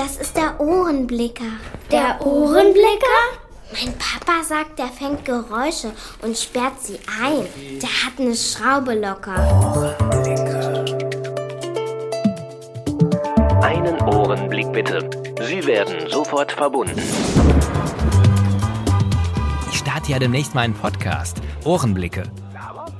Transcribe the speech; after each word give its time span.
das 0.00 0.16
ist 0.16 0.34
der 0.34 0.58
Ohrenblicker. 0.58 1.52
Der 1.90 2.24
Ohrenblicker? 2.24 3.20
Mein 3.70 3.92
Papa 3.98 4.42
sagt, 4.42 4.78
der 4.78 4.86
fängt 4.86 5.26
Geräusche 5.26 5.92
und 6.22 6.38
sperrt 6.38 6.80
sie 6.80 6.98
ein. 7.22 7.46
Der 7.80 7.88
hat 7.90 8.18
eine 8.18 8.34
Schraube 8.34 8.94
locker. 8.94 9.34
Einen 13.62 14.00
Ohrenblick 14.00 14.72
bitte. 14.72 15.10
Sie 15.46 15.66
werden 15.66 16.08
sofort 16.08 16.50
verbunden. 16.50 16.98
Ich 19.70 19.78
starte 19.78 20.12
ja 20.12 20.18
demnächst 20.18 20.54
mal 20.54 20.62
einen 20.62 20.74
Podcast. 20.74 21.42
Ohrenblicke. 21.64 22.22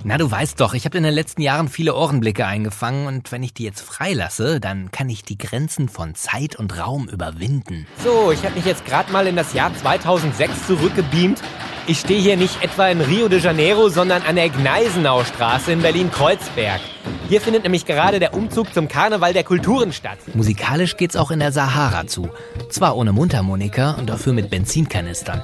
Na, 0.02 0.16
du 0.16 0.30
weißt 0.30 0.58
doch, 0.58 0.72
ich 0.72 0.86
habe 0.86 0.96
in 0.96 1.04
den 1.04 1.12
letzten 1.12 1.42
Jahren 1.42 1.68
viele 1.68 1.94
Ohrenblicke 1.94 2.46
eingefangen 2.46 3.06
und 3.06 3.30
wenn 3.32 3.42
ich 3.42 3.52
die 3.52 3.64
jetzt 3.64 3.82
freilasse, 3.82 4.58
dann 4.58 4.90
kann 4.90 5.10
ich 5.10 5.24
die 5.24 5.36
Grenzen 5.36 5.90
von 5.90 6.14
Zeit 6.14 6.56
und 6.56 6.78
Raum 6.78 7.06
überwinden. 7.06 7.86
So, 8.02 8.32
ich 8.32 8.42
habe 8.44 8.54
mich 8.54 8.64
jetzt 8.64 8.86
gerade 8.86 9.12
mal 9.12 9.26
in 9.26 9.36
das 9.36 9.52
Jahr 9.52 9.70
2006 9.74 10.66
zurückgebeamt. 10.68 11.42
Ich 11.86 12.00
stehe 12.00 12.20
hier 12.20 12.38
nicht 12.38 12.62
etwa 12.62 12.88
in 12.88 13.02
Rio 13.02 13.28
de 13.28 13.40
Janeiro, 13.40 13.90
sondern 13.90 14.22
an 14.22 14.36
der 14.36 14.48
Gneisenaustraße 14.48 15.72
in 15.72 15.82
Berlin-Kreuzberg. 15.82 16.80
Hier 17.28 17.42
findet 17.42 17.64
nämlich 17.64 17.84
gerade 17.84 18.20
der 18.20 18.32
Umzug 18.32 18.72
zum 18.72 18.88
Karneval 18.88 19.34
der 19.34 19.44
Kulturen 19.44 19.92
statt. 19.92 20.18
Musikalisch 20.34 20.96
geht's 20.96 21.16
auch 21.16 21.30
in 21.30 21.40
der 21.40 21.52
Sahara 21.52 22.06
zu. 22.06 22.30
Zwar 22.70 22.96
ohne 22.96 23.12
Mundharmonika 23.12 23.92
und 23.92 24.08
dafür 24.08 24.32
mit 24.32 24.48
Benzinkanistern. 24.48 25.42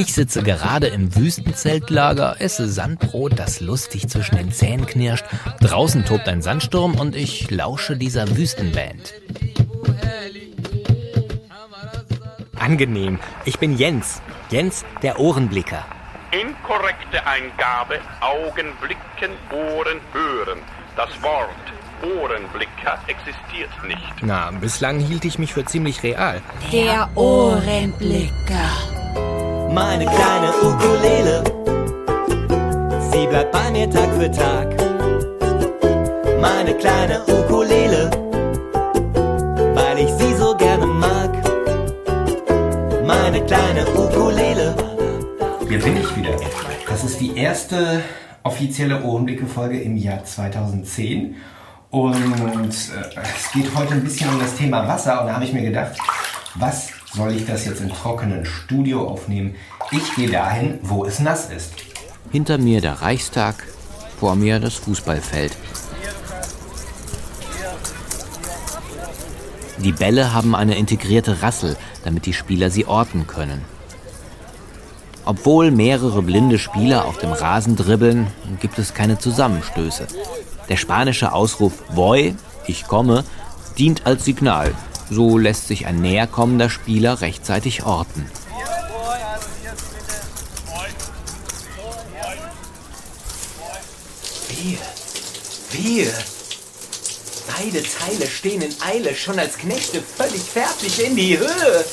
Ich 0.00 0.14
sitze 0.14 0.44
gerade 0.44 0.86
im 0.86 1.16
Wüstenzeltlager, 1.16 2.36
esse 2.38 2.68
Sandbrot, 2.68 3.36
das 3.36 3.58
lustig 3.58 4.08
zwischen 4.08 4.36
den 4.36 4.52
Zähnen 4.52 4.86
knirscht. 4.86 5.24
Draußen 5.60 6.04
tobt 6.04 6.28
ein 6.28 6.40
Sandsturm 6.40 6.94
und 6.94 7.16
ich 7.16 7.50
lausche 7.50 7.96
dieser 7.96 8.36
Wüstenband. 8.36 9.12
Angenehm. 12.56 13.18
Ich 13.44 13.58
bin 13.58 13.76
Jens. 13.76 14.22
Jens, 14.50 14.84
der 15.02 15.18
Ohrenblicker. 15.18 15.84
Inkorrekte 16.30 17.26
Eingabe, 17.26 17.98
Augen 18.20 18.68
blicken, 18.80 19.34
Ohren 19.50 19.98
hören. 20.12 20.60
Das 20.96 21.10
Wort 21.22 21.48
Ohrenblicker 22.04 23.00
existiert 23.08 23.70
nicht. 23.84 24.22
Na, 24.22 24.52
bislang 24.52 25.00
hielt 25.00 25.24
ich 25.24 25.40
mich 25.40 25.54
für 25.54 25.64
ziemlich 25.64 26.04
real. 26.04 26.40
Der 26.72 27.10
Ohrenblicker. 27.16 28.68
Meine 29.70 30.06
kleine 30.06 30.50
Ukulele, 30.62 31.44
sie 33.12 33.26
bleibt 33.26 33.52
bei 33.52 33.70
mir 33.70 33.90
Tag 33.90 34.12
für 34.14 34.30
Tag. 34.30 34.68
Meine 36.40 36.74
kleine 36.74 37.20
Ukulele, 37.26 38.10
weil 39.74 39.98
ich 39.98 40.10
sie 40.12 40.34
so 40.34 40.56
gerne 40.56 40.86
mag. 40.86 41.30
Meine 43.06 43.44
kleine 43.44 43.86
Ukulele. 43.94 44.74
Hier 45.68 45.80
bin 45.80 45.96
ich 45.98 46.16
wieder. 46.16 46.30
Das 46.88 47.04
ist 47.04 47.20
die 47.20 47.36
erste 47.36 48.02
offizielle 48.42 49.02
Ohrenblicke-Folge 49.02 49.80
im 49.80 49.96
Jahr 49.96 50.24
2010. 50.24 51.36
Und 51.90 52.14
äh, 52.14 53.20
es 53.36 53.52
geht 53.52 53.74
heute 53.74 53.94
ein 53.94 54.04
bisschen 54.04 54.30
um 54.30 54.38
das 54.38 54.54
Thema 54.56 54.86
Wasser. 54.88 55.20
Und 55.20 55.28
da 55.28 55.34
habe 55.34 55.44
ich 55.44 55.52
mir 55.52 55.62
gedacht, 55.62 55.92
was 56.54 56.90
soll 57.14 57.32
ich 57.34 57.46
das 57.46 57.64
jetzt 57.64 57.80
im 57.80 57.88
trockenen 57.88 58.44
Studio 58.44 59.08
aufnehmen? 59.08 59.54
Ich 59.90 60.14
gehe 60.14 60.30
dahin, 60.30 60.78
wo 60.82 61.04
es 61.04 61.20
nass 61.20 61.50
ist. 61.50 61.72
Hinter 62.30 62.58
mir 62.58 62.80
der 62.80 63.00
Reichstag, 63.00 63.54
vor 64.18 64.36
mir 64.36 64.60
das 64.60 64.74
Fußballfeld. 64.74 65.56
Die 69.78 69.92
Bälle 69.92 70.34
haben 70.34 70.56
eine 70.56 70.76
integrierte 70.76 71.42
Rassel, 71.42 71.76
damit 72.04 72.26
die 72.26 72.32
Spieler 72.32 72.68
sie 72.70 72.86
orten 72.86 73.26
können. 73.26 73.64
Obwohl 75.24 75.70
mehrere 75.70 76.22
blinde 76.22 76.58
Spieler 76.58 77.04
auf 77.04 77.18
dem 77.18 77.32
Rasen 77.32 77.76
dribbeln, 77.76 78.26
gibt 78.60 78.78
es 78.78 78.94
keine 78.94 79.18
Zusammenstöße. 79.18 80.06
Der 80.68 80.76
spanische 80.76 81.32
Ausruf 81.32 81.84
Voy, 81.90 82.34
ich 82.66 82.86
komme, 82.86 83.24
dient 83.78 84.06
als 84.06 84.24
Signal. 84.24 84.74
So 85.10 85.38
lässt 85.38 85.68
sich 85.68 85.86
ein 85.86 86.00
näher 86.00 86.26
kommender 86.26 86.68
Spieler 86.68 87.20
rechtzeitig 87.20 87.84
orten. 87.84 88.30
Wehe, 94.48 94.78
wehe. 95.72 96.12
Beide 97.56 97.82
Teile 97.82 98.26
stehen 98.30 98.60
in 98.62 98.74
Eile, 98.82 99.14
schon 99.14 99.38
als 99.38 99.56
Knechte 99.56 100.02
völlig 100.02 100.42
fertig 100.42 101.04
in 101.04 101.16
die 101.16 101.38
Höhe. 101.38 101.84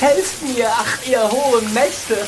Helft 0.00 0.42
mir, 0.42 0.68
ach 0.70 1.06
ihr 1.06 1.30
hohen 1.30 1.72
Mächte. 1.74 2.26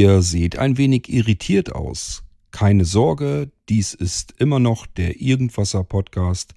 Ihr 0.00 0.22
seht 0.22 0.58
ein 0.58 0.78
wenig 0.78 1.12
irritiert 1.12 1.74
aus. 1.74 2.22
Keine 2.52 2.86
Sorge, 2.86 3.52
dies 3.68 3.92
ist 3.92 4.32
immer 4.38 4.58
noch 4.58 4.86
der 4.86 5.20
Irgendwasser 5.20 5.84
Podcast 5.84 6.54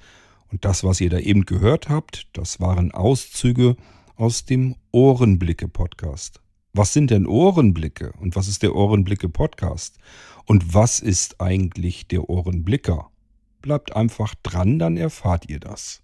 und 0.50 0.64
das, 0.64 0.86
was 0.86 1.02
ihr 1.02 1.10
da 1.10 1.20
eben 1.20 1.46
gehört 1.46 1.90
habt, 1.90 2.30
das 2.32 2.62
waren 2.62 2.94
Auszüge 2.94 3.76
aus 4.16 4.46
dem 4.46 4.78
Ohrenblicke 4.94 5.68
Podcast. 5.68 6.40
Was 6.72 6.94
sind 6.94 7.12
denn 7.12 7.28
Ohrenblicke 7.28 8.14
und 8.22 8.38
was 8.38 8.48
ist 8.48 8.64
der 8.64 8.78
Ohrenblicke 8.78 9.28
Podcast? 9.28 9.98
Und 10.46 10.74
was 10.74 11.02
ist 11.02 11.42
eigentlich 11.42 12.08
der 12.08 12.30
Ohrenblicker? 12.30 13.10
Bleibt 13.62 13.94
einfach 13.94 14.36
dran, 14.42 14.80
dann 14.80 14.96
erfahrt 14.96 15.50
ihr 15.50 15.60
das. 15.60 16.02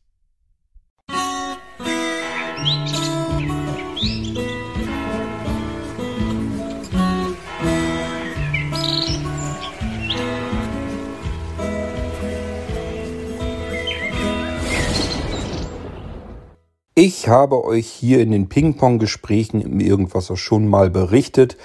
Ich 17.02 17.30
habe 17.30 17.64
euch 17.64 17.88
hier 17.88 18.20
in 18.20 18.32
den 18.32 18.50
Ping-Pong-Gesprächen 18.50 19.62
im 19.62 19.80
Irgendwasser 19.80 20.36
schon 20.36 20.68
mal 20.68 20.90
berichtet, 20.90 21.56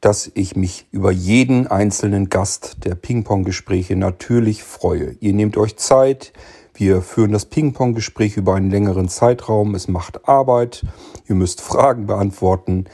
dass 0.00 0.30
ich 0.32 0.56
mich 0.56 0.86
über 0.90 1.12
jeden 1.12 1.66
einzelnen 1.66 2.30
Gast 2.30 2.78
der 2.84 2.94
Ping-Pong-Gespräche 2.94 3.94
natürlich 3.94 4.64
freue. 4.64 5.16
Ihr 5.20 5.34
nehmt 5.34 5.58
euch 5.58 5.76
Zeit, 5.76 6.32
wir 6.72 7.02
führen 7.02 7.30
das 7.30 7.44
Ping-Pong-Gespräch 7.44 8.38
über 8.38 8.54
einen 8.54 8.70
längeren 8.70 9.10
Zeitraum, 9.10 9.74
es 9.74 9.86
macht 9.86 10.26
Arbeit, 10.26 10.86
ihr 11.28 11.34
müsst 11.34 11.60
Fragen 11.60 12.06
beantworten. 12.06 12.86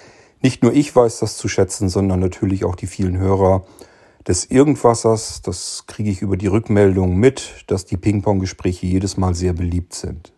Nicht 0.42 0.64
nur 0.64 0.72
ich 0.72 0.96
weiß 0.96 1.20
das 1.20 1.36
zu 1.36 1.46
schätzen, 1.46 1.88
sondern 1.88 2.18
natürlich 2.18 2.64
auch 2.64 2.74
die 2.74 2.88
vielen 2.88 3.16
Hörer 3.16 3.64
des 4.26 4.50
Irgendwassers. 4.50 5.40
Das 5.40 5.84
kriege 5.86 6.10
ich 6.10 6.20
über 6.20 6.36
die 6.36 6.48
Rückmeldung 6.48 7.16
mit, 7.16 7.62
dass 7.68 7.84
die 7.84 7.96
Ping-Pong-Gespräche 7.96 8.86
jedes 8.86 9.16
Mal 9.16 9.36
sehr 9.36 9.52
beliebt 9.52 9.94
sind. 9.94 10.32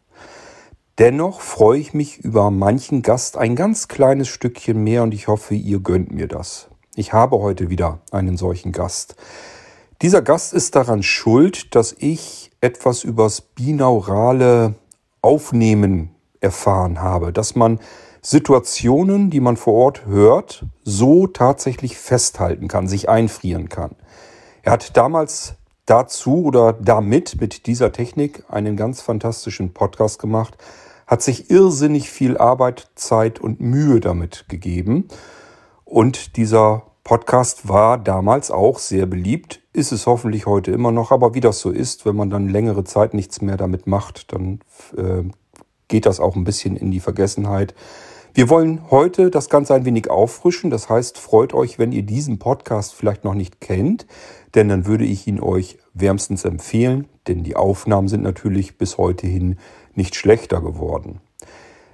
Dennoch 0.98 1.42
freue 1.42 1.78
ich 1.78 1.94
mich 1.94 2.18
über 2.18 2.50
manchen 2.50 3.02
Gast 3.02 3.36
ein 3.36 3.54
ganz 3.54 3.86
kleines 3.86 4.26
Stückchen 4.26 4.82
mehr 4.82 5.04
und 5.04 5.14
ich 5.14 5.28
hoffe, 5.28 5.54
ihr 5.54 5.78
gönnt 5.78 6.10
mir 6.10 6.26
das. 6.26 6.70
Ich 6.96 7.12
habe 7.12 7.38
heute 7.38 7.70
wieder 7.70 8.00
einen 8.10 8.36
solchen 8.36 8.72
Gast. 8.72 9.14
Dieser 10.02 10.22
Gast 10.22 10.52
ist 10.52 10.74
daran 10.74 11.04
schuld, 11.04 11.76
dass 11.76 11.94
ich 11.96 12.50
etwas 12.60 13.04
übers 13.04 13.40
binaurale 13.42 14.74
Aufnehmen 15.22 16.16
erfahren 16.40 17.00
habe, 17.00 17.32
dass 17.32 17.54
man 17.54 17.78
Situationen, 18.20 19.30
die 19.30 19.40
man 19.40 19.56
vor 19.56 19.74
Ort 19.74 20.04
hört, 20.06 20.66
so 20.82 21.28
tatsächlich 21.28 21.96
festhalten 21.96 22.66
kann, 22.66 22.88
sich 22.88 23.08
einfrieren 23.08 23.68
kann. 23.68 23.92
Er 24.62 24.72
hat 24.72 24.96
damals 24.96 25.54
dazu 25.86 26.42
oder 26.42 26.72
damit 26.72 27.40
mit 27.40 27.66
dieser 27.66 27.92
Technik 27.92 28.42
einen 28.48 28.76
ganz 28.76 29.00
fantastischen 29.00 29.72
Podcast 29.72 30.18
gemacht, 30.18 30.58
hat 31.08 31.22
sich 31.22 31.50
irrsinnig 31.50 32.10
viel 32.10 32.36
Arbeit, 32.36 32.90
Zeit 32.94 33.40
und 33.40 33.60
Mühe 33.60 33.98
damit 33.98 34.44
gegeben. 34.48 35.08
Und 35.84 36.36
dieser 36.36 36.82
Podcast 37.02 37.66
war 37.66 37.96
damals 37.96 38.50
auch 38.50 38.78
sehr 38.78 39.06
beliebt, 39.06 39.62
ist 39.72 39.90
es 39.90 40.06
hoffentlich 40.06 40.44
heute 40.44 40.70
immer 40.70 40.92
noch, 40.92 41.10
aber 41.10 41.32
wie 41.32 41.40
das 41.40 41.60
so 41.60 41.70
ist, 41.70 42.04
wenn 42.04 42.14
man 42.14 42.28
dann 42.28 42.50
längere 42.50 42.84
Zeit 42.84 43.14
nichts 43.14 43.40
mehr 43.40 43.56
damit 43.56 43.86
macht, 43.86 44.34
dann 44.34 44.60
äh, 44.96 45.24
geht 45.88 46.04
das 46.04 46.20
auch 46.20 46.36
ein 46.36 46.44
bisschen 46.44 46.76
in 46.76 46.90
die 46.90 47.00
Vergessenheit. 47.00 47.74
Wir 48.34 48.50
wollen 48.50 48.90
heute 48.90 49.30
das 49.30 49.48
Ganze 49.48 49.74
ein 49.74 49.86
wenig 49.86 50.10
auffrischen. 50.10 50.68
Das 50.68 50.90
heißt, 50.90 51.16
freut 51.16 51.54
euch, 51.54 51.78
wenn 51.78 51.92
ihr 51.92 52.02
diesen 52.02 52.38
Podcast 52.38 52.94
vielleicht 52.94 53.24
noch 53.24 53.34
nicht 53.34 53.62
kennt, 53.62 54.06
denn 54.54 54.68
dann 54.68 54.84
würde 54.84 55.04
ich 55.04 55.26
ihn 55.26 55.40
euch 55.40 55.78
wärmstens 55.94 56.44
empfehlen, 56.44 57.08
denn 57.26 57.42
die 57.42 57.56
Aufnahmen 57.56 58.08
sind 58.08 58.22
natürlich 58.22 58.76
bis 58.76 58.98
heute 58.98 59.26
hin 59.26 59.56
nicht 59.98 60.14
schlechter 60.14 60.62
geworden. 60.62 61.20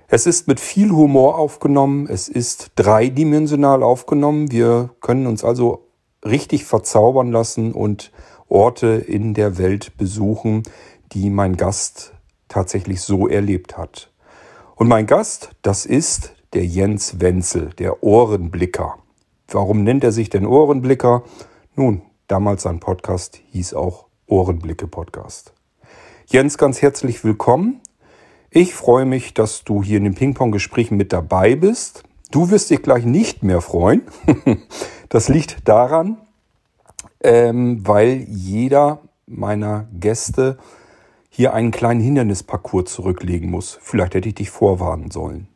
Es 0.07 0.27
ist 0.27 0.47
mit 0.47 0.61
viel 0.61 0.93
Humor 0.93 1.37
aufgenommen, 1.39 2.07
es 2.09 2.29
ist 2.29 2.71
dreidimensional 2.77 3.83
aufgenommen. 3.83 4.53
Wir 4.53 4.91
können 5.01 5.27
uns 5.27 5.43
also 5.43 5.89
richtig 6.25 6.65
verzaubern 6.65 7.33
lassen 7.33 7.73
und 7.73 8.13
Orte 8.49 8.87
in 8.87 9.35
der 9.35 9.59
Welt 9.59 9.97
besuchen, 9.97 10.63
die 11.13 11.31
mein 11.31 11.57
Gast 11.57 12.13
tatsächlich 12.49 13.01
so 13.01 13.27
erlebt 13.27 13.77
hat. 13.77 14.13
Und 14.77 14.87
mein 14.87 15.07
Gast, 15.07 15.51
das 15.63 15.87
ist 15.87 16.35
der 16.53 16.65
Jens 16.65 17.21
Wenzel, 17.21 17.71
der 17.79 18.05
Ohrenblicker. 18.05 18.99
Warum 19.49 19.83
nennt 19.83 20.05
er 20.05 20.13
sich 20.13 20.31
denn 20.31 20.47
Ohrenblicker? 20.47 21.25
Nun, 21.75 22.03
damals 22.29 22.63
sein 22.63 22.81
Podcast 22.81 23.41
hieß 23.51 23.75
auch 23.75 24.07
Ohrenblicke 24.27 24.87
Podcast. 24.87 25.55
Jens, 26.27 26.59
ganz 26.59 26.83
herzlich 26.83 27.25
willkommen. 27.25 27.81
Ich 28.57 28.73
freue 28.73 29.05
mich, 29.05 29.35
dass 29.35 29.65
du 29.65 29.83
hier 29.83 29.99
in 29.99 30.05
den 30.05 30.15
Ping-Pong-Gesprächen 30.15 30.97
mit 30.97 31.13
dabei 31.13 31.57
bist. 31.57 32.05
Du 32.31 32.53
wirst 32.53 32.71
dich 32.71 32.83
gleich 32.83 33.05
nicht 33.05 33.43
mehr 33.43 33.61
freuen. 33.61 34.03
das 35.09 35.29
liegt 35.29 35.69
daran, 35.69 36.19
ähm, 37.21 37.85
weil 37.85 38.25
jeder 38.29 39.01
meiner 39.27 39.89
Gäste 39.99 40.57
hier 41.31 41.53
einen 41.53 41.73
kleinen 41.73 42.01
Hindernisparcours 42.01 42.93
zurücklegen 42.93 43.51
muss. 43.51 43.77
Vielleicht 43.83 44.15
hätte 44.15 44.29
ich 44.29 44.37
dich 44.37 44.51
vorwarnen 44.51 45.11
sollen. 45.11 45.49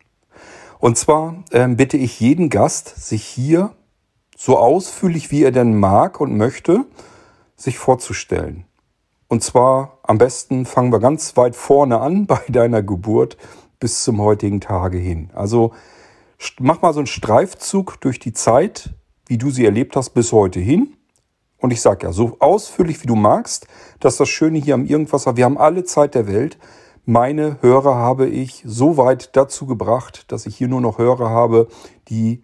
Und 0.81 0.99
zwar 0.99 1.44
ähm, 1.53 1.77
bitte 1.77 1.97
ich 1.97 2.19
jeden 2.19 2.49
Gast, 2.49 2.97
sich 2.97 3.23
hier 3.23 3.77
so 4.37 4.59
ausführlich 4.59 5.31
wie 5.31 5.44
er 5.44 5.53
denn 5.53 5.79
mag 5.79 6.21
und 6.21 6.37
möchte, 6.37 6.85
sich 7.55 7.79
vorzustellen. 7.79 8.65
Und 9.29 9.45
zwar 9.45 9.99
am 10.03 10.17
besten 10.17 10.65
fangen 10.65 10.91
wir 10.91 11.01
ganz 11.01 11.37
weit 11.37 11.55
vorne 11.55 12.01
an 12.01 12.27
bei 12.27 12.41
deiner 12.49 12.83
Geburt 12.83 13.37
bis 13.79 14.03
zum 14.03 14.21
heutigen 14.21 14.61
Tage 14.61 14.99
hin. 14.99 15.31
Also 15.35 15.73
mach 16.59 16.83
mal 16.83 16.93
so 16.93 17.01
einen 17.01 17.07
Streifzug 17.07 18.01
durch 18.01 18.19
die 18.19 18.33
Zeit, 18.33 18.95
wie 19.27 19.39
du 19.39 19.51
sie 19.51 19.65
erlebt 19.65 19.95
hast 19.97 20.11
bis 20.11 20.33
heute 20.33 20.61
hin. 20.61 20.95
Und 21.59 21.73
ich 21.73 21.81
sage 21.81 22.07
ja, 22.07 22.13
so 22.13 22.37
ausführlich 22.39 23.03
wie 23.03 23.07
du 23.07 23.17
magst, 23.17 23.67
dass 24.01 24.17
das 24.17 24.29
Schöne 24.29 24.59
hier 24.59 24.75
am 24.75 24.87
Irgendwasser, 24.87 25.37
wir 25.37 25.45
haben 25.45 25.59
alle 25.59 25.85
Zeit 25.85 26.15
der 26.15 26.27
Welt. 26.27 26.57
Meine 27.05 27.59
Hörer 27.63 27.97
habe 27.97 28.29
ich 28.29 28.63
so 28.65 28.97
weit 28.97 29.37
dazu 29.37 29.67
gebracht, 29.67 30.31
dass 30.31 30.47
ich 30.47 30.57
hier 30.57 30.69
nur 30.69 30.81
noch 30.81 30.99
Hörer 30.99 31.31
habe, 31.31 31.69
die 32.09 32.43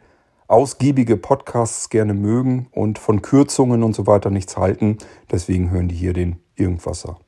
ausgiebige 0.48 1.16
Podcasts 1.16 1.90
gerne 1.90 2.12
mögen 2.12 2.66
und 2.72 2.98
von 2.98 3.22
Kürzungen 3.22 3.82
und 3.82 3.94
so 3.94 4.06
weiter 4.06 4.30
nichts 4.30 4.56
halten. 4.56 4.98
Deswegen 5.30 5.70
hören 5.70 5.88
die 5.88 5.94
hier 5.94 6.12
den 6.12 6.43
Irgendwasser. 6.56 7.18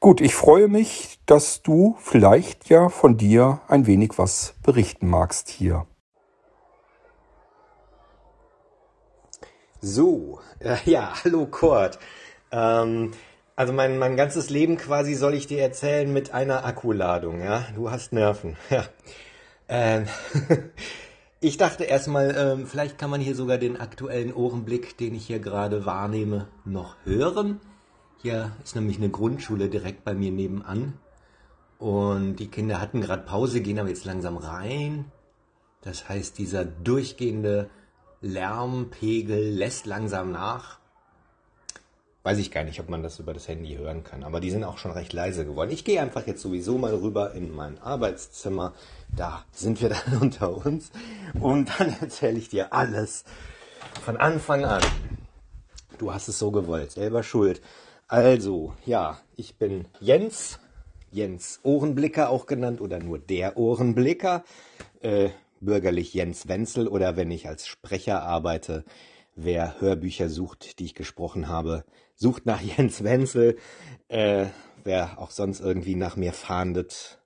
Gut, 0.00 0.20
ich 0.20 0.34
freue 0.34 0.68
mich, 0.68 1.18
dass 1.26 1.62
du 1.62 1.96
vielleicht 1.98 2.68
ja 2.68 2.88
von 2.88 3.16
dir 3.16 3.60
ein 3.66 3.86
wenig 3.86 4.12
was 4.16 4.54
berichten 4.62 5.08
magst 5.08 5.48
hier. 5.48 5.86
So, 9.80 10.40
äh, 10.60 10.76
ja, 10.84 11.12
hallo 11.24 11.46
Kurt. 11.46 11.98
Ähm, 12.52 13.12
also 13.56 13.72
mein, 13.72 13.98
mein 13.98 14.16
ganzes 14.16 14.50
Leben 14.50 14.76
quasi 14.76 15.14
soll 15.14 15.34
ich 15.34 15.48
dir 15.48 15.60
erzählen 15.60 16.12
mit 16.12 16.32
einer 16.32 16.64
Akkuladung, 16.64 17.42
ja? 17.42 17.66
Du 17.74 17.90
hast 17.90 18.12
Nerven, 18.12 18.56
ja. 18.70 18.84
Ähm, 19.68 20.06
ich 21.40 21.56
dachte 21.56 21.82
erstmal, 21.84 22.36
ähm, 22.36 22.66
vielleicht 22.68 22.98
kann 22.98 23.10
man 23.10 23.20
hier 23.20 23.34
sogar 23.34 23.58
den 23.58 23.80
aktuellen 23.80 24.32
Ohrenblick, 24.32 24.96
den 24.96 25.14
ich 25.16 25.26
hier 25.26 25.40
gerade 25.40 25.84
wahrnehme, 25.86 26.46
noch 26.64 26.96
hören. 27.04 27.60
Hier 28.20 28.50
ist 28.64 28.74
nämlich 28.74 28.96
eine 28.96 29.10
Grundschule 29.10 29.68
direkt 29.68 30.04
bei 30.04 30.12
mir 30.12 30.32
nebenan. 30.32 30.94
Und 31.78 32.36
die 32.36 32.48
Kinder 32.48 32.80
hatten 32.80 33.00
gerade 33.00 33.22
Pause, 33.22 33.60
gehen 33.60 33.78
aber 33.78 33.88
jetzt 33.88 34.04
langsam 34.04 34.36
rein. 34.36 35.04
Das 35.82 36.08
heißt, 36.08 36.36
dieser 36.38 36.64
durchgehende 36.64 37.70
Lärmpegel 38.20 39.50
lässt 39.50 39.86
langsam 39.86 40.32
nach. 40.32 40.78
Weiß 42.24 42.38
ich 42.38 42.50
gar 42.50 42.64
nicht, 42.64 42.80
ob 42.80 42.88
man 42.88 43.04
das 43.04 43.20
über 43.20 43.32
das 43.32 43.46
Handy 43.46 43.76
hören 43.76 44.02
kann, 44.02 44.24
aber 44.24 44.40
die 44.40 44.50
sind 44.50 44.64
auch 44.64 44.78
schon 44.78 44.90
recht 44.90 45.12
leise 45.12 45.46
geworden. 45.46 45.70
Ich 45.70 45.84
gehe 45.84 46.02
einfach 46.02 46.26
jetzt 46.26 46.42
sowieso 46.42 46.76
mal 46.76 46.92
rüber 46.92 47.32
in 47.32 47.54
mein 47.54 47.80
Arbeitszimmer. 47.80 48.74
Da 49.16 49.44
sind 49.52 49.80
wir 49.80 49.88
dann 49.90 50.18
unter 50.20 50.66
uns. 50.66 50.90
Und 51.40 51.70
dann 51.78 51.96
erzähle 52.00 52.38
ich 52.38 52.48
dir 52.48 52.72
alles 52.72 53.24
von 54.04 54.16
Anfang 54.16 54.64
an. 54.64 54.82
Du 55.98 56.12
hast 56.12 56.26
es 56.26 56.40
so 56.40 56.50
gewollt, 56.50 56.90
selber 56.90 57.22
schuld. 57.22 57.62
Also, 58.10 58.72
ja, 58.86 59.20
ich 59.36 59.56
bin 59.56 59.86
Jens, 60.00 60.60
Jens 61.10 61.60
Ohrenblicker 61.62 62.30
auch 62.30 62.46
genannt 62.46 62.80
oder 62.80 63.00
nur 63.00 63.18
der 63.18 63.58
Ohrenblicker, 63.58 64.44
äh, 65.02 65.28
bürgerlich 65.60 66.14
Jens 66.14 66.48
Wenzel 66.48 66.88
oder 66.88 67.18
wenn 67.18 67.30
ich 67.30 67.48
als 67.48 67.66
Sprecher 67.66 68.22
arbeite, 68.22 68.86
wer 69.36 69.78
Hörbücher 69.82 70.30
sucht, 70.30 70.78
die 70.78 70.86
ich 70.86 70.94
gesprochen 70.94 71.48
habe, 71.48 71.84
sucht 72.14 72.46
nach 72.46 72.62
Jens 72.78 73.04
Wenzel, 73.04 73.58
äh, 74.08 74.46
wer 74.84 75.18
auch 75.18 75.30
sonst 75.30 75.60
irgendwie 75.60 75.94
nach 75.94 76.16
mir 76.16 76.32
fahndet, 76.32 77.20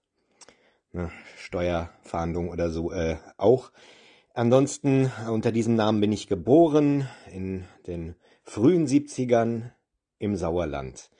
ne, 0.91 1.13
Steuerfahndung 1.37 2.49
oder 2.49 2.71
so 2.71 2.91
äh, 2.91 3.19
auch. 3.37 3.71
Ansonsten 4.35 5.13
unter 5.31 5.53
diesem 5.53 5.77
Namen 5.77 6.01
bin 6.01 6.11
ich 6.11 6.27
geboren 6.27 7.09
in 7.31 7.67
den 7.87 8.17
frühen 8.43 8.89
70ern 8.89 9.71
im 10.23 10.37
Sauerland, 10.37 11.11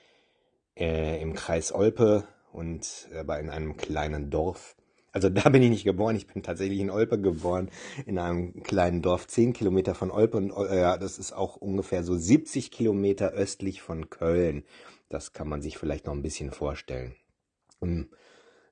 äh, 0.75 1.21
im 1.21 1.33
Kreis 1.33 1.73
Olpe 1.73 2.25
und 2.53 3.09
aber 3.13 3.39
in 3.39 3.49
einem 3.49 3.75
kleinen 3.75 4.29
Dorf. 4.29 4.77
Also 5.11 5.29
da 5.29 5.49
bin 5.49 5.61
ich 5.61 5.69
nicht 5.69 5.83
geboren, 5.83 6.15
ich 6.15 6.25
bin 6.25 6.41
tatsächlich 6.41 6.79
in 6.79 6.89
Olpe 6.89 7.19
geboren, 7.19 7.69
in 8.05 8.17
einem 8.17 8.63
kleinen 8.63 9.01
Dorf, 9.01 9.27
zehn 9.27 9.51
Kilometer 9.53 9.93
von 9.93 10.09
Olpe 10.09 10.37
und 10.37 10.51
äh, 10.51 10.97
das 10.97 11.19
ist 11.19 11.33
auch 11.33 11.57
ungefähr 11.57 12.03
so 12.03 12.15
70 12.15 12.71
Kilometer 12.71 13.31
östlich 13.31 13.81
von 13.81 14.09
Köln. 14.09 14.63
Das 15.09 15.33
kann 15.33 15.49
man 15.49 15.61
sich 15.61 15.77
vielleicht 15.77 16.05
noch 16.05 16.13
ein 16.13 16.23
bisschen 16.23 16.51
vorstellen. 16.51 17.13
Im 17.81 18.09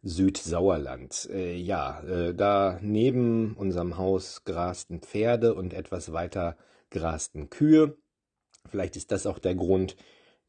Südsauerland. 0.02 1.30
Äh, 1.32 1.58
ja, 1.58 2.02
äh, 2.04 2.34
da 2.34 2.80
neben 2.82 3.54
unserem 3.56 3.98
Haus 3.98 4.46
grasten 4.46 5.02
Pferde 5.02 5.54
und 5.54 5.74
etwas 5.74 6.14
weiter 6.14 6.58
grasten 6.90 7.50
Kühe. 7.50 7.98
Vielleicht 8.70 8.96
ist 8.96 9.12
das 9.12 9.28
auch 9.28 9.40
der 9.40 9.56
Grund, 9.56 9.96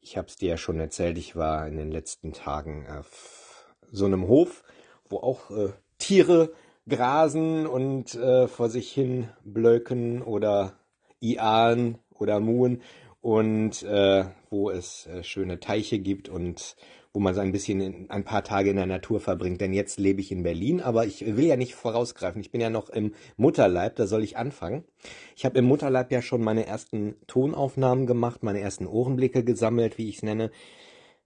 ich 0.03 0.17
habe 0.17 0.27
es 0.27 0.35
dir 0.35 0.49
ja 0.49 0.57
schon 0.57 0.79
erzählt, 0.79 1.17
ich 1.17 1.35
war 1.35 1.65
in 1.65 1.77
den 1.77 1.91
letzten 1.91 2.33
Tagen 2.33 2.87
auf 2.87 3.73
so 3.91 4.05
einem 4.05 4.27
Hof, 4.27 4.63
wo 5.07 5.17
auch 5.17 5.49
äh, 5.49 5.69
Tiere 5.97 6.51
grasen 6.87 7.65
und 7.65 8.13
äh, 8.15 8.47
vor 8.47 8.69
sich 8.69 8.91
hin 8.91 9.29
blöken 9.45 10.21
oder 10.21 10.73
ian 11.21 11.99
oder 12.11 12.41
muhen 12.41 12.81
und 13.21 13.83
äh, 13.83 14.25
wo 14.49 14.69
es 14.69 15.07
äh, 15.07 15.23
schöne 15.23 15.61
Teiche 15.61 15.99
gibt 15.99 16.27
und 16.27 16.75
wo 17.13 17.19
man 17.19 17.35
so 17.35 17.41
ein 17.41 17.51
bisschen 17.51 17.79
in, 17.79 18.09
ein 18.09 18.23
paar 18.23 18.43
Tage 18.43 18.71
in 18.71 18.75
der 18.75 18.87
Natur 18.87 19.19
verbringt. 19.19 19.61
Denn 19.61 19.71
jetzt 19.71 19.99
lebe 19.99 20.19
ich 20.19 20.31
in 20.31 20.43
Berlin, 20.43 20.81
aber 20.81 21.05
ich 21.05 21.37
will 21.37 21.45
ja 21.45 21.55
nicht 21.55 21.75
vorausgreifen. 21.75 22.41
Ich 22.41 22.51
bin 22.51 22.59
ja 22.59 22.71
noch 22.71 22.89
im 22.89 23.13
Mutterleib, 23.37 23.95
da 23.95 24.07
soll 24.07 24.23
ich 24.23 24.35
anfangen. 24.35 24.83
Ich 25.35 25.45
habe 25.45 25.59
im 25.59 25.65
Mutterleib 25.65 26.11
ja 26.11 26.23
schon 26.23 26.43
meine 26.43 26.65
ersten 26.65 27.15
Tonaufnahmen 27.27 28.07
gemacht, 28.07 28.41
meine 28.41 28.61
ersten 28.61 28.87
Ohrenblicke 28.87 29.43
gesammelt, 29.43 29.99
wie 29.99 30.09
ich 30.09 30.17
es 30.17 30.23
nenne. 30.23 30.49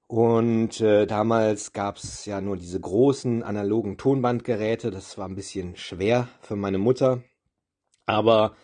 Und 0.07 0.79
äh, 0.81 1.05
damals 1.05 1.73
gab 1.73 1.97
es 1.97 2.25
ja 2.25 2.41
nur 2.41 2.57
diese 2.57 2.79
großen 2.79 3.43
analogen 3.43 3.97
Tonbandgeräte. 3.97 4.91
Das 4.91 5.17
war 5.17 5.27
ein 5.27 5.35
bisschen 5.35 5.75
schwer 5.75 6.27
für 6.41 6.55
meine 6.55 6.77
Mutter. 6.77 7.23
Aber 8.05 8.55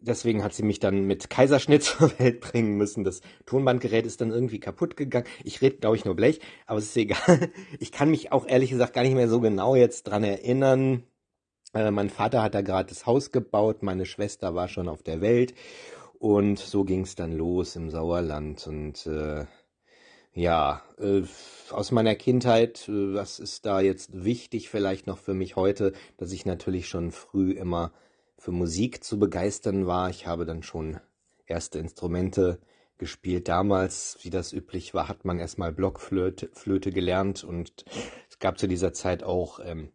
Deswegen 0.00 0.44
hat 0.44 0.54
sie 0.54 0.62
mich 0.62 0.78
dann 0.78 1.06
mit 1.06 1.28
Kaiserschnitt 1.28 1.82
zur 1.84 2.18
Welt 2.18 2.40
bringen 2.40 2.76
müssen. 2.76 3.04
Das 3.04 3.20
Tonbandgerät 3.46 4.06
ist 4.06 4.20
dann 4.20 4.30
irgendwie 4.30 4.60
kaputt 4.60 4.96
gegangen. 4.96 5.26
Ich 5.44 5.60
rede, 5.60 5.78
glaube 5.78 5.96
ich, 5.96 6.04
nur 6.04 6.14
Blech, 6.14 6.40
aber 6.66 6.78
es 6.78 6.86
ist 6.86 6.96
egal. 6.96 7.50
Ich 7.80 7.92
kann 7.92 8.10
mich 8.10 8.32
auch 8.32 8.46
ehrlich 8.46 8.70
gesagt 8.70 8.94
gar 8.94 9.02
nicht 9.02 9.14
mehr 9.14 9.28
so 9.28 9.40
genau 9.40 9.74
jetzt 9.74 10.04
dran 10.04 10.24
erinnern. 10.24 11.04
Äh, 11.74 11.90
mein 11.90 12.10
Vater 12.10 12.42
hat 12.42 12.54
da 12.54 12.62
gerade 12.62 12.88
das 12.88 13.06
Haus 13.06 13.32
gebaut, 13.32 13.82
meine 13.82 14.06
Schwester 14.06 14.54
war 14.54 14.68
schon 14.68 14.88
auf 14.88 15.02
der 15.02 15.20
Welt 15.20 15.54
und 16.18 16.58
so 16.58 16.84
ging 16.84 17.02
es 17.02 17.14
dann 17.14 17.32
los 17.32 17.76
im 17.76 17.90
Sauerland. 17.90 18.66
Und 18.66 19.06
äh, 19.06 19.46
ja, 20.34 20.82
äh, 20.98 21.22
aus 21.70 21.92
meiner 21.92 22.14
Kindheit, 22.14 22.88
äh, 22.88 23.14
was 23.14 23.38
ist 23.38 23.66
da 23.66 23.80
jetzt 23.80 24.24
wichtig 24.24 24.68
vielleicht 24.68 25.06
noch 25.06 25.18
für 25.18 25.34
mich 25.34 25.56
heute, 25.56 25.92
dass 26.16 26.32
ich 26.32 26.46
natürlich 26.46 26.88
schon 26.88 27.12
früh 27.12 27.52
immer 27.52 27.92
für 28.38 28.52
Musik 28.52 29.04
zu 29.04 29.18
begeistern 29.18 29.86
war. 29.86 30.08
Ich 30.08 30.26
habe 30.26 30.46
dann 30.46 30.62
schon 30.62 30.98
erste 31.46 31.78
Instrumente 31.78 32.60
gespielt. 32.96 33.48
Damals, 33.48 34.18
wie 34.22 34.30
das 34.30 34.52
üblich 34.52 34.94
war, 34.94 35.08
hat 35.08 35.24
man 35.24 35.38
erstmal 35.38 35.72
Blockflöte 35.72 36.48
Flöte 36.52 36.90
gelernt 36.90 37.44
und 37.44 37.84
es 38.30 38.38
gab 38.38 38.58
zu 38.58 38.66
dieser 38.66 38.92
Zeit 38.92 39.22
auch 39.22 39.60
ähm, 39.64 39.90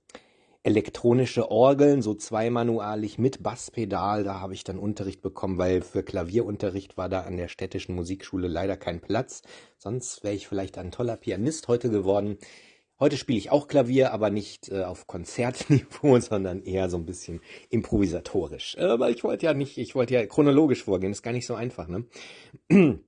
elektronische 0.64 1.52
Orgeln, 1.52 2.02
so 2.02 2.14
zweimanualig 2.14 3.18
mit 3.18 3.44
Basspedal. 3.44 4.24
Da 4.24 4.40
habe 4.40 4.54
ich 4.54 4.64
dann 4.64 4.80
Unterricht 4.80 5.22
bekommen, 5.22 5.58
weil 5.58 5.82
für 5.82 6.04
Klavierunterricht 6.04 6.98
war 6.98 7.10
da 7.10 7.22
an 7.22 7.38
der 7.38 7.50
städtischen 7.50 7.96
Musikschule 7.96 8.48
leider 8.48 8.78
kein 8.78 9.02
Platz. 9.02 9.42
Sonst 9.78 10.24
wäre 10.24 10.36
ich 10.36 10.48
vielleicht 10.48 10.78
ein 10.78 10.92
toller 10.92 11.18
Pianist 11.18 11.68
heute 11.68 11.90
geworden. 11.90 12.38
Heute 13.04 13.18
spiele 13.18 13.38
ich 13.38 13.52
auch 13.52 13.68
Klavier, 13.68 14.14
aber 14.14 14.30
nicht 14.30 14.70
äh, 14.70 14.86
auf 14.86 15.08
Konzertniveau, 15.08 16.18
sondern 16.22 16.64
eher 16.64 16.90
so 16.90 16.96
ein 16.96 17.06
bisschen 17.06 17.42
improvisatorisch. 17.70 18.78
Äh, 18.80 18.86
aber 18.86 19.10
ich 19.10 19.26
wollte 19.26 19.46
ja 19.46 19.54
nicht, 19.54 19.78
ich 19.78 19.94
wollte 19.94 20.14
ja 20.14 20.26
chronologisch 20.26 20.86
vorgehen, 20.86 21.12
ist 21.12 21.22
gar 21.22 21.34
nicht 21.34 21.46
so 21.46 21.54
einfach, 21.54 21.90
ne? 21.90 22.06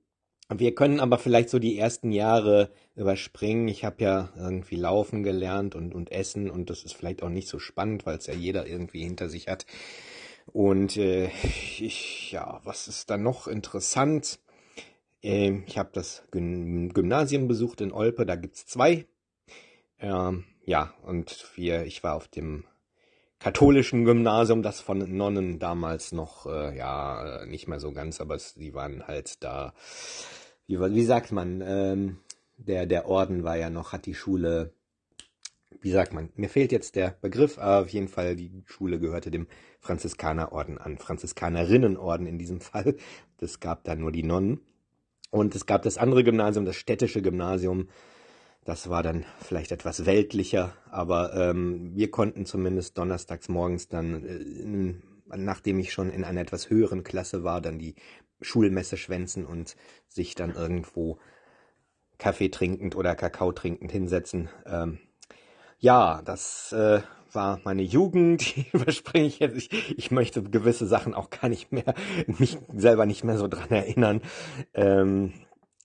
Wir 0.53 0.75
können 0.75 0.99
aber 0.99 1.17
vielleicht 1.17 1.49
so 1.49 1.59
die 1.59 1.79
ersten 1.79 2.11
Jahre 2.11 2.73
überspringen. 2.97 3.69
Ich 3.69 3.85
habe 3.85 4.03
ja 4.03 4.33
irgendwie 4.35 4.75
laufen 4.75 5.23
gelernt 5.23 5.75
und, 5.75 5.95
und 5.95 6.11
essen 6.11 6.49
und 6.49 6.69
das 6.69 6.83
ist 6.83 6.93
vielleicht 6.93 7.23
auch 7.23 7.29
nicht 7.29 7.47
so 7.47 7.57
spannend, 7.57 8.05
weil 8.05 8.17
es 8.17 8.27
ja 8.27 8.33
jeder 8.33 8.67
irgendwie 8.67 9.03
hinter 9.03 9.29
sich 9.29 9.47
hat. 9.47 9.65
Und 10.47 10.97
äh, 10.97 11.29
ich, 11.79 12.33
ja, 12.33 12.59
was 12.65 12.89
ist 12.89 13.09
da 13.09 13.17
noch 13.17 13.47
interessant? 13.47 14.39
Äh, 15.23 15.61
ich 15.65 15.77
habe 15.77 15.91
das 15.93 16.25
Gymnasium 16.31 17.47
besucht 17.47 17.79
in 17.79 17.93
Olpe, 17.93 18.25
da 18.25 18.35
gibt's 18.35 18.65
zwei. 18.65 19.05
Ähm, 19.99 20.45
ja, 20.65 20.93
und 21.03 21.51
wir, 21.55 21.85
ich 21.85 22.03
war 22.03 22.15
auf 22.15 22.27
dem 22.27 22.65
katholischen 23.39 24.05
Gymnasium, 24.05 24.63
das 24.63 24.81
von 24.81 25.17
Nonnen 25.17 25.59
damals 25.59 26.11
noch, 26.11 26.45
äh, 26.47 26.75
ja, 26.75 27.43
äh, 27.43 27.45
nicht 27.45 27.67
mehr 27.67 27.79
so 27.79 27.91
ganz, 27.91 28.19
aber 28.19 28.39
sie 28.39 28.73
waren 28.73 29.07
halt 29.07 29.43
da, 29.43 29.73
wie, 30.67 30.79
wie 30.79 31.03
sagt 31.03 31.31
man, 31.31 31.61
ähm, 31.61 32.17
der, 32.57 32.85
der 32.85 33.07
Orden 33.07 33.43
war 33.43 33.57
ja 33.57 33.69
noch, 33.69 33.91
hat 33.93 34.05
die 34.05 34.15
Schule, 34.15 34.73
wie 35.81 35.91
sagt 35.91 36.13
man, 36.13 36.29
mir 36.35 36.49
fehlt 36.49 36.71
jetzt 36.71 36.95
der 36.95 37.17
Begriff, 37.21 37.59
aber 37.59 37.83
auf 37.83 37.89
jeden 37.89 38.07
Fall, 38.07 38.35
die 38.35 38.63
Schule 38.65 38.99
gehörte 38.99 39.29
dem 39.29 39.47
Franziskanerorden 39.79 40.77
an, 40.77 40.97
Franziskanerinnenorden 40.97 42.25
in 42.25 42.39
diesem 42.39 42.61
Fall. 42.61 42.95
Das 43.37 43.59
gab 43.59 43.83
da 43.83 43.95
nur 43.95 44.11
die 44.11 44.23
Nonnen. 44.23 44.61
Und 45.31 45.53
es 45.53 45.65
gab 45.65 45.83
das 45.83 45.97
andere 45.97 46.23
Gymnasium, 46.23 46.65
das 46.65 46.77
städtische 46.77 47.21
Gymnasium, 47.21 47.89
das 48.65 48.89
war 48.89 49.03
dann 49.03 49.25
vielleicht 49.39 49.71
etwas 49.71 50.07
weltlicher, 50.07 50.73
aber 50.89 51.33
ähm, 51.35 51.91
wir 51.95 52.09
konnten 52.09 52.47
zumindest 52.47 52.97
donnerstags 52.97 53.47
morgens 53.47 53.87
dann, 53.87 54.25
äh, 54.25 55.37
nachdem 55.37 55.79
ich 55.79 55.93
schon 55.93 56.09
in 56.09 56.23
einer 56.23 56.41
etwas 56.41 56.71
höheren 56.71 57.03
Klasse 57.03 57.43
war, 57.43 57.61
dann 57.61 57.77
die 57.77 57.93
Schulmesse 58.41 58.97
schwänzen 58.97 59.45
und 59.45 59.75
sich 60.07 60.33
dann 60.33 60.53
irgendwo 60.55 61.19
Kaffee 62.17 62.49
trinkend 62.49 62.95
oder 62.95 63.15
Kakao 63.15 63.51
trinkend 63.51 63.91
hinsetzen. 63.91 64.49
Ähm, 64.65 64.97
ja, 65.77 66.23
das 66.23 66.73
äh, 66.73 67.01
war 67.33 67.59
meine 67.65 67.83
Jugend, 67.83 68.55
die 68.55 68.65
überspringe 68.73 69.27
ich 69.27 69.39
jetzt. 69.39 69.57
Ich, 69.57 69.97
ich 69.97 70.09
möchte 70.09 70.41
gewisse 70.41 70.87
Sachen 70.87 71.13
auch 71.13 71.29
gar 71.29 71.49
nicht 71.49 71.71
mehr, 71.71 71.93
mich 72.25 72.57
selber 72.73 73.05
nicht 73.05 73.23
mehr 73.23 73.37
so 73.37 73.47
dran 73.47 73.69
erinnern, 73.69 74.21
ähm, 74.73 75.33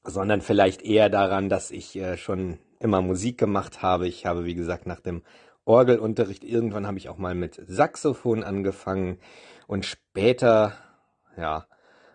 sondern 0.03 0.41
vielleicht 0.41 0.81
eher 0.81 1.11
daran, 1.11 1.51
dass 1.51 1.71
ich 1.71 1.95
äh, 1.97 2.17
schon 2.17 2.59
immer 2.81 3.03
Musik 3.03 3.39
gemacht 3.39 3.83
habe. 3.83 4.09
Ich 4.09 4.27
habe, 4.27 4.45
wie 4.45 4.55
gesagt, 4.55 4.87
nach 4.87 5.01
dem 5.01 5.23
Orgelunterricht 5.65 6.43
irgendwann 6.43 6.87
habe 6.87 6.99
ich 6.99 7.09
auch 7.09 7.19
mal 7.19 7.35
mit 7.35 7.63
Saxophon 7.67 8.43
angefangen 8.43 9.19
und 9.67 9.87
später, 9.87 10.73
ja, 11.37 11.67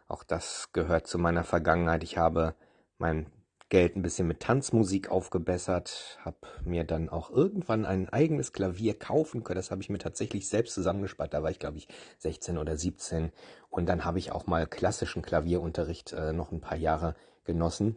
auch 0.08 0.24
das 0.24 0.72
gehört 0.74 1.08
zu 1.08 1.18
meiner 1.18 1.44
Vergangenheit. 1.44 2.04
Ich 2.04 2.18
habe 2.18 2.56
mein 2.98 3.28
Geld 3.70 3.96
ein 3.96 4.04
bisschen 4.04 4.28
mit 4.28 4.42
Tanzmusik 4.42 5.10
aufgebessert, 5.10 6.20
habe 6.24 6.38
mir 6.64 6.84
dann 6.84 7.10
auch 7.10 7.32
irgendwann 7.32 7.86
ein 7.86 8.10
eigenes 8.10 8.54
Klavier 8.54 8.98
kaufen 8.98 9.44
können. 9.44 9.58
Das 9.58 9.72
habe 9.72 9.82
ich 9.82 9.90
mir 9.90 9.98
tatsächlich 9.98 10.48
selbst 10.48 10.76
zusammengespart. 10.76 11.34
Da 11.34 11.42
war 11.42 11.50
ich, 11.50 11.60
glaube 11.60 11.78
ich, 11.78 11.88
16 12.20 12.58
oder 12.58 12.78
17. 12.78 13.32
Und 13.70 13.88
dann 13.88 14.06
habe 14.06 14.20
ich 14.20 14.32
auch 14.32 14.46
mal 14.46 14.68
klassischen 14.68 15.24
Klavierunterricht 15.24 16.14
äh, 16.14 16.32
noch 16.32 16.52
ein 16.52 16.62
paar 16.62 16.78
Jahre 16.78 17.16
genossen. 17.44 17.96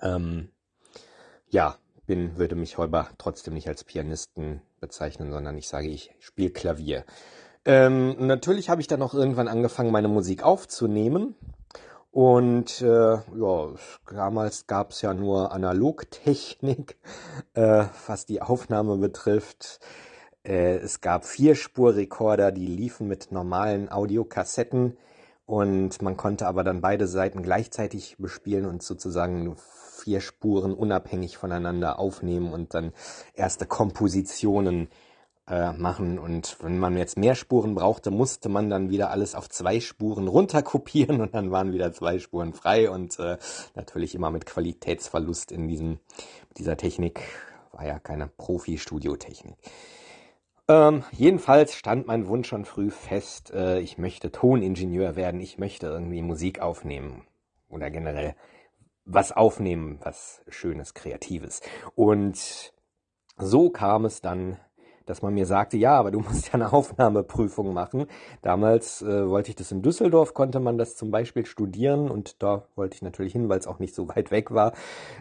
Ähm, 0.00 0.50
ja, 1.50 1.76
bin, 2.06 2.38
würde 2.38 2.54
mich 2.56 2.78
heute 2.78 3.06
trotzdem 3.18 3.54
nicht 3.54 3.68
als 3.68 3.84
Pianisten 3.84 4.62
bezeichnen, 4.80 5.30
sondern 5.30 5.56
ich 5.56 5.68
sage, 5.68 5.88
ich 5.88 6.14
spiele 6.20 6.50
Klavier. 6.50 7.04
Ähm, 7.64 8.16
natürlich 8.26 8.70
habe 8.70 8.80
ich 8.80 8.86
dann 8.86 9.02
auch 9.02 9.14
irgendwann 9.14 9.48
angefangen, 9.48 9.92
meine 9.92 10.08
Musik 10.08 10.42
aufzunehmen. 10.42 11.34
Und 12.10 12.80
äh, 12.80 13.14
ja, 13.14 13.74
damals 14.10 14.66
gab 14.66 14.92
es 14.92 15.02
ja 15.02 15.12
nur 15.12 15.52
Analogtechnik, 15.52 16.96
äh, 17.54 17.84
was 18.06 18.24
die 18.24 18.40
Aufnahme 18.40 18.96
betrifft. 18.96 19.80
Äh, 20.42 20.76
es 20.76 21.02
gab 21.02 21.26
Vierspurrekorder, 21.26 22.52
die 22.52 22.66
liefen 22.66 23.06
mit 23.06 23.32
normalen 23.32 23.92
Audiokassetten 23.92 24.96
und 25.44 26.02
man 26.02 26.16
konnte 26.16 26.46
aber 26.46 26.64
dann 26.64 26.80
beide 26.80 27.06
Seiten 27.06 27.42
gleichzeitig 27.42 28.16
bespielen 28.18 28.66
und 28.66 28.82
sozusagen 28.82 29.56
vier 30.08 30.22
Spuren 30.22 30.72
unabhängig 30.72 31.36
voneinander 31.36 31.98
aufnehmen 31.98 32.50
und 32.50 32.72
dann 32.72 32.94
erste 33.34 33.66
Kompositionen 33.66 34.88
äh, 35.46 35.72
machen. 35.72 36.18
Und 36.18 36.56
wenn 36.62 36.78
man 36.78 36.96
jetzt 36.96 37.18
mehr 37.18 37.34
Spuren 37.34 37.74
brauchte, 37.74 38.10
musste 38.10 38.48
man 38.48 38.70
dann 38.70 38.88
wieder 38.88 39.10
alles 39.10 39.34
auf 39.34 39.50
zwei 39.50 39.80
Spuren 39.80 40.26
runterkopieren 40.26 41.20
und 41.20 41.34
dann 41.34 41.50
waren 41.50 41.74
wieder 41.74 41.92
zwei 41.92 42.20
Spuren 42.20 42.54
frei 42.54 42.88
und 42.88 43.18
äh, 43.18 43.36
natürlich 43.74 44.14
immer 44.14 44.30
mit 44.30 44.46
Qualitätsverlust 44.46 45.52
in 45.52 45.68
diesem, 45.68 45.98
dieser 46.56 46.78
Technik. 46.78 47.20
War 47.72 47.84
ja 47.84 47.98
keine 47.98 48.28
Profi-Studiotechnik. 48.28 49.58
Ähm, 50.68 51.04
jedenfalls 51.12 51.74
stand 51.74 52.06
mein 52.06 52.28
Wunsch 52.28 52.48
schon 52.48 52.64
früh 52.64 52.90
fest, 52.90 53.52
äh, 53.52 53.80
ich 53.80 53.98
möchte 53.98 54.32
Toningenieur 54.32 55.16
werden, 55.16 55.42
ich 55.42 55.58
möchte 55.58 55.86
irgendwie 55.86 56.22
Musik 56.22 56.60
aufnehmen 56.60 57.24
oder 57.68 57.90
generell 57.90 58.34
was 59.08 59.32
aufnehmen, 59.32 59.98
was 60.02 60.42
Schönes, 60.48 60.94
Kreatives. 60.94 61.62
Und 61.94 62.72
so 63.38 63.70
kam 63.70 64.04
es 64.04 64.20
dann, 64.20 64.58
dass 65.06 65.22
man 65.22 65.32
mir 65.32 65.46
sagte, 65.46 65.78
ja, 65.78 65.98
aber 65.98 66.10
du 66.10 66.20
musst 66.28 66.48
ja 66.48 66.54
eine 66.54 66.72
Aufnahmeprüfung 66.72 67.72
machen. 67.72 68.06
Damals 68.42 69.02
äh, 69.02 69.28
wollte 69.28 69.50
ich 69.50 69.56
das 69.56 69.72
in 69.72 69.82
Düsseldorf, 69.82 70.34
konnte 70.34 70.60
man 70.60 70.76
das 70.76 70.96
zum 70.96 71.10
Beispiel 71.10 71.46
studieren 71.46 72.10
und 72.10 72.42
da 72.42 72.68
wollte 72.76 72.96
ich 72.96 73.02
natürlich 73.02 73.32
hin, 73.32 73.48
weil 73.48 73.58
es 73.58 73.66
auch 73.66 73.78
nicht 73.78 73.94
so 73.94 74.08
weit 74.08 74.30
weg 74.30 74.52
war. 74.52 74.74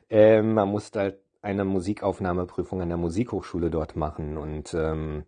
Ähm, 0.09 0.53
man 0.53 0.69
musste 0.69 0.99
halt 0.99 1.19
eine 1.41 1.63
Musikaufnahmeprüfung 1.63 2.81
an 2.81 2.89
der 2.89 2.97
Musikhochschule 2.97 3.69
dort 3.69 3.95
machen 3.95 4.37
und 4.37 4.73
ähm, 4.73 5.23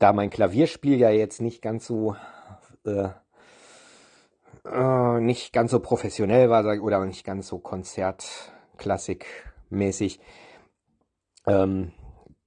da 0.00 0.12
mein 0.12 0.30
Klavierspiel 0.30 0.98
ja 0.98 1.10
jetzt 1.10 1.40
nicht 1.40 1.62
ganz 1.62 1.86
so 1.86 2.16
äh, 2.84 3.10
äh, 4.64 5.20
nicht 5.20 5.52
ganz 5.52 5.70
so 5.70 5.80
professionell 5.80 6.50
war 6.50 6.64
oder 6.82 7.04
nicht 7.04 7.24
ganz 7.24 7.48
so 7.48 7.58
Konzertklassikmäßig, 7.58 10.20
ähm, 11.46 11.92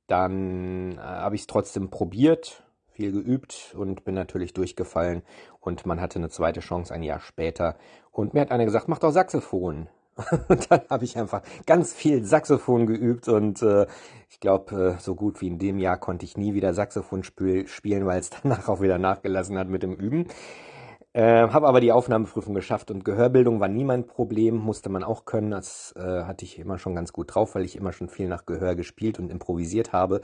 dann 0.08 0.98
äh, 0.98 1.02
habe 1.02 1.36
ich 1.36 1.42
es 1.42 1.48
trotzdem 1.48 1.90
probiert, 1.90 2.64
viel 2.90 3.12
geübt 3.12 3.76
und 3.78 4.04
bin 4.04 4.16
natürlich 4.16 4.54
durchgefallen 4.54 5.24
und 5.60 5.86
man 5.86 6.02
hatte 6.02 6.20
eine 6.20 6.30
zweite 6.30 6.60
Chance 6.60 6.94
ein 6.94 7.04
Jahr 7.04 7.22
später 7.22 7.78
und 8.12 8.34
mir 8.34 8.42
hat 8.42 8.52
einer 8.52 8.66
gesagt, 8.66 8.88
mach 8.88 9.00
doch 9.00 9.12
Saxophon. 9.12 9.88
Und 10.50 10.70
dann 10.70 10.82
habe 10.90 11.06
ich 11.06 11.18
einfach 11.18 11.42
ganz 11.66 11.94
viel 11.94 12.26
Saxophon 12.26 12.86
geübt 12.86 13.30
und 13.30 13.62
äh, 13.62 13.88
ich 14.30 14.42
glaube, 14.42 14.96
äh, 14.98 15.00
so 15.00 15.16
gut 15.16 15.40
wie 15.40 15.48
in 15.48 15.58
dem 15.58 15.80
Jahr 15.80 15.98
konnte 15.98 16.26
ich 16.26 16.36
nie 16.36 16.54
wieder 16.54 16.74
Saxophon 16.74 17.24
spiel 17.24 17.66
spielen, 17.68 18.06
weil 18.06 18.20
es 18.20 18.30
danach 18.44 18.68
auch 18.68 18.82
wieder 18.82 18.98
nachgelassen 18.98 19.58
hat 19.58 19.70
mit 19.70 19.84
dem 19.84 19.94
Üben. 19.94 20.28
Äh, 21.14 21.50
habe 21.50 21.68
aber 21.68 21.82
die 21.82 21.92
Aufnahmeprüfung 21.92 22.54
geschafft 22.54 22.90
und 22.90 23.04
Gehörbildung 23.04 23.60
war 23.60 23.68
nie 23.68 23.84
mein 23.84 24.08
Problem, 24.08 24.56
musste 24.56 24.90
man 24.90 25.04
auch 25.04 25.26
können. 25.26 25.52
Das 25.52 25.94
äh, 25.98 26.24
hatte 26.24 26.46
ich 26.46 26.58
immer 26.58 26.78
schon 26.78 26.96
ganz 26.96 27.12
gut 27.12 27.36
drauf, 27.36 27.56
weil 27.56 27.66
ich 27.66 27.76
immer 27.76 27.92
schon 27.92 28.08
viel 28.08 28.30
nach 28.30 28.46
Gehör 28.46 28.76
gespielt 28.76 29.20
und 29.20 29.30
improvisiert 29.30 29.92
habe. 29.92 30.22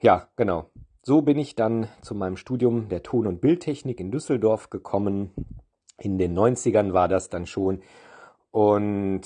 Ja, 0.00 0.28
genau. 0.36 0.70
So 1.02 1.22
bin 1.22 1.38
ich 1.38 1.56
dann 1.56 1.88
zu 2.02 2.14
meinem 2.14 2.36
Studium 2.36 2.88
der 2.88 3.02
Ton- 3.02 3.26
und 3.26 3.40
Bildtechnik 3.40 3.98
in 3.98 4.12
Düsseldorf 4.12 4.70
gekommen. 4.70 5.32
In 5.98 6.18
den 6.18 6.36
90ern 6.38 6.92
war 6.92 7.08
das 7.08 7.28
dann 7.28 7.46
schon. 7.46 7.82
Und 8.52 9.22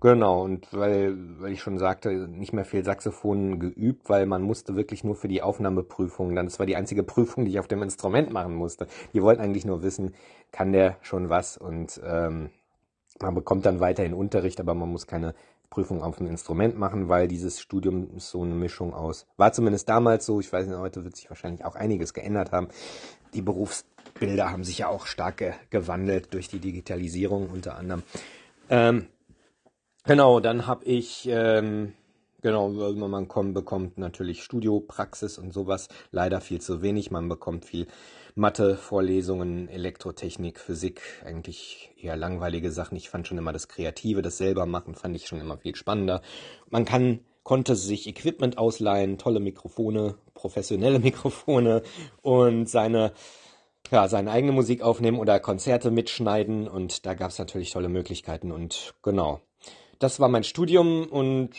Genau, 0.00 0.42
und 0.42 0.72
weil, 0.72 1.14
weil 1.40 1.52
ich 1.52 1.60
schon 1.60 1.78
sagte, 1.78 2.10
nicht 2.10 2.54
mehr 2.54 2.64
viel 2.64 2.82
Saxophon 2.84 3.60
geübt, 3.60 4.08
weil 4.08 4.24
man 4.24 4.40
musste 4.40 4.74
wirklich 4.74 5.04
nur 5.04 5.14
für 5.14 5.28
die 5.28 5.42
Aufnahmeprüfung, 5.42 6.34
dann, 6.34 6.46
das 6.46 6.58
war 6.58 6.64
die 6.64 6.76
einzige 6.76 7.02
Prüfung, 7.02 7.44
die 7.44 7.50
ich 7.50 7.58
auf 7.60 7.68
dem 7.68 7.82
Instrument 7.82 8.32
machen 8.32 8.54
musste. 8.54 8.86
Die 9.12 9.22
wollten 9.22 9.42
eigentlich 9.42 9.66
nur 9.66 9.82
wissen, 9.82 10.14
kann 10.52 10.72
der 10.72 10.96
schon 11.02 11.28
was 11.28 11.58
und 11.58 12.00
ähm, 12.02 12.48
man 13.20 13.34
bekommt 13.34 13.66
dann 13.66 13.80
weiterhin 13.80 14.14
Unterricht, 14.14 14.58
aber 14.60 14.72
man 14.72 14.90
muss 14.90 15.06
keine 15.06 15.34
Prüfung 15.68 16.02
auf 16.02 16.16
dem 16.16 16.26
Instrument 16.26 16.78
machen, 16.78 17.10
weil 17.10 17.28
dieses 17.28 17.60
Studium 17.60 18.08
ist 18.16 18.30
so 18.30 18.42
eine 18.42 18.54
Mischung 18.54 18.94
aus, 18.94 19.26
war 19.36 19.52
zumindest 19.52 19.88
damals 19.88 20.24
so, 20.24 20.40
ich 20.40 20.50
weiß 20.50 20.66
nicht, 20.66 20.78
heute 20.78 21.04
wird 21.04 21.16
sich 21.16 21.28
wahrscheinlich 21.28 21.64
auch 21.66 21.76
einiges 21.76 22.14
geändert 22.14 22.52
haben, 22.52 22.68
die 23.34 23.42
Berufsbilder 23.42 24.50
haben 24.50 24.64
sich 24.64 24.78
ja 24.78 24.88
auch 24.88 25.06
stark 25.06 25.36
ge 25.36 25.52
gewandelt 25.68 26.32
durch 26.32 26.48
die 26.48 26.58
Digitalisierung 26.58 27.50
unter 27.50 27.76
anderem. 27.76 28.02
Ähm, 28.70 29.06
genau, 30.04 30.40
dann 30.40 30.66
habe 30.66 30.84
ich 30.84 31.28
ähm, 31.30 31.94
Genau, 32.42 32.70
man 32.70 33.28
kommt, 33.28 33.52
bekommt 33.52 33.98
natürlich 33.98 34.42
Studiopraxis 34.42 35.36
und 35.36 35.52
sowas. 35.52 35.88
Leider 36.10 36.40
viel 36.40 36.60
zu 36.60 36.80
wenig. 36.80 37.10
Man 37.10 37.28
bekommt 37.28 37.66
viel 37.66 37.86
Mathe, 38.34 38.76
Vorlesungen, 38.76 39.68
Elektrotechnik, 39.68 40.58
Physik. 40.58 41.02
Eigentlich 41.24 41.90
eher 42.00 42.16
langweilige 42.16 42.70
Sachen. 42.70 42.96
Ich 42.96 43.10
fand 43.10 43.28
schon 43.28 43.36
immer 43.36 43.52
das 43.52 43.68
Kreative, 43.68 44.22
das 44.22 44.38
selber 44.38 44.64
machen, 44.64 44.94
fand 44.94 45.16
ich 45.16 45.26
schon 45.26 45.40
immer 45.40 45.58
viel 45.58 45.74
spannender. 45.76 46.22
Man 46.70 46.86
kann, 46.86 47.20
konnte 47.42 47.76
sich 47.76 48.06
Equipment 48.06 48.56
ausleihen, 48.56 49.18
tolle 49.18 49.40
Mikrofone, 49.40 50.16
professionelle 50.32 50.98
Mikrofone 51.00 51.82
und 52.22 52.68
seine 52.68 53.12
ja, 53.90 54.08
seine 54.08 54.30
eigene 54.30 54.52
Musik 54.52 54.82
aufnehmen 54.82 55.18
oder 55.18 55.40
Konzerte 55.40 55.90
mitschneiden 55.90 56.68
und 56.68 57.06
da 57.06 57.14
gab 57.14 57.30
es 57.30 57.38
natürlich 57.38 57.72
tolle 57.72 57.88
Möglichkeiten 57.88 58.52
und 58.52 58.94
genau. 59.02 59.40
Das 60.00 60.18
war 60.18 60.30
mein 60.30 60.44
Studium 60.44 61.06
und 61.06 61.50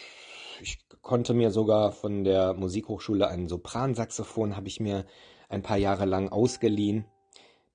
ich 0.62 0.80
konnte 1.04 1.36
mir 1.36 1.52
sogar 1.52 1.92
von 1.92 2.24
der 2.24 2.56
Musikhochschule 2.56 3.28
ein 3.28 3.48
Sopransaxophon, 3.48 4.56
habe 4.56 4.68
ich 4.68 4.80
mir 4.80 5.06
ein 5.48 5.62
paar 5.62 5.78
Jahre 5.78 6.06
lang 6.06 6.30
ausgeliehen. 6.30 7.06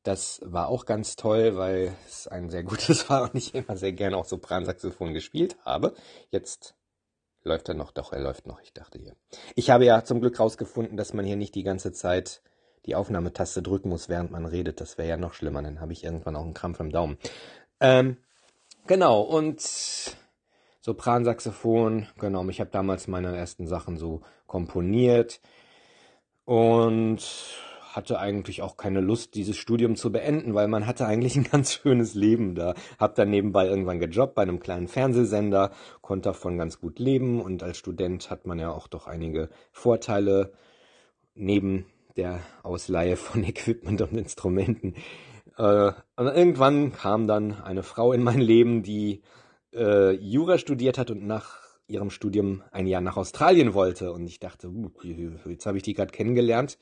Das 0.03 0.41
war 0.45 0.67
auch 0.67 0.85
ganz 0.85 1.15
toll, 1.15 1.57
weil 1.57 1.95
es 2.09 2.27
ein 2.27 2.51
sehr 2.51 2.65
gutes 2.65 3.09
war 3.11 3.23
und 3.23 3.37
ich 3.37 3.55
immer 3.55 3.77
sehr 3.77 3.93
gerne 3.93 4.17
auch 4.17 4.25
Sopransaxophon 4.25 5.15
gespielt 5.15 5.57
habe. 5.65 5.95
Jetzt 6.33 6.75
läuft 7.45 7.69
er 7.69 7.77
noch, 7.77 7.93
doch, 7.93 8.13
er 8.13 8.21
läuft 8.21 8.49
noch, 8.49 8.61
ich 8.61 8.73
dachte 8.73 8.99
hier. 8.99 9.15
Ich 9.55 9.71
habe 9.71 9.85
ja 9.85 10.03
zum 10.03 10.21
Glück 10.21 10.41
rausgefunden, 10.41 10.97
dass 10.97 11.15
man 11.15 11.25
hier 11.25 11.37
nicht 11.37 11.55
die 11.55 11.63
ganze 11.63 11.93
Zeit 11.93 12.43
die 12.87 12.97
Aufnahmetaste 12.97 13.63
drücken 13.63 13.89
muss, 13.89 14.09
während 14.09 14.33
man 14.33 14.45
redet. 14.45 14.81
Das 14.81 14.99
wäre 14.99 15.11
ja 15.11 15.17
noch 15.17 15.33
schlimmer, 15.33 15.63
dann 15.63 15.81
habe 15.81 15.93
ich 15.93 16.03
irgendwann 16.03 16.35
auch 16.35 16.43
einen 16.43 16.55
Krampf 16.55 16.81
im 16.81 16.91
Daumen. 16.91 17.19
Ähm, 17.79 18.17
genau, 18.89 19.21
und 19.21 19.63
Sopransaxophon, 20.87 22.07
genau, 22.17 22.49
ich 22.49 22.61
habe 22.61 22.71
damals 22.71 23.09
meine 23.09 23.37
ersten 23.37 23.67
Sachen 23.67 23.97
so 23.97 24.21
komponiert 24.47 25.41
und 26.45 27.19
hatte 27.91 28.21
eigentlich 28.21 28.63
auch 28.63 28.77
keine 28.77 29.01
Lust, 29.01 29.35
dieses 29.35 29.57
Studium 29.57 29.97
zu 29.97 30.13
beenden, 30.13 30.55
weil 30.55 30.69
man 30.69 30.87
hatte 30.87 31.05
eigentlich 31.05 31.35
ein 31.35 31.43
ganz 31.51 31.73
schönes 31.73 32.15
Leben 32.15 32.55
da. 32.55 32.75
Hab 33.01 33.17
dann 33.17 33.31
nebenbei 33.31 33.67
irgendwann 33.67 33.99
gejobbt 33.99 34.37
bei 34.37 34.43
einem 34.43 34.61
kleinen 34.61 34.87
Fernsehsender, 34.87 35.73
konnte 36.03 36.29
davon 36.29 36.57
ganz 36.57 36.79
gut 36.79 37.01
leben 37.01 37.41
und 37.41 37.65
als 37.65 37.79
Student 37.79 38.31
hat 38.31 38.47
man 38.47 38.61
ja 38.61 38.71
auch 38.71 38.87
doch 38.87 39.09
einige 39.09 39.49
Vorteile 39.73 40.53
neben 41.35 41.87
der 42.17 42.39
Ausleihe 42.63 43.17
von 43.17 43.43
Equipment 43.45 44.03
und 44.03 44.17
Instrumenten. 44.17 44.95
Äh, 45.59 45.91
und 46.15 46.27
irgendwann 46.29 46.93
kam 46.93 47.27
dann 47.27 47.61
eine 47.61 47.83
Frau 47.83 48.13
in 48.13 48.23
mein 48.23 48.41
Leben, 48.41 48.85
die 48.85 49.21
äh, 49.77 50.13
Jura 50.13 50.59
studiert 50.59 50.99
hat 50.99 51.11
und 51.11 51.27
nach 51.27 51.67
ihrem 51.89 52.11
Studium 52.11 52.63
ein 52.73 52.87
Jahr 52.87 53.01
nach 53.01 53.17
Australien 53.17 53.75
wollte. 53.75 54.13
Und 54.13 54.27
ich 54.27 54.41
dachte, 54.41 54.69
uh, 54.69 54.91
jetzt 55.47 55.67
habe 55.67 55.77
ich 55.77 55.83
die 55.83 55.95
gerade 55.95 56.13
kennengelernt. 56.13 56.79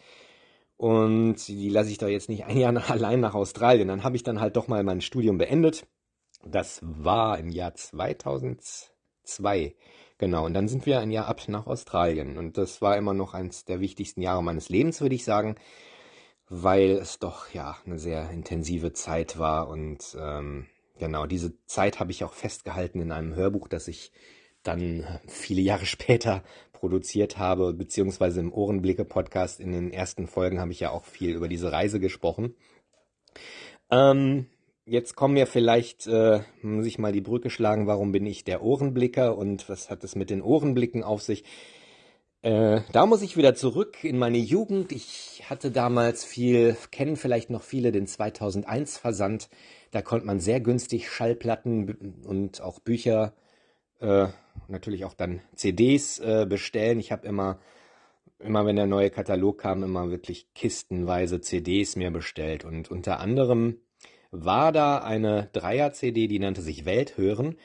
Und 0.76 1.46
die 1.46 1.68
lasse 1.68 1.90
ich 1.90 1.98
doch 1.98 2.08
jetzt 2.08 2.28
nicht 2.28 2.44
ein 2.44 2.56
Jahr 2.56 2.72
nach, 2.72 2.90
allein 2.90 3.20
nach 3.20 3.34
Australien. 3.34 3.88
Dann 3.88 4.04
habe 4.04 4.16
ich 4.16 4.22
dann 4.22 4.40
halt 4.40 4.56
doch 4.56 4.68
mal 4.68 4.82
mein 4.82 5.00
Studium 5.00 5.38
beendet. 5.38 5.86
Das 6.44 6.80
war 6.82 7.38
im 7.38 7.50
Jahr 7.50 7.74
2002. 7.74 9.74
Genau, 10.18 10.46
und 10.46 10.54
dann 10.54 10.68
sind 10.68 10.86
wir 10.86 11.00
ein 11.00 11.10
Jahr 11.10 11.26
ab 11.26 11.42
nach 11.48 11.66
Australien. 11.66 12.38
Und 12.38 12.56
das 12.56 12.80
war 12.80 12.96
immer 12.96 13.14
noch 13.14 13.34
eins 13.34 13.64
der 13.64 13.80
wichtigsten 13.80 14.22
Jahre 14.22 14.42
meines 14.42 14.68
Lebens, 14.68 15.00
würde 15.00 15.14
ich 15.14 15.24
sagen, 15.24 15.56
weil 16.48 16.92
es 16.92 17.18
doch 17.18 17.52
ja 17.52 17.76
eine 17.84 17.98
sehr 17.98 18.30
intensive 18.30 18.92
Zeit 18.92 19.38
war 19.38 19.68
und 19.68 20.16
ähm, 20.20 20.66
Genau, 20.98 21.26
diese 21.26 21.54
Zeit 21.66 21.98
habe 21.98 22.12
ich 22.12 22.24
auch 22.24 22.34
festgehalten 22.34 23.00
in 23.00 23.12
einem 23.12 23.34
Hörbuch, 23.34 23.68
das 23.68 23.88
ich 23.88 24.12
dann 24.62 25.04
viele 25.26 25.60
Jahre 25.60 25.86
später 25.86 26.42
produziert 26.72 27.38
habe, 27.38 27.72
beziehungsweise 27.72 28.40
im 28.40 28.52
Ohrenblicke-Podcast 28.52 29.60
in 29.60 29.72
den 29.72 29.90
ersten 29.90 30.26
Folgen 30.26 30.61
habe 30.61 30.72
ich 30.72 30.80
ja 30.80 30.90
auch 30.90 31.04
viel 31.04 31.35
über 31.35 31.48
diese 31.48 31.72
Reise 31.72 31.98
gesprochen. 31.98 32.54
Ähm, 33.90 34.46
jetzt 34.85 35.14
kommen 35.14 35.35
wir 35.35 35.46
vielleicht, 35.46 36.07
äh, 36.07 36.40
muss 36.62 36.87
ich 36.87 36.98
mal 36.98 37.12
die 37.12 37.20
Brücke 37.20 37.50
schlagen, 37.50 37.87
warum 37.87 38.12
bin 38.12 38.26
ich 38.26 38.44
der 38.44 38.62
Ohrenblicker 38.62 39.37
und 39.37 39.68
was 39.68 39.88
hat 39.90 40.04
es 40.04 40.14
mit 40.14 40.30
den 40.30 40.42
Ohrenblicken 40.42 41.02
auf 41.02 41.22
sich? 41.22 41.44
Äh, 42.42 42.83
da 42.92 43.07
muss 43.07 43.22
ich 43.22 43.38
wieder 43.38 43.54
zurück 43.54 44.04
in 44.04 44.18
meine 44.18 44.37
Jugend. 44.37 44.92
Ich 44.92 45.44
hatte 45.48 45.70
damals 45.70 46.24
viel, 46.26 46.76
kennen 46.90 47.16
vielleicht 47.16 47.48
noch 47.48 47.62
viele 47.62 47.90
den 47.90 48.07
2001 48.07 48.98
Versand 48.98 49.48
da 49.94 50.02
konnte 50.02 50.26
man 50.26 50.40
sehr 50.40 50.61
günstig 50.61 51.09
Schallplatten 51.09 52.24
und 52.26 52.61
auch 52.61 52.80
Bücher, 52.80 53.33
äh, 54.00 54.26
natürlich 54.66 55.04
auch 55.04 55.14
dann 55.14 55.40
CDs 55.54 56.18
äh, 56.18 56.46
bestellen. 56.48 56.98
Ich 56.98 57.12
habe 57.12 57.24
immer, 57.28 57.61
immer 58.40 58.66
wenn 58.66 58.74
der 58.74 58.88
neue 58.88 59.11
Katalog 59.11 59.59
kam, 59.59 59.85
immer 59.85 60.11
wirklich 60.11 60.52
kistenweise 60.52 61.40
CDs 61.40 61.94
mir 61.94 62.11
bestellt. 62.11 62.64
Und 62.64 62.90
unter 62.90 63.20
anderem 63.20 63.76
war 64.33 64.72
da 64.72 64.98
eine 64.98 65.48
Dreier-CD, 65.52 66.26
die 66.26 66.40
nannte 66.40 66.62
sich 66.62 66.85
Welthören. 66.85 67.57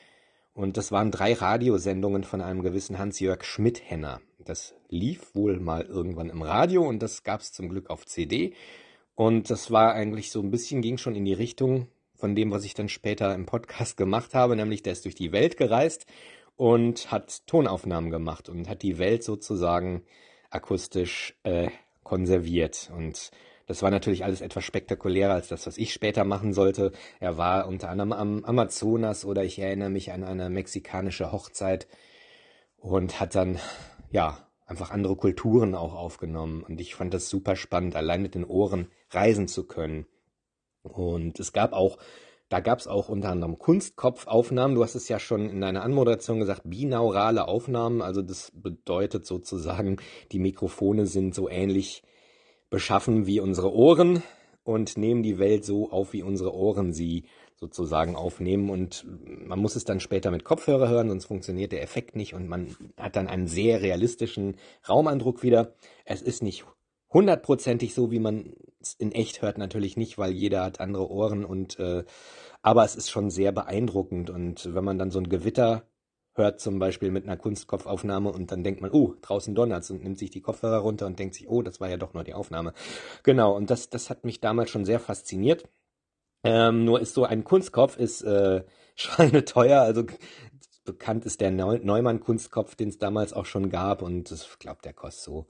Und 0.54 0.76
das 0.76 0.92
waren 0.92 1.10
drei 1.10 1.32
Radiosendungen 1.32 2.22
von 2.22 2.40
einem 2.40 2.62
gewissen 2.62 3.00
Hans-Jörg 3.00 3.42
Schmidt-Henner. 3.42 4.20
Das 4.38 4.76
lief 4.88 5.34
wohl 5.34 5.58
mal 5.58 5.82
irgendwann 5.82 6.30
im 6.30 6.42
Radio 6.42 6.88
und 6.88 7.02
das 7.02 7.24
gab 7.24 7.40
es 7.40 7.50
zum 7.52 7.68
Glück 7.68 7.90
auf 7.90 8.06
CD. 8.06 8.54
Und 9.16 9.50
das 9.50 9.72
war 9.72 9.94
eigentlich 9.94 10.30
so 10.30 10.40
ein 10.40 10.52
bisschen, 10.52 10.80
ging 10.80 10.96
schon 10.96 11.16
in 11.16 11.24
die 11.24 11.32
Richtung, 11.32 11.88
von 12.20 12.34
dem, 12.34 12.50
was 12.50 12.64
ich 12.64 12.74
dann 12.74 12.88
später 12.88 13.34
im 13.34 13.46
Podcast 13.46 13.96
gemacht 13.96 14.34
habe, 14.34 14.56
nämlich 14.56 14.82
der 14.82 14.92
ist 14.92 15.04
durch 15.04 15.14
die 15.14 15.32
Welt 15.32 15.56
gereist 15.56 16.06
und 16.56 17.10
hat 17.10 17.46
Tonaufnahmen 17.46 18.10
gemacht 18.10 18.48
und 18.48 18.68
hat 18.68 18.82
die 18.82 18.98
Welt 18.98 19.24
sozusagen 19.24 20.02
akustisch 20.50 21.34
äh, 21.42 21.70
konserviert. 22.02 22.90
Und 22.94 23.30
das 23.66 23.82
war 23.82 23.90
natürlich 23.90 24.24
alles 24.24 24.40
etwas 24.40 24.64
spektakulärer 24.64 25.32
als 25.32 25.48
das, 25.48 25.66
was 25.66 25.78
ich 25.78 25.92
später 25.92 26.24
machen 26.24 26.52
sollte. 26.52 26.92
Er 27.20 27.38
war 27.38 27.66
unter 27.66 27.88
anderem 27.88 28.12
am 28.12 28.44
Amazonas 28.44 29.24
oder 29.24 29.44
ich 29.44 29.58
erinnere 29.58 29.90
mich 29.90 30.12
an 30.12 30.24
eine 30.24 30.50
mexikanische 30.50 31.32
Hochzeit 31.32 31.86
und 32.76 33.20
hat 33.20 33.34
dann, 33.34 33.58
ja, 34.10 34.46
einfach 34.66 34.90
andere 34.90 35.16
Kulturen 35.16 35.74
auch 35.74 35.94
aufgenommen. 35.94 36.62
Und 36.62 36.80
ich 36.80 36.94
fand 36.94 37.14
das 37.14 37.28
super 37.28 37.56
spannend, 37.56 37.96
allein 37.96 38.22
mit 38.22 38.34
den 38.34 38.44
Ohren 38.44 38.90
reisen 39.10 39.48
zu 39.48 39.66
können. 39.66 40.06
Und 40.82 41.38
es 41.40 41.52
gab 41.52 41.72
auch, 41.72 41.98
da 42.48 42.60
gab 42.60 42.78
es 42.78 42.86
auch 42.86 43.08
unter 43.08 43.30
anderem 43.30 43.58
Kunstkopfaufnahmen. 43.58 44.74
Du 44.74 44.82
hast 44.82 44.94
es 44.94 45.08
ja 45.08 45.18
schon 45.18 45.48
in 45.48 45.60
deiner 45.60 45.82
Anmoderation 45.82 46.40
gesagt, 46.40 46.62
binaurale 46.64 47.46
Aufnahmen. 47.46 48.02
Also 48.02 48.22
das 48.22 48.52
bedeutet 48.54 49.26
sozusagen, 49.26 49.98
die 50.32 50.38
Mikrofone 50.38 51.06
sind 51.06 51.34
so 51.34 51.48
ähnlich 51.48 52.02
beschaffen 52.70 53.26
wie 53.26 53.40
unsere 53.40 53.72
Ohren 53.74 54.22
und 54.62 54.96
nehmen 54.96 55.22
die 55.22 55.38
Welt 55.38 55.64
so 55.64 55.90
auf, 55.90 56.12
wie 56.12 56.22
unsere 56.22 56.54
Ohren 56.54 56.92
sie 56.92 57.24
sozusagen 57.56 58.16
aufnehmen. 58.16 58.70
Und 58.70 59.04
man 59.26 59.58
muss 59.58 59.76
es 59.76 59.84
dann 59.84 60.00
später 60.00 60.30
mit 60.30 60.44
Kopfhörer 60.44 60.88
hören, 60.88 61.08
sonst 61.08 61.26
funktioniert 61.26 61.72
der 61.72 61.82
Effekt 61.82 62.16
nicht 62.16 62.34
und 62.34 62.48
man 62.48 62.74
hat 62.96 63.16
dann 63.16 63.28
einen 63.28 63.46
sehr 63.46 63.82
realistischen 63.82 64.56
Raumeindruck 64.88 65.42
wieder. 65.42 65.74
Es 66.04 66.22
ist 66.22 66.42
nicht 66.42 66.64
hundertprozentig 67.12 67.92
so, 67.92 68.10
wie 68.10 68.20
man 68.20 68.54
in 68.98 69.12
echt 69.12 69.42
hört, 69.42 69.58
natürlich 69.58 69.96
nicht, 69.96 70.18
weil 70.18 70.32
jeder 70.32 70.62
hat 70.64 70.80
andere 70.80 71.10
Ohren 71.10 71.44
und 71.44 71.78
äh, 71.78 72.04
aber 72.62 72.84
es 72.84 72.96
ist 72.96 73.10
schon 73.10 73.30
sehr 73.30 73.52
beeindruckend 73.52 74.30
und 74.30 74.74
wenn 74.74 74.84
man 74.84 74.98
dann 74.98 75.10
so 75.10 75.18
ein 75.18 75.28
Gewitter 75.28 75.84
hört 76.34 76.60
zum 76.60 76.78
Beispiel 76.78 77.10
mit 77.10 77.24
einer 77.24 77.36
Kunstkopfaufnahme 77.36 78.30
und 78.30 78.52
dann 78.52 78.64
denkt 78.64 78.80
man, 78.80 78.90
oh, 78.92 79.14
draußen 79.20 79.54
donnert's 79.54 79.90
und 79.90 80.02
nimmt 80.02 80.18
sich 80.18 80.30
die 80.30 80.40
Kopfhörer 80.40 80.78
runter 80.78 81.06
und 81.06 81.18
denkt 81.18 81.34
sich, 81.34 81.48
oh, 81.48 81.62
das 81.62 81.80
war 81.80 81.88
ja 81.88 81.96
doch 81.96 82.14
nur 82.14 82.24
die 82.24 82.34
Aufnahme. 82.34 82.72
Genau, 83.22 83.54
und 83.54 83.70
das, 83.70 83.90
das 83.90 84.10
hat 84.10 84.24
mich 84.24 84.40
damals 84.40 84.70
schon 84.70 84.84
sehr 84.84 85.00
fasziniert. 85.00 85.68
Ähm, 86.42 86.84
nur 86.84 87.00
ist 87.00 87.14
so 87.14 87.24
ein 87.24 87.44
Kunstkopf 87.44 87.96
ist 87.98 88.22
äh, 88.22 88.64
schweineteuer, 88.94 89.82
also 89.82 90.04
bekannt 90.84 91.26
ist 91.26 91.40
der 91.40 91.50
Neumann-Kunstkopf, 91.50 92.74
den 92.74 92.88
es 92.88 92.98
damals 92.98 93.32
auch 93.32 93.46
schon 93.46 93.68
gab 93.70 94.02
und 94.02 94.32
ich 94.32 94.58
glaube, 94.58 94.80
der 94.82 94.94
kostet 94.94 95.24
so 95.24 95.46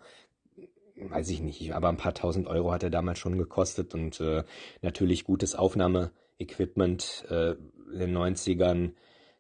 weiß 1.09 1.31
ich 1.31 1.41
nicht, 1.41 1.75
aber 1.75 1.89
ein 1.89 1.97
paar 1.97 2.15
tausend 2.15 2.47
Euro 2.47 2.73
hat 2.73 2.83
er 2.83 2.91
damals 2.91 3.19
schon 3.19 3.39
gekostet 3.39 3.95
und 3.95 4.21
äh, 4.21 4.45
natürlich 4.83 5.25
gutes 5.25 5.55
Aufnahmeequipment. 5.55 7.25
Äh, 7.31 7.55
in 7.93 7.99
den 7.99 8.17
90ern 8.17 8.93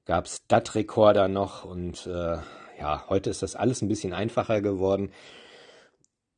gab 0.05 0.27
es 0.27 0.47
DAT-Rekorder 0.49 1.29
noch 1.29 1.65
und 1.65 2.07
äh, 2.07 2.39
ja, 2.81 3.05
heute 3.09 3.31
ist 3.31 3.43
das 3.43 3.55
alles 3.57 3.83
ein 3.83 3.89
bisschen 3.89 4.13
einfacher 4.13 4.61
geworden. 4.61 5.11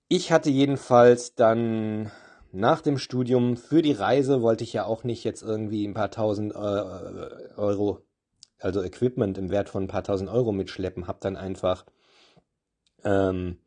Ich 0.08 0.32
hatte 0.32 0.50
jedenfalls 0.50 1.34
dann 1.34 2.10
nach 2.50 2.82
dem 2.82 2.98
Studium 2.98 3.56
für 3.56 3.80
die 3.80 3.92
Reise 3.92 4.42
wollte 4.42 4.64
ich 4.64 4.74
ja 4.74 4.84
auch 4.84 5.04
nicht 5.04 5.24
jetzt 5.24 5.42
irgendwie 5.42 5.86
ein 5.86 5.94
paar 5.94 6.10
tausend 6.10 6.52
äh, 6.52 6.58
Euro, 7.56 8.02
also 8.58 8.82
Equipment 8.82 9.38
im 9.38 9.50
Wert 9.50 9.70
von 9.70 9.84
ein 9.84 9.88
paar 9.88 10.04
tausend 10.04 10.28
Euro 10.28 10.52
mitschleppen, 10.52 11.06
hab 11.06 11.20
dann 11.22 11.36
einfach 11.36 11.86
ähm, 13.04 13.58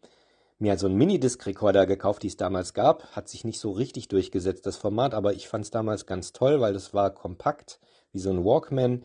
mir 0.58 0.78
so 0.78 0.88
einen 0.88 0.98
Minidisc-Recorder 0.98 1.86
gekauft, 1.86 2.24
die 2.24 2.28
es 2.28 2.38
damals 2.38 2.74
gab. 2.74 3.16
Hat 3.16 3.28
sich 3.28 3.44
nicht 3.44 3.60
so 3.60 3.72
richtig 3.72 4.08
durchgesetzt, 4.08 4.66
das 4.66 4.78
Format, 4.78 5.14
aber 5.14 5.34
ich 5.34 5.48
fand 5.48 5.66
es 5.66 5.72
damals 5.72 6.06
ganz 6.06 6.32
toll, 6.32 6.62
weil 6.62 6.74
das 6.74 6.94
war 6.94 7.10
kompakt, 7.10 7.80
wie 8.12 8.20
so 8.20 8.30
ein 8.30 8.46
Walkman 8.46 9.04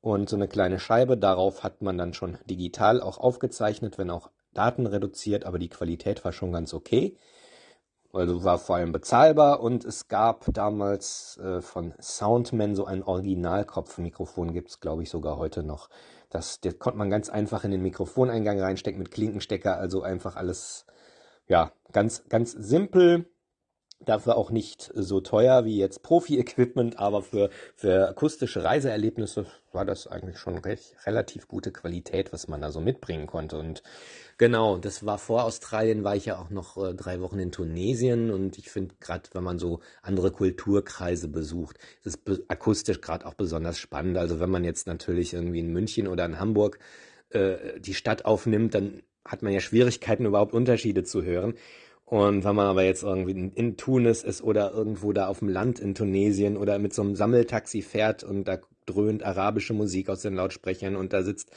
und 0.00 0.28
so 0.28 0.36
eine 0.36 0.48
kleine 0.48 0.78
Scheibe. 0.78 1.16
Darauf 1.16 1.62
hat 1.62 1.82
man 1.82 1.98
dann 1.98 2.14
schon 2.14 2.38
digital 2.48 3.00
auch 3.00 3.18
aufgezeichnet, 3.18 3.98
wenn 3.98 4.10
auch 4.10 4.30
Daten 4.52 4.86
reduziert, 4.86 5.44
aber 5.44 5.58
die 5.58 5.68
Qualität 5.68 6.24
war 6.24 6.32
schon 6.32 6.52
ganz 6.52 6.72
okay. 6.74 7.16
Also 8.12 8.44
war 8.44 8.58
vor 8.58 8.76
allem 8.76 8.92
bezahlbar 8.92 9.58
und 9.60 9.84
es 9.84 10.06
gab 10.06 10.46
damals 10.52 11.36
äh, 11.38 11.60
von 11.60 11.94
Soundman 12.00 12.76
so 12.76 12.84
ein 12.84 13.02
Originalkopfmikrofon, 13.02 14.52
gibt 14.52 14.70
es 14.70 14.78
glaube 14.78 15.02
ich 15.02 15.10
sogar 15.10 15.36
heute 15.36 15.64
noch. 15.64 15.88
Das, 16.34 16.60
das 16.60 16.80
konnte 16.80 16.98
man 16.98 17.10
ganz 17.10 17.30
einfach 17.30 17.62
in 17.62 17.70
den 17.70 17.82
Mikrofoneingang 17.82 18.60
reinstecken 18.60 18.98
mit 18.98 19.12
Klinkenstecker, 19.12 19.78
also 19.78 20.02
einfach 20.02 20.34
alles, 20.34 20.84
ja, 21.46 21.70
ganz, 21.92 22.24
ganz 22.28 22.50
simpel. 22.50 23.26
Dafür 24.00 24.36
auch 24.36 24.50
nicht 24.50 24.90
so 24.94 25.20
teuer 25.20 25.64
wie 25.64 25.78
jetzt 25.78 26.02
Profi-Equipment, 26.02 26.98
aber 26.98 27.22
für, 27.22 27.48
für 27.74 28.08
akustische 28.08 28.62
Reiseerlebnisse 28.62 29.46
war 29.72 29.84
das 29.84 30.06
eigentlich 30.06 30.38
schon 30.38 30.58
recht, 30.58 30.94
relativ 31.06 31.48
gute 31.48 31.72
Qualität, 31.72 32.32
was 32.32 32.46
man 32.48 32.60
da 32.60 32.70
so 32.70 32.80
mitbringen 32.80 33.26
konnte. 33.26 33.58
Und 33.58 33.82
genau, 34.36 34.76
das 34.78 35.06
war 35.06 35.18
vor 35.18 35.44
Australien, 35.44 36.04
war 36.04 36.16
ich 36.16 36.26
ja 36.26 36.38
auch 36.38 36.50
noch 36.50 36.76
äh, 36.76 36.94
drei 36.94 37.20
Wochen 37.20 37.38
in 37.38 37.50
Tunesien 37.50 38.30
und 38.30 38.58
ich 38.58 38.70
finde 38.70 38.94
gerade, 39.00 39.30
wenn 39.32 39.44
man 39.44 39.58
so 39.58 39.80
andere 40.02 40.30
Kulturkreise 40.30 41.28
besucht, 41.28 41.78
ist 42.02 42.28
es 42.28 42.42
akustisch 42.48 43.00
gerade 43.00 43.24
auch 43.24 43.34
besonders 43.34 43.78
spannend. 43.78 44.18
Also 44.18 44.38
wenn 44.38 44.50
man 44.50 44.64
jetzt 44.64 44.86
natürlich 44.86 45.32
irgendwie 45.32 45.60
in 45.60 45.72
München 45.72 46.08
oder 46.08 46.26
in 46.26 46.38
Hamburg 46.38 46.78
äh, 47.30 47.80
die 47.80 47.94
Stadt 47.94 48.24
aufnimmt, 48.26 48.74
dann 48.74 49.02
hat 49.24 49.42
man 49.42 49.52
ja 49.52 49.60
Schwierigkeiten, 49.60 50.26
überhaupt 50.26 50.52
Unterschiede 50.52 51.02
zu 51.02 51.22
hören. 51.22 51.54
Und 52.04 52.44
wenn 52.44 52.54
man 52.54 52.66
aber 52.66 52.84
jetzt 52.84 53.02
irgendwie 53.02 53.50
in 53.54 53.76
Tunis 53.76 54.22
ist 54.22 54.42
oder 54.42 54.72
irgendwo 54.72 55.12
da 55.12 55.26
auf 55.26 55.38
dem 55.38 55.48
Land 55.48 55.80
in 55.80 55.94
Tunesien 55.94 56.56
oder 56.56 56.78
mit 56.78 56.92
so 56.92 57.02
einem 57.02 57.16
Sammeltaxi 57.16 57.80
fährt 57.82 58.24
und 58.24 58.44
da 58.44 58.58
dröhnt 58.84 59.22
arabische 59.22 59.72
Musik 59.72 60.10
aus 60.10 60.20
den 60.20 60.34
Lautsprechern 60.34 60.96
und 60.96 61.14
da 61.14 61.22
sitzt 61.22 61.50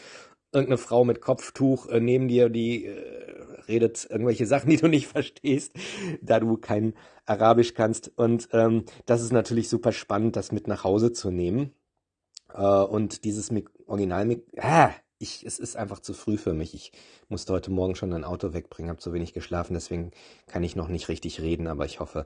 irgendeine 0.54 0.78
Frau 0.78 1.04
mit 1.04 1.22
Kopftuch 1.22 1.88
äh, 1.88 2.00
neben 2.00 2.28
dir, 2.28 2.50
die 2.50 2.86
äh, 2.86 3.28
redet 3.68 4.08
irgendwelche 4.10 4.46
Sachen, 4.46 4.70
die 4.72 4.78
du 4.78 4.88
nicht 4.88 5.08
verstehst, 5.08 5.74
da 6.22 6.40
du 6.40 6.58
kein 6.58 6.94
Arabisch 7.26 7.74
kannst. 7.74 8.12
Und 8.16 8.50
ähm, 8.54 8.86
das 9.06 9.22
ist 9.22 9.34
natürlich 9.34 9.70
super 9.70 9.92
spannend, 9.92 10.36
das 10.36 10.52
mit 10.52 10.68
nach 10.68 10.84
Hause 10.84 11.12
zu 11.12 11.32
nehmen. 11.32 11.74
Äh, 12.54 12.62
und 12.62 13.24
dieses 13.26 13.52
Mik 13.52 13.70
Original, 13.86 14.42
ah, 14.58 14.92
ich, 15.20 15.46
es 15.46 15.60
ist 15.60 15.76
einfach 15.76 16.00
zu 16.00 16.14
früh 16.14 16.38
für 16.38 16.54
mich. 16.54 16.74
Ich 16.74 16.92
musste 17.30 17.54
heute 17.54 17.72
Morgen 17.72 17.96
schon 17.96 18.14
ein 18.14 18.24
Auto 18.24 18.54
wegbringen, 18.54 18.90
habe 18.90 19.00
zu 19.00 19.14
wenig 19.14 19.34
geschlafen, 19.34 19.74
deswegen 19.74 20.12
kann 20.48 20.64
ich 20.64 20.76
noch 20.76 20.88
nicht 20.88 21.10
richtig 21.10 21.42
reden, 21.42 21.68
aber 21.68 21.86
ich 21.86 22.00
hoffe, 22.00 22.26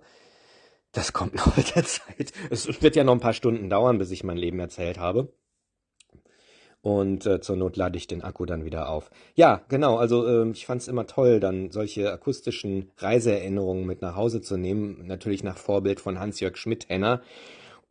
das 0.91 1.13
kommt 1.13 1.35
noch 1.35 1.55
mit 1.57 1.75
der 1.75 1.85
Zeit. 1.85 2.33
Es 2.49 2.81
wird 2.81 2.95
ja 2.95 3.03
noch 3.03 3.13
ein 3.13 3.19
paar 3.19 3.33
Stunden 3.33 3.69
dauern, 3.69 3.97
bis 3.97 4.11
ich 4.11 4.23
mein 4.23 4.37
Leben 4.37 4.59
erzählt 4.59 4.97
habe. 4.97 5.33
Und 6.83 7.27
äh, 7.27 7.39
zur 7.39 7.57
Not 7.57 7.77
lade 7.77 7.95
ich 7.95 8.07
den 8.07 8.23
Akku 8.23 8.45
dann 8.45 8.65
wieder 8.65 8.89
auf. 8.89 9.11
Ja, 9.35 9.61
genau, 9.69 9.97
also 9.97 10.25
äh, 10.25 10.49
ich 10.49 10.65
fand 10.65 10.81
es 10.81 10.87
immer 10.87 11.05
toll, 11.05 11.39
dann 11.39 11.69
solche 11.69 12.11
akustischen 12.11 12.91
Reiseerinnerungen 12.97 13.85
mit 13.85 14.01
nach 14.01 14.15
Hause 14.15 14.41
zu 14.41 14.57
nehmen. 14.57 15.05
Natürlich 15.05 15.43
nach 15.43 15.59
Vorbild 15.59 15.99
von 15.99 16.19
Hans-Jörg 16.19 16.57
Schmidt-Henner. 16.57 17.21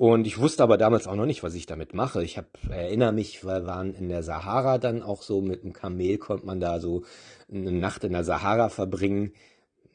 Und 0.01 0.27
ich 0.27 0.39
wusste 0.39 0.63
aber 0.63 0.79
damals 0.79 1.07
auch 1.07 1.15
noch 1.15 1.27
nicht, 1.27 1.43
was 1.43 1.55
ich 1.55 1.67
damit 1.67 1.93
mache. 1.93 2.25
Ich 2.25 2.39
hab, 2.39 2.47
erinnere 2.71 3.13
mich, 3.13 3.45
wir 3.45 3.67
waren 3.67 3.93
in 3.93 4.09
der 4.09 4.23
Sahara 4.23 4.79
dann 4.79 5.03
auch 5.03 5.21
so 5.21 5.43
mit 5.43 5.63
einem 5.63 5.75
Kamel, 5.75 6.17
konnte 6.17 6.47
man 6.47 6.59
da 6.59 6.81
so 6.81 7.05
eine 7.53 7.71
Nacht 7.71 8.05
in 8.05 8.15
der 8.15 8.25
Sahara 8.25 8.71
verbringen. 8.71 9.35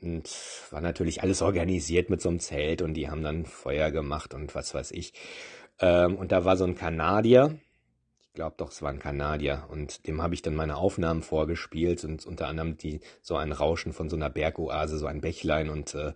Und 0.03 0.29
war 0.69 0.81
natürlich 0.81 1.23
alles 1.23 1.41
organisiert 1.41 2.11
mit 2.11 2.21
so 2.21 2.29
einem 2.29 2.39
Zelt 2.39 2.83
und 2.83 2.93
die 2.93 3.09
haben 3.09 3.23
dann 3.23 3.47
Feuer 3.47 3.89
gemacht 3.89 4.35
und 4.35 4.53
was 4.53 4.75
weiß 4.75 4.91
ich. 4.91 5.13
Ähm, 5.79 6.17
und 6.17 6.31
da 6.31 6.45
war 6.45 6.55
so 6.55 6.65
ein 6.65 6.75
Kanadier, 6.75 7.57
ich 8.27 8.33
glaube 8.35 8.57
doch, 8.57 8.69
es 8.69 8.83
war 8.83 8.91
ein 8.91 8.99
Kanadier, 8.99 9.63
und 9.69 10.05
dem 10.05 10.21
habe 10.21 10.35
ich 10.35 10.43
dann 10.43 10.53
meine 10.53 10.77
Aufnahmen 10.77 11.23
vorgespielt 11.23 12.03
und 12.03 12.27
unter 12.27 12.47
anderem 12.47 12.77
die 12.77 12.99
so 13.23 13.37
ein 13.37 13.51
Rauschen 13.51 13.91
von 13.91 14.07
so 14.11 14.17
einer 14.17 14.29
Bergoase, 14.29 14.99
so 14.99 15.07
ein 15.07 15.21
Bächlein 15.21 15.67
und 15.67 15.95
äh, 15.95 16.13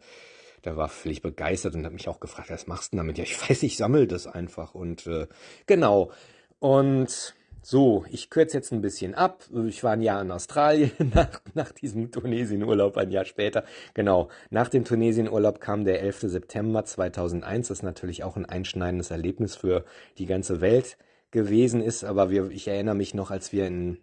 der 0.66 0.78
war 0.78 0.90
völlig 0.90 1.22
begeistert 1.22 1.76
und 1.76 1.86
hat 1.86 1.94
mich 1.94 2.08
auch 2.08 2.20
gefragt, 2.20 2.50
was 2.50 2.68
machst 2.68 2.94
du 2.94 2.98
damit? 2.98 3.18
Ja, 3.18 3.24
ich 3.24 3.50
weiß, 3.50 3.64
ich 3.64 3.78
sammle 3.78 4.08
das 4.08 4.28
einfach 4.28 4.76
und 4.76 5.08
äh, 5.08 5.28
genau. 5.66 6.12
Und 6.60 7.36
so, 7.62 8.06
ich 8.10 8.30
kürze 8.30 8.58
jetzt 8.58 8.72
ein 8.72 8.82
bisschen 8.82 9.16
ab. 9.16 9.44
Ich 9.68 9.84
war 9.84 9.92
ein 9.92 10.02
Jahr 10.02 10.22
in 10.22 10.32
Australien 10.32 10.92
nach, 11.14 11.42
nach 11.54 11.72
diesem 11.72 12.12
Tunesienurlaub, 12.12 12.98
ein 12.98 13.12
Jahr 13.12 13.26
später. 13.26 13.64
Genau, 13.94 14.30
nach 14.50 14.70
dem 14.70 14.86
Tunesienurlaub 14.86 15.60
kam 15.60 15.84
der 15.84 16.02
11. 16.02 16.22
September 16.22 16.86
2001. 16.86 17.68
Das 17.68 17.80
ist 17.80 17.84
natürlich 17.84 18.24
auch 18.24 18.38
ein 18.38 18.46
einschneidendes 18.46 19.12
Erlebnis 19.12 19.56
für 19.56 19.86
die 20.18 20.26
ganze 20.26 20.62
Welt 20.62 20.98
gewesen 21.32 21.82
ist. 21.82 22.04
Aber 22.04 22.30
wir, 22.30 22.50
ich 22.50 22.68
erinnere 22.68 22.96
mich 22.96 23.14
noch, 23.14 23.30
als 23.30 23.52
wir 23.52 23.68
in 23.68 24.00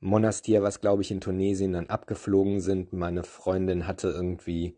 Monastir, 0.00 0.62
was 0.62 0.80
glaube 0.80 1.02
ich 1.02 1.10
in 1.10 1.20
Tunesien 1.20 1.72
dann 1.72 1.88
abgeflogen 1.88 2.60
sind. 2.60 2.92
Meine 2.92 3.24
Freundin 3.24 3.86
hatte 3.86 4.08
irgendwie 4.08 4.76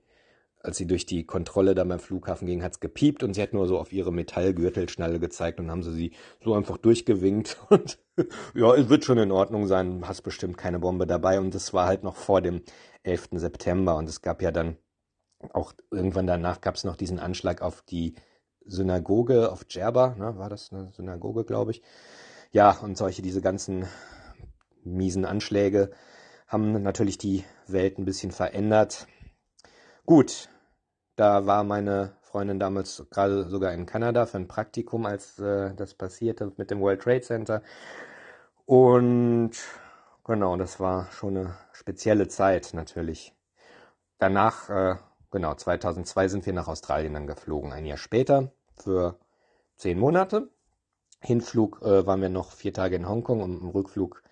als 0.66 0.76
sie 0.76 0.87
durch 0.87 1.07
die 1.07 1.24
Kontrolle 1.24 1.74
da 1.74 1.85
beim 1.85 2.00
Flughafen 2.00 2.46
ging, 2.46 2.62
hat's 2.62 2.81
gepiept 2.81 3.22
und 3.22 3.35
sie 3.35 3.42
hat 3.42 3.52
nur 3.52 3.68
so 3.68 3.79
auf 3.79 3.92
ihre 3.92 4.12
Metallgürtelschnalle 4.12 5.20
gezeigt 5.20 5.61
und 5.61 5.70
haben 5.70 5.83
sie 5.83 5.92
sie 5.92 6.12
so 6.42 6.55
einfach 6.55 6.76
durchgewinkt 6.76 7.59
und 7.70 7.98
ja, 8.55 8.74
es 8.74 8.88
wird 8.88 9.05
schon 9.05 9.18
in 9.18 9.31
Ordnung 9.31 9.66
sein, 9.66 10.02
hast 10.07 10.22
bestimmt 10.22 10.59
keine 10.59 10.81
Bombe 10.81 11.07
dabei 11.07 11.38
und 11.38 11.55
das 11.55 11.72
war 11.72 11.87
halt 11.87 12.02
noch 12.02 12.16
vor 12.16 12.42
dem 12.42 12.62
11. 13.05 13.29
September 13.33 13.96
und 13.96 14.09
es 14.09 14.22
gab 14.22 14.42
ja 14.42 14.50
dann 14.50 14.76
auch 15.52 15.72
irgendwann 15.90 16.26
danach 16.26 16.61
gab 16.61 16.74
es 16.74 16.85
noch 16.85 16.96
diesen 16.96 17.20
Anschlag 17.20 17.62
auf 17.62 17.83
die 17.83 18.14
Synagoge 18.64 19.52
auf 19.52 19.64
Djerba, 19.64 20.16
ne, 20.18 20.37
war 20.37 20.48
das 20.48 20.72
eine 20.72 20.90
Synagoge, 20.90 21.44
glaube 21.44 21.70
ich. 21.70 21.83
Ja, 22.50 22.72
und 22.72 22.96
solche, 22.96 23.22
diese 23.22 23.40
ganzen 23.40 23.87
miesen 24.83 25.24
Anschläge 25.24 25.90
haben 26.48 26.83
natürlich 26.83 27.18
die 27.18 27.44
Welt 27.68 27.98
ein 27.98 28.05
bisschen 28.05 28.33
verändert. 28.33 29.07
Gut, 30.05 30.48
da 31.16 31.46
war 31.46 31.64
meine 31.64 32.12
Freundin 32.22 32.61
damals 32.61 33.05
gerade 33.11 33.48
sogar 33.48 33.72
in 33.72 33.87
Kanada 33.87 34.26
für 34.26 34.37
ein 34.37 34.48
Praktikum, 34.48 35.07
als 35.07 35.38
äh, 35.38 35.74
das 35.74 35.94
passierte 35.94 36.52
mit 36.57 36.70
dem 36.70 36.81
World 36.81 37.02
Trade 37.02 37.22
Center. 37.22 37.62
Und 38.66 39.52
genau, 40.24 40.57
das 40.57 40.79
war 40.81 41.11
schon 41.12 41.37
eine 41.37 41.57
spezielle 41.72 42.29
Zeit 42.29 42.74
natürlich. 42.74 43.35
Danach, 44.18 44.68
äh, 44.70 44.96
genau, 45.31 45.55
2002 45.55 46.29
sind 46.29 46.46
wir 46.46 46.52
nach 46.52 46.68
Australien 46.68 47.14
dann 47.14 47.26
geflogen, 47.26 47.72
ein 47.72 47.87
Jahr 47.87 47.98
später 47.98 48.52
für 48.76 49.18
zehn 49.76 49.98
Monate. 49.98 50.50
Hinflug 51.20 51.81
äh, 51.83 52.07
waren 52.07 52.20
wir 52.20 52.29
noch 52.29 52.52
vier 52.52 52.72
Tage 52.74 52.96
in 52.96 53.09
Hongkong 53.09 53.40
und 53.40 53.61
im 53.62 53.68
Rückflug 53.70 54.22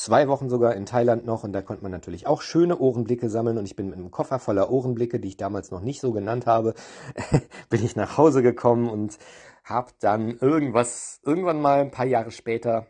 zwei 0.00 0.28
Wochen 0.28 0.48
sogar 0.48 0.74
in 0.76 0.86
Thailand 0.86 1.26
noch 1.26 1.44
und 1.44 1.52
da 1.52 1.60
konnte 1.60 1.82
man 1.82 1.92
natürlich 1.92 2.26
auch 2.26 2.40
schöne 2.40 2.78
Ohrenblicke 2.78 3.28
sammeln 3.28 3.58
und 3.58 3.66
ich 3.66 3.76
bin 3.76 3.90
mit 3.90 3.98
einem 3.98 4.10
Koffer 4.10 4.38
voller 4.38 4.70
Ohrenblicke, 4.70 5.20
die 5.20 5.28
ich 5.28 5.36
damals 5.36 5.70
noch 5.70 5.82
nicht 5.82 6.00
so 6.00 6.12
genannt 6.12 6.46
habe, 6.46 6.72
bin 7.68 7.84
ich 7.84 7.96
nach 7.96 8.16
Hause 8.16 8.42
gekommen 8.42 8.88
und 8.88 9.18
habe 9.62 9.92
dann 10.00 10.38
irgendwas, 10.38 11.20
irgendwann 11.22 11.60
mal 11.60 11.82
ein 11.82 11.90
paar 11.90 12.06
Jahre 12.06 12.30
später, 12.30 12.86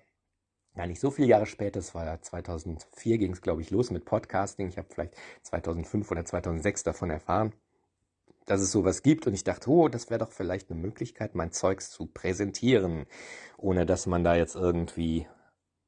gar 0.77 0.87
nicht 0.87 1.01
so 1.01 1.11
viele 1.11 1.27
Jahre 1.27 1.47
später, 1.47 1.81
es 1.81 1.97
war 1.97 2.07
ja 2.07 2.21
2004 2.21 3.19
ging 3.19 3.33
es 3.33 3.43
glaube 3.43 3.61
ich 3.61 3.73
los 3.73 3.91
mit 3.91 4.05
Podcasting, 4.05 4.69
ich 4.69 4.79
habe 4.79 4.87
vielleicht 4.89 5.17
2005 5.43 6.09
oder 6.13 6.25
2006 6.25 6.85
davon 6.85 7.11
erfahren, 7.11 7.53
dass 8.47 8.61
es 8.61 8.71
sowas 8.71 9.03
gibt 9.03 9.27
und 9.27 9.35
ich 9.35 9.43
dachte, 9.43 9.69
oh, 9.69 9.89
das 9.89 10.11
wäre 10.11 10.21
doch 10.21 10.31
vielleicht 10.31 10.71
eine 10.71 10.81
Möglichkeit, 10.81 11.35
mein 11.35 11.51
Zeugs 11.51 11.91
zu 11.91 12.07
präsentieren, 12.07 13.07
ohne 13.57 13.85
dass 13.85 14.07
man 14.07 14.23
da 14.23 14.37
jetzt 14.37 14.55
irgendwie 14.55 15.27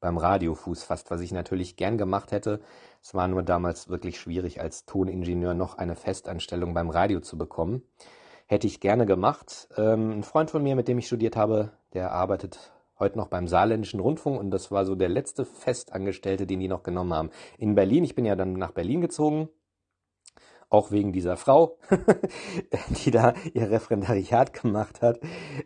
beim 0.03 0.17
Radiofuß 0.17 0.83
fast, 0.83 1.09
was 1.09 1.21
ich 1.21 1.31
natürlich 1.31 1.77
gern 1.77 1.97
gemacht 1.97 2.31
hätte. 2.33 2.59
Es 3.01 3.15
war 3.15 3.27
nur 3.29 3.41
damals 3.41 3.87
wirklich 3.89 4.19
schwierig, 4.19 4.61
als 4.61 4.85
Toningenieur 4.85 5.53
noch 5.53 5.77
eine 5.77 5.95
Festanstellung 5.95 6.73
beim 6.73 6.89
Radio 6.89 7.21
zu 7.21 7.37
bekommen. 7.37 7.83
Hätte 8.45 8.67
ich 8.67 8.81
gerne 8.81 9.05
gemacht. 9.05 9.69
Ähm, 9.77 10.19
ein 10.19 10.23
Freund 10.23 10.51
von 10.51 10.61
mir, 10.61 10.75
mit 10.75 10.89
dem 10.89 10.99
ich 10.99 11.07
studiert 11.07 11.37
habe, 11.37 11.71
der 11.93 12.11
arbeitet 12.11 12.73
heute 12.99 13.17
noch 13.17 13.29
beim 13.29 13.47
Saarländischen 13.47 14.01
Rundfunk 14.01 14.39
und 14.39 14.51
das 14.51 14.71
war 14.71 14.85
so 14.85 14.95
der 14.95 15.09
letzte 15.09 15.45
Festangestellte, 15.45 16.45
den 16.45 16.59
die 16.59 16.67
noch 16.67 16.83
genommen 16.83 17.13
haben. 17.13 17.29
In 17.57 17.73
Berlin, 17.73 18.03
ich 18.03 18.13
bin 18.13 18.25
ja 18.25 18.35
dann 18.35 18.53
nach 18.53 18.71
Berlin 18.71 18.99
gezogen, 18.99 19.47
auch 20.69 20.91
wegen 20.91 21.13
dieser 21.13 21.37
Frau, 21.37 21.77
die 23.05 23.11
da 23.11 23.33
ihr 23.53 23.71
Referendariat 23.71 24.51
gemacht 24.51 25.01
hat, 25.01 25.19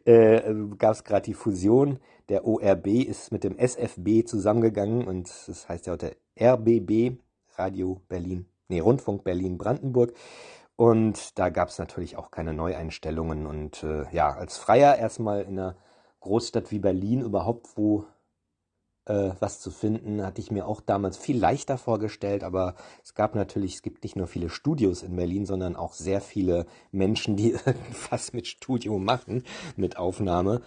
äh, 0.06 0.54
gab 0.78 0.92
es 0.92 1.04
gerade 1.04 1.24
die 1.24 1.34
Fusion. 1.34 2.00
Der 2.30 2.46
ORB 2.46 2.88
ist 2.88 3.32
mit 3.32 3.44
dem 3.44 3.58
SFB 3.58 4.26
zusammengegangen 4.26 5.08
und 5.08 5.32
das 5.48 5.70
heißt 5.70 5.88
ja 5.88 5.94
heute 5.94 6.18
RBB, 6.40 7.18
Radio 7.56 8.02
Berlin, 8.10 8.48
nee, 8.68 8.80
Rundfunk 8.80 9.24
Berlin 9.24 9.58
Brandenburg. 9.58 10.14
Und 10.76 11.40
da 11.40 11.50
gab 11.50 11.70
es 11.70 11.80
natürlich 11.80 12.18
auch 12.18 12.30
keine 12.30 12.54
Neueinstellungen. 12.54 13.48
Und 13.48 13.82
äh, 13.84 14.04
ja, 14.12 14.30
als 14.30 14.58
Freier 14.58 14.98
erstmal 14.98 15.42
in 15.42 15.58
einer 15.58 15.76
Großstadt 16.20 16.70
wie 16.72 16.80
Berlin 16.80 17.22
überhaupt, 17.22 17.78
wo 17.78 18.06
äh, 19.06 19.32
was 19.40 19.60
zu 19.60 19.72
finden. 19.72 20.24
Hatte 20.24 20.42
ich 20.42 20.52
mir 20.52 20.68
auch 20.68 20.82
damals 20.82 21.18
viel 21.18 21.40
leichter 21.40 21.78
vorgestellt, 21.78 22.44
aber 22.44 22.76
es 23.04 23.16
gab 23.16 23.36
natürlich, 23.36 23.76
es 23.76 23.82
gibt 23.82 24.04
nicht 24.04 24.16
nur 24.16 24.28
viele 24.28 24.50
Studios 24.50 25.02
in 25.02 25.16
Berlin, 25.16 25.46
sondern 25.46 25.76
auch 25.76 25.94
sehr 25.94 26.22
viele 26.22 26.66
Menschen, 26.92 27.38
die 27.38 27.52
irgendwas 27.66 28.34
mit 28.34 28.48
Studio 28.48 29.00
machen, 29.00 29.44
mit 29.78 29.98
Aufnahme 29.98 30.62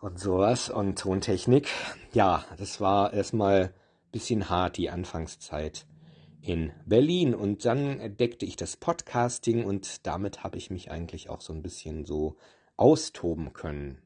und 0.00 0.18
sowas 0.18 0.70
und 0.70 0.98
Tontechnik. 0.98 1.68
Ja, 2.12 2.44
das 2.56 2.80
war 2.80 3.12
erstmal 3.12 3.72
bisschen 4.12 4.48
hart, 4.48 4.76
die 4.76 4.90
Anfangszeit 4.90 5.86
in 6.40 6.72
Berlin. 6.86 7.34
Und 7.34 7.64
dann 7.64 8.00
entdeckte 8.00 8.46
ich 8.46 8.56
das 8.56 8.76
Podcasting 8.76 9.64
und 9.64 10.06
damit 10.06 10.44
habe 10.44 10.56
ich 10.56 10.70
mich 10.70 10.90
eigentlich 10.90 11.28
auch 11.28 11.40
so 11.40 11.52
ein 11.52 11.62
bisschen 11.62 12.04
so 12.04 12.36
austoben 12.76 13.52
können. 13.52 13.98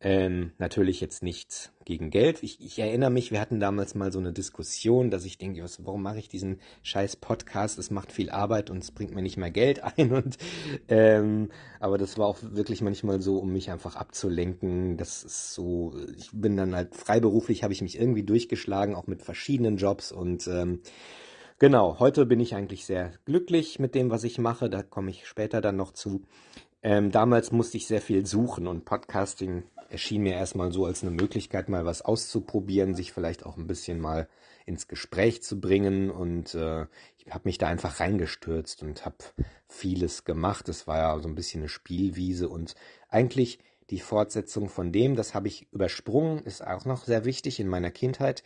Ähm, 0.00 0.52
natürlich 0.58 1.00
jetzt 1.00 1.24
nichts 1.24 1.72
gegen 1.84 2.10
Geld. 2.10 2.44
Ich, 2.44 2.60
ich 2.64 2.78
erinnere 2.78 3.10
mich, 3.10 3.32
wir 3.32 3.40
hatten 3.40 3.58
damals 3.58 3.96
mal 3.96 4.12
so 4.12 4.20
eine 4.20 4.32
Diskussion, 4.32 5.10
dass 5.10 5.24
ich 5.24 5.38
denke, 5.38 5.64
was, 5.64 5.84
warum 5.84 6.02
mache 6.02 6.20
ich 6.20 6.28
diesen 6.28 6.60
scheiß 6.84 7.16
Podcast? 7.16 7.80
Es 7.80 7.90
macht 7.90 8.12
viel 8.12 8.30
Arbeit 8.30 8.70
und 8.70 8.78
es 8.78 8.92
bringt 8.92 9.12
mir 9.12 9.22
nicht 9.22 9.36
mehr 9.38 9.50
Geld 9.50 9.82
ein. 9.98 10.12
Und 10.12 10.38
ähm, 10.86 11.50
aber 11.80 11.98
das 11.98 12.16
war 12.16 12.28
auch 12.28 12.38
wirklich 12.42 12.80
manchmal 12.80 13.20
so, 13.20 13.38
um 13.38 13.52
mich 13.52 13.72
einfach 13.72 13.96
abzulenken. 13.96 14.96
Das 14.98 15.24
ist 15.24 15.54
so, 15.54 15.92
ich 16.16 16.30
bin 16.32 16.56
dann 16.56 16.76
halt 16.76 16.94
freiberuflich, 16.94 17.64
habe 17.64 17.72
ich 17.72 17.82
mich 17.82 17.98
irgendwie 17.98 18.22
durchgeschlagen, 18.22 18.94
auch 18.94 19.08
mit 19.08 19.22
verschiedenen 19.22 19.78
Jobs 19.78 20.12
und 20.12 20.46
ähm, 20.46 20.80
Genau, 21.60 21.98
heute 21.98 22.24
bin 22.24 22.38
ich 22.38 22.54
eigentlich 22.54 22.86
sehr 22.86 23.10
glücklich 23.24 23.80
mit 23.80 23.96
dem, 23.96 24.10
was 24.10 24.22
ich 24.22 24.38
mache. 24.38 24.70
Da 24.70 24.84
komme 24.84 25.10
ich 25.10 25.26
später 25.26 25.60
dann 25.60 25.74
noch 25.74 25.90
zu. 25.90 26.22
Ähm, 26.84 27.10
damals 27.10 27.50
musste 27.50 27.76
ich 27.78 27.88
sehr 27.88 28.00
viel 28.00 28.24
suchen 28.26 28.68
und 28.68 28.84
Podcasting 28.84 29.64
erschien 29.88 30.22
mir 30.22 30.34
erstmal 30.34 30.72
so 30.72 30.84
als 30.84 31.02
eine 31.02 31.10
Möglichkeit, 31.10 31.68
mal 31.68 31.84
was 31.84 32.02
auszuprobieren, 32.02 32.94
sich 32.94 33.12
vielleicht 33.12 33.44
auch 33.44 33.56
ein 33.56 33.66
bisschen 33.66 34.00
mal 34.00 34.28
ins 34.66 34.86
Gespräch 34.86 35.42
zu 35.42 35.60
bringen 35.60 36.10
und 36.10 36.54
äh, 36.54 36.86
ich 37.16 37.32
habe 37.32 37.42
mich 37.44 37.58
da 37.58 37.68
einfach 37.68 38.00
reingestürzt 38.00 38.82
und 38.82 39.04
habe 39.06 39.16
vieles 39.66 40.24
gemacht. 40.24 40.68
Es 40.68 40.86
war 40.86 40.98
ja 40.98 41.18
so 41.20 41.28
ein 41.28 41.34
bisschen 41.34 41.62
eine 41.62 41.68
Spielwiese 41.68 42.48
und 42.48 42.74
eigentlich 43.08 43.58
die 43.90 44.00
Fortsetzung 44.00 44.68
von 44.68 44.92
dem, 44.92 45.16
das 45.16 45.34
habe 45.34 45.48
ich 45.48 45.72
übersprungen, 45.72 46.44
ist 46.44 46.66
auch 46.66 46.84
noch 46.84 47.04
sehr 47.04 47.24
wichtig 47.24 47.58
in 47.58 47.68
meiner 47.68 47.90
Kindheit. 47.90 48.42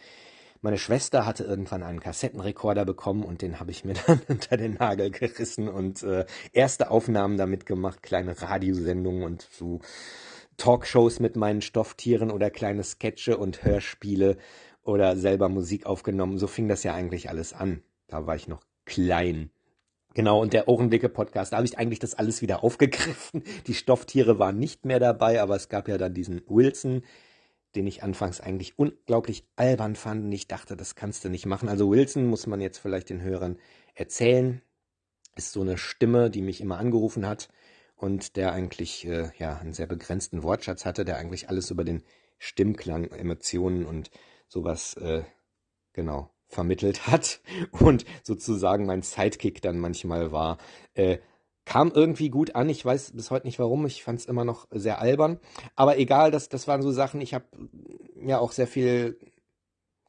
Meine 0.61 0.79
Schwester 0.79 1.27
hatte 1.27 1.43
irgendwann 1.43 1.83
einen 1.83 1.99
Kassettenrekorder 1.99 2.85
bekommen 2.85 3.25
und 3.25 3.43
den 3.43 3.59
habe 3.59 3.73
ich 3.73 3.85
mir 3.85 3.95
dann 4.07 4.21
unter 4.29 4.57
den 4.57 4.75
Nagel 4.75 5.11
gerissen 5.11 5.69
und 5.69 6.05
äh, 6.05 6.25
erste 6.53 6.93
Aufnahmen 6.93 7.37
damit 7.37 7.67
gemacht, 7.67 8.01
kleine 8.01 8.41
Radiosendungen 8.41 9.25
und 9.25 9.49
so 9.51 9.81
Talkshows 10.57 11.21
mit 11.21 11.37
meinen 11.37 11.63
Stofftieren 11.63 12.31
oder 12.31 12.51
kleine 12.51 12.85
Sketche 12.85 13.37
und 13.37 13.65
Hörspiele 13.65 14.37
oder 14.83 15.17
selber 15.17 15.49
Musik 15.49 15.87
aufgenommen. 15.87 16.39
So 16.39 16.47
fing 16.47 16.69
das 16.69 16.83
ja 16.83 16.95
eigentlich 16.95 17.29
alles 17.29 17.53
an. 17.53 17.83
Da 18.09 18.27
war 18.27 18.37
ich 18.37 18.49
noch 18.49 18.63
klein. 18.85 19.51
Genau, 20.15 20.43
und 20.43 20.53
der 20.53 20.69
Ohrenblicke-Podcast, 20.69 21.53
da 21.53 21.57
habe 21.57 21.67
ich 21.67 21.79
eigentlich 21.79 21.99
das 21.99 22.15
alles 22.15 22.43
wieder 22.43 22.63
aufgegriffen. 22.65 23.43
Die 23.67 23.75
Stofftiere 23.75 24.39
waren 24.39 24.59
nicht 24.59 24.85
mehr 24.85 25.01
dabei, 25.01 25.41
aber 25.41 25.57
es 25.57 25.69
gab 25.69 25.89
ja 25.89 25.99
dann 25.99 26.15
diesen 26.15 26.43
Wilson, 26.47 27.03
den 27.75 27.87
ich 27.87 28.03
anfangs 28.03 28.41
eigentlich 28.41 28.79
unglaublich 28.79 29.47
albern 29.57 29.97
fand 29.97 30.25
und 30.25 30.33
ich 30.33 30.47
dachte, 30.47 30.77
das 30.77 30.95
kannst 30.95 31.25
du 31.25 31.31
nicht 31.31 31.47
machen. 31.47 31.71
Also 31.71 31.91
Wilson 31.91 32.27
muss 32.27 32.47
man 32.47 32.61
jetzt 32.61 32.79
vielleicht 32.79 33.09
den 33.09 33.23
Hörern 33.23 33.59
erzählen. 33.95 34.61
Ist 35.35 35.53
so 35.53 35.63
eine 35.63 35.79
Stimme, 35.79 36.29
die 36.29 36.43
mich 36.43 36.61
immer 36.61 36.77
angerufen 36.77 37.27
hat 37.27 37.49
und 38.03 38.35
der 38.37 38.53
eigentlich 38.53 39.07
äh, 39.07 39.31
ja 39.39 39.57
einen 39.59 39.75
sehr 39.75 39.87
begrenzten 39.87 40.43
Wortschatz 40.43 40.85
hatte, 40.85 41.05
der 41.05 41.19
eigentlich 41.19 41.49
alles 41.49 41.71
über 41.71 41.85
den 41.85 42.03
Stimmklang, 42.39 43.13
Emotionen 43.13 43.87
und 43.87 44.11
sowas 44.49 44.95
äh, 44.95 45.23
genau 45.93 46.31
vermittelt 46.49 47.07
hat 47.07 47.41
und 47.71 48.05
sozusagen 48.25 48.87
mein 48.87 49.03
Sidekick 49.03 49.63
dann 49.63 49.79
manchmal 49.79 50.33
war. 50.33 50.59
Äh, 50.95 51.19
kam 51.65 51.93
irgendwie 51.95 52.29
gut 52.29 52.57
an. 52.57 52.69
Ich 52.69 52.85
weiß 52.85 53.13
bis 53.13 53.31
heute 53.31 53.47
nicht 53.47 53.61
warum. 53.61 53.87
Ich 53.87 54.03
fand 54.03 54.19
es 54.19 54.27
immer 54.27 54.45
noch 54.45 54.67
sehr 54.73 55.01
albern. 55.01 55.39
Aber 55.77 55.97
egal, 55.97 56.33
das, 56.33 56.49
das 56.49 56.67
waren 56.67 56.83
so 56.83 56.91
Sachen. 56.91 57.21
Ich 57.21 57.35
habe 57.35 57.45
ja 58.21 58.41
auch 58.41 58.51
sehr 58.51 58.67
viel 58.67 59.17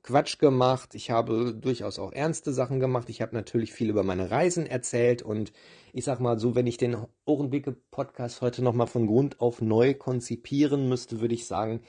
Quatsch 0.03 0.37
gemacht. 0.37 0.95
Ich 0.95 1.11
habe 1.11 1.53
durchaus 1.53 1.97
auch 1.97 2.11
ernste 2.11 2.51
Sachen 2.51 2.79
gemacht. 2.81 3.09
Ich 3.09 3.21
habe 3.21 3.35
natürlich 3.35 3.71
viel 3.71 3.89
über 3.89 4.03
meine 4.03 4.29
Reisen 4.29 4.67
erzählt. 4.67 5.21
Und 5.21 5.53
ich 5.93 6.03
sag 6.03 6.19
mal 6.19 6.37
so, 6.37 6.55
wenn 6.55 6.67
ich 6.67 6.77
den 6.77 6.97
Ohrenblicke-Podcast 7.25 8.41
heute 8.41 8.61
nochmal 8.63 8.87
von 8.87 9.07
Grund 9.07 9.39
auf 9.39 9.61
neu 9.61 9.93
konzipieren 9.93 10.89
müsste, 10.89 11.21
würde 11.21 11.33
ich 11.33 11.47
sagen, 11.47 11.81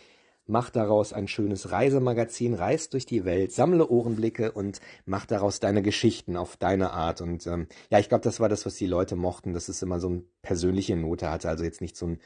mach 0.47 0.71
daraus 0.71 1.13
ein 1.13 1.27
schönes 1.27 1.73
Reisemagazin, 1.73 2.55
reist 2.55 2.93
durch 2.93 3.07
die 3.07 3.25
Welt, 3.25 3.53
sammle 3.53 3.89
Ohrenblicke 3.89 4.53
und 4.53 4.81
mach 5.07 5.27
daraus 5.27 5.59
deine 5.59 5.83
Geschichten 5.83 6.37
auf 6.37 6.57
deine 6.57 6.93
Art. 6.93 7.21
Und 7.21 7.47
ähm, 7.47 7.67
ja, 7.91 7.99
ich 7.99 8.09
glaube, 8.09 8.23
das 8.23 8.41
war 8.41 8.49
das, 8.49 8.65
was 8.65 8.77
die 8.77 8.87
Leute 8.87 9.17
mochten, 9.17 9.55
dass 9.55 9.69
es 9.69 9.83
immer 9.83 9.99
so 10.01 10.09
eine 10.09 10.23
persönliche 10.43 10.97
Note 10.97 11.31
hatte, 11.31 11.49
also 11.49 11.65
jetzt 11.65 11.81
nicht 11.81 11.97
so 11.97 12.07
ein 12.07 12.21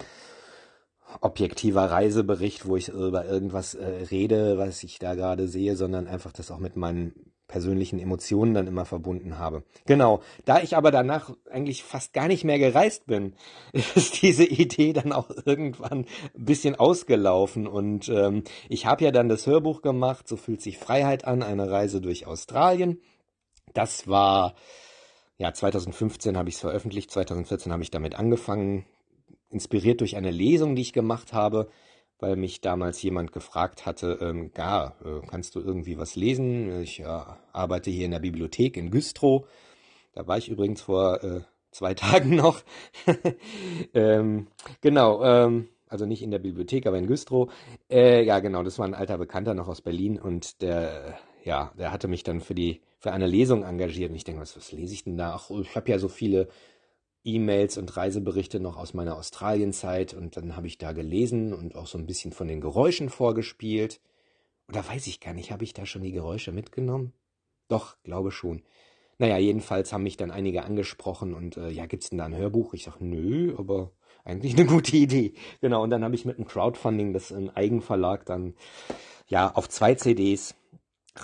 objektiver 1.20 1.90
Reisebericht, 1.90 2.66
wo 2.66 2.76
ich 2.76 2.88
über 2.88 3.24
irgendwas 3.24 3.74
äh, 3.74 3.86
rede, 4.10 4.58
was 4.58 4.82
ich 4.82 4.98
da 4.98 5.14
gerade 5.14 5.48
sehe, 5.48 5.76
sondern 5.76 6.06
einfach 6.06 6.32
das 6.32 6.50
auch 6.50 6.58
mit 6.58 6.76
meinen 6.76 7.32
persönlichen 7.48 7.98
Emotionen 7.98 8.52
dann 8.52 8.66
immer 8.66 8.84
verbunden 8.84 9.38
habe. 9.38 9.64
Genau, 9.86 10.20
da 10.44 10.60
ich 10.60 10.76
aber 10.76 10.90
danach 10.90 11.34
eigentlich 11.50 11.82
fast 11.82 12.12
gar 12.12 12.28
nicht 12.28 12.44
mehr 12.44 12.58
gereist 12.58 13.06
bin, 13.06 13.34
ist 13.72 14.20
diese 14.22 14.44
Idee 14.44 14.92
dann 14.92 15.12
auch 15.12 15.30
irgendwann 15.46 16.00
ein 16.00 16.44
bisschen 16.44 16.76
ausgelaufen 16.76 17.66
und 17.66 18.08
ähm, 18.10 18.44
ich 18.68 18.84
habe 18.84 19.04
ja 19.04 19.10
dann 19.10 19.30
das 19.30 19.46
Hörbuch 19.46 19.80
gemacht, 19.80 20.28
so 20.28 20.36
fühlt 20.36 20.60
sich 20.60 20.78
Freiheit 20.78 21.24
an, 21.24 21.42
eine 21.42 21.70
Reise 21.70 22.02
durch 22.02 22.26
Australien. 22.26 23.00
Das 23.72 24.06
war 24.06 24.54
ja 25.38 25.52
2015 25.52 26.36
habe 26.36 26.50
ich 26.50 26.56
es 26.56 26.60
veröffentlicht, 26.60 27.10
2014 27.10 27.72
habe 27.72 27.82
ich 27.82 27.90
damit 27.90 28.14
angefangen, 28.16 28.84
inspiriert 29.50 30.00
durch 30.00 30.16
eine 30.16 30.30
Lesung, 30.30 30.76
die 30.76 30.82
ich 30.82 30.92
gemacht 30.92 31.32
habe 31.32 31.68
weil 32.18 32.36
mich 32.36 32.60
damals 32.60 33.00
jemand 33.02 33.32
gefragt 33.32 33.86
hatte, 33.86 34.18
ähm, 34.20 34.50
ja, 34.56 34.94
äh, 35.04 35.26
kannst 35.28 35.54
du 35.54 35.60
irgendwie 35.60 35.98
was 35.98 36.16
lesen? 36.16 36.82
Ich 36.82 37.00
äh, 37.00 37.22
arbeite 37.52 37.90
hier 37.90 38.06
in 38.06 38.10
der 38.10 38.18
Bibliothek 38.18 38.76
in 38.76 38.90
Güstrow. 38.90 39.46
Da 40.14 40.26
war 40.26 40.38
ich 40.38 40.48
übrigens 40.48 40.82
vor 40.82 41.22
äh, 41.22 41.40
zwei 41.70 41.94
Tagen 41.94 42.34
noch. 42.34 42.62
ähm, 43.94 44.48
genau, 44.80 45.22
ähm, 45.22 45.68
also 45.88 46.06
nicht 46.06 46.22
in 46.22 46.30
der 46.30 46.40
Bibliothek, 46.40 46.86
aber 46.86 46.98
in 46.98 47.06
Güstrow. 47.06 47.52
Äh, 47.88 48.24
ja, 48.24 48.40
genau, 48.40 48.62
das 48.62 48.78
war 48.78 48.86
ein 48.86 48.94
alter 48.94 49.18
Bekannter 49.18 49.54
noch 49.54 49.68
aus 49.68 49.80
Berlin 49.80 50.18
und 50.18 50.60
der, 50.60 51.18
ja, 51.44 51.72
der 51.78 51.92
hatte 51.92 52.08
mich 52.08 52.24
dann 52.24 52.40
für 52.40 52.54
die 52.54 52.80
für 52.98 53.12
eine 53.12 53.28
Lesung 53.28 53.62
engagiert. 53.62 54.10
Und 54.10 54.16
ich 54.16 54.24
denke, 54.24 54.40
was, 54.40 54.56
was 54.56 54.72
lese 54.72 54.92
ich 54.92 55.04
denn 55.04 55.16
da? 55.16 55.34
Ach, 55.36 55.50
ich 55.50 55.76
habe 55.76 55.88
ja 55.88 56.00
so 56.00 56.08
viele 56.08 56.48
E-Mails 57.34 57.78
und 57.78 57.96
Reiseberichte 57.96 58.60
noch 58.60 58.76
aus 58.76 58.94
meiner 58.94 59.16
Australienzeit 59.16 60.14
und 60.14 60.36
dann 60.36 60.56
habe 60.56 60.66
ich 60.66 60.78
da 60.78 60.92
gelesen 60.92 61.52
und 61.52 61.74
auch 61.76 61.86
so 61.86 61.98
ein 61.98 62.06
bisschen 62.06 62.32
von 62.32 62.48
den 62.48 62.60
Geräuschen 62.60 63.10
vorgespielt. 63.10 64.00
Oder 64.68 64.86
weiß 64.86 65.06
ich 65.06 65.20
gar 65.20 65.34
nicht, 65.34 65.52
habe 65.52 65.64
ich 65.64 65.74
da 65.74 65.86
schon 65.86 66.02
die 66.02 66.12
Geräusche 66.12 66.52
mitgenommen? 66.52 67.12
Doch, 67.68 67.96
glaube 68.02 68.30
schon. 68.30 68.62
Naja, 69.18 69.36
jedenfalls 69.38 69.92
haben 69.92 70.04
mich 70.04 70.16
dann 70.16 70.30
einige 70.30 70.64
angesprochen 70.64 71.34
und 71.34 71.56
äh, 71.56 71.70
ja, 71.70 71.86
gibt's 71.86 72.10
denn 72.10 72.18
da 72.18 72.24
ein 72.24 72.36
Hörbuch? 72.36 72.72
Ich 72.74 72.84
sag, 72.84 73.00
nö, 73.00 73.54
aber 73.58 73.92
eigentlich 74.24 74.54
eine 74.54 74.66
gute 74.66 74.96
Idee. 74.96 75.34
Genau, 75.60 75.82
und 75.82 75.90
dann 75.90 76.04
habe 76.04 76.14
ich 76.14 76.24
mit 76.24 76.38
einem 76.38 76.46
Crowdfunding 76.46 77.12
das 77.12 77.30
im 77.30 77.50
Eigenverlag 77.50 78.24
dann 78.26 78.54
ja 79.26 79.50
auf 79.54 79.68
zwei 79.68 79.94
CDs 79.94 80.54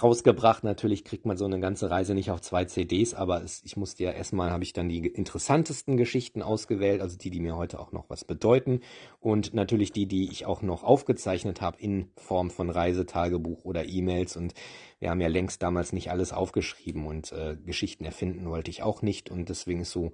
rausgebracht. 0.03 0.65
Natürlich 0.65 1.05
kriegt 1.05 1.27
man 1.27 1.37
so 1.37 1.45
eine 1.45 1.61
ganze 1.61 1.91
Reise 1.91 2.15
nicht 2.15 2.31
auf 2.31 2.41
zwei 2.41 2.65
CDs, 2.65 3.15
aber 3.15 3.43
es, 3.43 3.63
ich 3.65 3.77
musste 3.77 4.05
ja 4.05 4.11
erstmal, 4.11 4.51
habe 4.51 4.65
ich 4.65 4.73
dann 4.73 4.89
die 4.89 5.07
interessantesten 5.07 5.97
Geschichten 5.97 6.43
ausgewählt, 6.43 7.01
also 7.01 7.17
die, 7.17 7.31
die 7.31 7.41
mir 7.41 7.57
heute 7.57 7.79
auch 7.79 7.93
noch 7.93 8.09
was 8.09 8.25
bedeuten. 8.25 8.81
Und 9.21 9.55
natürlich 9.55 9.93
die, 9.93 10.07
die 10.07 10.31
ich 10.31 10.47
auch 10.47 10.63
noch 10.63 10.85
aufgezeichnet 10.85 11.61
habe 11.61 11.81
in 11.81 12.11
Form 12.17 12.51
von 12.51 12.71
Reisetagebuch 12.71 13.65
oder 13.65 13.87
E-Mails. 13.87 14.37
Und 14.37 14.55
wir 14.99 15.11
haben 15.11 15.21
ja 15.21 15.29
längst 15.29 15.63
damals 15.63 15.93
nicht 15.93 16.11
alles 16.11 16.33
aufgeschrieben 16.33 17.07
und 17.07 17.33
äh, 17.33 17.57
Geschichten 17.65 18.05
erfinden 18.05 18.49
wollte 18.49 18.71
ich 18.71 18.83
auch 18.83 19.03
nicht. 19.03 19.31
Und 19.31 19.49
deswegen 19.49 19.81
ist 19.81 19.91
so, 19.91 20.13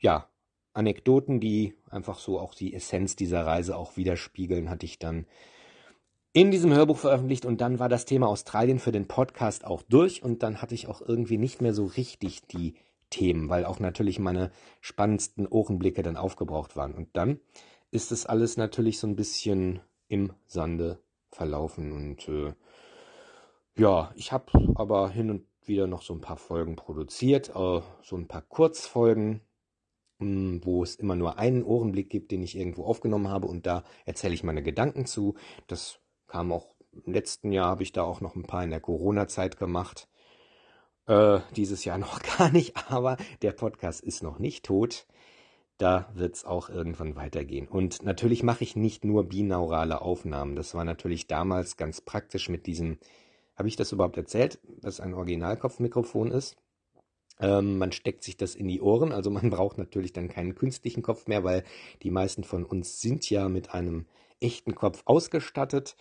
ja, 0.00 0.28
Anekdoten, 0.72 1.40
die 1.40 1.74
einfach 1.90 2.18
so 2.18 2.38
auch 2.38 2.54
die 2.54 2.72
Essenz 2.72 3.16
dieser 3.16 3.44
Reise 3.44 3.76
auch 3.76 3.96
widerspiegeln, 3.96 4.70
hatte 4.70 4.86
ich 4.86 4.98
dann 4.98 5.26
in 6.38 6.52
diesem 6.52 6.72
Hörbuch 6.72 6.98
veröffentlicht 6.98 7.44
und 7.44 7.60
dann 7.60 7.80
war 7.80 7.88
das 7.88 8.04
Thema 8.04 8.28
Australien 8.28 8.78
für 8.78 8.92
den 8.92 9.08
Podcast 9.08 9.64
auch 9.64 9.82
durch 9.82 10.22
und 10.22 10.44
dann 10.44 10.62
hatte 10.62 10.72
ich 10.72 10.86
auch 10.86 11.00
irgendwie 11.00 11.36
nicht 11.36 11.60
mehr 11.60 11.74
so 11.74 11.84
richtig 11.84 12.46
die 12.46 12.76
Themen, 13.10 13.48
weil 13.48 13.64
auch 13.64 13.80
natürlich 13.80 14.20
meine 14.20 14.52
spannendsten 14.80 15.48
Ohrenblicke 15.48 16.04
dann 16.04 16.16
aufgebraucht 16.16 16.76
waren. 16.76 16.94
Und 16.94 17.08
dann 17.14 17.40
ist 17.90 18.12
es 18.12 18.24
alles 18.24 18.56
natürlich 18.56 19.00
so 19.00 19.08
ein 19.08 19.16
bisschen 19.16 19.80
im 20.06 20.32
Sande 20.46 21.00
verlaufen 21.32 21.90
und 21.90 22.28
äh, 22.28 22.54
ja, 23.76 24.12
ich 24.14 24.30
habe 24.30 24.52
aber 24.76 25.10
hin 25.10 25.30
und 25.30 25.44
wieder 25.64 25.88
noch 25.88 26.02
so 26.02 26.14
ein 26.14 26.20
paar 26.20 26.36
Folgen 26.36 26.76
produziert, 26.76 27.48
äh, 27.48 27.80
so 28.00 28.16
ein 28.16 28.28
paar 28.28 28.42
Kurzfolgen, 28.42 29.40
hm, 30.20 30.60
wo 30.64 30.84
es 30.84 30.94
immer 30.94 31.16
nur 31.16 31.36
einen 31.36 31.64
Ohrenblick 31.64 32.10
gibt, 32.10 32.30
den 32.30 32.44
ich 32.44 32.56
irgendwo 32.56 32.84
aufgenommen 32.84 33.26
habe 33.26 33.48
und 33.48 33.66
da 33.66 33.82
erzähle 34.04 34.34
ich 34.34 34.44
meine 34.44 34.62
Gedanken 34.62 35.04
zu. 35.04 35.34
Das 35.66 35.98
kam 36.28 36.52
auch 36.52 36.74
Im 37.04 37.12
letzten 37.12 37.52
Jahr 37.52 37.66
habe 37.66 37.82
ich 37.82 37.92
da 37.92 38.02
auch 38.02 38.20
noch 38.20 38.36
ein 38.36 38.44
paar 38.44 38.64
in 38.64 38.70
der 38.70 38.80
Corona-Zeit 38.80 39.58
gemacht. 39.58 40.08
Äh, 41.06 41.40
dieses 41.56 41.84
Jahr 41.84 41.98
noch 42.06 42.20
gar 42.22 42.50
nicht, 42.52 42.76
aber 42.90 43.16
der 43.42 43.52
Podcast 43.52 44.00
ist 44.00 44.22
noch 44.22 44.38
nicht 44.38 44.64
tot. 44.64 45.06
Da 45.78 46.08
wird's 46.14 46.44
auch 46.44 46.68
irgendwann 46.68 47.14
weitergehen. 47.14 47.68
Und 47.68 48.02
natürlich 48.02 48.42
mache 48.42 48.64
ich 48.64 48.74
nicht 48.74 49.04
nur 49.04 49.28
binaurale 49.28 50.02
Aufnahmen. 50.02 50.56
Das 50.56 50.74
war 50.74 50.84
natürlich 50.84 51.28
damals 51.28 51.76
ganz 51.76 52.00
praktisch 52.00 52.48
mit 52.48 52.66
diesem, 52.66 52.98
habe 53.56 53.68
ich 53.68 53.76
das 53.76 53.92
überhaupt 53.92 54.16
erzählt, 54.16 54.58
dass 54.80 55.00
ein 55.00 55.14
Originalkopfmikrofon 55.14 56.32
ist? 56.32 56.56
Ähm, 57.40 57.78
man 57.78 57.92
steckt 57.92 58.24
sich 58.24 58.36
das 58.36 58.56
in 58.56 58.66
die 58.66 58.80
Ohren, 58.80 59.12
also 59.12 59.30
man 59.30 59.50
braucht 59.50 59.78
natürlich 59.78 60.12
dann 60.12 60.28
keinen 60.28 60.56
künstlichen 60.56 61.02
Kopf 61.02 61.28
mehr, 61.28 61.44
weil 61.44 61.62
die 62.02 62.10
meisten 62.10 62.42
von 62.42 62.64
uns 62.64 63.00
sind 63.00 63.28
ja 63.30 63.48
mit 63.48 63.72
einem 63.72 64.06
echten 64.40 64.74
Kopf 64.74 65.02
ausgestattet. 65.04 65.96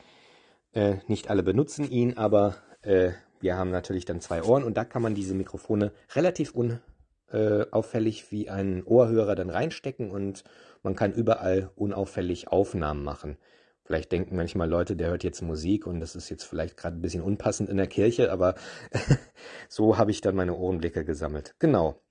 Äh, 0.73 0.97
nicht 1.07 1.29
alle 1.29 1.43
benutzen 1.43 1.89
ihn, 1.89 2.17
aber 2.17 2.55
äh, 2.81 3.11
wir 3.39 3.57
haben 3.57 3.71
natürlich 3.71 4.05
dann 4.05 4.21
zwei 4.21 4.43
Ohren 4.43 4.63
und 4.63 4.77
da 4.77 4.85
kann 4.85 5.01
man 5.01 5.15
diese 5.15 5.33
Mikrofone 5.33 5.91
relativ 6.15 6.53
unauffällig 6.53 8.23
äh, 8.23 8.31
wie 8.31 8.49
einen 8.49 8.83
Ohrhörer 8.83 9.35
dann 9.35 9.49
reinstecken 9.49 10.11
und 10.11 10.43
man 10.83 10.95
kann 10.95 11.13
überall 11.13 11.71
unauffällig 11.75 12.47
Aufnahmen 12.49 13.03
machen. 13.03 13.37
Vielleicht 13.83 14.11
denken 14.11 14.35
manchmal 14.35 14.69
Leute, 14.69 14.97
der 14.97 15.09
hört 15.09 15.23
jetzt 15.23 15.41
Musik 15.41 15.87
und 15.87 16.01
das 16.01 16.15
ist 16.15 16.29
jetzt 16.29 16.43
vielleicht 16.43 16.75
gerade 16.75 16.97
ein 16.97 17.01
bisschen 17.01 17.23
unpassend 17.23 17.69
in 17.69 17.77
der 17.77 17.87
Kirche, 17.87 18.31
aber 18.31 18.55
so 19.69 19.97
habe 19.97 20.11
ich 20.11 20.19
dann 20.19 20.35
meine 20.35 20.55
Ohrenblicke 20.55 21.05
gesammelt. 21.05 21.55
Genau. 21.59 22.01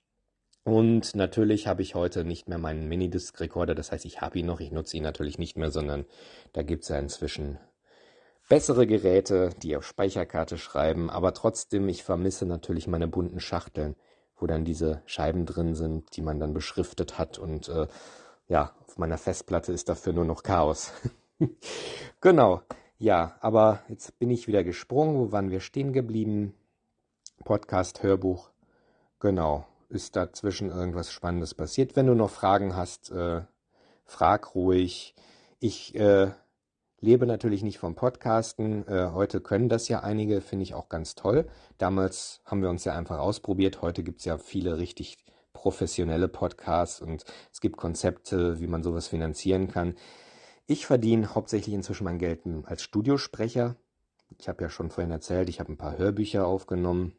Und 0.64 1.14
natürlich 1.14 1.66
habe 1.66 1.82
ich 1.82 1.94
heute 1.94 2.24
nicht 2.24 2.48
mehr 2.48 2.58
meinen 2.58 2.88
Minidisc-Recorder, 2.88 3.74
das 3.74 3.92
heißt, 3.92 4.04
ich 4.04 4.20
habe 4.20 4.38
ihn 4.38 4.46
noch, 4.46 4.58
ich 4.58 4.72
nutze 4.72 4.96
ihn 4.96 5.02
natürlich 5.02 5.38
nicht 5.38 5.56
mehr, 5.56 5.70
sondern 5.70 6.06
da 6.54 6.62
gibt 6.62 6.84
es 6.84 6.88
ja 6.88 6.98
inzwischen 6.98 7.58
bessere 8.48 8.86
Geräte, 8.86 9.50
die 9.62 9.76
auf 9.76 9.84
Speicherkarte 9.84 10.58
schreiben, 10.58 11.10
aber 11.10 11.34
trotzdem, 11.34 11.88
ich 11.88 12.04
vermisse 12.04 12.46
natürlich 12.46 12.86
meine 12.86 13.08
bunten 13.08 13.40
Schachteln, 13.40 13.96
wo 14.36 14.46
dann 14.46 14.64
diese 14.64 15.02
Scheiben 15.06 15.46
drin 15.46 15.74
sind, 15.74 16.16
die 16.16 16.22
man 16.22 16.38
dann 16.38 16.54
beschriftet 16.54 17.18
hat 17.18 17.38
und 17.38 17.68
äh, 17.68 17.86
ja, 18.48 18.74
auf 18.86 18.98
meiner 18.98 19.18
Festplatte 19.18 19.72
ist 19.72 19.88
dafür 19.88 20.12
nur 20.12 20.24
noch 20.24 20.42
Chaos. 20.42 20.92
genau. 22.20 22.62
Ja, 22.98 23.36
aber 23.40 23.80
jetzt 23.88 24.18
bin 24.18 24.30
ich 24.30 24.46
wieder 24.46 24.64
gesprungen. 24.64 25.16
Wo 25.16 25.32
waren 25.32 25.50
wir 25.50 25.60
stehen 25.60 25.92
geblieben? 25.92 26.54
Podcast, 27.44 28.02
Hörbuch. 28.02 28.50
Genau. 29.20 29.66
Ist 29.88 30.16
dazwischen 30.16 30.70
irgendwas 30.70 31.10
Spannendes 31.10 31.54
passiert? 31.54 31.96
Wenn 31.96 32.06
du 32.06 32.14
noch 32.14 32.30
Fragen 32.30 32.74
hast, 32.74 33.10
äh, 33.10 33.42
frag 34.04 34.54
ruhig. 34.54 35.14
Ich 35.58 35.94
äh, 35.94 36.30
lebe 37.00 37.26
natürlich 37.26 37.62
nicht 37.62 37.78
vom 37.78 37.94
Podcasten. 37.94 38.86
Äh, 38.88 39.10
heute 39.12 39.40
können 39.40 39.68
das 39.68 39.88
ja 39.88 40.00
einige, 40.00 40.40
finde 40.40 40.64
ich 40.64 40.74
auch 40.74 40.88
ganz 40.88 41.14
toll. 41.14 41.46
Damals 41.78 42.40
haben 42.44 42.62
wir 42.62 42.70
uns 42.70 42.84
ja 42.84 42.94
einfach 42.94 43.18
ausprobiert. 43.18 43.82
Heute 43.82 44.02
gibt's 44.02 44.24
ja 44.24 44.38
viele 44.38 44.78
richtig 44.78 45.18
professionelle 45.52 46.28
Podcasts 46.28 47.00
und 47.00 47.24
es 47.52 47.60
gibt 47.60 47.76
Konzepte, 47.76 48.60
wie 48.60 48.66
man 48.66 48.82
sowas 48.82 49.08
finanzieren 49.08 49.68
kann. 49.68 49.94
Ich 50.66 50.86
verdiene 50.86 51.34
hauptsächlich 51.34 51.74
inzwischen 51.74 52.04
mein 52.04 52.18
Geld 52.18 52.40
als 52.64 52.82
Studiosprecher. 52.82 53.76
Ich 54.38 54.48
habe 54.48 54.64
ja 54.64 54.68
schon 54.68 54.90
vorhin 54.90 55.10
erzählt, 55.10 55.48
ich 55.48 55.60
habe 55.60 55.72
ein 55.72 55.78
paar 55.78 55.96
Hörbücher 55.96 56.46
aufgenommen 56.46 57.14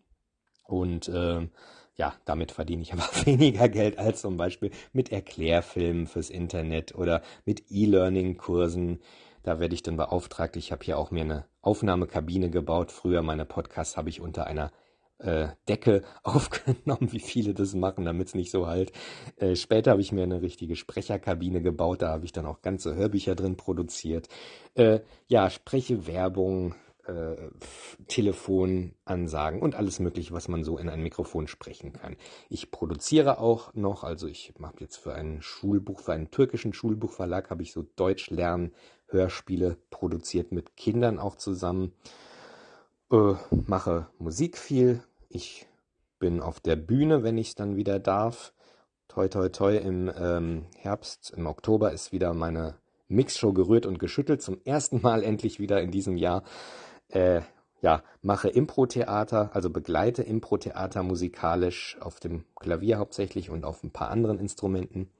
und 0.65 1.07
äh, 1.07 1.47
ja, 1.95 2.13
damit 2.25 2.51
verdiene 2.51 2.83
ich 2.83 2.93
aber 2.93 3.07
weniger 3.25 3.69
Geld 3.69 3.97
als 3.97 4.21
zum 4.21 4.37
Beispiel 4.37 4.71
mit 4.93 5.11
Erklärfilmen 5.11 6.07
fürs 6.07 6.29
Internet 6.29 6.95
oder 6.95 7.21
mit 7.45 7.63
E-Learning-Kursen. 7.69 8.99
Da 9.47 9.61
werde 9.61 9.75
ich 9.75 9.81
dann 9.81 9.95
beauftragt. 9.95 10.57
Ich 10.57 10.73
habe 10.73 10.83
hier 10.83 10.97
auch 10.97 11.09
mir 11.09 11.21
eine 11.21 11.45
Aufnahmekabine 11.61 12.49
gebaut. 12.49 12.91
Früher 12.91 13.21
meine 13.21 13.45
Podcasts 13.45 13.95
habe 13.95 14.09
ich 14.09 14.19
unter 14.19 14.45
einer 14.45 14.73
äh, 15.19 15.47
Decke 15.69 16.03
aufgenommen, 16.23 17.13
wie 17.13 17.21
viele 17.21 17.53
das 17.53 17.73
machen, 17.73 18.03
damit 18.03 18.27
es 18.27 18.35
nicht 18.35 18.51
so 18.51 18.67
halt. 18.67 18.91
Äh, 19.37 19.55
später 19.55 19.91
habe 19.91 20.01
ich 20.01 20.11
mir 20.11 20.23
eine 20.23 20.41
richtige 20.41 20.75
Sprecherkabine 20.75 21.61
gebaut, 21.61 22.01
da 22.01 22.09
habe 22.09 22.25
ich 22.25 22.33
dann 22.33 22.45
auch 22.45 22.61
ganze 22.61 22.95
Hörbücher 22.95 23.35
drin 23.35 23.55
produziert. 23.55 24.27
Äh, 24.73 24.99
ja, 25.27 25.49
spreche 25.49 26.07
Werbung, 26.07 26.75
Telefonansagen 28.09 29.61
und 29.61 29.75
alles 29.75 30.01
mögliche, 30.01 30.33
was 30.33 30.49
man 30.49 30.65
so 30.65 30.77
in 30.77 30.89
ein 30.89 31.01
Mikrofon 31.01 31.47
sprechen 31.47 31.93
kann. 31.93 32.17
Ich 32.49 32.69
produziere 32.69 33.39
auch 33.39 33.73
noch, 33.73 34.03
also 34.03 34.27
ich 34.27 34.51
mache 34.57 34.81
jetzt 34.81 34.97
für 34.97 35.13
ein 35.13 35.41
Schulbuch, 35.41 36.01
für 36.01 36.11
einen 36.11 36.31
türkischen 36.31 36.73
Schulbuchverlag 36.73 37.49
habe 37.49 37.63
ich 37.63 37.71
so 37.71 37.85
Deutsch 37.95 38.29
lernen 38.29 38.73
Hörspiele 39.07 39.77
produziert 39.89 40.51
mit 40.51 40.75
Kindern 40.75 41.19
auch 41.19 41.35
zusammen 41.35 41.93
äh, 43.11 43.35
mache 43.65 44.07
Musik 44.19 44.57
viel. 44.57 45.01
Ich 45.29 45.67
bin 46.19 46.41
auf 46.41 46.59
der 46.59 46.75
Bühne, 46.75 47.23
wenn 47.23 47.37
ich 47.37 47.55
dann 47.55 47.75
wieder 47.75 47.99
darf. 47.99 48.53
Toi, 49.07 49.29
toi, 49.29 49.49
toi, 49.49 49.77
im 49.77 50.11
ähm, 50.17 50.65
Herbst, 50.77 51.33
im 51.35 51.45
Oktober 51.47 51.91
ist 51.93 52.11
wieder 52.11 52.33
meine 52.33 52.75
Mixshow 53.07 53.53
gerührt 53.53 53.85
und 53.85 53.99
geschüttelt. 53.99 54.41
Zum 54.41 54.59
ersten 54.65 55.01
Mal 55.01 55.23
endlich 55.23 55.59
wieder 55.59 55.81
in 55.81 55.91
diesem 55.91 56.17
Jahr. 56.17 56.43
Äh, 57.09 57.41
ja, 57.79 58.03
mache 58.21 58.49
Impro-Theater, 58.49 59.51
also 59.53 59.69
begleite 59.69 60.23
Impro-Theater 60.23 61.03
musikalisch 61.03 61.97
auf 62.01 62.19
dem 62.19 62.43
Klavier 62.55 62.97
hauptsächlich 62.97 63.51
und 63.51 63.65
auf 63.65 63.83
ein 63.83 63.91
paar 63.91 64.09
anderen 64.09 64.39
Instrumenten. 64.39 65.11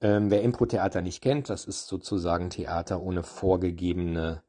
Ähm, 0.00 0.30
wer 0.30 0.42
Impro-Theater 0.42 1.02
nicht 1.02 1.22
kennt, 1.22 1.50
das 1.50 1.64
ist 1.64 1.86
sozusagen 1.86 2.50
Theater 2.50 3.02
ohne 3.02 3.22
vorgegebene 3.22 4.42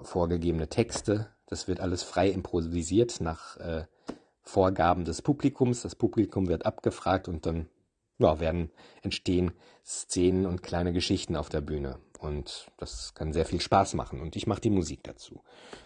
vorgegebene 0.00 0.68
Texte. 0.68 1.28
Das 1.46 1.68
wird 1.68 1.80
alles 1.80 2.02
frei 2.02 2.28
improvisiert 2.28 3.20
nach 3.20 3.56
äh, 3.58 3.84
Vorgaben 4.42 5.04
des 5.04 5.22
Publikums. 5.22 5.82
Das 5.82 5.94
Publikum 5.94 6.48
wird 6.48 6.66
abgefragt 6.66 7.28
und 7.28 7.46
dann 7.46 7.68
ja, 8.18 8.40
werden 8.40 8.70
entstehen 9.02 9.52
Szenen 9.84 10.46
und 10.46 10.62
kleine 10.62 10.92
Geschichten 10.92 11.36
auf 11.36 11.48
der 11.48 11.60
Bühne. 11.60 11.98
Und 12.18 12.66
das 12.76 13.14
kann 13.14 13.32
sehr 13.32 13.46
viel 13.46 13.60
Spaß 13.60 13.94
machen. 13.94 14.20
Und 14.20 14.34
ich 14.34 14.46
mache 14.46 14.60
die 14.60 14.70
Musik 14.70 15.04
dazu. 15.04 15.40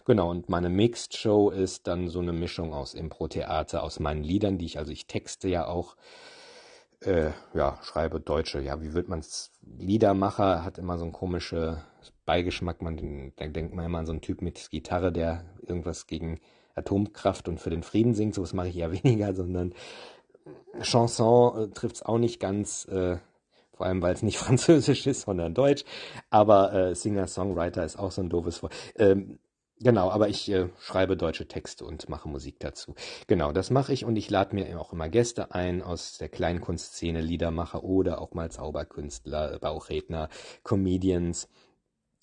Genau, 0.06 0.30
und 0.30 0.48
meine 0.48 0.70
Mixed 0.70 1.14
Show 1.14 1.50
ist 1.50 1.86
dann 1.86 2.08
so 2.08 2.20
eine 2.20 2.32
Mischung 2.32 2.72
aus 2.72 2.94
Impro-Theater, 2.94 3.82
aus 3.82 4.00
meinen 4.00 4.24
Liedern, 4.24 4.56
die 4.56 4.64
ich, 4.64 4.78
also 4.78 4.92
ich 4.92 5.06
texte 5.06 5.48
ja 5.48 5.66
auch 5.66 5.96
äh, 7.06 7.30
ja, 7.54 7.78
schreibe 7.82 8.20
Deutsche. 8.20 8.60
Ja, 8.60 8.80
wie 8.82 8.94
wird 8.94 9.08
man's? 9.08 9.50
Liedermacher 9.78 10.64
hat 10.64 10.78
immer 10.78 10.98
so 10.98 11.04
einen 11.04 11.12
komischen 11.12 11.78
Beigeschmack. 12.24 12.82
Man, 12.82 13.32
da 13.36 13.46
denkt 13.46 13.74
man 13.74 13.84
immer 13.84 13.98
an 13.98 14.06
so 14.06 14.12
einen 14.12 14.20
Typ 14.20 14.42
mit 14.42 14.70
Gitarre, 14.70 15.12
der 15.12 15.44
irgendwas 15.66 16.06
gegen 16.06 16.40
Atomkraft 16.74 17.48
und 17.48 17.60
für 17.60 17.70
den 17.70 17.82
Frieden 17.82 18.14
singt. 18.14 18.34
Sowas 18.34 18.52
mache 18.52 18.68
ich 18.68 18.74
ja 18.74 18.90
weniger, 19.04 19.34
sondern 19.34 19.74
Chanson 20.80 21.64
äh, 21.64 21.68
trifft's 21.68 22.02
auch 22.02 22.18
nicht 22.18 22.40
ganz. 22.40 22.86
Äh, 22.86 23.18
vor 23.74 23.86
allem, 23.86 24.02
weil 24.02 24.14
es 24.14 24.22
nicht 24.22 24.38
französisch 24.38 25.06
ist, 25.06 25.22
sondern 25.22 25.54
deutsch. 25.54 25.84
Aber 26.30 26.72
äh, 26.72 26.94
Singer-Songwriter 26.94 27.84
ist 27.84 27.98
auch 27.98 28.12
so 28.12 28.22
ein 28.22 28.28
doofes 28.28 28.62
Wort. 28.62 28.74
Ähm, 28.96 29.38
Genau, 29.82 30.10
aber 30.10 30.28
ich 30.28 30.48
äh, 30.48 30.68
schreibe 30.80 31.16
deutsche 31.16 31.48
Texte 31.48 31.84
und 31.84 32.08
mache 32.08 32.28
Musik 32.28 32.60
dazu. 32.60 32.94
Genau, 33.26 33.50
das 33.50 33.70
mache 33.70 33.92
ich 33.92 34.04
und 34.04 34.14
ich 34.14 34.30
lade 34.30 34.54
mir 34.54 34.80
auch 34.80 34.92
immer 34.92 35.08
Gäste 35.08 35.52
ein 35.54 35.82
aus 35.82 36.18
der 36.18 36.28
Kleinkunstszene, 36.28 37.20
Liedermacher 37.20 37.82
oder 37.82 38.20
auch 38.20 38.32
mal 38.32 38.48
Zauberkünstler, 38.48 39.58
Bauchredner, 39.58 40.28
Comedians. 40.62 41.48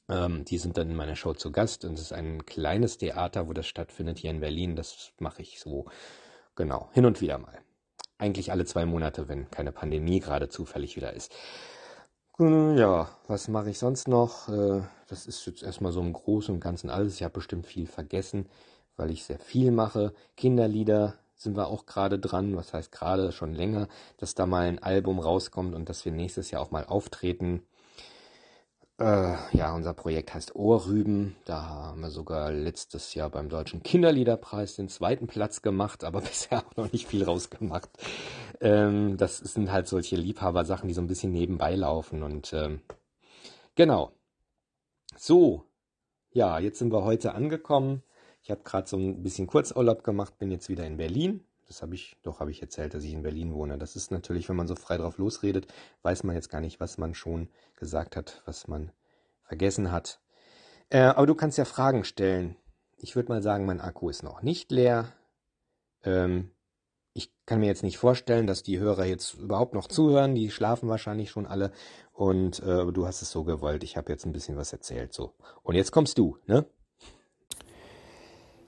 Ähm, 0.08 0.46
die 0.46 0.58
sind 0.58 0.78
dann 0.78 0.90
in 0.90 0.96
meiner 0.96 1.18
Show 1.18 1.34
zu 1.34 1.52
Gast 1.52 1.84
und 1.84 1.96
es 1.96 2.02
ist 2.02 2.14
ein 2.14 2.46
kleines 2.46 2.98
Theater, 2.98 3.50
wo 3.50 3.54
das 3.54 3.68
stattfindet 3.68 4.20
hier 4.20 4.32
in 4.32 4.40
Berlin. 4.40 4.78
Das 4.78 5.12
mache 5.20 5.42
ich 5.42 5.60
so, 5.60 5.86
genau, 6.56 6.90
hin 6.94 7.06
und 7.06 7.20
wieder 7.20 7.40
mal. 7.40 7.60
Eigentlich 8.18 8.52
alle 8.52 8.64
zwei 8.64 8.86
Monate, 8.86 9.28
wenn 9.28 9.52
keine 9.52 9.74
Pandemie 9.74 10.22
gerade 10.22 10.48
zufällig 10.48 10.96
wieder 10.96 11.14
ist. 11.14 11.36
Ja, 12.40 13.10
was 13.28 13.48
mache 13.50 13.70
ich 13.70 13.80
sonst 13.80 14.08
noch? 14.08 14.48
Äh, 14.50 14.82
das 15.08 15.26
ist 15.28 15.46
jetzt 15.46 15.62
erstmal 15.64 15.92
so 15.92 16.00
im 16.02 16.14
Großen 16.14 16.54
und 16.56 16.62
Ganzen 16.62 16.90
alles. 16.90 17.16
Ich 17.16 17.24
habe 17.24 17.34
bestimmt 17.34 17.68
viel 17.68 17.86
vergessen, 17.86 18.48
weil 18.96 19.12
ich 19.12 19.26
sehr 19.26 19.40
viel 19.40 19.72
mache. 19.72 20.14
Kinderlieder 20.38 21.16
sind 21.36 21.58
wir 21.58 21.68
auch 21.68 21.86
gerade 21.86 22.18
dran, 22.20 22.56
was 22.56 22.74
heißt 22.74 22.92
gerade 22.94 23.32
schon 23.34 23.54
länger, 23.54 23.88
dass 24.18 24.36
da 24.36 24.46
mal 24.46 24.66
ein 24.68 24.82
Album 24.82 25.20
rauskommt 25.20 25.76
und 25.76 25.90
dass 25.90 26.06
wir 26.06 26.12
nächstes 26.14 26.52
Jahr 26.52 26.62
auch 26.62 26.72
mal 26.72 26.86
auftreten. 26.86 27.62
Äh, 29.00 29.38
ja, 29.54 29.74
unser 29.74 29.94
Projekt 29.94 30.34
heißt 30.34 30.56
Ohrrüben. 30.56 31.38
Da 31.46 31.62
haben 31.68 32.02
wir 32.02 32.10
sogar 32.10 32.52
letztes 32.52 33.14
Jahr 33.14 33.30
beim 33.30 33.48
Deutschen 33.48 33.82
Kinderliederpreis 33.82 34.76
den 34.76 34.90
zweiten 34.90 35.28
Platz 35.28 35.62
gemacht, 35.62 36.04
aber 36.04 36.20
bisher 36.22 36.60
auch 36.66 36.76
noch 36.76 36.92
nicht 36.92 37.08
viel 37.08 37.24
rausgemacht. 37.24 37.90
Ähm, 38.60 39.16
das 39.16 39.38
sind 39.38 39.72
halt 39.72 39.88
solche 39.88 40.18
Liebhabersachen, 40.18 40.90
die 40.90 40.94
so 40.94 41.00
ein 41.00 41.08
bisschen 41.08 41.32
nebenbei 41.32 41.76
laufen 41.76 42.24
und 42.24 42.52
ähm, 42.52 42.82
genau. 43.76 44.12
So, 45.16 45.64
ja, 46.32 46.60
jetzt 46.60 46.80
sind 46.80 46.92
wir 46.92 47.06
heute 47.06 47.34
angekommen. 47.34 48.04
Ich 48.44 48.52
habe 48.52 48.62
gerade 48.64 48.88
so 48.88 48.98
ein 48.98 49.24
bisschen 49.24 49.48
Kurzurlaub 49.48 50.04
gemacht, 50.04 50.38
bin 50.40 50.52
jetzt 50.52 50.68
wieder 50.68 50.86
in 50.86 50.98
Berlin. 50.98 51.46
Das 51.70 51.84
habe 51.84 51.94
ich, 51.94 52.18
doch 52.24 52.40
habe 52.40 52.50
ich 52.50 52.64
erzählt, 52.64 52.96
dass 52.96 53.04
ich 53.04 53.14
in 53.14 53.22
Berlin 53.22 53.54
wohne. 53.54 53.78
Das 53.78 53.96
ist 53.96 54.10
natürlich, 54.10 54.50
wenn 54.50 54.56
man 54.56 54.68
so 54.68 54.76
frei 54.76 54.98
drauf 54.98 55.20
losredet, 55.20 55.68
weiß 56.02 56.24
man 56.24 56.36
jetzt 56.36 56.50
gar 56.50 56.62
nicht, 56.62 56.80
was 56.80 56.98
man 56.98 57.14
schon 57.14 57.48
gesagt 57.76 58.16
hat, 58.16 58.42
was 58.46 58.68
man 58.68 58.92
vergessen 59.44 59.92
hat. 59.92 60.20
Äh, 60.90 61.02
aber 61.02 61.28
du 61.28 61.36
kannst 61.36 61.60
ja 61.60 61.66
Fragen 61.66 62.04
stellen. 62.04 62.56
Ich 62.98 63.16
würde 63.16 63.32
mal 63.32 63.44
sagen, 63.44 63.68
mein 63.68 63.82
Akku 63.82 64.10
ist 64.10 64.24
noch 64.24 64.42
nicht 64.42 64.72
leer. 64.72 65.14
Ähm, 66.04 66.52
ich 67.14 67.32
kann 67.46 67.60
mir 67.60 67.68
jetzt 67.68 67.84
nicht 67.84 68.00
vorstellen, 68.00 68.48
dass 68.48 68.64
die 68.64 68.80
Hörer 68.80 69.06
jetzt 69.06 69.36
überhaupt 69.36 69.76
noch 69.76 69.88
zuhören. 69.88 70.34
Die 70.34 70.50
schlafen 70.50 70.90
wahrscheinlich 70.90 71.30
schon 71.30 71.46
alle. 71.46 71.72
Und 72.14 72.64
äh, 72.64 72.92
du 72.92 73.06
hast 73.06 73.22
es 73.22 73.30
so 73.30 73.44
gewollt. 73.44 73.84
Ich 73.84 73.96
habe 73.96 74.12
jetzt 74.12 74.26
ein 74.26 74.32
bisschen 74.32 74.58
was 74.58 74.74
erzählt. 74.74 75.14
So. 75.14 75.36
Und 75.62 75.76
jetzt 75.76 75.92
kommst 75.92 76.18
du, 76.18 76.38
ne? 76.48 76.66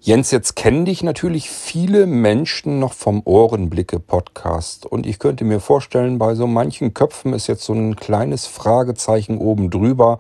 Jens, 0.04 0.32
jetzt 0.32 0.56
kennen 0.56 0.86
dich 0.86 1.04
natürlich 1.04 1.52
viele 1.52 2.08
Menschen 2.08 2.80
noch 2.80 2.94
vom 2.94 3.22
Ohrenblicke-Podcast. 3.24 4.88
Und 4.88 5.06
ich 5.06 5.20
könnte 5.20 5.46
mir 5.46 5.60
vorstellen, 5.60 6.18
bei 6.18 6.34
so 6.34 6.48
manchen 6.48 6.96
Köpfen 6.96 7.34
ist 7.34 7.46
jetzt 7.46 7.64
so 7.64 7.74
ein 7.74 7.96
kleines 7.96 8.48
Fragezeichen 8.48 9.38
oben 9.38 9.70
drüber. 9.70 10.20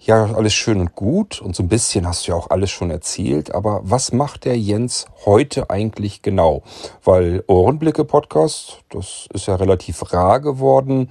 Ja, 0.00 0.32
alles 0.32 0.54
schön 0.54 0.80
und 0.80 0.94
gut. 0.94 1.42
Und 1.42 1.54
so 1.54 1.62
ein 1.62 1.68
bisschen 1.68 2.08
hast 2.08 2.26
du 2.26 2.32
ja 2.32 2.38
auch 2.38 2.48
alles 2.48 2.70
schon 2.70 2.90
erzählt. 2.90 3.54
Aber 3.54 3.82
was 3.82 4.14
macht 4.14 4.46
der 4.46 4.58
Jens 4.58 5.04
heute 5.26 5.68
eigentlich 5.68 6.22
genau? 6.22 6.62
Weil 7.04 7.44
Ohrenblicke-Podcast, 7.48 8.78
das 8.88 9.28
ist 9.34 9.46
ja 9.46 9.56
relativ 9.56 10.10
rar 10.14 10.40
geworden. 10.40 11.10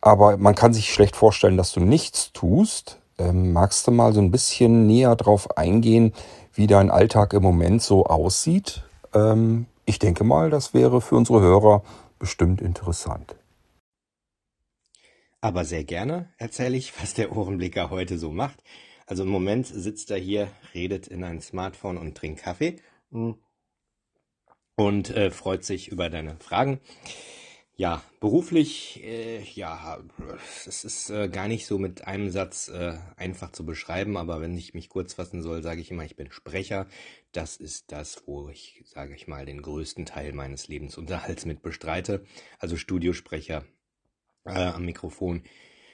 Aber 0.00 0.38
man 0.38 0.54
kann 0.54 0.72
sich 0.72 0.90
schlecht 0.90 1.16
vorstellen, 1.16 1.58
dass 1.58 1.72
du 1.72 1.80
nichts 1.80 2.32
tust. 2.32 2.98
Ähm, 3.18 3.52
magst 3.52 3.86
du 3.86 3.90
mal 3.90 4.14
so 4.14 4.20
ein 4.20 4.30
bisschen 4.30 4.86
näher 4.86 5.16
drauf 5.16 5.56
eingehen, 5.56 6.12
wie 6.56 6.66
dein 6.66 6.90
Alltag 6.90 7.32
im 7.32 7.42
Moment 7.42 7.82
so 7.82 8.06
aussieht. 8.06 8.82
Ähm, 9.14 9.66
ich 9.84 9.98
denke 9.98 10.24
mal, 10.24 10.50
das 10.50 10.74
wäre 10.74 11.00
für 11.00 11.16
unsere 11.16 11.40
Hörer 11.40 11.82
bestimmt 12.18 12.60
interessant. 12.60 13.36
Aber 15.40 15.64
sehr 15.64 15.84
gerne 15.84 16.32
erzähle 16.38 16.76
ich, 16.76 17.00
was 17.00 17.14
der 17.14 17.36
Ohrenblicker 17.36 17.90
heute 17.90 18.18
so 18.18 18.32
macht. 18.32 18.62
Also 19.06 19.22
im 19.22 19.28
Moment 19.28 19.66
sitzt 19.66 20.10
er 20.10 20.18
hier, 20.18 20.48
redet 20.74 21.06
in 21.06 21.22
ein 21.22 21.40
Smartphone 21.40 21.98
und 21.98 22.16
trinkt 22.16 22.42
Kaffee 22.42 22.76
hm. 23.12 23.36
und 24.74 25.10
äh, 25.10 25.30
freut 25.30 25.64
sich 25.64 25.88
über 25.88 26.10
deine 26.10 26.36
Fragen. 26.40 26.80
Ja, 27.78 28.02
beruflich, 28.20 29.04
äh, 29.04 29.42
ja, 29.42 29.98
es 30.66 30.84
ist 30.84 31.10
äh, 31.10 31.28
gar 31.28 31.46
nicht 31.46 31.66
so 31.66 31.76
mit 31.78 32.06
einem 32.06 32.30
Satz 32.30 32.68
äh, 32.68 32.96
einfach 33.16 33.52
zu 33.52 33.66
beschreiben, 33.66 34.16
aber 34.16 34.40
wenn 34.40 34.56
ich 34.56 34.72
mich 34.72 34.88
kurz 34.88 35.12
fassen 35.12 35.42
soll, 35.42 35.62
sage 35.62 35.82
ich 35.82 35.90
immer, 35.90 36.02
ich 36.06 36.16
bin 36.16 36.32
Sprecher. 36.32 36.86
Das 37.32 37.58
ist 37.58 37.92
das, 37.92 38.22
wo 38.26 38.48
ich, 38.48 38.82
sage 38.86 39.14
ich 39.14 39.28
mal, 39.28 39.44
den 39.44 39.60
größten 39.60 40.06
Teil 40.06 40.32
meines 40.32 40.68
Lebensunterhalts 40.68 41.44
mit 41.44 41.60
bestreite. 41.60 42.24
Also 42.58 42.76
Studiosprecher 42.78 43.66
äh, 44.46 44.52
am 44.52 44.86
Mikrofon. 44.86 45.42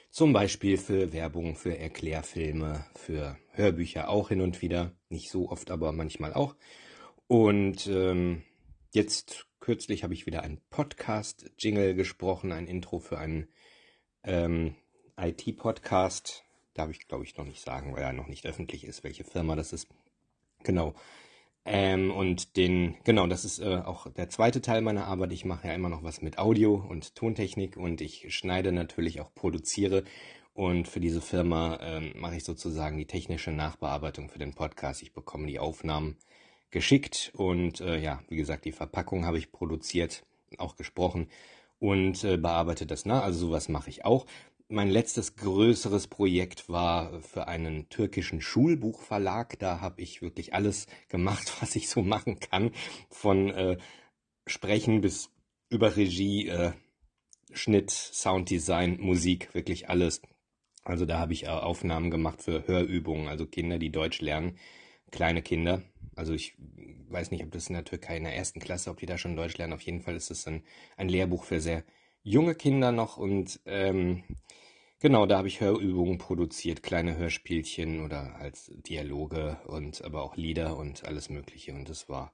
Zum 0.09 0.31
Beispiel 0.31 0.77
für 0.77 1.11
Werbung, 1.11 1.57
für 1.57 1.77
Erklärfilme, 1.77 2.85
für 2.95 3.37
Hörbücher 3.51 4.07
auch 4.07 4.29
hin 4.29 4.39
und 4.39 4.61
wieder. 4.61 4.93
Nicht 5.09 5.29
so 5.29 5.49
oft, 5.49 5.69
aber 5.69 5.91
manchmal 5.91 6.33
auch. 6.33 6.55
Und 7.27 7.87
ähm, 7.87 8.43
jetzt 8.91 9.47
Kürzlich 9.63 10.03
habe 10.03 10.13
ich 10.13 10.25
wieder 10.25 10.43
einen 10.43 10.59
Podcast-Jingle 10.71 11.95
gesprochen, 11.95 12.51
ein 12.51 12.67
Intro 12.67 12.99
für 12.99 13.17
einen 13.17 13.47
ähm, 14.25 14.75
IT-Podcast. 15.15 16.43
Darf 16.73 16.89
ich, 16.89 17.07
glaube 17.07 17.23
ich, 17.23 17.37
noch 17.37 17.45
nicht 17.45 17.61
sagen, 17.61 17.95
weil 17.95 18.03
er 18.03 18.11
noch 18.11 18.27
nicht 18.27 18.45
öffentlich 18.45 18.83
ist, 18.83 19.05
welche 19.05 19.23
Firma 19.23 19.55
das 19.55 19.71
ist. 19.71 19.87
Genau. 20.63 20.95
Ähm, 21.63 22.11
und 22.11 22.57
den, 22.57 22.97
genau, 23.05 23.25
das 23.25 23.45
ist 23.45 23.59
äh, 23.59 23.77
auch 23.85 24.11
der 24.11 24.29
zweite 24.29 24.59
Teil 24.59 24.81
meiner 24.81 25.05
Arbeit. 25.05 25.31
Ich 25.31 25.45
mache 25.45 25.69
ja 25.69 25.73
immer 25.73 25.87
noch 25.87 26.03
was 26.03 26.21
mit 26.21 26.39
Audio 26.39 26.75
und 26.75 27.15
Tontechnik 27.15 27.77
und 27.77 28.01
ich 28.01 28.35
schneide 28.35 28.73
natürlich 28.73 29.21
auch, 29.21 29.33
produziere. 29.33 30.03
Und 30.53 30.89
für 30.89 30.99
diese 30.99 31.21
Firma 31.21 31.79
ähm, 31.81 32.11
mache 32.17 32.35
ich 32.35 32.43
sozusagen 32.43 32.97
die 32.97 33.07
technische 33.07 33.51
Nachbearbeitung 33.51 34.27
für 34.27 34.39
den 34.39 34.55
Podcast. 34.55 35.01
Ich 35.01 35.13
bekomme 35.13 35.47
die 35.47 35.59
Aufnahmen 35.59 36.17
geschickt 36.73 37.31
und 37.35 37.79
äh, 37.79 37.97
ja, 37.99 38.21
wie 38.27 38.35
gesagt, 38.35 38.65
die 38.65 38.73
Verpackung 38.73 39.25
habe 39.25 39.37
ich 39.37 39.51
produziert, 39.51 40.25
auch 40.57 40.75
gesprochen 40.75 41.29
und 41.79 42.23
äh, 42.23 42.35
bearbeitet 42.37 42.91
das. 42.91 43.05
Na, 43.05 43.21
also 43.21 43.47
sowas 43.47 43.69
mache 43.69 43.89
ich 43.89 44.03
auch. 44.03 44.25
Mein 44.67 44.89
letztes 44.89 45.35
größeres 45.35 46.07
Projekt 46.07 46.67
war 46.67 47.21
für 47.21 47.47
einen 47.47 47.89
türkischen 47.89 48.41
Schulbuchverlag. 48.41 49.59
Da 49.59 49.81
habe 49.81 50.01
ich 50.01 50.21
wirklich 50.21 50.53
alles 50.53 50.87
gemacht, 51.09 51.53
was 51.61 51.75
ich 51.75 51.89
so 51.89 52.01
machen 52.01 52.39
kann. 52.39 52.71
Von 53.09 53.49
äh, 53.51 53.77
Sprechen 54.47 55.01
bis 55.01 55.29
über 55.69 55.95
Regie, 55.95 56.47
äh, 56.47 56.73
Schnitt, 57.53 57.91
Sounddesign, 57.91 58.99
Musik, 58.99 59.53
wirklich 59.53 59.89
alles. 59.89 60.21
Also 60.83 61.05
da 61.05 61.19
habe 61.19 61.33
ich 61.33 61.43
äh, 61.43 61.49
Aufnahmen 61.49 62.09
gemacht 62.09 62.41
für 62.41 62.67
Hörübungen, 62.67 63.27
also 63.27 63.45
Kinder, 63.45 63.77
die 63.77 63.91
Deutsch 63.91 64.21
lernen, 64.21 64.57
kleine 65.11 65.43
Kinder. 65.43 65.83
Also 66.15 66.33
ich 66.33 66.55
weiß 67.09 67.31
nicht, 67.31 67.43
ob 67.43 67.51
das 67.51 67.67
in 67.67 67.73
der 67.73 67.85
Türkei 67.85 68.17
in 68.17 68.23
der 68.23 68.35
ersten 68.35 68.59
Klasse, 68.59 68.89
ob 68.89 68.97
die 68.97 69.05
da 69.05 69.17
schon 69.17 69.35
Deutsch 69.35 69.57
lernen. 69.57 69.73
Auf 69.73 69.81
jeden 69.81 70.01
Fall 70.01 70.15
ist 70.15 70.31
es 70.31 70.47
ein, 70.47 70.63
ein 70.97 71.09
Lehrbuch 71.09 71.43
für 71.43 71.59
sehr 71.59 71.83
junge 72.23 72.55
Kinder 72.55 72.91
noch 72.91 73.17
und 73.17 73.59
ähm, 73.65 74.23
genau, 74.99 75.25
da 75.25 75.37
habe 75.37 75.47
ich 75.49 75.61
Hörübungen 75.61 76.17
produziert, 76.17 76.81
kleine 76.81 77.17
Hörspielchen 77.17 78.03
oder 78.03 78.35
als 78.37 78.71
Dialoge 78.73 79.59
und 79.67 80.03
aber 80.03 80.23
auch 80.23 80.37
Lieder 80.37 80.77
und 80.77 81.05
alles 81.05 81.29
Mögliche. 81.29 81.73
Und 81.73 81.89
das 81.89 82.07
war, 82.07 82.33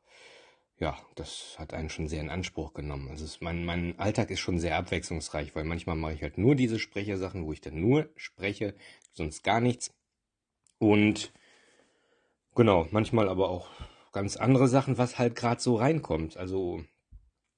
ja, 0.79 0.97
das 1.15 1.55
hat 1.57 1.73
einen 1.73 1.89
schon 1.89 2.07
sehr 2.07 2.21
in 2.21 2.29
Anspruch 2.29 2.73
genommen. 2.73 3.09
Also 3.09 3.25
es, 3.25 3.41
mein, 3.41 3.65
mein 3.65 3.97
Alltag 3.97 4.29
ist 4.29 4.39
schon 4.39 4.59
sehr 4.59 4.77
abwechslungsreich, 4.77 5.55
weil 5.55 5.63
manchmal 5.63 5.95
mache 5.95 6.13
ich 6.13 6.21
halt 6.21 6.37
nur 6.37 6.55
diese 6.55 6.79
Sprechersachen, 6.79 7.45
wo 7.45 7.51
ich 7.51 7.61
dann 7.61 7.81
nur 7.81 8.09
spreche, 8.15 8.75
sonst 9.11 9.43
gar 9.43 9.59
nichts. 9.59 9.93
Und 10.77 11.33
Genau, 12.59 12.89
manchmal 12.91 13.29
aber 13.29 13.49
auch 13.49 13.69
ganz 14.11 14.35
andere 14.35 14.67
Sachen, 14.67 14.97
was 14.97 15.17
halt 15.17 15.33
gerade 15.33 15.61
so 15.61 15.77
reinkommt. 15.77 16.35
Also 16.35 16.83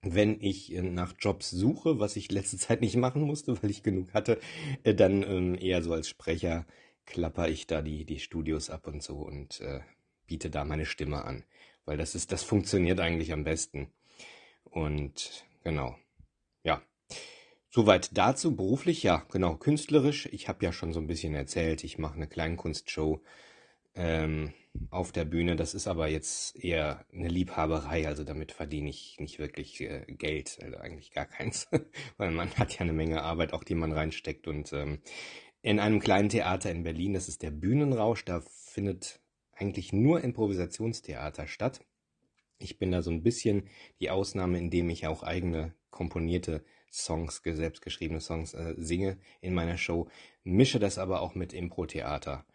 wenn 0.04 0.40
ich 0.40 0.72
äh, 0.76 0.84
nach 0.84 1.16
Jobs 1.18 1.50
suche, 1.50 1.98
was 1.98 2.16
ich 2.16 2.32
letzte 2.32 2.58
Zeit 2.60 2.82
nicht 2.82 2.96
machen 2.98 3.24
musste, 3.24 3.60
weil 3.64 3.72
ich 3.72 3.82
genug 3.82 4.14
hatte, 4.14 4.40
äh, 4.84 4.94
dann 4.94 5.24
ähm, 5.24 5.58
eher 5.60 5.82
so 5.82 5.92
als 5.92 6.08
Sprecher 6.08 6.68
klapper 7.08 7.50
ich 7.50 7.66
da 7.66 7.82
die, 7.82 8.06
die 8.06 8.20
Studios 8.20 8.70
ab 8.70 8.86
und 8.86 9.02
so 9.02 9.16
und 9.16 9.60
äh, 9.62 9.80
biete 10.28 10.52
da 10.52 10.66
meine 10.66 10.86
Stimme 10.86 11.26
an. 11.26 11.46
Weil 11.86 11.98
das 11.98 12.14
ist, 12.14 12.32
das 12.32 12.44
funktioniert 12.44 13.00
eigentlich 13.00 13.34
am 13.34 13.44
besten. 13.44 13.92
Und 14.66 15.48
genau, 15.64 15.96
ja. 16.64 16.80
Soweit 17.72 18.16
dazu. 18.16 18.56
Beruflich, 18.56 19.02
ja, 19.02 19.26
genau, 19.32 19.56
künstlerisch. 19.56 20.28
Ich 20.32 20.48
habe 20.48 20.64
ja 20.64 20.72
schon 20.72 20.94
so 20.94 21.00
ein 21.00 21.08
bisschen 21.08 21.34
erzählt, 21.34 21.84
ich 21.84 21.98
mache 21.98 22.18
eine 22.18 22.28
Kleinkunstshow. 22.28 23.20
Ähm, 23.96 24.54
auf 24.90 25.12
der 25.12 25.26
Bühne. 25.26 25.56
Das 25.56 25.74
ist 25.74 25.88
aber 25.88 26.08
jetzt 26.08 26.56
eher 26.56 27.06
eine 27.14 27.28
Liebhaberei, 27.28 28.08
also 28.08 28.24
damit 28.24 28.52
verdiene 28.52 28.90
ich 28.90 29.18
nicht 29.20 29.40
wirklich 29.40 29.82
äh, 29.82 30.06
Geld, 30.08 30.60
also 30.62 30.78
eigentlich 30.78 31.12
gar 31.12 31.26
keins, 31.26 31.68
weil 32.18 32.32
man 32.32 32.52
hat 32.56 32.74
ja 32.74 32.82
eine 32.82 32.94
Menge 32.94 33.22
Arbeit, 33.24 33.54
auch 33.54 33.64
die 33.64 33.76
man 33.76 33.92
reinsteckt. 33.92 34.48
Und 34.48 34.74
ähm, 34.74 35.00
in 35.62 35.80
einem 35.80 36.00
kleinen 36.00 36.30
Theater 36.30 36.72
in 36.72 36.84
Berlin, 36.84 37.14
das 37.14 37.28
ist 37.28 37.42
der 37.42 37.52
Bühnenrausch, 37.52 38.26
da 38.26 38.42
findet 38.42 39.20
eigentlich 39.54 39.94
nur 39.94 40.22
Improvisationstheater 40.22 41.48
statt. 41.48 41.86
Ich 42.58 42.80
bin 42.80 42.92
da 42.92 43.02
so 43.02 43.12
ein 43.12 43.24
bisschen 43.24 43.70
die 44.00 44.10
Ausnahme, 44.10 44.58
indem 44.58 44.90
ich 44.90 45.08
auch 45.08 45.24
eigene 45.24 45.74
komponierte 45.90 46.64
Songs, 46.92 47.42
selbstgeschriebene 47.44 48.22
Songs 48.22 48.54
äh, 48.54 48.76
singe 48.78 49.18
in 49.40 49.54
meiner 49.54 49.78
Show, 49.78 50.10
mische 50.44 50.80
das 50.80 50.98
aber 50.98 51.22
auch 51.22 51.36
mit 51.36 51.54
Impro-Theater. 51.54 52.46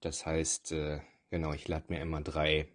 Das 0.00 0.26
heißt, 0.26 0.72
äh, 0.72 1.00
Genau, 1.34 1.52
ich 1.52 1.66
lade 1.66 1.86
mir 1.88 2.00
immer 2.00 2.20
drei 2.20 2.68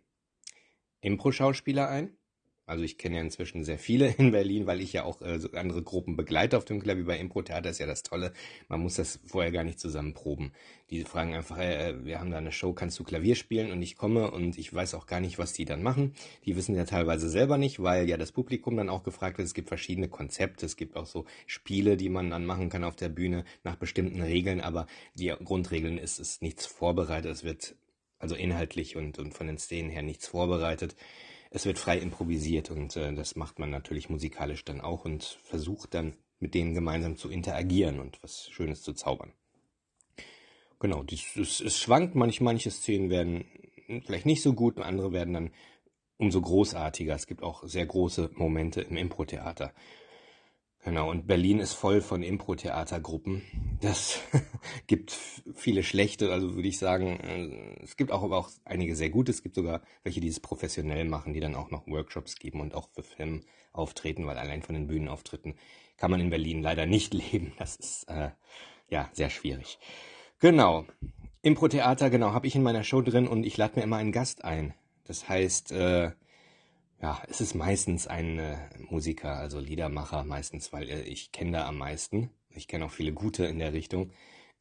Impro-Schauspieler 0.99 1.88
ein. 1.88 2.18
Also 2.66 2.84
ich 2.84 2.97
kenne 2.97 3.16
ja 3.16 3.22
inzwischen 3.22 3.64
sehr 3.64 3.80
viele 3.80 4.14
in 4.18 4.32
Berlin, 4.32 4.68
weil 4.68 4.82
ich 4.82 4.91
ja 4.91 5.05
auch 5.05 5.22
äh, 5.22 5.39
so 5.39 5.49
andere 5.53 5.82
Gruppen 5.82 6.18
begleite 6.18 6.57
auf 6.57 6.66
dem 6.66 6.82
Klavier. 6.82 7.05
Bei 7.05 7.18
Impro-Theater 7.18 7.70
ist 7.70 7.80
ja 7.80 7.86
das 7.88 8.03
Tolle, 8.03 8.34
man 8.68 8.82
muss 8.82 8.95
das 8.95 9.22
vorher 9.26 9.53
gar 9.53 9.64
nicht 9.64 9.80
zusammen 9.80 10.14
proben. 10.14 10.51
Die 10.89 11.05
fragen 11.05 11.34
einfach, 11.36 11.57
äh, 11.57 12.03
wir 12.03 12.20
haben 12.20 12.32
da 12.32 12.38
eine 12.38 12.51
Show, 12.51 12.74
kannst 12.74 12.99
du 12.99 13.05
Klavier 13.05 13.36
spielen? 13.36 13.72
Und 13.72 13.82
ich 13.82 13.95
komme 13.95 14.30
und 14.30 14.57
ich 14.57 14.74
weiß 14.74 14.93
auch 14.93 15.07
gar 15.07 15.22
nicht, 15.22 15.39
was 15.39 15.53
die 15.53 15.64
dann 15.64 15.82
machen. 15.82 16.14
Die 16.43 16.57
wissen 16.57 16.76
ja 16.76 16.84
teilweise 16.84 17.30
selber 17.30 17.57
nicht, 17.57 17.82
weil 17.82 18.10
ja 18.10 18.18
das 18.18 18.34
Publikum 18.34 18.76
dann 18.76 18.89
auch 18.89 19.03
gefragt 19.03 19.38
wird. 19.38 19.47
Es 19.47 19.53
gibt 19.53 19.70
verschiedene 19.70 20.10
Konzepte, 20.10 20.66
es 20.66 20.76
gibt 20.76 20.97
auch 20.97 21.05
so 21.05 21.24
Spiele, 21.47 21.95
die 21.95 22.10
man 22.10 22.30
dann 22.30 22.45
machen 22.45 22.68
kann 22.68 22.84
auf 22.84 22.97
der 22.97 23.07
Bühne 23.07 23.45
nach 23.64 23.78
bestimmten 23.78 24.22
Regeln, 24.22 24.60
aber 24.60 24.86
die 25.16 25.30
Grundregeln 25.30 25.97
ist, 25.97 26.20
ist 26.20 26.41
nichts 26.41 26.66
vorbereitet. 26.66 27.32
Es 27.32 27.45
wird 27.45 27.78
also 28.20 28.36
inhaltlich 28.36 28.96
und, 28.96 29.18
und 29.18 29.34
von 29.34 29.48
den 29.48 29.58
Szenen 29.58 29.90
her 29.90 30.04
nichts 30.04 30.28
vorbereitet. 30.28 30.96
Es 31.50 31.66
wird 31.66 31.80
frei 31.80 31.98
improvisiert 31.98 32.70
und 32.70 32.96
äh, 32.96 33.14
das 33.14 33.36
macht 33.36 33.58
man 33.58 33.72
natürlich 33.72 34.10
musikalisch 34.10 34.64
dann 34.66 34.82
auch 34.82 35.06
und 35.06 35.40
versucht 35.44 35.94
dann 35.94 36.14
mit 36.40 36.54
denen 36.54 36.74
gemeinsam 36.74 37.18
zu 37.18 37.30
interagieren 37.30 38.00
und 38.00 38.22
was 38.22 38.50
Schönes 38.50 38.82
zu 38.84 38.94
zaubern. 38.94 39.34
Genau, 40.80 41.04
dies, 41.04 41.36
es, 41.36 41.60
es 41.60 41.78
schwankt, 41.78 42.16
manch, 42.16 42.40
manche 42.40 42.72
Szenen 42.72 43.10
werden 43.10 43.46
vielleicht 44.06 44.26
nicht 44.26 44.42
so 44.42 44.54
gut, 44.54 44.78
andere 44.80 45.12
werden 45.12 45.34
dann 45.34 45.52
umso 46.18 46.42
großartiger. 46.42 47.16
Es 47.16 47.28
gibt 47.28 47.44
auch 47.44 47.64
sehr 47.64 47.86
große 47.86 48.32
Momente 48.36 48.82
im 48.82 48.96
Impro-Theater. 48.96 49.74
Genau, 50.90 51.12
und 51.12 51.28
Berlin 51.28 51.60
ist 51.60 51.74
voll 51.74 52.02
von 52.02 52.24
Impro-Theatergruppen. 52.24 53.44
Das 53.80 54.22
gibt 54.88 55.12
viele 55.54 55.84
schlechte, 55.84 56.32
also 56.32 56.56
würde 56.56 56.68
ich 56.68 56.80
sagen, 56.80 57.20
äh, 57.20 57.84
es 57.84 57.96
gibt 57.96 58.12
auch 58.12 58.24
aber 58.24 58.38
auch 58.38 58.50
einige 58.66 58.96
sehr 58.96 59.12
gute. 59.12 59.32
Es 59.32 59.44
gibt 59.44 59.54
sogar 59.54 59.84
welche, 60.02 60.20
die 60.20 60.30
es 60.30 60.40
professionell 60.40 61.06
machen, 61.06 61.34
die 61.34 61.42
dann 61.42 61.54
auch 61.54 61.70
noch 61.70 61.86
Workshops 61.86 62.38
geben 62.38 62.60
und 62.60 62.74
auch 62.74 62.90
für 62.90 63.04
Film 63.04 63.44
auftreten, 63.72 64.26
weil 64.26 64.40
allein 64.40 64.64
von 64.64 64.74
den 64.74 64.88
Bühnenauftritten 64.88 65.54
kann 65.96 66.10
man 66.10 66.22
in 66.22 66.32
Berlin 66.32 66.64
leider 66.64 66.88
nicht 66.88 67.14
leben. 67.32 67.54
Das 67.60 67.76
ist 67.76 68.10
äh, 68.10 68.32
ja 68.90 69.12
sehr 69.14 69.30
schwierig. 69.30 69.78
Genau. 70.40 70.88
Impro-Theater, 71.44 72.10
genau, 72.10 72.34
habe 72.34 72.48
ich 72.48 72.56
in 72.56 72.64
meiner 72.64 72.84
Show 72.84 73.04
drin 73.04 73.28
und 73.28 73.46
ich 73.46 73.58
lade 73.58 73.76
mir 73.76 73.84
immer 73.84 73.98
einen 73.98 74.12
Gast 74.12 74.44
ein. 74.44 74.74
Das 75.04 75.30
heißt, 75.30 75.72
äh, 75.72 76.14
ja, 77.02 77.22
es 77.30 77.41
ist 77.41 77.56
meistens 77.56 78.08
ein 78.08 78.39
äh, 78.39 78.58
Musiker, 78.89 79.38
also 79.38 79.60
Liedermacher 79.60 80.24
meistens, 80.24 80.74
weil 80.74 80.89
äh, 80.89 81.02
ich 81.04 81.32
kenne 81.32 81.54
da 81.54 81.68
am 81.68 81.78
meisten. 81.78 82.30
Ich 82.50 82.68
kenne 82.68 82.86
auch 82.86 82.91
viele 82.91 83.14
gute 83.14 83.45
in 83.45 83.60
der 83.60 83.74
Richtung. 83.74 84.12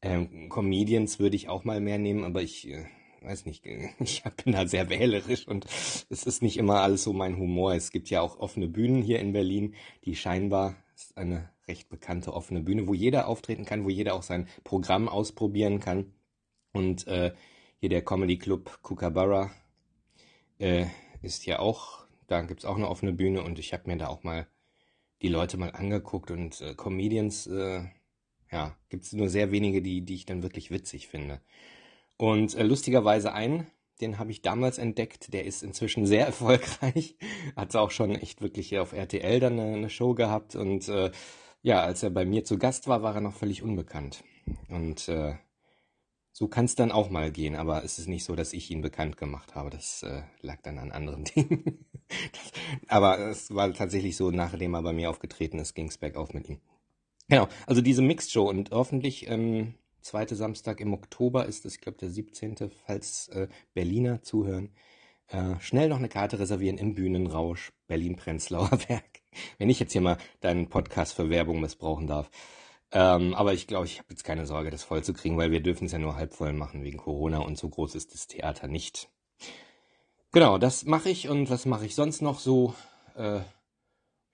Ähm, 0.01 0.47
Comedians 0.49 1.19
würde 1.19 1.35
ich 1.35 1.49
auch 1.49 1.65
mal 1.65 1.81
mehr 1.81 1.97
nehmen, 1.97 2.23
aber 2.23 2.41
ich 2.41 2.69
äh, 2.69 2.85
weiß 3.21 3.45
nicht, 3.45 3.65
ich 3.99 4.23
bin 4.43 4.53
da 4.53 4.65
sehr 4.67 4.89
wählerisch 4.89 5.47
und 5.47 5.65
es 5.65 6.05
ist 6.09 6.41
nicht 6.41 6.57
immer 6.57 6.81
alles 6.81 7.03
so 7.03 7.13
mein 7.13 7.37
Humor. 7.37 7.73
Es 7.73 7.91
gibt 7.91 8.09
ja 8.09 8.21
auch 8.21 8.39
offene 8.39 8.67
Bühnen 8.67 9.01
hier 9.01 9.19
in 9.19 9.33
Berlin, 9.33 9.75
die 10.05 10.15
scheinbar 10.15 10.75
ist 10.95 11.17
eine 11.17 11.49
recht 11.67 11.89
bekannte 11.89 12.33
offene 12.33 12.61
Bühne, 12.61 12.87
wo 12.87 12.93
jeder 12.93 13.27
auftreten 13.27 13.65
kann, 13.65 13.83
wo 13.83 13.89
jeder 13.89 14.15
auch 14.15 14.23
sein 14.23 14.47
Programm 14.63 15.07
ausprobieren 15.07 15.79
kann. 15.79 16.13
Und 16.71 17.07
äh, 17.07 17.33
hier 17.79 17.89
der 17.89 18.03
Comedy 18.03 18.37
Club 18.37 18.79
Kookaburra 18.81 19.51
äh, 20.57 20.85
ist 21.21 21.45
ja 21.45 21.59
auch 21.59 22.05
da 22.29 22.41
gibt's 22.41 22.65
auch 22.65 22.75
eine 22.75 22.87
offene 22.87 23.13
Bühne 23.13 23.43
und 23.43 23.59
ich 23.59 23.73
habe 23.73 23.89
mir 23.89 23.97
da 23.97 24.07
auch 24.07 24.23
mal 24.23 24.47
die 25.21 25.29
Leute 25.29 25.57
mal 25.57 25.71
angeguckt 25.71 26.31
und 26.31 26.61
äh, 26.61 26.75
Comedians, 26.75 27.47
äh, 27.47 27.83
ja, 28.51 28.75
gibt's 28.89 29.13
nur 29.13 29.29
sehr 29.29 29.51
wenige, 29.51 29.81
die, 29.81 30.01
die 30.01 30.15
ich 30.15 30.25
dann 30.25 30.43
wirklich 30.43 30.71
witzig 30.71 31.07
finde. 31.07 31.41
Und 32.17 32.55
äh, 32.55 32.63
lustigerweise 32.63 33.33
einen, 33.33 33.67
den 34.01 34.17
habe 34.19 34.31
ich 34.31 34.41
damals 34.41 34.77
entdeckt, 34.77 35.33
der 35.33 35.45
ist 35.45 35.63
inzwischen 35.63 36.05
sehr 36.05 36.25
erfolgreich, 36.27 37.17
hat 37.55 37.75
auch 37.75 37.91
schon 37.91 38.15
echt 38.15 38.41
wirklich 38.41 38.77
auf 38.77 38.93
RTL 38.93 39.39
dann 39.39 39.59
eine, 39.59 39.75
eine 39.75 39.89
Show 39.89 40.13
gehabt 40.13 40.55
und 40.55 40.87
äh, 40.87 41.11
ja, 41.61 41.81
als 41.81 42.03
er 42.03 42.09
bei 42.09 42.25
mir 42.25 42.45
zu 42.45 42.57
Gast 42.57 42.87
war, 42.87 43.03
war 43.03 43.15
er 43.15 43.21
noch 43.21 43.33
völlig 43.33 43.63
unbekannt. 43.63 44.23
Und 44.69 45.09
äh, 45.09 45.35
so 46.39 46.47
kann 46.47 46.63
es 46.63 46.75
dann 46.75 46.93
auch 46.93 47.09
mal 47.09 47.33
gehen, 47.33 47.57
aber 47.57 47.83
es 47.83 47.99
ist 47.99 48.07
nicht 48.07 48.23
so, 48.23 48.33
dass 48.33 48.53
ich 48.53 48.71
ihn 48.71 48.79
bekannt 48.79 49.17
gemacht 49.17 49.55
habe. 49.55 49.69
Das 49.69 50.03
äh, 50.03 50.21
lag 50.39 50.61
dann 50.61 50.77
an 50.77 50.93
anderen 50.93 51.23
Dingen. 51.35 51.85
das, 52.07 52.53
aber 52.87 53.19
es 53.19 53.53
war 53.53 53.73
tatsächlich 53.73 54.15
so, 54.15 54.31
nachdem 54.31 54.73
er 54.73 54.81
bei 54.81 54.93
mir 54.93 55.09
aufgetreten 55.09 55.59
ist, 55.59 55.73
ging 55.73 55.89
es 55.89 55.97
bergauf 55.97 56.33
mit 56.33 56.47
ihm. 56.47 56.61
Genau, 57.27 57.49
also 57.67 57.81
diese 57.81 58.01
Mixed 58.01 58.31
Show 58.31 58.47
und 58.47 58.71
hoffentlich 58.71 59.29
ähm, 59.29 59.73
zweite 59.99 60.37
Samstag 60.37 60.79
im 60.79 60.93
Oktober 60.93 61.45
ist 61.45 61.65
es, 61.65 61.75
ich 61.75 61.81
glaube, 61.81 61.97
der 61.97 62.09
17., 62.09 62.55
falls 62.85 63.27
äh, 63.27 63.49
Berliner 63.73 64.21
zuhören. 64.21 64.69
Äh, 65.27 65.59
schnell 65.59 65.89
noch 65.89 65.97
eine 65.97 66.07
Karte 66.07 66.39
reservieren 66.39 66.77
im 66.77 66.95
Bühnenrausch 66.95 67.73
Berlin-Prenzlauer 67.87 68.69
Berg. 68.87 69.23
Wenn 69.57 69.69
ich 69.69 69.81
jetzt 69.81 69.91
hier 69.91 69.99
mal 69.99 70.17
deinen 70.39 70.69
Podcast 70.69 71.15
für 71.15 71.29
Werbung 71.29 71.59
missbrauchen 71.59 72.07
darf. 72.07 72.31
Ähm, 72.91 73.35
aber 73.35 73.53
ich 73.53 73.67
glaube, 73.67 73.85
ich 73.85 73.99
habe 73.99 74.07
jetzt 74.09 74.23
keine 74.23 74.45
Sorge, 74.45 74.71
das 74.71 74.83
voll 74.83 75.03
zu 75.03 75.13
kriegen, 75.13 75.37
weil 75.37 75.51
wir 75.51 75.61
dürfen 75.61 75.85
es 75.85 75.91
ja 75.91 75.99
nur 75.99 76.15
halb 76.15 76.33
voll 76.33 76.53
machen 76.53 76.83
wegen 76.83 76.97
Corona 76.97 77.39
und 77.39 77.57
so 77.57 77.69
groß 77.69 77.95
ist 77.95 78.13
das 78.13 78.27
Theater 78.27 78.67
nicht. 78.67 79.09
Genau, 80.31 80.57
das 80.57 80.85
mache 80.85 81.09
ich 81.09 81.29
und 81.29 81.49
was 81.49 81.65
mache 81.65 81.85
ich 81.85 81.95
sonst 81.95 82.21
noch 82.21 82.39
so? 82.39 82.73
Äh, 83.15 83.41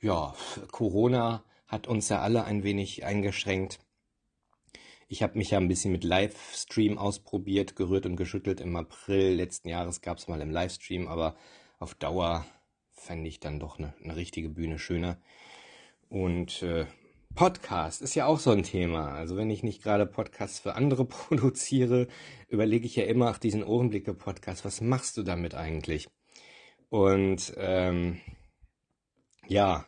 ja, 0.01 0.35
Corona 0.71 1.43
hat 1.67 1.87
uns 1.87 2.09
ja 2.09 2.21
alle 2.21 2.45
ein 2.45 2.63
wenig 2.63 3.05
eingeschränkt. 3.05 3.79
Ich 5.07 5.21
habe 5.21 5.37
mich 5.37 5.51
ja 5.51 5.59
ein 5.59 5.67
bisschen 5.67 5.91
mit 5.91 6.03
Livestream 6.03 6.97
ausprobiert, 6.97 7.75
gerührt 7.75 8.05
und 8.05 8.15
geschüttelt. 8.15 8.59
Im 8.59 8.75
April 8.75 9.35
letzten 9.35 9.69
Jahres 9.69 10.01
gab 10.01 10.17
es 10.17 10.27
mal 10.27 10.41
im 10.41 10.51
Livestream, 10.51 11.07
aber 11.07 11.35
auf 11.79 11.93
Dauer 11.93 12.45
fände 12.91 13.29
ich 13.29 13.39
dann 13.39 13.59
doch 13.59 13.77
eine, 13.77 13.93
eine 14.03 14.15
richtige 14.15 14.49
Bühne 14.49 14.79
schöner. 14.79 15.17
Und 16.09 16.63
äh, 16.63 16.87
Podcast 17.35 18.01
ist 18.01 18.15
ja 18.15 18.25
auch 18.25 18.39
so 18.39 18.51
ein 18.51 18.63
Thema. 18.63 19.11
Also 19.11 19.35
wenn 19.35 19.49
ich 19.49 19.61
nicht 19.61 19.83
gerade 19.83 20.05
Podcasts 20.05 20.59
für 20.59 20.75
andere 20.75 21.05
produziere, 21.05 22.07
überlege 22.47 22.85
ich 22.85 22.95
ja 22.95 23.03
immer 23.03 23.25
nach 23.25 23.37
diesen 23.37 23.63
Ohrenblicke-Podcast, 23.63 24.63
was 24.63 24.79
machst 24.79 25.17
du 25.17 25.23
damit 25.23 25.53
eigentlich? 25.53 26.07
Und 26.89 27.53
ähm, 27.57 28.21
ja, 29.47 29.85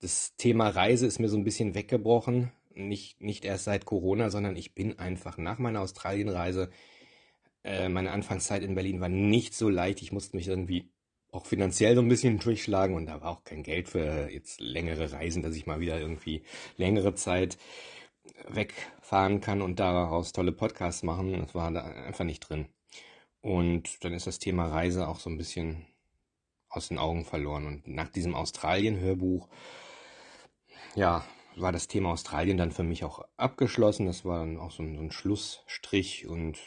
das 0.00 0.34
Thema 0.36 0.68
Reise 0.68 1.06
ist 1.06 1.20
mir 1.20 1.28
so 1.28 1.36
ein 1.36 1.44
bisschen 1.44 1.74
weggebrochen. 1.74 2.52
Nicht, 2.74 3.20
nicht 3.20 3.44
erst 3.44 3.64
seit 3.64 3.84
Corona, 3.84 4.30
sondern 4.30 4.56
ich 4.56 4.74
bin 4.74 4.98
einfach 4.98 5.38
nach 5.38 5.58
meiner 5.58 5.80
Australienreise, 5.80 6.70
äh, 7.64 7.88
meine 7.88 8.10
Anfangszeit 8.10 8.62
in 8.62 8.74
Berlin 8.74 9.00
war 9.00 9.08
nicht 9.08 9.54
so 9.54 9.68
leicht. 9.68 10.02
Ich 10.02 10.12
musste 10.12 10.36
mich 10.36 10.48
irgendwie 10.48 10.90
auch 11.30 11.46
finanziell 11.46 11.94
so 11.94 12.00
ein 12.00 12.08
bisschen 12.08 12.38
durchschlagen 12.38 12.96
und 12.96 13.06
da 13.06 13.20
war 13.20 13.30
auch 13.30 13.44
kein 13.44 13.62
Geld 13.62 13.88
für 13.88 14.30
jetzt 14.30 14.60
längere 14.60 15.12
Reisen, 15.12 15.42
dass 15.42 15.54
ich 15.54 15.66
mal 15.66 15.80
wieder 15.80 16.00
irgendwie 16.00 16.42
längere 16.76 17.14
Zeit 17.14 17.58
wegfahren 18.48 19.40
kann 19.40 19.62
und 19.62 19.78
daraus 19.78 20.32
tolle 20.32 20.52
Podcasts 20.52 21.02
machen. 21.02 21.32
Das 21.40 21.54
war 21.54 21.70
da 21.70 21.82
einfach 21.82 22.24
nicht 22.24 22.40
drin. 22.40 22.66
Und 23.40 24.04
dann 24.04 24.12
ist 24.12 24.26
das 24.26 24.38
Thema 24.38 24.66
Reise 24.68 25.08
auch 25.08 25.20
so 25.20 25.30
ein 25.30 25.38
bisschen 25.38 25.86
aus 26.68 26.88
den 26.88 26.98
Augen 26.98 27.24
verloren. 27.24 27.66
Und 27.66 27.88
nach 27.88 28.08
diesem 28.08 28.34
Australien-Hörbuch, 28.34 29.48
ja, 30.94 31.24
war 31.56 31.72
das 31.72 31.88
Thema 31.88 32.10
Australien 32.10 32.56
dann 32.56 32.72
für 32.72 32.84
mich 32.84 33.04
auch 33.04 33.24
abgeschlossen. 33.36 34.06
Das 34.06 34.24
war 34.24 34.40
dann 34.40 34.58
auch 34.58 34.70
so 34.70 34.82
ein, 34.82 34.96
so 34.96 35.02
ein 35.02 35.10
Schlussstrich 35.10 36.26
und 36.26 36.58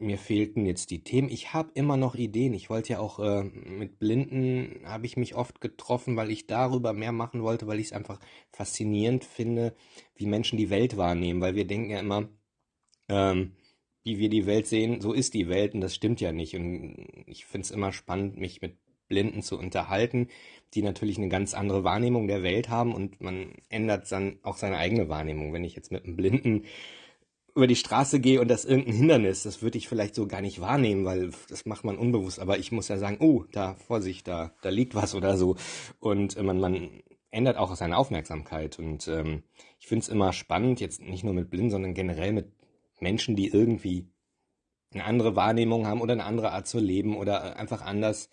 mir 0.00 0.18
fehlten 0.18 0.66
jetzt 0.66 0.90
die 0.90 1.04
Themen. 1.04 1.28
Ich 1.28 1.52
habe 1.52 1.70
immer 1.74 1.96
noch 1.96 2.14
Ideen. 2.14 2.54
Ich 2.54 2.70
wollte 2.70 2.94
ja 2.94 2.98
auch 3.00 3.18
äh, 3.20 3.44
mit 3.44 3.98
Blinden 3.98 4.80
habe 4.84 5.06
ich 5.06 5.16
mich 5.16 5.34
oft 5.34 5.60
getroffen, 5.60 6.16
weil 6.16 6.30
ich 6.30 6.46
darüber 6.46 6.92
mehr 6.92 7.12
machen 7.12 7.42
wollte, 7.42 7.66
weil 7.66 7.80
ich 7.80 7.88
es 7.88 7.92
einfach 7.92 8.18
faszinierend 8.50 9.24
finde, 9.24 9.74
wie 10.14 10.26
Menschen 10.26 10.56
die 10.58 10.70
Welt 10.70 10.96
wahrnehmen, 10.96 11.40
weil 11.40 11.54
wir 11.54 11.66
denken 11.66 11.90
ja 11.90 12.00
immer, 12.00 12.28
ähm, 13.08 13.52
wie 14.02 14.18
wir 14.18 14.30
die 14.30 14.46
Welt 14.46 14.66
sehen, 14.66 15.00
so 15.00 15.12
ist 15.12 15.34
die 15.34 15.48
Welt 15.48 15.74
und 15.74 15.82
das 15.82 15.94
stimmt 15.94 16.20
ja 16.20 16.32
nicht. 16.32 16.56
Und 16.56 16.96
ich 17.26 17.44
finde 17.44 17.66
es 17.66 17.70
immer 17.70 17.92
spannend, 17.92 18.38
mich 18.38 18.62
mit 18.62 18.78
Blinden 19.08 19.42
zu 19.42 19.58
unterhalten, 19.58 20.28
die 20.72 20.82
natürlich 20.82 21.18
eine 21.18 21.28
ganz 21.28 21.52
andere 21.52 21.84
Wahrnehmung 21.84 22.28
der 22.28 22.42
Welt 22.42 22.70
haben 22.70 22.94
und 22.94 23.20
man 23.20 23.54
ändert 23.68 24.10
dann 24.10 24.38
auch 24.42 24.56
seine 24.56 24.78
eigene 24.78 25.10
Wahrnehmung. 25.10 25.52
Wenn 25.52 25.64
ich 25.64 25.74
jetzt 25.74 25.92
mit 25.92 26.04
einem 26.04 26.16
Blinden 26.16 26.64
über 27.60 27.66
die 27.66 27.76
Straße 27.76 28.20
gehe 28.20 28.40
und 28.40 28.48
das 28.48 28.64
irgendein 28.64 28.94
Hindernis, 28.94 29.42
das 29.42 29.60
würde 29.60 29.76
ich 29.76 29.86
vielleicht 29.86 30.14
so 30.14 30.26
gar 30.26 30.40
nicht 30.40 30.62
wahrnehmen, 30.62 31.04
weil 31.04 31.30
das 31.50 31.66
macht 31.66 31.84
man 31.84 31.98
unbewusst. 31.98 32.40
Aber 32.40 32.56
ich 32.56 32.72
muss 32.72 32.88
ja 32.88 32.96
sagen, 32.96 33.18
oh, 33.20 33.44
da, 33.52 33.74
Vorsicht, 33.74 34.26
da, 34.26 34.52
da 34.62 34.70
liegt 34.70 34.94
was 34.94 35.14
oder 35.14 35.36
so. 35.36 35.56
Und 35.98 36.38
äh, 36.38 36.42
man, 36.42 36.58
man 36.58 37.02
ändert 37.30 37.58
auch 37.58 37.76
seine 37.76 37.98
Aufmerksamkeit. 37.98 38.78
Und 38.78 39.08
ähm, 39.08 39.42
ich 39.78 39.88
finde 39.88 40.04
es 40.04 40.08
immer 40.08 40.32
spannend, 40.32 40.80
jetzt 40.80 41.02
nicht 41.02 41.22
nur 41.22 41.34
mit 41.34 41.50
Blinden, 41.50 41.70
sondern 41.70 41.92
generell 41.92 42.32
mit 42.32 42.50
Menschen, 42.98 43.36
die 43.36 43.48
irgendwie 43.48 44.08
eine 44.94 45.04
andere 45.04 45.36
Wahrnehmung 45.36 45.86
haben 45.86 46.00
oder 46.00 46.14
eine 46.14 46.24
andere 46.24 46.52
Art 46.52 46.66
zu 46.66 46.78
leben 46.78 47.14
oder 47.14 47.44
äh, 47.44 47.56
einfach 47.58 47.82
anders 47.82 48.30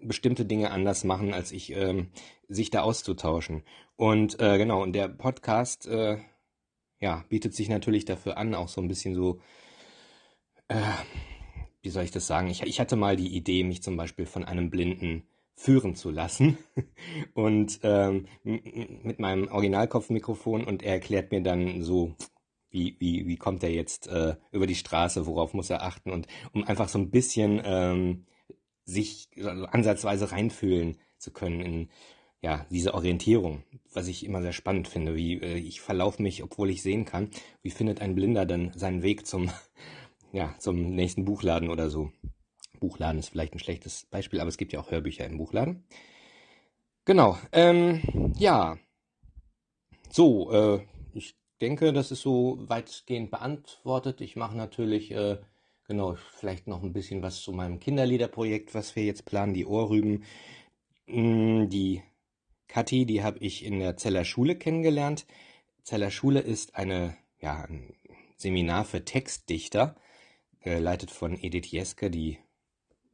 bestimmte 0.00 0.44
Dinge 0.44 0.72
anders 0.72 1.04
machen, 1.04 1.32
als 1.32 1.52
ich, 1.52 1.70
ähm, 1.76 2.08
sich 2.48 2.70
da 2.70 2.82
auszutauschen. 2.82 3.62
Und 3.94 4.40
äh, 4.40 4.58
genau, 4.58 4.82
und 4.82 4.94
der 4.94 5.06
Podcast 5.06 5.86
äh, 5.86 6.18
ja, 7.02 7.24
bietet 7.28 7.52
sich 7.52 7.68
natürlich 7.68 8.04
dafür 8.04 8.38
an, 8.38 8.54
auch 8.54 8.68
so 8.68 8.80
ein 8.80 8.86
bisschen 8.86 9.14
so, 9.14 9.40
äh, 10.68 10.80
wie 11.82 11.90
soll 11.90 12.04
ich 12.04 12.12
das 12.12 12.28
sagen? 12.28 12.48
Ich, 12.48 12.62
ich 12.62 12.78
hatte 12.78 12.94
mal 12.94 13.16
die 13.16 13.36
Idee, 13.36 13.64
mich 13.64 13.82
zum 13.82 13.96
Beispiel 13.96 14.24
von 14.24 14.44
einem 14.44 14.70
Blinden 14.70 15.24
führen 15.56 15.96
zu 15.96 16.10
lassen 16.10 16.58
und 17.34 17.80
ähm, 17.82 18.26
mit 18.44 19.18
meinem 19.18 19.48
Originalkopfmikrofon 19.48 20.64
und 20.64 20.84
er 20.84 20.94
erklärt 20.94 21.32
mir 21.32 21.42
dann 21.42 21.82
so, 21.82 22.14
wie, 22.70 22.96
wie, 23.00 23.26
wie 23.26 23.36
kommt 23.36 23.64
er 23.64 23.70
jetzt 23.70 24.06
äh, 24.06 24.36
über 24.52 24.68
die 24.68 24.76
Straße, 24.76 25.26
worauf 25.26 25.54
muss 25.54 25.70
er 25.70 25.82
achten 25.82 26.12
und 26.12 26.28
um 26.52 26.62
einfach 26.62 26.88
so 26.88 27.00
ein 27.00 27.10
bisschen 27.10 27.60
ähm, 27.64 28.26
sich 28.84 29.28
also 29.36 29.66
ansatzweise 29.66 30.30
reinfühlen 30.30 30.98
zu 31.18 31.32
können 31.32 31.60
in 31.60 31.88
ja, 32.42 32.66
diese 32.70 32.94
Orientierung, 32.94 33.62
was 33.92 34.08
ich 34.08 34.26
immer 34.26 34.42
sehr 34.42 34.52
spannend 34.52 34.88
finde, 34.88 35.14
wie 35.14 35.34
äh, 35.34 35.56
ich 35.56 35.80
verlaufe 35.80 36.20
mich, 36.20 36.42
obwohl 36.42 36.70
ich 36.70 36.82
sehen 36.82 37.04
kann. 37.04 37.30
Wie 37.62 37.70
findet 37.70 38.00
ein 38.00 38.16
Blinder 38.16 38.44
dann 38.44 38.72
seinen 38.74 39.02
Weg 39.02 39.26
zum, 39.26 39.50
ja, 40.32 40.54
zum 40.58 40.94
nächsten 40.94 41.24
Buchladen 41.24 41.70
oder 41.70 41.88
so? 41.88 42.10
Buchladen 42.80 43.20
ist 43.20 43.28
vielleicht 43.28 43.54
ein 43.54 43.60
schlechtes 43.60 44.06
Beispiel, 44.10 44.40
aber 44.40 44.48
es 44.48 44.58
gibt 44.58 44.72
ja 44.72 44.80
auch 44.80 44.90
Hörbücher 44.90 45.24
im 45.24 45.38
Buchladen. 45.38 45.84
Genau, 47.04 47.38
ähm, 47.52 48.32
ja. 48.36 48.76
So, 50.10 50.50
äh, 50.52 50.80
ich 51.14 51.36
denke, 51.60 51.92
das 51.92 52.10
ist 52.10 52.22
so 52.22 52.58
weitgehend 52.68 53.30
beantwortet. 53.30 54.20
Ich 54.20 54.34
mache 54.34 54.56
natürlich, 54.56 55.12
äh, 55.12 55.38
genau, 55.86 56.16
vielleicht 56.32 56.66
noch 56.66 56.82
ein 56.82 56.92
bisschen 56.92 57.22
was 57.22 57.40
zu 57.40 57.52
meinem 57.52 57.78
Kinderliederprojekt, 57.78 58.74
was 58.74 58.96
wir 58.96 59.04
jetzt 59.04 59.26
planen, 59.26 59.54
die 59.54 59.64
Ohrrüben. 59.64 60.24
Mm, 61.06 61.68
die 61.68 62.02
Kathi, 62.72 63.04
die 63.04 63.22
habe 63.22 63.38
ich 63.40 63.66
in 63.66 63.80
der 63.80 63.98
Zeller 63.98 64.24
Schule 64.24 64.56
kennengelernt. 64.56 65.26
Zeller 65.82 66.10
Schule 66.10 66.40
ist 66.40 66.74
eine, 66.74 67.14
ja, 67.38 67.64
ein 67.64 67.92
Seminar 68.38 68.86
für 68.86 69.04
Textdichter, 69.04 69.94
geleitet 70.60 71.10
von 71.10 71.38
Edith 71.38 71.70
Jeske, 71.70 72.10
die 72.10 72.38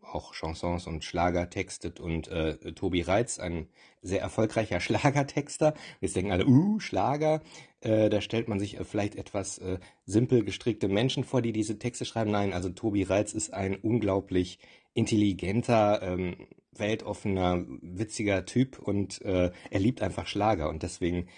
auch 0.00 0.32
Chansons 0.32 0.86
und 0.86 1.02
Schlager 1.02 1.50
textet 1.50 1.98
und 1.98 2.28
äh, 2.28 2.72
Tobi 2.72 3.02
Reitz, 3.02 3.40
ein 3.40 3.68
sehr 4.00 4.20
erfolgreicher 4.20 4.78
Schlagertexter. 4.80 5.74
Jetzt 6.00 6.14
denken 6.14 6.30
alle, 6.30 6.46
uh, 6.46 6.78
Schlager. 6.78 7.42
Äh, 7.80 8.10
da 8.10 8.20
stellt 8.20 8.46
man 8.46 8.60
sich 8.60 8.78
äh, 8.78 8.84
vielleicht 8.84 9.16
etwas 9.16 9.58
äh, 9.58 9.80
simpel 10.06 10.44
gestrickte 10.44 10.86
Menschen 10.86 11.24
vor, 11.24 11.42
die 11.42 11.52
diese 11.52 11.80
Texte 11.80 12.04
schreiben. 12.04 12.30
Nein, 12.30 12.52
also 12.52 12.68
Tobi 12.68 13.02
Reitz 13.02 13.32
ist 13.32 13.52
ein 13.52 13.74
unglaublich 13.74 14.60
intelligenter, 14.94 16.00
ähm, 16.02 16.46
weltoffener, 16.72 17.64
witziger 17.80 18.44
Typ 18.44 18.78
und 18.78 19.22
äh, 19.22 19.50
er 19.70 19.80
liebt 19.80 20.02
einfach 20.02 20.26
Schlager 20.26 20.68
und 20.68 20.82
deswegen 20.82 21.28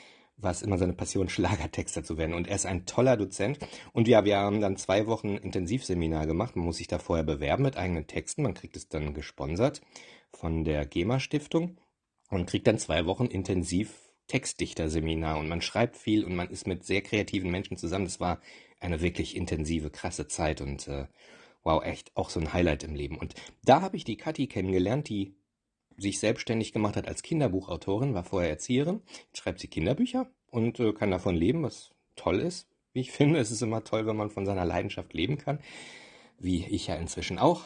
war 0.42 0.50
es 0.50 0.62
immer 0.62 0.78
seine 0.78 0.92
Passion, 0.92 1.28
Schlagertexter 1.30 2.02
zu 2.02 2.18
werden. 2.18 2.34
Und 2.34 2.48
er 2.48 2.56
ist 2.56 2.66
ein 2.66 2.86
toller 2.86 3.16
Dozent. 3.16 3.58
Und 3.92 4.08
ja, 4.08 4.24
wir 4.24 4.38
haben 4.38 4.60
dann 4.60 4.76
zwei 4.76 5.06
Wochen 5.06 5.36
Intensivseminar 5.36 6.26
gemacht. 6.26 6.56
Man 6.56 6.64
muss 6.64 6.78
sich 6.78 6.88
da 6.88 6.98
vorher 6.98 7.24
bewerben 7.24 7.62
mit 7.62 7.76
eigenen 7.76 8.06
Texten. 8.06 8.42
Man 8.42 8.54
kriegt 8.54 8.76
es 8.76 8.88
dann 8.88 9.14
gesponsert 9.14 9.80
von 10.32 10.64
der 10.64 10.86
GEMA-Stiftung 10.86 11.78
und 12.30 12.46
kriegt 12.46 12.66
dann 12.66 12.78
zwei 12.78 13.06
Wochen 13.06 13.26
intensiv 13.26 13.94
Textdichterseminar. 14.28 15.38
Und 15.38 15.48
man 15.48 15.60
schreibt 15.60 15.96
viel 15.96 16.24
und 16.24 16.36
man 16.36 16.48
ist 16.48 16.66
mit 16.66 16.84
sehr 16.84 17.02
kreativen 17.02 17.50
Menschen 17.50 17.76
zusammen. 17.76 18.04
Das 18.04 18.20
war 18.20 18.40
eine 18.78 19.00
wirklich 19.00 19.36
intensive, 19.36 19.90
krasse 19.90 20.28
Zeit 20.28 20.60
und 20.60 20.88
äh, 20.88 21.06
wow, 21.62 21.82
echt 21.84 22.16
auch 22.16 22.30
so 22.30 22.40
ein 22.40 22.52
Highlight 22.52 22.84
im 22.84 22.94
Leben. 22.94 23.18
Und 23.18 23.34
da 23.64 23.82
habe 23.82 23.96
ich 23.96 24.04
die 24.04 24.16
Kathi 24.16 24.46
kennengelernt, 24.46 25.08
die 25.08 25.34
sich 25.96 26.18
selbstständig 26.18 26.72
gemacht 26.72 26.96
hat 26.96 27.06
als 27.06 27.22
Kinderbuchautorin, 27.22 28.14
war 28.14 28.24
vorher 28.24 28.50
Erzieherin, 28.50 29.02
jetzt 29.26 29.38
schreibt 29.38 29.60
sie 29.60 29.68
Kinderbücher 29.68 30.30
und 30.50 30.80
äh, 30.80 30.92
kann 30.92 31.10
davon 31.10 31.34
leben, 31.34 31.62
was 31.62 31.90
toll 32.16 32.40
ist. 32.40 32.68
Wie 32.92 33.00
ich 33.00 33.12
finde, 33.12 33.38
es 33.38 33.50
ist 33.50 33.62
immer 33.62 33.84
toll, 33.84 34.06
wenn 34.06 34.16
man 34.16 34.30
von 34.30 34.46
seiner 34.46 34.64
Leidenschaft 34.64 35.12
leben 35.12 35.38
kann, 35.38 35.60
wie 36.38 36.64
ich 36.66 36.86
ja 36.86 36.96
inzwischen 36.96 37.38
auch. 37.38 37.64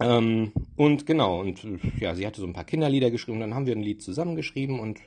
Ähm, 0.00 0.52
und 0.76 1.06
genau, 1.06 1.40
und 1.40 1.64
äh, 1.64 1.78
ja, 2.00 2.14
sie 2.14 2.26
hatte 2.26 2.40
so 2.40 2.46
ein 2.46 2.52
paar 2.52 2.64
Kinderlieder 2.64 3.10
geschrieben, 3.10 3.40
dann 3.40 3.54
haben 3.54 3.66
wir 3.66 3.76
ein 3.76 3.82
Lied 3.82 4.02
zusammengeschrieben 4.02 4.80
und 4.80 5.00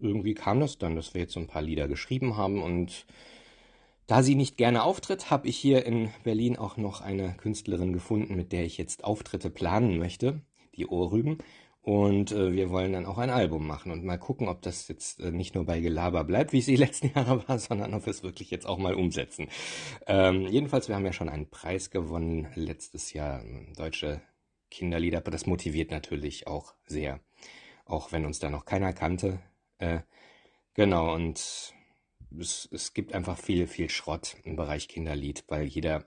irgendwie 0.00 0.32
kam 0.32 0.60
das 0.60 0.78
dann, 0.78 0.96
dass 0.96 1.12
wir 1.12 1.20
jetzt 1.20 1.34
so 1.34 1.40
ein 1.40 1.46
paar 1.46 1.60
Lieder 1.60 1.88
geschrieben 1.88 2.38
haben 2.38 2.62
und 2.62 3.04
da 4.10 4.24
sie 4.24 4.34
nicht 4.34 4.56
gerne 4.56 4.82
auftritt, 4.82 5.30
habe 5.30 5.46
ich 5.46 5.56
hier 5.56 5.86
in 5.86 6.10
Berlin 6.24 6.56
auch 6.56 6.76
noch 6.76 7.00
eine 7.00 7.32
Künstlerin 7.34 7.92
gefunden, 7.92 8.34
mit 8.34 8.50
der 8.50 8.64
ich 8.64 8.76
jetzt 8.76 9.04
Auftritte 9.04 9.50
planen 9.50 9.98
möchte, 9.98 10.42
die 10.74 10.88
Ohrrüben. 10.88 11.38
Und 11.80 12.32
äh, 12.32 12.52
wir 12.52 12.70
wollen 12.70 12.92
dann 12.92 13.06
auch 13.06 13.18
ein 13.18 13.30
Album 13.30 13.68
machen 13.68 13.92
und 13.92 14.04
mal 14.04 14.18
gucken, 14.18 14.48
ob 14.48 14.62
das 14.62 14.88
jetzt 14.88 15.20
äh, 15.20 15.30
nicht 15.30 15.54
nur 15.54 15.64
bei 15.64 15.78
Gelaber 15.78 16.24
bleibt, 16.24 16.52
wie 16.52 16.58
es 16.58 16.66
die 16.66 16.74
letzten 16.84 17.12
Jahre 17.14 17.46
war, 17.46 17.60
sondern 17.60 17.94
ob 17.94 18.04
wir 18.04 18.10
es 18.10 18.24
wirklich 18.24 18.50
jetzt 18.50 18.66
auch 18.66 18.78
mal 18.78 18.94
umsetzen. 18.94 19.46
Ähm, 20.08 20.44
jedenfalls, 20.48 20.88
wir 20.88 20.96
haben 20.96 21.06
ja 21.06 21.12
schon 21.12 21.28
einen 21.28 21.48
Preis 21.48 21.90
gewonnen 21.90 22.48
letztes 22.56 23.12
Jahr, 23.12 23.44
deutsche 23.76 24.20
Kinderlieder, 24.72 25.18
aber 25.18 25.30
das 25.30 25.46
motiviert 25.46 25.92
natürlich 25.92 26.48
auch 26.48 26.74
sehr, 26.84 27.20
auch 27.84 28.10
wenn 28.10 28.26
uns 28.26 28.40
da 28.40 28.50
noch 28.50 28.64
keiner 28.64 28.92
kannte. 28.92 29.38
Äh, 29.78 30.00
genau, 30.74 31.14
und 31.14 31.74
es, 32.38 32.68
es 32.72 32.94
gibt 32.94 33.12
einfach 33.12 33.38
viel, 33.38 33.66
viel 33.66 33.90
Schrott 33.90 34.36
im 34.44 34.56
Bereich 34.56 34.88
Kinderlied, 34.88 35.44
weil 35.48 35.66
jeder 35.66 36.06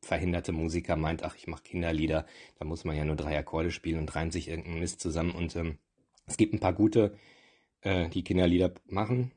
verhinderte 0.00 0.52
Musiker 0.52 0.96
meint, 0.96 1.22
ach, 1.22 1.34
ich 1.36 1.46
mache 1.46 1.62
Kinderlieder, 1.62 2.26
da 2.58 2.64
muss 2.64 2.84
man 2.84 2.96
ja 2.96 3.04
nur 3.04 3.16
drei 3.16 3.38
Akkorde 3.38 3.70
spielen 3.70 4.00
und 4.00 4.14
reimt 4.14 4.32
sich 4.32 4.48
irgendein 4.48 4.80
Mist 4.80 5.00
zusammen. 5.00 5.32
Und 5.32 5.56
ähm, 5.56 5.78
es 6.26 6.36
gibt 6.36 6.52
ein 6.54 6.60
paar 6.60 6.74
gute, 6.74 7.16
äh, 7.80 8.08
die 8.10 8.22
Kinderlieder 8.22 8.72
machen, 8.86 9.32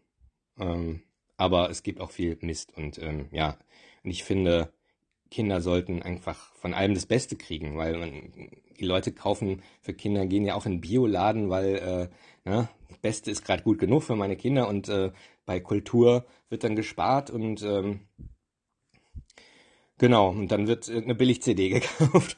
ähm, 0.59 1.01
aber 1.37 1.69
es 1.69 1.83
gibt 1.83 2.01
auch 2.01 2.11
viel 2.11 2.37
Mist. 2.41 2.75
Und 2.75 2.99
ähm, 2.99 3.27
ja, 3.31 3.57
und 4.03 4.11
ich 4.11 4.23
finde, 4.23 4.73
Kinder 5.29 5.61
sollten 5.61 6.01
einfach 6.01 6.53
von 6.55 6.73
allem 6.73 6.93
das 6.93 7.05
Beste 7.05 7.35
kriegen, 7.35 7.77
weil 7.77 7.97
man, 7.97 8.31
die 8.79 8.85
Leute 8.85 9.11
kaufen 9.11 9.61
für 9.81 9.93
Kinder, 9.93 10.25
gehen 10.25 10.45
ja 10.45 10.55
auch 10.55 10.65
in 10.65 10.81
Bioladen, 10.81 11.49
weil 11.49 11.75
äh, 12.45 12.49
ne, 12.49 12.69
das 12.89 12.97
Beste 12.99 13.31
ist 13.31 13.43
gerade 13.43 13.63
gut 13.63 13.79
genug 13.79 14.03
für 14.03 14.15
meine 14.15 14.37
Kinder 14.37 14.67
und 14.67 14.89
äh, 14.89 15.11
bei 15.47 15.59
Kultur 15.59 16.27
wird 16.49 16.63
dann 16.63 16.75
gespart 16.75 17.31
und 17.31 17.63
ähm, 17.63 18.01
Genau, 19.99 20.29
und 20.29 20.51
dann 20.51 20.67
wird 20.67 20.87
eine 20.89 21.15
Billig-CD 21.15 21.69
gekauft. 21.79 22.37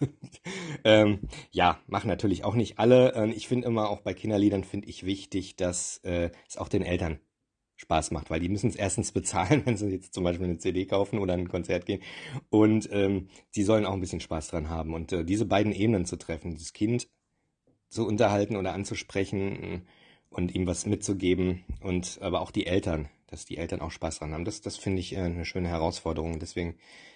ähm, 0.86 1.20
ja, 1.52 1.82
machen 1.88 2.08
natürlich 2.08 2.46
auch 2.46 2.56
nicht 2.56 2.80
alle. 2.80 3.14
Ähm, 3.16 3.34
ich 3.36 3.50
finde 3.50 3.68
immer, 3.68 3.90
auch 3.90 4.00
bei 4.00 4.14
Kinderliedern 4.14 4.64
finde 4.64 4.88
ich 4.88 5.06
wichtig, 5.06 5.58
dass 5.58 5.98
äh, 6.04 6.32
es 6.48 6.56
auch 6.56 6.70
den 6.70 6.84
Eltern 6.84 7.20
Spaß 7.76 8.12
macht, 8.12 8.30
weil 8.30 8.40
die 8.40 8.50
müssen 8.50 8.70
es 8.70 8.76
erstens 8.78 9.12
bezahlen, 9.12 9.64
wenn 9.66 9.76
sie 9.76 9.88
jetzt 9.88 10.14
zum 10.14 10.24
Beispiel 10.24 10.46
eine 10.46 10.58
CD 10.58 10.86
kaufen 10.86 11.20
oder 11.20 11.34
ein 11.34 11.50
Konzert 11.50 11.86
gehen. 11.86 12.02
Und 12.50 12.90
ähm, 12.94 13.28
sie 13.50 13.64
sollen 13.64 13.86
auch 13.86 13.94
ein 13.94 14.02
bisschen 14.02 14.22
Spaß 14.22 14.48
dran 14.50 14.70
haben. 14.70 14.94
Und 14.94 15.12
äh, 15.12 15.26
diese 15.26 15.46
beiden 15.46 15.74
Ebenen 15.74 16.06
zu 16.06 16.18
treffen, 16.18 16.56
das 16.56 16.72
Kind 16.72 17.10
zu 17.90 18.08
unterhalten 18.08 18.56
oder 18.56 18.74
anzusprechen 18.74 19.86
und 20.30 20.54
ihm 20.54 20.68
was 20.68 20.86
mitzugeben 20.86 21.64
und 21.82 22.20
aber 22.22 22.42
auch 22.42 22.52
die 22.52 22.68
Eltern, 22.68 23.10
dass 23.28 23.46
die 23.46 23.58
Eltern 23.58 23.82
auch 23.82 23.92
Spaß 23.92 24.20
dran 24.20 24.34
haben. 24.34 24.46
Das, 24.46 24.62
das 24.62 24.78
finde 24.78 25.00
ich 25.00 25.14
äh, 25.14 25.20
eine 25.20 25.46
schöne 25.46 25.70
Herausforderung. 25.70 26.40
Deswegen 26.40 26.76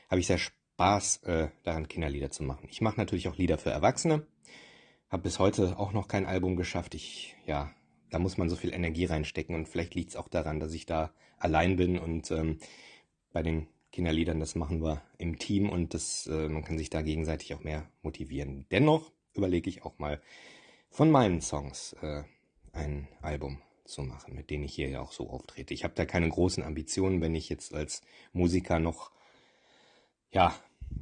habe 0.10 0.20
ich 0.20 0.28
sehr 0.28 0.40
Spaß 0.40 1.24
äh, 1.24 1.50
daran, 1.64 1.88
Kinderlieder 1.88 2.32
zu 2.32 2.44
machen. 2.44 2.68
Ich 2.70 2.82
mache 2.82 2.98
natürlich 2.98 3.28
auch 3.28 3.38
Lieder 3.38 3.58
für 3.58 3.72
Erwachsene. 3.72 4.26
Habe 5.10 5.24
bis 5.24 5.40
heute 5.40 5.78
auch 5.78 5.94
noch 5.94 6.08
kein 6.08 6.26
Album 6.26 6.56
geschafft. 6.56 6.96
Ich, 6.96 7.36
ja, 7.46 7.72
da 8.10 8.20
muss 8.20 8.38
man 8.38 8.50
so 8.50 8.56
viel 8.56 8.74
Energie 8.74 9.06
reinstecken 9.06 9.56
und 9.56 9.68
vielleicht 9.68 9.96
liegt 9.96 10.12
es 10.12 10.16
auch 10.16 10.28
daran, 10.28 10.60
dass 10.60 10.74
ich 10.74 10.86
da 10.86 11.14
allein 11.38 11.76
bin 11.76 11.98
und 11.98 12.32
ähm, 12.32 12.60
bei 13.32 13.44
den 13.44 13.68
Kinderliedern, 13.92 14.40
das 14.40 14.56
machen 14.56 14.82
wir 14.82 15.04
im 15.18 15.38
Team 15.38 15.70
und 15.70 15.94
das, 15.94 16.28
äh, 16.28 16.50
man 16.50 16.64
kann 16.64 16.78
sich 16.78 16.90
da 16.90 17.02
gegenseitig 17.02 17.54
auch 17.54 17.64
mehr 17.64 17.88
motivieren. 18.02 18.66
Dennoch 18.72 19.12
überlege 19.34 19.70
ich 19.70 19.84
auch 19.84 20.00
mal 20.00 20.22
von 20.90 21.12
meinen 21.12 21.42
Songs 21.42 21.94
äh, 22.02 22.24
ein 22.74 23.08
Album 23.22 23.62
zu 23.86 24.02
machen, 24.02 24.36
mit 24.36 24.50
denen 24.50 24.64
ich 24.64 24.76
hier 24.76 24.90
ja 24.90 25.02
auch 25.02 25.12
so 25.12 25.30
auftrete. 25.30 25.74
Ich 25.74 25.84
habe 25.84 25.94
da 25.96 26.06
keine 26.06 26.30
großen 26.30 26.64
Ambitionen, 26.64 27.22
wenn 27.22 27.36
ich 27.36 27.50
jetzt 27.50 27.74
als 27.74 28.02
Musiker 28.34 28.80
noch 28.80 29.12
ja, 30.34 30.54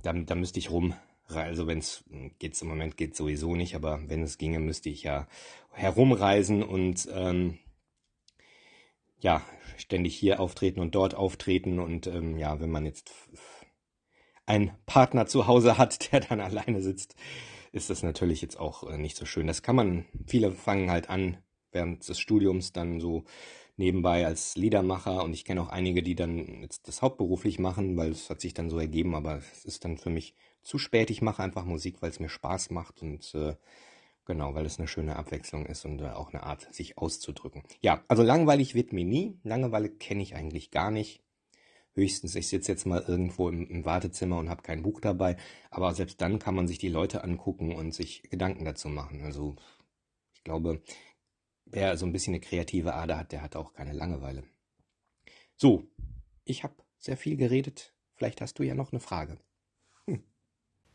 da, 0.04 0.14
da 0.14 0.36
müsste 0.36 0.60
ich 0.60 0.70
rum. 0.70 0.94
Also 1.28 1.66
wenn 1.66 1.80
es 1.80 2.04
geht's 2.40 2.62
im 2.62 2.68
Moment 2.68 2.98
geht 2.98 3.16
sowieso 3.16 3.56
nicht, 3.56 3.76
aber 3.76 4.02
wenn 4.08 4.22
es 4.22 4.38
ginge, 4.38 4.60
müsste 4.60 4.90
ich 4.90 5.04
ja 5.04 5.28
herumreisen 5.72 6.62
und 6.62 7.08
ähm, 7.14 7.58
ja 9.22 9.42
ständig 9.78 10.16
hier 10.18 10.42
auftreten 10.42 10.82
und 10.82 10.94
dort 10.94 11.16
auftreten 11.16 11.80
und 11.80 12.08
ähm, 12.08 12.38
ja, 12.38 12.60
wenn 12.60 12.70
man 12.70 12.86
jetzt 12.86 13.14
einen 14.46 14.72
Partner 14.86 15.26
zu 15.26 15.48
Hause 15.48 15.78
hat, 15.78 16.12
der 16.12 16.20
dann 16.20 16.42
alleine 16.42 16.82
sitzt, 16.82 17.16
ist 17.72 17.90
das 17.90 18.04
natürlich 18.04 18.42
jetzt 18.42 18.60
auch 18.60 18.90
äh, 18.90 18.98
nicht 18.98 19.16
so 19.16 19.26
schön. 19.26 19.48
Das 19.48 19.64
kann 19.64 19.78
man. 19.78 20.06
Viele 20.28 20.52
fangen 20.52 20.92
halt 20.92 21.10
an 21.10 21.38
während 21.72 22.08
des 22.08 22.20
Studiums 22.20 22.74
dann 22.74 23.00
so 23.00 23.24
nebenbei 23.78 24.26
als 24.26 24.56
Liedermacher 24.56 25.24
und 25.24 25.34
ich 25.34 25.46
kenne 25.46 25.62
auch 25.62 25.70
einige, 25.70 26.04
die 26.04 26.16
dann 26.16 26.62
jetzt 26.62 26.88
das 26.88 27.02
hauptberuflich 27.02 27.60
machen, 27.60 27.98
weil 27.98 28.12
es 28.12 28.30
hat 28.30 28.42
sich 28.42 28.54
dann 28.54 28.70
so 28.70 28.80
ergeben, 28.80 29.16
aber 29.16 29.38
es 29.38 29.66
ist 29.66 29.86
dann 29.86 29.98
für 29.98 30.10
mich 30.10 30.36
zu 30.62 30.78
spät. 30.78 31.10
Ich 31.10 31.22
mache 31.22 31.44
einfach 31.44 31.66
Musik, 31.66 32.02
weil 32.02 32.12
es 32.12 32.20
mir 32.20 32.30
Spaß 32.30 32.70
macht 32.70 33.02
und 33.02 33.34
äh, 33.34 33.56
genau, 34.26 34.54
weil 34.54 34.66
es 34.66 34.78
eine 34.78 34.88
schöne 34.88 35.16
Abwechslung 35.16 35.66
ist 35.66 35.86
und 35.86 36.02
äh, 36.02 36.10
auch 36.10 36.34
eine 36.34 36.44
Art, 36.44 36.74
sich 36.74 36.98
auszudrücken. 36.98 37.64
Ja, 37.82 38.04
also 38.08 38.24
langweilig 38.24 38.76
wird 38.76 38.94
mir 38.94 39.06
nie. 39.06 39.40
Langeweile 39.44 39.90
kenne 39.90 40.22
ich 40.22 40.36
eigentlich 40.36 40.72
gar 40.72 40.92
nicht. 40.92 41.24
Höchstens, 41.94 42.36
ich 42.36 42.48
sitze 42.48 42.72
jetzt 42.72 42.86
mal 42.86 43.04
irgendwo 43.06 43.50
im, 43.50 43.68
im 43.68 43.84
Wartezimmer 43.84 44.38
und 44.38 44.50
habe 44.50 44.62
kein 44.62 44.82
Buch 44.82 45.02
dabei, 45.02 45.36
aber 45.72 45.94
selbst 45.94 46.22
dann 46.22 46.40
kann 46.40 46.56
man 46.56 46.68
sich 46.68 46.78
die 46.78 46.88
Leute 46.88 47.24
angucken 47.24 47.76
und 47.76 47.94
sich 47.94 48.24
Gedanken 48.30 48.64
dazu 48.64 48.88
machen. 48.88 49.24
Also 49.24 49.56
ich 50.34 50.44
glaube, 50.44 50.82
wer 51.72 51.98
so 51.98 52.06
ein 52.06 52.12
bisschen 52.12 52.34
eine 52.34 52.42
kreative 52.42 52.94
Ader 52.94 53.18
hat, 53.18 53.32
der 53.32 53.42
hat 53.42 53.56
auch 53.56 53.74
keine 53.74 53.94
Langeweile. 53.94 54.44
So, 55.56 55.84
ich 56.44 56.64
habe 56.64 56.76
sehr 56.98 57.18
viel 57.18 57.38
geredet. 57.38 57.94
Vielleicht 58.14 58.42
hast 58.42 58.60
du 58.60 58.64
ja 58.64 58.76
noch 58.76 58.92
eine 58.92 59.00
Frage. 59.00 59.38
Hm. 60.06 60.24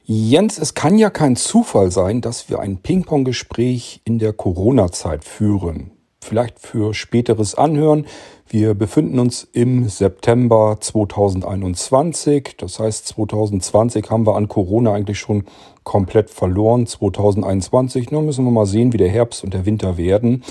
Jens, 0.04 0.58
es 0.58 0.74
kann 0.74 0.98
ja 0.98 1.10
kein 1.10 1.36
Zufall 1.36 1.90
sein, 1.90 2.20
dass 2.20 2.48
wir 2.48 2.60
ein 2.60 2.82
Ping-Pong-Gespräch 2.82 4.02
in 4.04 4.18
der 4.18 4.32
Corona-Zeit 4.32 5.24
führen. 5.24 5.95
Vielleicht 6.22 6.58
für 6.58 6.94
späteres 6.94 7.54
Anhören. 7.54 8.06
Wir 8.48 8.74
befinden 8.74 9.18
uns 9.18 9.46
im 9.52 9.88
September 9.88 10.76
2021. 10.80 12.54
Das 12.58 12.78
heißt, 12.78 13.06
2020 13.08 14.10
haben 14.10 14.26
wir 14.26 14.36
an 14.36 14.48
Corona 14.48 14.92
eigentlich 14.92 15.18
schon 15.18 15.44
komplett 15.84 16.30
verloren. 16.30 16.86
2021, 16.86 18.10
nun 18.10 18.26
müssen 18.26 18.44
wir 18.44 18.52
mal 18.52 18.66
sehen, 18.66 18.92
wie 18.92 18.98
der 18.98 19.08
Herbst 19.08 19.44
und 19.44 19.54
der 19.54 19.66
Winter 19.66 19.96
werden. 19.96 20.42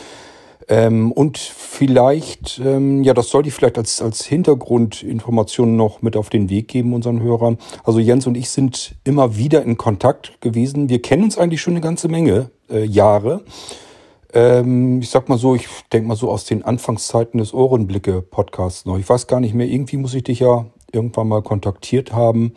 Ähm, 0.68 1.12
und 1.12 1.38
vielleicht, 1.38 2.60
ähm, 2.64 3.04
ja, 3.04 3.14
das 3.14 3.30
sollte 3.30 3.50
ich 3.50 3.56
vielleicht 3.56 3.78
als, 3.78 4.02
als 4.02 4.26
Hintergrundinformation 4.26 5.76
noch 5.76 6.02
mit 6.02 6.18
auf 6.18 6.30
den 6.30 6.50
Weg 6.50 6.68
geben, 6.70 6.94
unseren 6.94 7.22
Hörern. 7.22 7.58
Also 7.84 8.00
Jens 8.00 8.26
und 8.26 8.36
ich 8.36 8.50
sind 8.50 8.96
immer 9.04 9.38
wieder 9.38 9.62
in 9.64 9.78
Kontakt 9.78 10.42
gewesen. 10.42 10.90
Wir 10.90 11.02
kennen 11.02 11.24
uns 11.24 11.38
eigentlich 11.38 11.62
schon 11.62 11.74
eine 11.74 11.82
ganze 11.82 12.08
Menge 12.08 12.50
äh, 12.70 12.84
Jahre. 12.84 13.44
Ähm, 14.36 15.00
ich 15.02 15.10
sag 15.10 15.30
mal 15.30 15.38
so, 15.38 15.56
ich 15.56 15.68
denke 15.94 16.10
mal 16.10 16.16
so 16.16 16.30
aus 16.30 16.44
den 16.44 16.64
Anfangszeiten 16.64 17.38
des 17.40 17.54
Ohrenblicke-Podcasts 17.54 18.86
noch. 18.86 18.98
Ich 19.00 19.08
weiß 19.08 19.28
gar 19.28 19.40
nicht 19.40 19.56
mehr, 19.56 19.66
irgendwie 19.66 19.98
muss 19.98 20.14
ich 20.14 20.26
dich 20.26 20.42
ja 20.42 20.66
irgendwann 20.92 21.30
mal 21.30 21.42
kontaktiert 21.42 22.14
haben. 22.14 22.54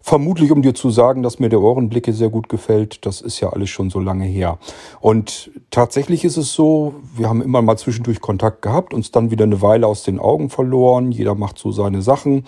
Vermutlich, 0.00 0.50
um 0.50 0.62
dir 0.62 0.74
zu 0.74 0.90
sagen, 0.90 1.22
dass 1.22 1.38
mir 1.38 1.50
der 1.50 1.60
Ohrenblicke 1.60 2.12
sehr 2.12 2.30
gut 2.30 2.48
gefällt. 2.48 3.06
Das 3.06 3.20
ist 3.20 3.40
ja 3.40 3.50
alles 3.50 3.70
schon 3.70 3.90
so 3.90 4.00
lange 4.00 4.24
her. 4.24 4.58
Und 5.00 5.50
tatsächlich 5.70 6.24
ist 6.24 6.36
es 6.36 6.52
so, 6.52 6.94
wir 7.14 7.28
haben 7.28 7.42
immer 7.42 7.62
mal 7.62 7.76
zwischendurch 7.76 8.20
Kontakt 8.20 8.62
gehabt, 8.62 8.92
uns 8.92 9.12
dann 9.12 9.30
wieder 9.30 9.44
eine 9.44 9.62
Weile 9.62 9.86
aus 9.86 10.02
den 10.02 10.18
Augen 10.18 10.50
verloren. 10.50 11.12
Jeder 11.12 11.34
macht 11.34 11.58
so 11.58 11.70
seine 11.70 12.02
Sachen. 12.02 12.44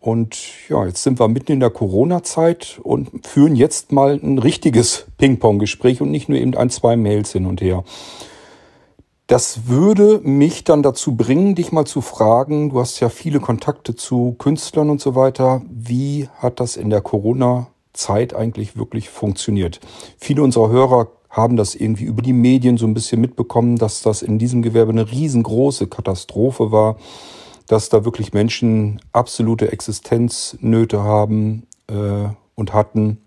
Und 0.00 0.38
ja, 0.70 0.86
jetzt 0.86 1.02
sind 1.02 1.20
wir 1.20 1.28
mitten 1.28 1.52
in 1.52 1.60
der 1.60 1.68
Corona-Zeit 1.68 2.80
und 2.82 3.26
führen 3.26 3.54
jetzt 3.54 3.92
mal 3.92 4.18
ein 4.22 4.38
richtiges 4.38 5.06
Ping-Pong-Gespräch 5.18 6.00
und 6.00 6.10
nicht 6.10 6.30
nur 6.30 6.38
eben 6.38 6.56
ein, 6.56 6.70
zwei 6.70 6.96
Mails 6.96 7.32
hin 7.32 7.44
und 7.44 7.60
her. 7.60 7.84
Das 9.26 9.68
würde 9.68 10.20
mich 10.24 10.64
dann 10.64 10.82
dazu 10.82 11.14
bringen, 11.16 11.54
dich 11.54 11.70
mal 11.70 11.84
zu 11.84 12.00
fragen, 12.00 12.70
du 12.70 12.80
hast 12.80 12.98
ja 12.98 13.10
viele 13.10 13.40
Kontakte 13.40 13.94
zu 13.94 14.34
Künstlern 14.38 14.88
und 14.88 15.00
so 15.00 15.14
weiter, 15.14 15.62
wie 15.70 16.28
hat 16.38 16.60
das 16.60 16.76
in 16.76 16.88
der 16.88 17.02
Corona-Zeit 17.02 18.34
eigentlich 18.34 18.76
wirklich 18.76 19.10
funktioniert? 19.10 19.80
Viele 20.18 20.42
unserer 20.42 20.70
Hörer 20.70 21.08
haben 21.28 21.56
das 21.56 21.74
irgendwie 21.74 22.04
über 22.04 22.22
die 22.22 22.32
Medien 22.32 22.76
so 22.76 22.86
ein 22.86 22.94
bisschen 22.94 23.20
mitbekommen, 23.20 23.76
dass 23.76 24.02
das 24.02 24.22
in 24.22 24.38
diesem 24.38 24.62
Gewerbe 24.62 24.90
eine 24.90 25.08
riesengroße 25.08 25.86
Katastrophe 25.86 26.72
war 26.72 26.96
dass 27.70 27.88
da 27.88 28.04
wirklich 28.04 28.32
Menschen 28.32 29.00
absolute 29.12 29.70
Existenznöte 29.70 31.04
haben 31.04 31.68
äh, 31.86 32.28
und 32.56 32.72
hatten. 32.72 33.18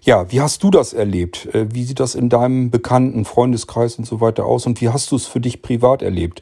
Ja, 0.00 0.32
wie 0.32 0.40
hast 0.40 0.62
du 0.62 0.70
das 0.70 0.94
erlebt? 0.94 1.54
Äh, 1.54 1.66
wie 1.70 1.84
sieht 1.84 2.00
das 2.00 2.14
in 2.14 2.30
deinem 2.30 2.70
bekannten 2.70 3.26
Freundeskreis 3.26 3.96
und 3.96 4.06
so 4.06 4.22
weiter 4.22 4.46
aus? 4.46 4.64
Und 4.64 4.80
wie 4.80 4.88
hast 4.88 5.10
du 5.10 5.16
es 5.16 5.26
für 5.26 5.40
dich 5.40 5.60
privat 5.60 6.00
erlebt? 6.00 6.40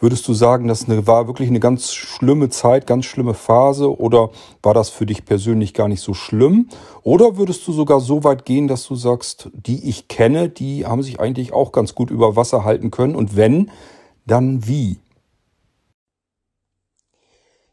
Würdest 0.00 0.26
du 0.26 0.34
sagen, 0.34 0.66
das 0.66 0.86
war 0.88 1.28
wirklich 1.28 1.48
eine 1.48 1.60
ganz 1.60 1.92
schlimme 1.92 2.48
Zeit, 2.48 2.88
ganz 2.88 3.04
schlimme 3.04 3.34
Phase 3.34 3.96
oder 3.96 4.30
war 4.64 4.74
das 4.74 4.88
für 4.88 5.06
dich 5.06 5.24
persönlich 5.24 5.74
gar 5.74 5.86
nicht 5.86 6.00
so 6.00 6.12
schlimm? 6.12 6.70
Oder 7.04 7.36
würdest 7.36 7.68
du 7.68 7.72
sogar 7.72 8.00
so 8.00 8.24
weit 8.24 8.44
gehen, 8.44 8.66
dass 8.66 8.84
du 8.84 8.96
sagst, 8.96 9.48
die 9.52 9.88
ich 9.88 10.08
kenne, 10.08 10.48
die 10.48 10.86
haben 10.86 11.04
sich 11.04 11.20
eigentlich 11.20 11.52
auch 11.52 11.70
ganz 11.70 11.94
gut 11.94 12.10
über 12.10 12.34
Wasser 12.34 12.64
halten 12.64 12.90
können 12.90 13.14
und 13.14 13.36
wenn, 13.36 13.70
dann 14.26 14.66
wie? 14.66 14.98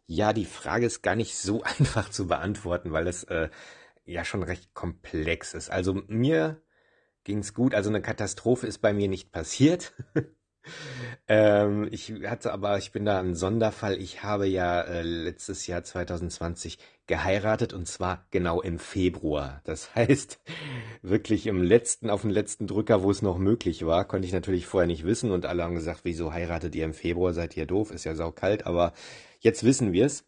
Ja, 0.08 0.32
die 0.32 0.45
Frage 0.45 0.86
ist 0.86 1.01
gar 1.01 1.16
nicht 1.16 1.38
so 1.38 1.64
einfach 1.80 2.10
zu 2.10 2.28
beantworten, 2.28 2.91
weil 2.91 3.08
es 3.08 3.24
äh, 3.26 3.49
ja 4.05 4.24
schon 4.26 4.43
recht 4.43 4.74
komplex 4.74 5.53
ist. 5.53 5.70
Also 5.70 6.01
mir 6.08 6.62
ging's 7.26 7.53
gut. 7.53 7.76
Also 7.76 7.89
eine 7.89 8.01
Katastrophe 8.01 8.68
ist 8.68 8.80
bei 8.80 8.93
mir 8.93 9.10
nicht 9.10 9.34
passiert. 9.34 9.93
ähm, 11.28 11.89
ich 11.91 12.14
hatte 12.26 12.53
aber, 12.53 12.78
ich 12.78 12.93
bin 12.93 13.03
da 13.03 13.20
ein 13.20 13.36
Sonderfall. 13.36 13.97
Ich 13.97 14.24
habe 14.24 14.47
ja 14.47 14.82
äh, 14.82 15.01
letztes 15.01 15.68
Jahr 15.68 15.84
2020 15.84 16.80
geheiratet 17.05 17.74
und 17.74 17.86
zwar 17.86 18.26
genau 18.32 18.62
im 18.62 18.80
Februar. 18.80 19.60
Das 19.66 19.93
heißt, 19.95 20.39
wirklich 21.01 21.47
im 21.47 21.62
letzten, 21.62 22.10
auf 22.10 22.22
den 22.22 22.32
letzten 22.32 22.66
Drücker, 22.66 23.03
wo 23.03 23.12
es 23.12 23.22
noch 23.22 23.38
möglich 23.38 23.86
war, 23.86 24.05
konnte 24.05 24.26
ich 24.26 24.34
natürlich 24.34 24.68
vorher 24.68 24.88
nicht 24.88 25.03
wissen 25.03 25.32
und 25.32 25.45
alle 25.45 25.64
haben 25.64 25.76
gesagt, 25.76 26.01
wieso 26.03 26.32
heiratet 26.32 26.76
ihr 26.76 26.86
im 26.86 26.93
Februar? 26.93 27.34
Seid 27.34 27.58
ihr 27.58 27.66
doof? 27.66 27.91
Ist 27.91 28.05
ja 28.05 28.16
saukalt, 28.16 28.66
aber 28.66 28.93
Jetzt 29.40 29.64
wissen 29.64 29.94
wir 29.94 30.06
es. 30.06 30.26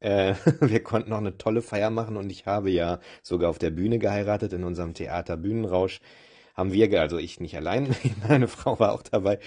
Äh, 0.00 0.34
wir 0.60 0.82
konnten 0.82 1.10
noch 1.10 1.18
eine 1.18 1.38
tolle 1.38 1.62
Feier 1.62 1.90
machen 1.90 2.16
und 2.16 2.30
ich 2.30 2.46
habe 2.46 2.70
ja 2.70 3.00
sogar 3.22 3.50
auf 3.50 3.58
der 3.58 3.70
Bühne 3.70 3.98
geheiratet 3.98 4.52
in 4.52 4.64
unserem 4.64 4.94
Theater 4.94 5.36
Bühnenrausch. 5.36 6.00
Haben 6.54 6.72
wir, 6.72 7.00
also 7.00 7.18
ich 7.18 7.38
nicht 7.38 7.56
allein, 7.56 7.94
meine 8.28 8.48
Frau 8.48 8.78
war 8.80 8.92
auch 8.92 9.02
dabei 9.02 9.38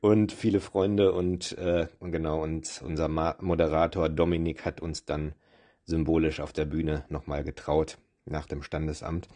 und 0.00 0.32
viele 0.32 0.60
Freunde 0.60 1.12
und 1.12 1.56
äh, 1.56 1.86
genau 2.00 2.42
und 2.42 2.82
unser 2.84 3.08
Moderator 3.08 4.10
Dominik 4.10 4.66
hat 4.66 4.82
uns 4.82 5.06
dann 5.06 5.32
symbolisch 5.84 6.40
auf 6.40 6.52
der 6.52 6.66
Bühne 6.66 7.04
nochmal 7.08 7.42
getraut 7.42 7.96
nach 8.26 8.44
dem 8.44 8.62
Standesamt. 8.62 9.28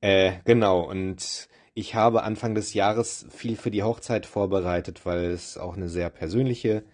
Äh, 0.00 0.34
genau 0.44 0.88
und 0.88 1.48
ich 1.74 1.96
habe 1.96 2.22
Anfang 2.22 2.54
des 2.54 2.74
Jahres 2.74 3.26
viel 3.30 3.56
für 3.56 3.72
die 3.72 3.82
Hochzeit 3.82 4.26
vorbereitet, 4.26 5.04
weil 5.04 5.24
es 5.26 5.58
auch 5.58 5.76
eine 5.76 5.88
sehr 5.88 6.10
persönliche 6.10 6.84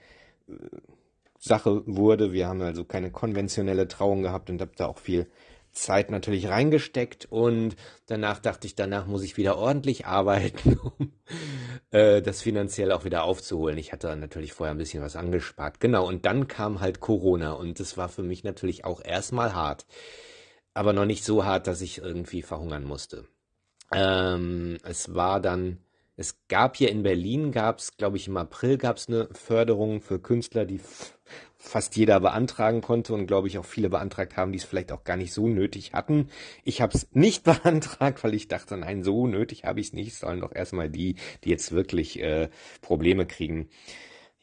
äh, 0.49 0.53
Sache 1.45 1.82
wurde. 1.86 2.32
Wir 2.32 2.49
haben 2.49 2.62
also 2.62 2.84
keine 2.84 3.11
konventionelle 3.11 3.86
Trauung 3.86 4.22
gehabt 4.22 4.49
und 4.49 4.62
habe 4.62 4.72
da 4.76 4.86
auch 4.86 4.99
viel 4.99 5.26
Zeit 5.72 6.11
natürlich 6.11 6.49
reingesteckt 6.49 7.26
und 7.30 7.76
danach 8.07 8.38
dachte 8.38 8.66
ich, 8.66 8.76
danach 8.76 9.07
muss 9.07 9.22
ich 9.22 9.36
wieder 9.36 9.59
ordentlich 9.59 10.07
arbeiten, 10.07 10.78
um 10.78 11.12
äh, 11.90 12.22
das 12.22 12.40
finanziell 12.40 12.92
auch 12.92 13.05
wieder 13.05 13.24
aufzuholen. 13.24 13.76
Ich 13.76 13.92
hatte 13.92 14.14
natürlich 14.16 14.55
vorher 14.55 14.74
ein 14.74 14.78
bisschen 14.78 15.03
was 15.03 15.16
angespart. 15.16 15.80
Genau, 15.80 16.07
und 16.07 16.24
dann 16.24 16.49
kam 16.49 16.80
halt 16.80 17.01
Corona 17.01 17.53
und 17.53 17.78
das 17.78 17.99
war 17.99 18.09
für 18.09 18.22
mich 18.22 18.42
natürlich 18.45 18.86
auch 18.86 19.05
erstmal 19.05 19.53
hart, 19.53 19.84
aber 20.72 20.95
noch 20.95 21.07
nicht 21.07 21.24
so 21.24 21.45
hart, 21.45 21.66
dass 21.66 21.82
ich 21.82 21.99
irgendwie 21.99 22.40
verhungern 22.40 22.84
musste. 22.84 23.26
Ähm, 23.92 24.78
es 24.82 25.14
war 25.14 25.40
dann 25.40 25.84
es 26.16 26.36
gab 26.48 26.76
hier 26.76 26.90
in 26.90 27.02
Berlin, 27.02 27.50
gab 27.50 27.78
es, 27.78 27.96
glaube 27.96 28.16
ich, 28.16 28.28
im 28.28 28.36
April 28.36 28.78
gab 28.78 28.98
es 28.98 29.08
eine 29.08 29.28
Förderung 29.32 30.00
für 30.00 30.20
Künstler, 30.20 30.64
die 30.64 30.80
fast 31.56 31.96
jeder 31.96 32.20
beantragen 32.20 32.82
konnte 32.82 33.14
und 33.14 33.26
glaube 33.26 33.48
ich 33.48 33.58
auch 33.58 33.64
viele 33.64 33.88
beantragt 33.88 34.36
haben, 34.36 34.52
die 34.52 34.58
es 34.58 34.64
vielleicht 34.64 34.92
auch 34.92 35.02
gar 35.02 35.16
nicht 35.16 35.32
so 35.32 35.48
nötig 35.48 35.92
hatten. 35.92 36.28
Ich 36.62 36.80
habe 36.80 36.96
es 36.96 37.08
nicht 37.12 37.42
beantragt, 37.42 38.22
weil 38.22 38.34
ich 38.34 38.48
dachte, 38.48 38.76
nein, 38.76 39.02
so 39.02 39.26
nötig 39.26 39.64
habe 39.64 39.80
ich 39.80 39.88
es 39.88 39.92
nicht. 39.92 40.14
Sollen 40.14 40.40
doch 40.40 40.54
erstmal 40.54 40.88
die, 40.88 41.16
die 41.42 41.50
jetzt 41.50 41.72
wirklich 41.72 42.20
äh, 42.20 42.48
Probleme 42.80 43.26
kriegen. 43.26 43.68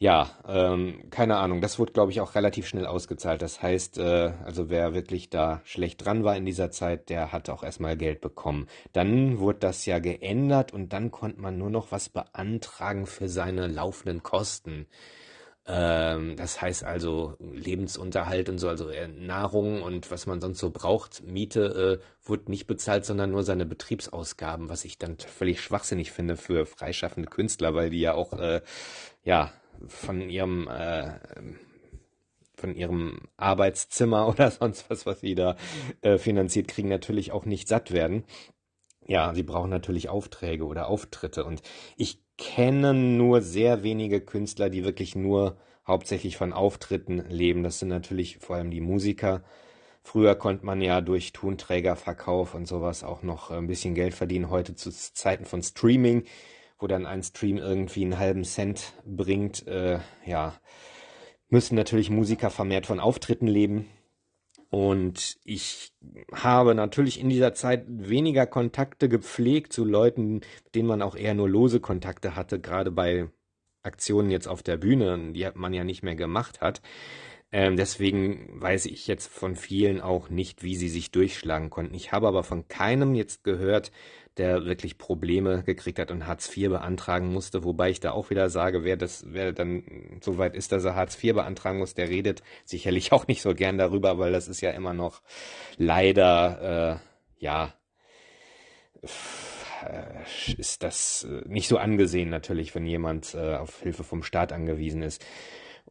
Ja, 0.02 0.32
ähm, 0.48 1.10
keine 1.10 1.36
Ahnung. 1.36 1.60
Das 1.60 1.78
wurde, 1.78 1.92
glaube 1.92 2.10
ich, 2.10 2.20
auch 2.20 2.34
relativ 2.34 2.66
schnell 2.66 2.86
ausgezahlt. 2.86 3.40
Das 3.40 3.62
heißt, 3.62 3.98
äh, 3.98 4.32
also 4.44 4.68
wer 4.68 4.94
wirklich 4.94 5.30
da 5.30 5.60
schlecht 5.62 6.04
dran 6.04 6.24
war 6.24 6.36
in 6.36 6.44
dieser 6.44 6.72
Zeit, 6.72 7.08
der 7.08 7.30
hat 7.30 7.48
auch 7.48 7.62
erstmal 7.62 7.96
Geld 7.96 8.20
bekommen. 8.20 8.66
Dann 8.92 9.38
wurde 9.38 9.60
das 9.60 9.86
ja 9.86 10.00
geändert 10.00 10.72
und 10.72 10.92
dann 10.92 11.12
konnte 11.12 11.40
man 11.40 11.56
nur 11.56 11.70
noch 11.70 11.92
was 11.92 12.08
beantragen 12.08 13.06
für 13.06 13.28
seine 13.28 13.68
laufenden 13.68 14.24
Kosten. 14.24 14.88
Ähm, 15.68 16.34
das 16.36 16.60
heißt 16.60 16.82
also 16.82 17.36
Lebensunterhalt 17.38 18.48
und 18.48 18.58
so, 18.58 18.68
also 18.68 18.90
Nahrung 19.16 19.82
und 19.82 20.10
was 20.10 20.26
man 20.26 20.40
sonst 20.40 20.58
so 20.58 20.70
braucht. 20.70 21.22
Miete 21.22 22.00
äh, 22.02 22.28
wurde 22.28 22.50
nicht 22.50 22.66
bezahlt, 22.66 23.04
sondern 23.04 23.30
nur 23.30 23.44
seine 23.44 23.66
Betriebsausgaben, 23.66 24.68
was 24.68 24.84
ich 24.84 24.98
dann 24.98 25.16
völlig 25.18 25.60
schwachsinnig 25.60 26.10
finde 26.10 26.36
für 26.36 26.66
freischaffende 26.66 27.28
Künstler, 27.30 27.74
weil 27.74 27.90
die 27.90 28.00
ja 28.00 28.14
auch 28.14 28.32
äh, 28.32 28.62
ja 29.22 29.52
von 29.88 30.28
ihrem 30.28 30.68
äh, 30.68 31.18
von 32.56 32.74
ihrem 32.74 33.18
Arbeitszimmer 33.36 34.28
oder 34.28 34.50
sonst 34.50 34.88
was, 34.88 35.06
was 35.06 35.20
sie 35.20 35.34
da 35.34 35.56
äh, 36.00 36.18
finanziert 36.18 36.68
kriegen, 36.68 36.88
natürlich 36.88 37.32
auch 37.32 37.44
nicht 37.44 37.68
satt 37.68 37.92
werden. 37.92 38.24
Ja, 39.06 39.34
sie 39.34 39.42
brauchen 39.42 39.70
natürlich 39.70 40.08
Aufträge 40.08 40.64
oder 40.64 40.88
Auftritte 40.88 41.44
und 41.44 41.60
ich 41.96 42.20
kenne 42.38 42.94
nur 42.94 43.42
sehr 43.42 43.82
wenige 43.82 44.20
Künstler, 44.20 44.70
die 44.70 44.84
wirklich 44.84 45.16
nur 45.16 45.56
hauptsächlich 45.86 46.36
von 46.36 46.52
Auftritten 46.52 47.24
leben. 47.28 47.62
Das 47.62 47.80
sind 47.80 47.88
natürlich 47.88 48.38
vor 48.38 48.56
allem 48.56 48.70
die 48.70 48.80
Musiker. 48.80 49.42
Früher 50.04 50.34
konnte 50.34 50.66
man 50.66 50.80
ja 50.80 51.00
durch 51.00 51.32
Tonträgerverkauf 51.32 52.54
und 52.54 52.66
sowas 52.66 53.04
auch 53.04 53.22
noch 53.22 53.50
ein 53.50 53.66
bisschen 53.66 53.94
Geld 53.94 54.14
verdienen. 54.14 54.50
Heute 54.50 54.74
zu 54.74 54.90
Zeiten 54.90 55.44
von 55.44 55.62
Streaming 55.62 56.24
wo 56.82 56.88
dann 56.88 57.06
ein 57.06 57.22
Stream 57.22 57.58
irgendwie 57.58 58.02
einen 58.02 58.18
halben 58.18 58.44
Cent 58.44 58.92
bringt, 59.06 59.66
äh, 59.68 60.00
ja, 60.26 60.54
müssen 61.48 61.76
natürlich 61.76 62.10
Musiker 62.10 62.50
vermehrt 62.50 62.86
von 62.86 62.98
Auftritten 62.98 63.46
leben. 63.46 63.86
Und 64.68 65.36
ich 65.44 65.92
habe 66.32 66.74
natürlich 66.74 67.20
in 67.20 67.28
dieser 67.28 67.54
Zeit 67.54 67.84
weniger 67.86 68.46
Kontakte 68.46 69.08
gepflegt 69.08 69.72
zu 69.72 69.84
Leuten, 69.84 70.36
mit 70.36 70.74
denen 70.74 70.88
man 70.88 71.02
auch 71.02 71.14
eher 71.14 71.34
nur 71.34 71.48
lose 71.48 71.78
Kontakte 71.78 72.36
hatte, 72.36 72.58
gerade 72.58 72.90
bei 72.90 73.28
Aktionen 73.82 74.30
jetzt 74.30 74.48
auf 74.48 74.62
der 74.62 74.78
Bühne, 74.78 75.32
die 75.32 75.46
man 75.54 75.74
ja 75.74 75.84
nicht 75.84 76.02
mehr 76.02 76.14
gemacht 76.14 76.62
hat. 76.62 76.80
Ähm, 77.52 77.76
deswegen 77.76 78.60
weiß 78.62 78.86
ich 78.86 79.06
jetzt 79.06 79.26
von 79.26 79.56
vielen 79.56 80.00
auch 80.00 80.30
nicht, 80.30 80.62
wie 80.62 80.74
sie 80.74 80.88
sich 80.88 81.10
durchschlagen 81.10 81.68
konnten. 81.68 81.94
Ich 81.94 82.10
habe 82.10 82.26
aber 82.26 82.42
von 82.42 82.66
keinem 82.66 83.14
jetzt 83.14 83.44
gehört, 83.44 83.92
der 84.38 84.64
wirklich 84.64 84.98
Probleme 84.98 85.62
gekriegt 85.62 85.98
hat 85.98 86.10
und 86.10 86.26
Hartz 86.26 86.54
IV 86.56 86.70
beantragen 86.70 87.32
musste, 87.32 87.64
wobei 87.64 87.90
ich 87.90 88.00
da 88.00 88.12
auch 88.12 88.30
wieder 88.30 88.48
sage, 88.50 88.84
wer 88.84 88.96
das, 88.96 89.24
wer 89.28 89.52
dann 89.52 90.20
so 90.22 90.38
weit 90.38 90.56
ist, 90.56 90.72
dass 90.72 90.84
er 90.84 90.94
Hartz 90.94 91.22
IV 91.22 91.34
beantragen 91.34 91.78
muss, 91.78 91.94
der 91.94 92.08
redet 92.08 92.42
sicherlich 92.64 93.12
auch 93.12 93.26
nicht 93.26 93.42
so 93.42 93.54
gern 93.54 93.78
darüber, 93.78 94.18
weil 94.18 94.32
das 94.32 94.48
ist 94.48 94.60
ja 94.60 94.70
immer 94.70 94.94
noch 94.94 95.22
leider, 95.76 97.00
äh, 97.00 97.44
ja, 97.44 97.74
äh, 99.82 100.56
ist 100.56 100.82
das 100.82 101.24
äh, 101.24 101.42
nicht 101.48 101.68
so 101.68 101.76
angesehen 101.76 102.30
natürlich, 102.30 102.74
wenn 102.74 102.86
jemand 102.86 103.34
äh, 103.34 103.56
auf 103.56 103.80
Hilfe 103.82 104.04
vom 104.04 104.22
Staat 104.22 104.52
angewiesen 104.52 105.02
ist. 105.02 105.24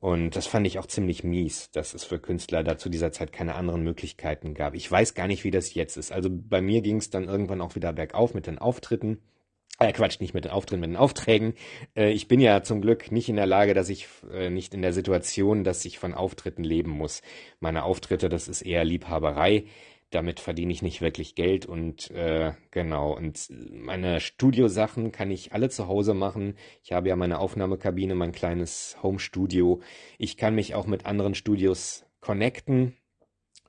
Und 0.02 0.36
das 0.36 0.48
fand 0.48 0.66
ich 0.66 0.80
auch 0.80 0.88
ziemlich 0.88 1.24
mies, 1.24 1.70
dass 1.72 1.94
es 1.94 2.04
für 2.04 2.20
Künstler 2.20 2.64
da 2.64 2.76
zu 2.76 2.90
dieser 2.90 3.12
Zeit 3.12 3.32
keine 3.32 3.54
anderen 3.54 3.84
Möglichkeiten 3.84 4.56
gab. 4.56 4.74
Ich 4.74 4.92
weiß 4.92 5.14
gar 5.14 5.28
nicht, 5.28 5.44
wie 5.44 5.52
das 5.52 5.76
jetzt 5.76 5.96
ist. 5.96 6.12
Also 6.12 6.28
bei 6.32 6.60
mir 6.60 6.82
ging 6.82 6.98
es 6.98 7.12
dann 7.12 7.26
irgendwann 7.30 7.62
auch 7.62 7.76
wieder 7.76 7.94
bergauf 7.94 8.34
mit 8.34 8.48
den 8.48 8.58
Auftritten. 8.58 9.20
äh, 9.80 9.94
Quatsch, 9.94 10.20
nicht 10.20 10.34
mit 10.34 10.46
den 10.46 10.52
Auftritten, 10.52 10.82
mit 10.82 10.90
den 10.90 10.98
Aufträgen. 10.98 11.54
Äh, 11.96 12.12
ich 12.12 12.28
bin 12.28 12.40
ja 12.40 12.64
zum 12.64 12.82
Glück 12.82 13.12
nicht 13.12 13.30
in 13.30 13.36
der 13.36 13.46
Lage, 13.46 13.74
dass 13.76 13.90
ich 13.90 14.08
äh, 14.32 14.50
nicht 14.50 14.74
in 14.74 14.82
der 14.82 14.94
Situation, 14.94 15.64
dass 15.64 15.86
ich 15.86 16.00
von 16.00 16.14
Auftritten 16.16 16.64
leben 16.64 16.92
muss. 16.92 17.22
Meine 17.60 17.84
Auftritte, 17.84 18.28
das 18.30 18.48
ist 18.48 18.64
eher 18.64 18.84
Liebhaberei. 18.84 19.66
Damit 20.12 20.42
verdiene 20.42 20.74
ich 20.74 20.82
nicht 20.82 21.00
wirklich 21.00 21.36
Geld 21.36 21.66
und 21.66 22.12
äh, 22.12 22.52
genau. 22.70 23.16
Und 23.16 23.48
meine 23.72 24.20
Studiosachen 24.20 25.14
kann 25.14 25.32
ich 25.32 25.54
alle 25.54 25.70
zu 25.70 25.88
Hause 25.88 26.14
machen. 26.14 26.56
Ich 26.84 26.92
habe 26.92 27.08
ja 27.08 27.16
meine 27.16 27.40
Aufnahmekabine, 27.40 28.14
mein 28.14 28.34
kleines 28.34 28.98
Home-Studio. 29.02 29.80
Ich 30.18 30.36
kann 30.36 30.54
mich 30.54 30.76
auch 30.76 30.86
mit 30.86 31.06
anderen 31.06 31.34
Studios 31.34 32.04
connecten 32.20 32.98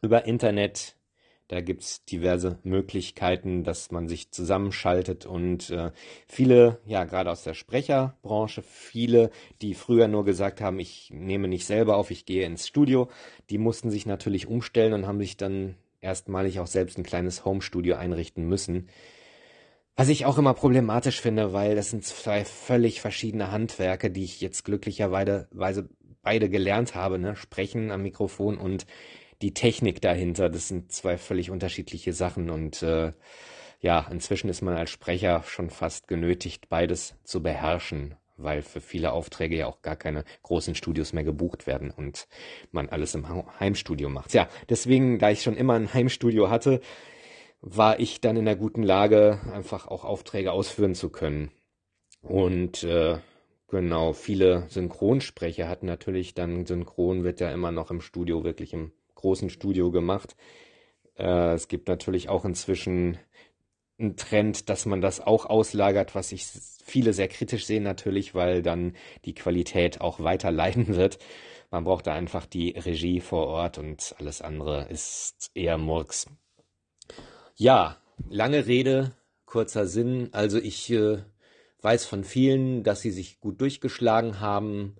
über 0.03 0.26
Internet. 0.26 0.97
Da 1.47 1.61
gibt's 1.61 2.05
diverse 2.07 2.59
Möglichkeiten, 2.64 3.62
dass 3.62 3.93
man 3.93 4.09
sich 4.09 4.32
zusammenschaltet 4.32 5.26
und 5.26 5.70
äh, 5.70 5.93
viele, 6.26 6.80
ja, 6.86 7.05
gerade 7.05 7.30
aus 7.30 7.45
der 7.45 7.55
Sprecherbranche, 7.55 8.62
viele, 8.62 9.30
die 9.61 9.74
früher 9.74 10.09
nur 10.09 10.24
gesagt 10.24 10.61
haben, 10.61 10.80
ich 10.80 11.11
nehme 11.12 11.47
nicht 11.49 11.66
selber 11.66 11.99
auf, 11.99 12.11
ich 12.11 12.24
gehe 12.24 12.47
ins 12.47 12.66
Studio, 12.66 13.11
die 13.51 13.59
mussten 13.59 13.90
sich 13.90 14.07
natürlich 14.07 14.47
umstellen 14.47 14.95
und 14.95 15.07
haben 15.07 15.20
sich 15.20 15.36
dann 15.36 15.76
erstmalig 16.03 16.61
auch 16.61 16.66
selbst 16.66 16.98
ein 16.98 17.05
kleines 17.05 17.44
Homestudio 17.44 17.96
einrichten 17.96 18.46
müssen. 18.46 18.88
Was 19.96 20.09
ich 20.09 20.26
auch 20.26 20.38
immer 20.38 20.55
problematisch 20.55 21.20
finde, 21.20 21.53
weil 21.53 21.74
das 21.74 21.90
sind 21.90 22.05
zwei 22.05 22.44
völlig 22.44 23.00
verschiedene 23.00 23.50
Handwerke, 23.50 24.11
die 24.11 24.24
ich 24.24 24.40
jetzt 24.40 24.64
glücklicherweise 24.64 25.88
beide 26.22 26.48
gelernt 26.48 26.94
habe, 26.94 27.18
ne? 27.18 27.36
Sprechen 27.36 27.90
am 27.90 28.03
Mikrofon 28.03 28.59
und 28.59 28.86
die 29.42 29.55
Technik 29.55 30.00
dahinter, 30.00 30.48
das 30.48 30.68
sind 30.68 30.92
zwei 30.92 31.18
völlig 31.18 31.50
unterschiedliche 31.50 32.12
Sachen 32.12 32.48
und 32.48 32.82
äh, 32.82 33.12
ja, 33.80 34.07
inzwischen 34.11 34.48
ist 34.48 34.62
man 34.62 34.76
als 34.76 34.90
Sprecher 34.90 35.42
schon 35.42 35.68
fast 35.68 36.07
genötigt, 36.07 36.68
beides 36.68 37.16
zu 37.24 37.42
beherrschen, 37.42 38.14
weil 38.43 38.62
für 38.62 38.80
viele 38.80 39.12
Aufträge 39.12 39.57
ja 39.57 39.66
auch 39.66 39.82
gar 39.82 39.97
keine 39.97 40.24
großen 40.43 40.74
Studios 40.74 41.12
mehr 41.12 41.24
gebucht 41.24 41.66
werden 41.66 41.90
und 41.90 42.26
man 42.70 42.88
alles 42.88 43.14
im 43.14 43.26
Heimstudio 43.61 44.09
macht. 44.09 44.34
Ja, 44.34 44.49
deswegen, 44.68 45.18
da 45.18 45.30
ich 45.30 45.43
schon 45.43 45.57
immer 45.57 45.74
ein 45.74 45.93
Heimstudio 45.93 46.51
hatte, 46.51 46.80
war 47.61 48.01
ich 48.01 48.20
dann 48.20 48.36
in 48.36 48.45
der 48.45 48.57
guten 48.57 48.82
Lage, 48.82 49.40
einfach 49.53 49.86
auch 49.86 50.05
Aufträge 50.05 50.53
ausführen 50.53 50.95
zu 50.95 51.11
können. 51.11 51.53
Und 52.20 52.82
äh, 52.82 53.18
genau, 53.68 54.12
viele 54.12 54.66
Synchronsprecher 54.68 55.68
hatten 55.68 55.86
natürlich 55.86 56.34
dann 56.34 56.66
Synchron 56.66 57.24
wird 57.24 57.40
ja 57.40 57.51
immer 57.53 57.72
noch 57.72 57.90
im 57.90 58.01
Studio 58.01 58.45
wirklich 58.45 58.72
im 58.72 58.93
großen 59.14 59.51
Studio 59.51 59.90
gemacht. 59.90 60.36
Äh, 61.16 61.55
es 61.55 61.68
gibt 61.68 61.88
natürlich 61.88 62.28
auch 62.28 62.45
inzwischen 62.45 63.18
einen 64.03 64.16
Trend, 64.16 64.68
dass 64.68 64.86
man 64.86 65.00
das 65.00 65.20
auch 65.20 65.46
auslagert, 65.46 66.14
was 66.14 66.32
ich 66.32 66.46
viele 66.84 67.12
sehr 67.12 67.28
kritisch 67.28 67.64
sehen 67.66 67.84
natürlich, 67.84 68.34
weil 68.34 68.62
dann 68.62 68.94
die 69.24 69.34
Qualität 69.34 70.00
auch 70.00 70.20
weiter 70.20 70.50
leiden 70.50 70.88
wird. 70.96 71.18
Man 71.70 71.84
braucht 71.84 72.07
da 72.07 72.12
einfach 72.12 72.44
die 72.44 72.70
Regie 72.70 73.20
vor 73.20 73.46
Ort 73.46 73.78
und 73.78 74.14
alles 74.18 74.42
andere 74.42 74.88
ist 74.90 75.50
eher 75.55 75.78
Murks. 75.78 76.26
Ja, 77.57 77.96
lange 78.28 78.66
Rede, 78.66 79.12
kurzer 79.46 79.86
Sinn. 79.86 80.28
Also 80.32 80.59
ich 80.59 80.90
äh, 80.90 81.18
weiß 81.80 82.07
von 82.07 82.24
vielen, 82.24 82.82
dass 82.82 83.00
sie 83.00 83.11
sich 83.11 83.40
gut 83.40 83.61
durchgeschlagen 83.61 84.40
haben. 84.40 84.96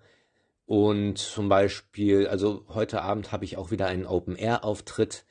Und 0.65 1.19
zum 1.19 1.49
Beispiel, 1.49 2.27
also 2.27 2.65
heute 2.69 3.03
Abend 3.03 3.33
habe 3.33 3.45
ich 3.45 3.57
auch 3.57 3.71
wieder 3.71 3.87
einen 3.87 4.07
Open-Air-Auftritt. 4.07 5.25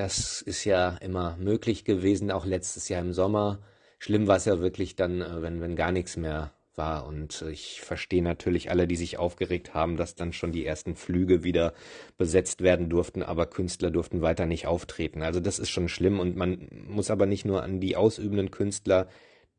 Das 0.00 0.40
ist 0.40 0.64
ja 0.64 0.96
immer 1.02 1.36
möglich 1.38 1.84
gewesen, 1.84 2.30
auch 2.30 2.46
letztes 2.46 2.88
Jahr 2.88 3.02
im 3.02 3.12
Sommer. 3.12 3.58
Schlimm 3.98 4.28
war 4.28 4.38
es 4.38 4.46
ja 4.46 4.58
wirklich 4.58 4.96
dann, 4.96 5.20
äh, 5.20 5.42
wenn, 5.42 5.60
wenn 5.60 5.76
gar 5.76 5.92
nichts 5.92 6.16
mehr 6.16 6.54
war. 6.74 7.06
Und 7.06 7.44
ich 7.52 7.82
verstehe 7.82 8.22
natürlich 8.22 8.70
alle, 8.70 8.86
die 8.86 8.96
sich 8.96 9.18
aufgeregt 9.18 9.74
haben, 9.74 9.98
dass 9.98 10.14
dann 10.14 10.32
schon 10.32 10.52
die 10.52 10.64
ersten 10.64 10.96
Flüge 10.96 11.44
wieder 11.44 11.74
besetzt 12.16 12.62
werden 12.62 12.88
durften, 12.88 13.22
aber 13.22 13.44
Künstler 13.44 13.90
durften 13.90 14.22
weiter 14.22 14.46
nicht 14.46 14.66
auftreten. 14.66 15.20
Also 15.20 15.38
das 15.38 15.58
ist 15.58 15.68
schon 15.68 15.90
schlimm 15.90 16.18
und 16.18 16.34
man 16.34 16.66
muss 16.88 17.10
aber 17.10 17.26
nicht 17.26 17.44
nur 17.44 17.62
an 17.62 17.78
die 17.78 17.94
ausübenden 17.94 18.50
Künstler 18.50 19.06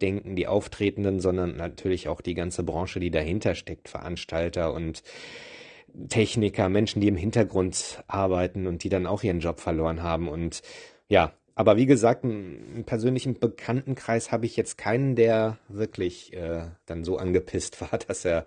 denken, 0.02 0.36
die 0.36 0.48
Auftretenden, 0.48 1.20
sondern 1.20 1.56
natürlich 1.56 2.08
auch 2.08 2.20
die 2.20 2.34
ganze 2.34 2.64
Branche, 2.64 3.00
die 3.00 3.12
dahinter 3.12 3.54
steckt, 3.54 3.90
Veranstalter 3.90 4.74
und 4.74 5.04
Techniker, 6.10 6.70
Menschen, 6.70 7.02
die 7.02 7.08
im 7.08 7.16
Hintergrund 7.16 8.04
arbeiten 8.08 8.68
und 8.68 8.84
die 8.84 8.90
dann 8.90 9.08
auch 9.08 9.24
ihren 9.24 9.40
Job 9.40 9.60
verloren 9.60 10.04
haben. 10.04 10.28
Und 10.28 10.62
ja, 11.10 11.34
aber 11.56 11.78
wie 11.78 11.86
gesagt, 11.86 12.24
im 12.24 12.84
persönlichen 12.86 13.38
Bekanntenkreis 13.40 14.32
habe 14.32 14.46
ich 14.46 14.56
jetzt 14.56 14.78
keinen, 14.78 15.16
der 15.16 15.58
wirklich 15.68 16.34
äh, 16.34 16.64
dann 16.86 17.04
so 17.04 17.18
angepisst 17.18 17.82
war, 17.92 18.00
dass 18.00 18.26
er 18.26 18.46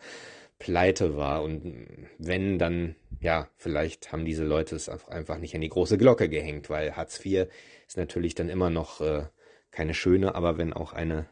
pleite 0.58 1.16
war. 1.16 1.42
Und 1.42 2.08
wenn, 2.18 2.58
dann, 2.58 2.94
ja, 3.20 3.48
vielleicht 3.56 4.12
haben 4.12 4.24
diese 4.24 4.44
Leute 4.44 4.76
es 4.76 4.88
einfach 4.88 5.38
nicht 5.38 5.54
an 5.54 5.60
die 5.60 5.68
große 5.68 5.98
Glocke 5.98 6.28
gehängt, 6.28 6.70
weil 6.70 6.96
Hartz 6.96 7.24
IV 7.24 7.48
ist 7.86 7.96
natürlich 7.96 8.34
dann 8.34 8.48
immer 8.48 8.70
noch 8.70 9.00
äh, 9.00 9.24
keine 9.70 9.94
schöne, 9.94 10.34
aber 10.34 10.56
wenn 10.56 10.72
auch 10.72 10.92
eine 10.92 11.26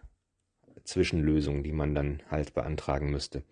Zwischenlösung, 0.84 1.62
die 1.62 1.72
man 1.72 1.94
dann 1.94 2.22
halt 2.28 2.54
beantragen 2.54 3.10
müsste. 3.10 3.42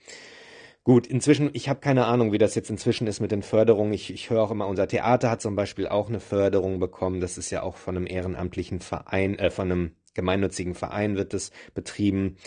Gut, 0.90 1.06
inzwischen, 1.06 1.50
ich 1.52 1.68
habe 1.68 1.78
keine 1.78 2.06
Ahnung, 2.06 2.32
wie 2.32 2.38
das 2.38 2.56
jetzt 2.56 2.68
inzwischen 2.68 3.06
ist 3.06 3.20
mit 3.20 3.30
den 3.30 3.44
Förderungen. 3.44 3.92
Ich, 3.92 4.12
ich 4.12 4.28
höre 4.28 4.42
auch 4.42 4.50
immer, 4.50 4.66
unser 4.66 4.88
Theater 4.88 5.30
hat 5.30 5.40
zum 5.40 5.54
Beispiel 5.54 5.86
auch 5.86 6.08
eine 6.08 6.18
Förderung 6.18 6.80
bekommen. 6.80 7.20
Das 7.20 7.38
ist 7.38 7.48
ja 7.50 7.62
auch 7.62 7.76
von 7.76 7.96
einem 7.96 8.08
ehrenamtlichen 8.08 8.80
Verein, 8.80 9.38
äh, 9.38 9.52
von 9.52 9.70
einem 9.70 9.92
gemeinnützigen 10.14 10.74
Verein 10.74 11.14
wird 11.14 11.32
es 11.32 11.52
betrieben. 11.74 12.38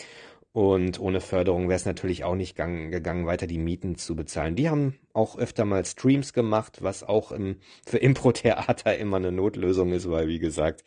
Und 0.52 1.00
ohne 1.00 1.22
Förderung 1.22 1.70
wäre 1.70 1.76
es 1.76 1.86
natürlich 1.86 2.24
auch 2.24 2.34
nicht 2.34 2.54
gang, 2.54 2.90
gegangen, 2.90 3.24
weiter 3.24 3.46
die 3.46 3.56
Mieten 3.56 3.96
zu 3.96 4.14
bezahlen. 4.14 4.56
Die 4.56 4.68
haben 4.68 4.98
auch 5.14 5.38
öfter 5.38 5.64
mal 5.64 5.82
Streams 5.86 6.34
gemacht, 6.34 6.82
was 6.82 7.02
auch 7.02 7.32
im, 7.32 7.60
für 7.86 7.96
Impro-Theater 7.96 8.98
immer 8.98 9.16
eine 9.16 9.32
Notlösung 9.32 9.90
ist, 9.92 10.10
weil, 10.10 10.28
wie 10.28 10.38
gesagt, 10.38 10.84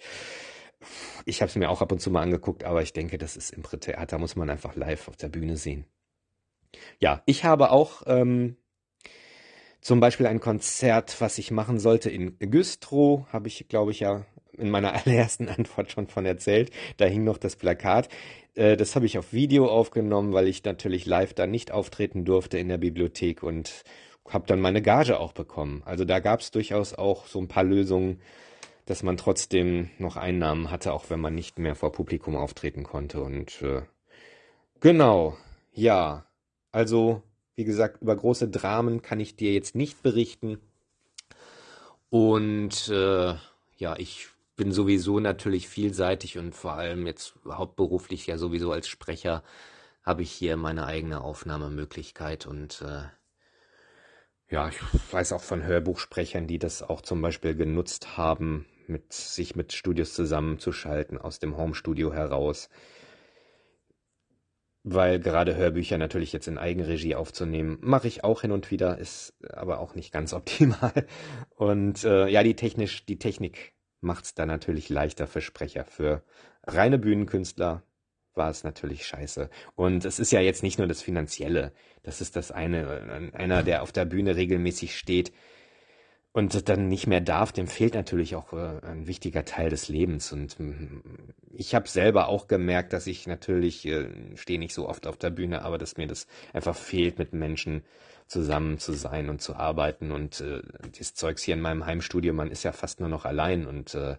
ich 1.25 1.41
habe 1.41 1.49
es 1.49 1.55
mir 1.55 1.71
auch 1.71 1.81
ab 1.81 1.91
und 1.91 2.01
zu 2.01 2.11
mal 2.11 2.21
angeguckt, 2.21 2.65
aber 2.65 2.83
ich 2.83 2.93
denke, 2.93 3.17
das 3.17 3.35
ist 3.35 3.49
Impro-Theater, 3.49 4.19
muss 4.19 4.35
man 4.35 4.51
einfach 4.51 4.75
live 4.75 5.07
auf 5.07 5.17
der 5.17 5.29
Bühne 5.29 5.57
sehen. 5.57 5.87
Ja, 6.99 7.21
ich 7.25 7.43
habe 7.43 7.71
auch 7.71 8.03
ähm, 8.05 8.57
zum 9.81 9.99
Beispiel 9.99 10.27
ein 10.27 10.39
Konzert, 10.39 11.21
was 11.21 11.37
ich 11.37 11.51
machen 11.51 11.79
sollte 11.79 12.09
in 12.09 12.37
Güstrow, 12.39 13.25
habe 13.31 13.47
ich, 13.47 13.67
glaube 13.69 13.91
ich, 13.91 13.99
ja 13.99 14.25
in 14.57 14.69
meiner 14.69 14.93
allerersten 15.05 15.49
Antwort 15.49 15.91
schon 15.91 16.07
von 16.07 16.25
erzählt. 16.25 16.71
Da 16.97 17.05
hing 17.05 17.23
noch 17.23 17.37
das 17.37 17.55
Plakat. 17.55 18.09
Äh, 18.55 18.75
das 18.75 18.95
habe 18.95 19.05
ich 19.05 19.17
auf 19.17 19.33
Video 19.33 19.67
aufgenommen, 19.67 20.33
weil 20.33 20.47
ich 20.47 20.63
natürlich 20.63 21.05
live 21.05 21.33
da 21.33 21.47
nicht 21.47 21.71
auftreten 21.71 22.25
durfte 22.25 22.57
in 22.57 22.67
der 22.67 22.77
Bibliothek 22.77 23.43
und 23.43 23.83
habe 24.27 24.45
dann 24.47 24.59
meine 24.59 24.81
Gage 24.81 25.19
auch 25.19 25.31
bekommen. 25.31 25.83
Also 25.85 26.03
da 26.03 26.19
gab 26.19 26.41
es 26.41 26.51
durchaus 26.51 26.93
auch 26.93 27.27
so 27.27 27.39
ein 27.39 27.47
paar 27.47 27.63
Lösungen, 27.63 28.19
dass 28.85 29.03
man 29.03 29.17
trotzdem 29.17 29.89
noch 29.99 30.17
Einnahmen 30.17 30.71
hatte, 30.71 30.93
auch 30.93 31.09
wenn 31.09 31.19
man 31.19 31.35
nicht 31.35 31.59
mehr 31.59 31.75
vor 31.75 31.91
Publikum 31.91 32.35
auftreten 32.35 32.83
konnte. 32.83 33.21
Und 33.21 33.61
äh, 33.61 33.83
genau, 34.79 35.37
ja. 35.73 36.26
Also, 36.77 37.23
wie 37.55 37.63
gesagt, 37.63 38.03
über 38.03 38.15
große 38.15 38.49
Dramen 38.49 39.01
kann 39.01 39.19
ich 39.19 39.35
dir 39.35 39.51
jetzt 39.51 39.73
nicht 39.73 40.03
berichten. 40.03 40.59
Und 42.11 42.87
äh, 42.89 43.33
ja, 43.77 43.95
ich 43.97 44.27
bin 44.55 44.71
sowieso 44.71 45.19
natürlich 45.19 45.67
vielseitig 45.67 46.37
und 46.37 46.53
vor 46.53 46.73
allem 46.73 47.07
jetzt 47.07 47.33
hauptberuflich 47.47 48.27
ja 48.27 48.37
sowieso 48.37 48.71
als 48.71 48.87
Sprecher 48.87 49.41
habe 50.03 50.21
ich 50.21 50.31
hier 50.31 50.55
meine 50.55 50.85
eigene 50.85 51.21
Aufnahmemöglichkeit 51.21 52.45
und 52.45 52.83
äh, 52.83 53.05
ja, 54.53 54.69
ich 54.69 54.77
weiß 55.11 55.33
auch 55.33 55.41
von 55.41 55.63
Hörbuchsprechern, 55.63 56.45
die 56.45 56.59
das 56.59 56.83
auch 56.83 57.01
zum 57.01 57.23
Beispiel 57.23 57.55
genutzt 57.55 58.17
haben, 58.17 58.67
mit 58.85 59.13
sich 59.13 59.55
mit 59.55 59.73
Studios 59.73 60.13
zusammenzuschalten 60.13 61.17
aus 61.17 61.39
dem 61.39 61.57
Homestudio 61.57 62.13
heraus. 62.13 62.69
Weil 64.83 65.19
gerade 65.19 65.55
Hörbücher 65.55 65.97
natürlich 65.97 66.31
jetzt 66.31 66.47
in 66.47 66.57
Eigenregie 66.57 67.15
aufzunehmen, 67.15 67.77
mache 67.81 68.07
ich 68.07 68.23
auch 68.23 68.41
hin 68.41 68.51
und 68.51 68.71
wieder, 68.71 68.97
ist 68.97 69.33
aber 69.51 69.79
auch 69.79 69.95
nicht 69.95 70.13
ganz 70.13 70.33
optimal. 70.33 71.07
Und 71.55 72.03
äh, 72.03 72.27
ja, 72.27 72.43
die 72.43 72.55
technisch, 72.55 73.05
die 73.05 73.19
Technik 73.19 73.73
macht 74.01 74.25
es 74.25 74.33
da 74.33 74.45
natürlich 74.45 74.89
leichter 74.89 75.27
für 75.27 75.41
Sprecher. 75.41 75.85
Für 75.85 76.23
reine 76.63 76.99
Bühnenkünstler 76.99 77.83
war 78.37 78.49
es 78.49 78.63
natürlich 78.63 79.05
scheiße. 79.05 79.49
Und 79.75 80.05
es 80.05 80.19
ist 80.19 80.31
ja 80.31 80.39
jetzt 80.39 80.63
nicht 80.63 80.77
nur 80.77 80.87
das 80.87 81.01
Finanzielle. 81.01 81.73
Das 82.03 82.21
ist 82.21 82.35
das 82.35 82.51
eine. 82.51 83.31
Einer, 83.33 83.63
der 83.63 83.81
auf 83.81 83.91
der 83.91 84.05
Bühne 84.05 84.35
regelmäßig 84.35 84.95
steht, 84.97 85.33
und 86.37 86.69
dann 86.69 86.87
nicht 86.87 87.07
mehr 87.07 87.19
darf, 87.19 87.51
dem 87.51 87.65
fehlt 87.65 87.95
natürlich 87.95 88.35
auch 88.35 88.53
äh, 88.53 88.79
ein 88.85 89.07
wichtiger 89.07 89.43
Teil 89.43 89.71
des 89.71 89.87
Lebens. 89.87 90.31
Und 90.31 90.59
mm, 90.59 91.01
ich 91.51 91.73
habe 91.73 91.89
selber 91.89 92.27
auch 92.27 92.47
gemerkt, 92.47 92.93
dass 92.93 93.07
ich 93.07 93.25
natürlich 93.25 93.87
äh, 93.87 94.07
stehe 94.35 94.59
nicht 94.59 94.75
so 94.75 94.87
oft 94.87 95.07
auf 95.07 95.17
der 95.17 95.31
Bühne, 95.31 95.63
aber 95.63 95.79
dass 95.79 95.97
mir 95.97 96.05
das 96.05 96.27
einfach 96.53 96.75
fehlt, 96.75 97.17
mit 97.17 97.33
Menschen 97.33 97.81
zusammen 98.27 98.77
zu 98.77 98.93
sein 98.93 99.29
und 99.29 99.41
zu 99.41 99.55
arbeiten. 99.55 100.11
Und 100.11 100.41
äh, 100.41 100.61
das 100.95 101.15
Zeugs 101.15 101.41
hier 101.41 101.55
in 101.55 101.61
meinem 101.61 101.87
Heimstudio, 101.87 102.33
man 102.33 102.51
ist 102.51 102.61
ja 102.61 102.71
fast 102.71 102.99
nur 102.99 103.09
noch 103.09 103.25
allein. 103.25 103.65
Und 103.65 103.95
äh, 103.95 104.17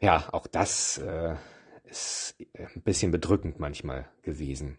ja, 0.00 0.26
auch 0.32 0.46
das 0.46 0.96
äh, 0.96 1.34
ist 1.84 2.34
äh, 2.54 2.64
ein 2.74 2.80
bisschen 2.80 3.12
bedrückend 3.12 3.60
manchmal 3.60 4.08
gewesen. 4.22 4.78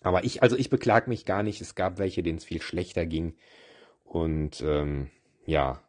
Aber 0.00 0.22
ich, 0.22 0.44
also 0.44 0.54
ich 0.54 0.70
beklag 0.70 1.08
mich 1.08 1.24
gar 1.24 1.42
nicht. 1.42 1.60
Es 1.60 1.74
gab 1.74 1.98
welche, 1.98 2.22
denen 2.22 2.38
es 2.38 2.44
viel 2.44 2.62
schlechter 2.62 3.04
ging. 3.04 3.34
Und 4.04 4.60
ähm, 4.60 5.10
ja, 5.46 5.82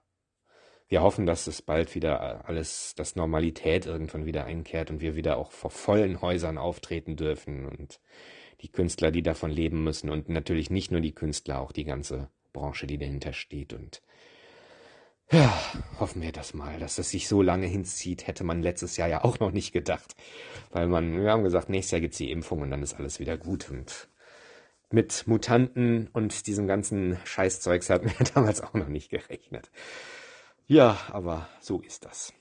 wir 0.87 1.01
hoffen, 1.01 1.25
dass 1.25 1.47
es 1.47 1.61
bald 1.61 1.95
wieder 1.95 2.47
alles, 2.47 2.95
dass 2.95 3.15
Normalität 3.15 3.85
irgendwann 3.85 4.25
wieder 4.25 4.45
einkehrt 4.45 4.89
und 4.89 5.01
wir 5.01 5.15
wieder 5.15 5.37
auch 5.37 5.51
vor 5.51 5.69
vollen 5.69 6.21
Häusern 6.21 6.57
auftreten 6.57 7.17
dürfen 7.17 7.65
und 7.65 7.99
die 8.61 8.71
Künstler, 8.71 9.11
die 9.11 9.21
davon 9.21 9.51
leben 9.51 9.83
müssen 9.83 10.09
und 10.09 10.29
natürlich 10.29 10.69
nicht 10.69 10.91
nur 10.91 11.01
die 11.01 11.13
Künstler, 11.13 11.59
auch 11.59 11.73
die 11.73 11.83
ganze 11.83 12.29
Branche, 12.53 12.87
die 12.87 12.97
dahinter 12.97 13.33
steht 13.33 13.73
und 13.73 14.01
ja, 15.29 15.53
hoffen 15.99 16.21
wir 16.21 16.31
das 16.31 16.53
mal, 16.53 16.79
dass 16.79 16.95
das 16.95 17.09
sich 17.09 17.27
so 17.27 17.41
lange 17.41 17.67
hinzieht, 17.67 18.27
hätte 18.27 18.45
man 18.45 18.61
letztes 18.61 18.95
Jahr 18.95 19.09
ja 19.09 19.23
auch 19.25 19.39
noch 19.39 19.51
nicht 19.51 19.73
gedacht. 19.73 20.15
Weil 20.71 20.87
man, 20.87 21.21
wir 21.21 21.31
haben 21.31 21.43
gesagt, 21.43 21.67
nächstes 21.67 21.91
Jahr 21.91 22.01
gibt's 22.01 22.17
die 22.17 22.31
Impfung 22.31 22.61
und 22.61 22.71
dann 22.71 22.81
ist 22.81 22.93
alles 22.93 23.19
wieder 23.19 23.37
gut. 23.37 23.69
Und 23.69 24.07
mit 24.91 25.27
Mutanten 25.27 26.09
und 26.13 26.47
diesem 26.47 26.67
ganzen 26.67 27.17
Scheißzeugs 27.23 27.89
hatten 27.89 28.09
wir 28.17 28.25
damals 28.33 28.61
auch 28.61 28.73
noch 28.73 28.87
nicht 28.87 29.09
gerechnet. 29.09 29.69
Ja, 30.67 30.97
aber 31.11 31.47
so 31.61 31.79
ist 31.81 32.05
das. 32.05 32.33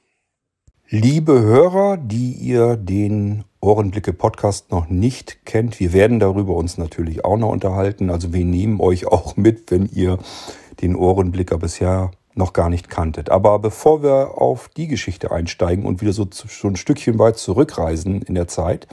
Liebe 0.89 1.41
Hörer, 1.41 1.97
die 1.97 2.31
ihr 2.33 2.77
den 2.77 3.45
Ohrenblicke 3.61 4.13
Podcast 4.13 4.71
noch 4.71 4.89
nicht 4.89 5.45
kennt, 5.45 5.81
wir 5.81 5.93
werden 5.93 6.21
darüber 6.21 6.55
uns 6.55 6.79
natürlich 6.79 7.25
auch 7.25 7.37
noch 7.37 7.51
unterhalten. 7.51 8.09
Also 8.09 8.33
wir 8.33 8.45
nehmen 8.45 8.81
euch 8.81 9.07
auch 9.07 9.37
mit, 9.37 9.71
wenn 9.73 9.87
ihr 9.87 10.19
den 10.81 10.95
Ohrenblicker 10.95 11.59
bisher 11.59 12.13
noch 12.35 12.53
gar 12.53 12.69
nicht 12.69 12.89
kanntet. 12.89 13.31
Aber 13.31 13.59
bevor 13.59 14.05
wir 14.05 14.39
auf 14.41 14.69
die 14.69 14.87
Geschichte 14.87 15.33
einsteigen 15.33 15.85
und 15.85 16.01
wieder 16.01 16.13
so, 16.13 16.29
so 16.31 16.69
ein 16.69 16.77
Stückchen 16.77 17.19
weit 17.19 17.39
zurückreisen 17.39 18.23
in 18.23 18.37
der 18.37 18.47
Zeit, 18.47 18.87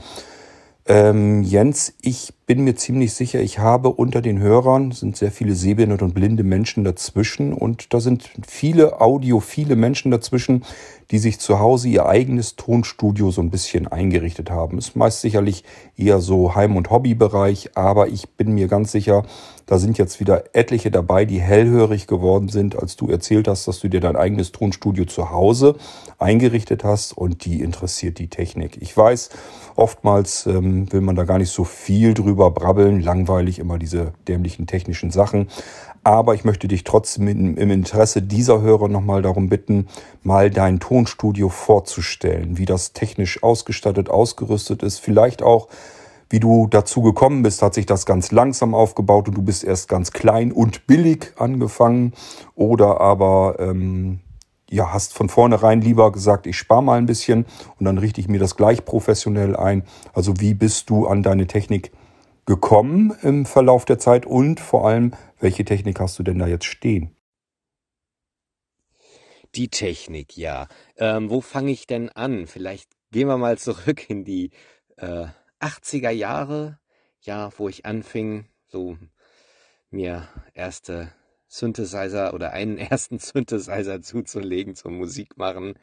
ähm, 0.86 1.44
Jens, 1.44 1.94
ich 2.02 2.34
bin 2.46 2.64
mir 2.64 2.76
ziemlich 2.76 3.14
sicher, 3.14 3.40
ich 3.40 3.60
habe 3.60 3.90
unter 3.90 4.22
den 4.22 4.40
Hörern 4.40 4.92
sind 4.92 5.16
sehr 5.16 5.32
viele 5.32 5.56
sehbehinderte 5.56 6.04
und 6.04 6.14
blinde 6.14 6.44
Menschen 6.44 6.84
dazwischen 6.84 7.54
und 7.54 7.94
da 7.94 8.02
sind 8.02 8.30
viele 8.46 9.00
audiophile 9.00 9.76
Menschen 9.76 10.12
dazwischen, 10.12 10.66
die 11.12 11.20
sich 11.20 11.40
zu 11.40 11.60
Hause 11.60 11.90
ihr 11.90 12.06
eigenes 12.06 12.56
Tonstudio 12.56 13.32
so 13.32 13.42
ein 13.42 13.50
bisschen 13.50 13.88
eingerichtet 13.88 14.50
haben. 14.50 14.78
Ist 14.78 14.96
meist 14.96 15.22
sicherlich 15.22 15.64
eher 15.96 16.20
so 16.20 16.56
Heim- 16.56 16.76
und 16.76 16.90
Hobbybereich, 16.90 17.72
aber 17.76 18.08
ich 18.08 18.30
bin 18.32 18.54
mir 18.54 18.68
ganz 18.68 18.92
sicher, 18.92 19.24
da 19.66 19.78
sind 19.78 19.98
jetzt 19.98 20.20
wieder 20.20 20.44
etliche 20.54 20.92
dabei, 20.92 21.26
die 21.26 21.40
hellhörig 21.40 22.08
geworden 22.08 22.50
sind, 22.50 22.76
als 22.78 22.96
du 22.96 23.10
erzählt 23.10 23.48
hast, 23.48 23.68
dass 23.68 23.80
du 23.80 23.88
dir 23.88 24.02
dein 24.02 24.16
eigenes 24.16 24.52
Tonstudio 24.52 25.06
zu 25.06 25.30
Hause 25.30 25.76
eingerichtet 26.18 26.84
hast 26.84 27.14
und 27.14 27.46
die 27.46 27.62
interessiert 27.62 28.20
die 28.20 28.28
Technik. 28.28 28.78
Ich 28.82 28.96
weiß, 28.96 29.30
oftmals 29.76 30.46
ähm, 30.48 30.92
will 30.92 31.02
man 31.02 31.16
da 31.16 31.24
gar 31.24 31.38
nicht 31.38 31.52
so 31.52 31.64
viel 31.64 32.14
drüber 32.14 32.43
brabbeln, 32.52 33.02
langweilig 33.02 33.60
immer 33.60 33.78
diese 33.78 34.14
dämlichen 34.28 34.68
technischen 34.68 35.12
Sachen. 35.12 35.48
Aber 36.04 36.36
ich 36.36 36.44
möchte 36.44 36.68
dich 36.68 36.84
trotzdem 36.84 37.28
im 37.28 37.72
Interesse 37.72 38.22
dieser 38.22 38.62
Hörer 38.62 38.90
nochmal 38.90 39.22
darum 39.22 39.48
bitten, 39.48 39.88
mal 40.22 40.50
dein 40.50 40.80
Tonstudio 40.80 41.48
vorzustellen, 41.50 42.58
wie 42.58 42.66
das 42.66 42.92
technisch 42.92 43.42
ausgestattet, 43.42 44.10
ausgerüstet 44.10 44.84
ist, 44.84 45.00
vielleicht 45.00 45.42
auch 45.42 45.70
wie 46.30 46.40
du 46.40 46.66
dazu 46.68 47.04
gekommen 47.04 47.44
bist, 47.44 47.62
hat 47.62 47.76
sich 47.76 47.86
das 47.86 48.08
ganz 48.08 48.32
langsam 48.32 48.74
aufgebaut 48.74 49.28
und 49.28 49.38
du 49.38 49.44
bist 49.44 49.64
erst 49.64 49.88
ganz 49.88 50.12
klein 50.12 50.52
und 50.52 50.88
billig 50.88 51.32
angefangen 51.38 52.14
oder 52.56 53.00
aber 53.00 53.58
ähm, 53.60 54.20
ja, 54.68 54.92
hast 54.92 55.14
von 55.14 55.30
vornherein 55.30 55.82
lieber 55.82 56.12
gesagt, 56.12 56.48
ich 56.48 56.58
spare 56.58 56.82
mal 56.82 56.98
ein 56.98 57.06
bisschen 57.06 57.46
und 57.80 57.86
dann 57.86 58.00
richte 58.00 58.20
ich 58.20 58.28
mir 58.28 58.40
das 58.40 58.56
gleich 58.56 58.84
professionell 58.84 59.56
ein. 59.56 59.84
Also 60.14 60.40
wie 60.40 60.56
bist 60.56 60.90
du 60.90 61.06
an 61.06 61.22
deine 61.22 61.46
Technik 61.46 61.92
gekommen 62.46 63.16
im 63.22 63.46
Verlauf 63.46 63.86
der 63.86 64.00
Zeit 64.00 64.26
und 64.26 64.60
vor 64.60 64.88
allem, 64.88 65.14
welche 65.40 65.66
Technik 65.66 66.00
hast 66.00 66.20
du 66.20 66.24
denn 66.24 66.40
da 66.40 66.48
jetzt 66.48 66.66
stehen? 66.66 67.16
Die 69.56 69.70
Technik, 69.70 70.36
ja. 70.36 70.68
Ähm, 70.98 71.30
wo 71.30 71.40
fange 71.42 71.72
ich 71.72 71.86
denn 71.86 72.10
an? 72.10 72.48
Vielleicht 72.48 72.90
gehen 73.12 73.28
wir 73.28 73.38
mal 73.38 73.58
zurück 73.58 74.10
in 74.10 74.26
die 74.26 74.50
äh, 74.98 75.28
80er 75.60 76.10
Jahre, 76.10 76.80
ja, 77.22 77.52
wo 77.58 77.70
ich 77.70 77.86
anfing, 77.86 78.46
so 78.68 78.98
mir 79.92 80.28
erste 80.54 81.12
Synthesizer 81.48 82.34
oder 82.34 82.52
einen 82.52 82.78
ersten 82.80 83.20
Synthesizer 83.20 84.02
zuzulegen 84.02 84.76
zum 84.76 84.98
Musikmachen. 84.98 85.76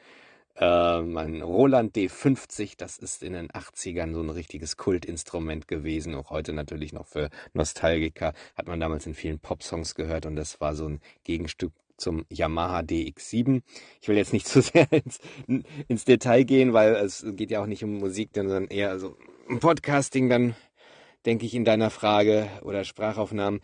Äh, 0.61 1.01
mein 1.01 1.41
Roland 1.41 1.97
D50, 1.97 2.75
das 2.77 2.99
ist 2.99 3.23
in 3.23 3.33
den 3.33 3.49
80ern 3.49 4.13
so 4.13 4.21
ein 4.21 4.29
richtiges 4.29 4.77
Kultinstrument 4.77 5.67
gewesen, 5.69 6.15
auch 6.15 6.29
heute 6.29 6.53
natürlich 6.53 6.93
noch 6.93 7.07
für 7.07 7.31
Nostalgiker, 7.55 8.35
hat 8.55 8.67
man 8.67 8.79
damals 8.79 9.07
in 9.07 9.15
vielen 9.15 9.39
Popsongs 9.39 9.95
gehört 9.95 10.27
und 10.27 10.37
das 10.37 10.61
war 10.61 10.75
so 10.75 10.87
ein 10.87 11.01
Gegenstück 11.25 11.73
zum 11.97 12.27
Yamaha 12.29 12.81
DX7. 12.81 13.63
Ich 14.03 14.09
will 14.09 14.19
jetzt 14.19 14.35
nicht 14.35 14.47
zu 14.49 14.61
sehr 14.61 14.87
ins, 14.93 15.19
ins 15.89 16.05
Detail 16.05 16.45
gehen, 16.45 16.75
weil 16.75 16.95
es 16.95 17.25
geht 17.27 17.51
ja 17.51 17.63
auch 17.63 17.67
nicht 17.67 17.83
um 17.83 17.95
Musik, 17.97 18.31
sondern 18.35 18.67
eher 18.67 18.99
so 18.99 19.17
Podcasting 19.61 20.29
dann, 20.29 20.55
denke 21.25 21.47
ich, 21.47 21.55
in 21.55 21.65
deiner 21.65 21.89
Frage 21.89 22.49
oder 22.63 22.85
Sprachaufnahmen. 22.85 23.61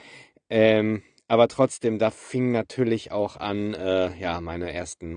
Ähm, 0.48 1.02
aber 1.28 1.48
trotzdem, 1.48 1.98
da 1.98 2.10
fing 2.10 2.52
natürlich 2.52 3.12
auch 3.12 3.36
an, 3.36 3.74
äh, 3.74 4.16
ja, 4.18 4.40
meine 4.40 4.72
ersten 4.72 5.12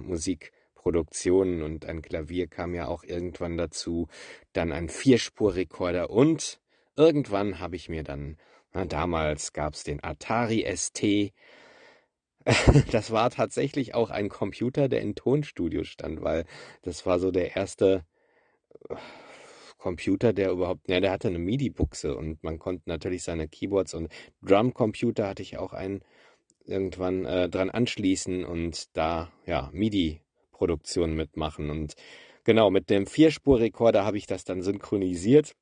Musikproduktionen 0.79 1.61
und 1.61 1.85
ein 1.85 2.01
Klavier 2.01 2.47
kam 2.47 2.73
ja 2.73 2.87
auch 2.87 3.03
irgendwann 3.03 3.57
dazu, 3.57 4.07
dann 4.53 4.71
ein 4.71 4.89
Vierspurrekorder 4.89 6.09
und 6.09 6.59
irgendwann 6.95 7.59
habe 7.59 7.75
ich 7.75 7.89
mir 7.89 8.03
dann, 8.03 8.37
na, 8.73 8.85
damals 8.85 9.53
gab 9.53 9.73
es 9.73 9.83
den 9.83 10.03
Atari 10.03 10.65
ST, 10.75 11.33
das 12.91 13.11
war 13.11 13.29
tatsächlich 13.29 13.93
auch 13.93 14.09
ein 14.09 14.29
Computer, 14.29 14.87
der 14.87 15.01
in 15.01 15.15
Tonstudio 15.15 15.83
stand, 15.83 16.21
weil 16.23 16.45
das 16.81 17.05
war 17.05 17.19
so 17.19 17.31
der 17.31 17.55
erste 17.55 18.05
Computer, 19.77 20.33
der 20.33 20.51
überhaupt, 20.51 20.89
ja, 20.89 20.99
der 20.99 21.11
hatte 21.11 21.27
eine 21.27 21.39
MIDI-Buchse 21.39 22.15
und 22.15 22.43
man 22.43 22.59
konnte 22.59 22.83
natürlich 22.89 23.23
seine 23.23 23.47
Keyboards 23.47 23.93
und 23.93 24.11
Drum-Computer 24.41 25.27
hatte 25.27 25.41
ich 25.41 25.57
auch 25.57 25.73
einen 25.73 26.01
irgendwann 26.65 27.25
äh, 27.25 27.49
dran 27.49 27.69
anschließen 27.69 28.45
und 28.45 28.95
da 28.95 29.31
ja 29.45 29.69
MIDI-Produktion 30.59 31.15
mitmachen. 31.15 31.69
Und 31.69 31.95
genau, 32.43 32.69
mit 32.69 32.89
dem 32.89 33.07
Vierspurrekorder 33.07 34.05
habe 34.05 34.17
ich 34.17 34.27
das 34.27 34.43
dann 34.43 34.61
synchronisiert. 34.61 35.53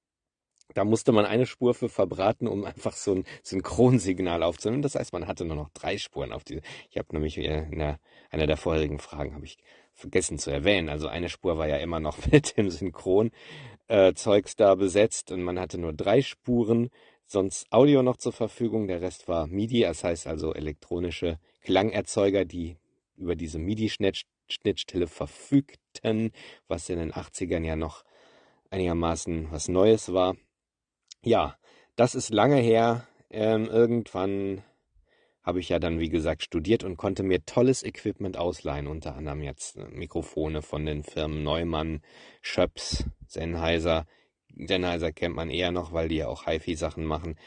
Da 0.74 0.84
musste 0.84 1.14
man 1.14 1.26
eine 1.26 1.46
Spur 1.46 1.74
für 1.74 1.88
verbraten, 1.88 2.48
um 2.48 2.66
einfach 2.66 2.94
so 2.94 3.16
ein 3.16 3.24
Synchronsignal 3.42 4.44
aufzunehmen. 4.44 4.82
Das 4.82 4.96
heißt, 4.96 5.14
man 5.14 5.28
hatte 5.28 5.46
nur 5.46 5.56
noch 5.56 5.70
drei 5.70 5.98
Spuren 5.98 6.34
auf 6.34 6.44
diese. 6.44 6.62
Ich 6.90 6.98
habe 6.98 7.08
nämlich 7.14 7.38
in 7.38 7.80
der, 7.80 8.00
einer 8.30 8.48
der 8.48 8.58
vorherigen 8.58 9.00
Fragen 9.00 9.34
habe 9.34 9.46
ich 9.46 9.58
vergessen 9.94 10.38
zu 10.38 10.52
erwähnen. 10.52 10.90
Also 10.90 11.08
eine 11.08 11.30
Spur 11.30 11.58
war 11.58 11.68
ja 11.68 11.78
immer 11.78 12.00
noch 12.00 12.18
mit 12.32 12.58
dem 12.58 12.70
Synchron 12.70 13.32
äh, 13.88 14.14
da 14.58 14.76
besetzt 14.76 15.32
und 15.32 15.42
man 15.42 15.58
hatte 15.58 15.78
nur 15.78 15.94
drei 15.94 16.22
Spuren, 16.22 16.90
sonst 17.26 17.72
Audio 17.72 18.04
noch 18.04 18.18
zur 18.18 18.34
Verfügung. 18.34 18.88
Der 18.88 19.02
Rest 19.02 19.30
war 19.30 19.48
MIDI, 19.48 19.82
das 19.84 20.04
heißt 20.04 20.28
also 20.28 20.54
elektronische 20.54 21.40
Klangerzeuger, 21.62 22.44
die 22.44 22.76
über 23.16 23.36
diese 23.36 23.58
MIDI-Schnittstelle 23.58 24.37
verfügten, 25.08 26.32
was 26.68 26.90
in 26.90 27.00
den 27.00 27.14
80ern 27.14 27.64
ja 27.66 27.76
noch 27.76 28.04
einigermaßen 28.70 29.52
was 29.52 29.68
Neues 29.68 30.14
war. 30.14 30.36
Ja, 31.24 31.58
das 31.96 32.16
ist 32.16 32.30
lange 32.30 32.58
her. 32.58 33.08
Ähm, 33.30 33.66
irgendwann 33.66 34.64
habe 35.44 35.60
ich 35.62 35.70
ja 35.70 35.80
dann, 35.80 36.00
wie 36.00 36.10
gesagt, 36.10 36.44
studiert 36.44 36.84
und 36.84 36.98
konnte 36.98 37.24
mir 37.24 37.46
tolles 37.46 37.82
Equipment 37.84 38.38
ausleihen, 38.38 38.88
unter 38.88 39.16
anderem 39.16 39.42
jetzt 39.42 39.78
äh, 39.78 39.86
Mikrofone 39.90 40.62
von 40.62 40.86
den 40.86 41.04
Firmen 41.04 41.42
Neumann, 41.44 42.02
Schöps, 42.42 43.06
Sennheiser. 43.28 44.06
Sennheiser 44.56 45.12
kennt 45.14 45.36
man 45.36 45.50
eher 45.50 45.72
noch, 45.72 45.94
weil 45.94 46.10
die 46.10 46.18
ja 46.18 46.28
auch 46.28 46.46
HiFi-Sachen 46.46 47.06
machen. 47.06 47.38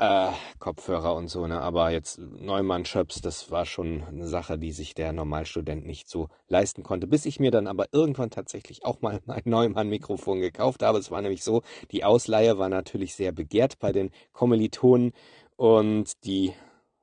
Äh, 0.00 0.30
Kopfhörer 0.60 1.16
und 1.16 1.26
so, 1.28 1.48
ne? 1.48 1.60
Aber 1.60 1.90
jetzt 1.90 2.20
Neumann 2.20 2.84
Schöps, 2.84 3.20
das 3.20 3.50
war 3.50 3.66
schon 3.66 4.04
eine 4.04 4.28
Sache, 4.28 4.56
die 4.56 4.70
sich 4.70 4.94
der 4.94 5.12
Normalstudent 5.12 5.84
nicht 5.84 6.08
so 6.08 6.28
leisten 6.46 6.84
konnte. 6.84 7.08
Bis 7.08 7.26
ich 7.26 7.40
mir 7.40 7.50
dann 7.50 7.66
aber 7.66 7.86
irgendwann 7.90 8.30
tatsächlich 8.30 8.84
auch 8.84 9.00
mal 9.00 9.20
ein 9.26 9.42
Neumann-Mikrofon 9.44 10.40
gekauft 10.40 10.84
habe. 10.84 10.98
Es 10.98 11.10
war 11.10 11.20
nämlich 11.20 11.42
so, 11.42 11.62
die 11.90 12.04
Ausleihe 12.04 12.58
war 12.58 12.68
natürlich 12.68 13.16
sehr 13.16 13.32
begehrt 13.32 13.80
bei 13.80 13.90
den 13.90 14.10
Kommilitonen 14.32 15.12
und 15.56 16.24
die 16.24 16.52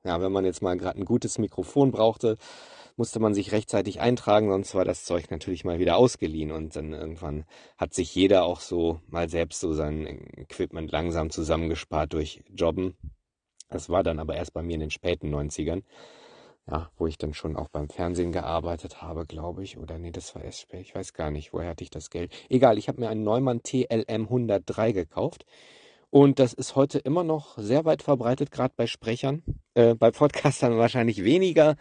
ja, 0.06 0.20
wenn 0.22 0.32
man 0.32 0.44
jetzt 0.44 0.62
mal 0.62 0.76
gerade 0.76 0.98
ein 0.98 1.04
gutes 1.04 1.38
Mikrofon 1.38 1.90
brauchte, 1.90 2.36
musste 2.96 3.20
man 3.20 3.34
sich 3.34 3.52
rechtzeitig 3.52 4.00
eintragen, 4.00 4.50
sonst 4.50 4.74
war 4.74 4.84
das 4.84 5.04
Zeug 5.04 5.30
natürlich 5.30 5.64
mal 5.64 5.78
wieder 5.78 5.96
ausgeliehen 5.96 6.50
und 6.50 6.76
dann 6.76 6.92
irgendwann 6.92 7.44
hat 7.76 7.94
sich 7.94 8.14
jeder 8.14 8.44
auch 8.44 8.60
so 8.60 9.00
mal 9.08 9.28
selbst 9.28 9.60
so 9.60 9.72
sein 9.74 10.06
Equipment 10.36 10.90
langsam 10.92 11.30
zusammengespart 11.30 12.12
durch 12.12 12.42
Jobben. 12.54 12.96
Das 13.68 13.90
war 13.90 14.02
dann 14.02 14.18
aber 14.18 14.36
erst 14.36 14.52
bei 14.54 14.62
mir 14.62 14.74
in 14.74 14.80
den 14.80 14.90
späten 14.90 15.34
90ern. 15.34 15.82
ja, 16.70 16.90
wo 16.96 17.06
ich 17.06 17.18
dann 17.18 17.34
schon 17.34 17.56
auch 17.56 17.68
beim 17.68 17.88
Fernsehen 17.88 18.32
gearbeitet 18.32 19.02
habe, 19.02 19.24
glaube 19.26 19.62
ich. 19.62 19.78
Oder 19.78 19.98
nee, 19.98 20.10
das 20.10 20.34
war 20.34 20.42
erst 20.42 20.60
später. 20.62 20.80
Ich 20.82 20.94
weiß 20.94 21.12
gar 21.14 21.30
nicht, 21.30 21.52
woher 21.52 21.70
hatte 21.70 21.84
ich 21.84 21.90
das 21.90 22.10
Geld. 22.10 22.32
Egal, 22.48 22.78
ich 22.78 22.88
habe 22.88 23.00
mir 23.00 23.08
einen 23.08 23.22
Neumann 23.24 23.62
TLM 23.62 24.24
103 24.24 24.92
gekauft. 24.92 25.46
Und 26.10 26.38
das 26.38 26.54
ist 26.54 26.76
heute 26.76 26.98
immer 26.98 27.24
noch 27.24 27.58
sehr 27.58 27.84
weit 27.84 28.02
verbreitet, 28.02 28.50
gerade 28.50 28.74
bei 28.76 28.86
Sprechern. 28.86 29.42
Äh, 29.74 29.94
bei 29.94 30.10
Podcastern 30.10 30.78
wahrscheinlich 30.78 31.24
weniger, 31.24 31.76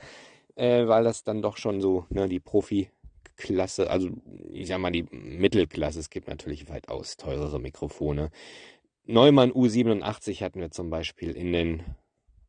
äh, 0.55 0.87
weil 0.87 1.03
das 1.03 1.23
dann 1.23 1.41
doch 1.41 1.57
schon 1.57 1.81
so 1.81 2.05
ne, 2.09 2.27
die 2.27 2.39
Profi-Klasse, 2.39 3.89
also 3.89 4.09
ich 4.51 4.67
sag 4.67 4.79
mal 4.79 4.91
die 4.91 5.03
Mittelklasse. 5.11 5.99
Es 5.99 6.09
gibt 6.09 6.27
natürlich 6.27 6.69
weitaus 6.69 7.17
teurere 7.17 7.59
Mikrofone. 7.59 8.31
Neumann 9.05 9.51
U87 9.51 10.41
hatten 10.41 10.59
wir 10.59 10.71
zum 10.71 10.89
Beispiel 10.89 11.31
in 11.31 11.53
den 11.53 11.83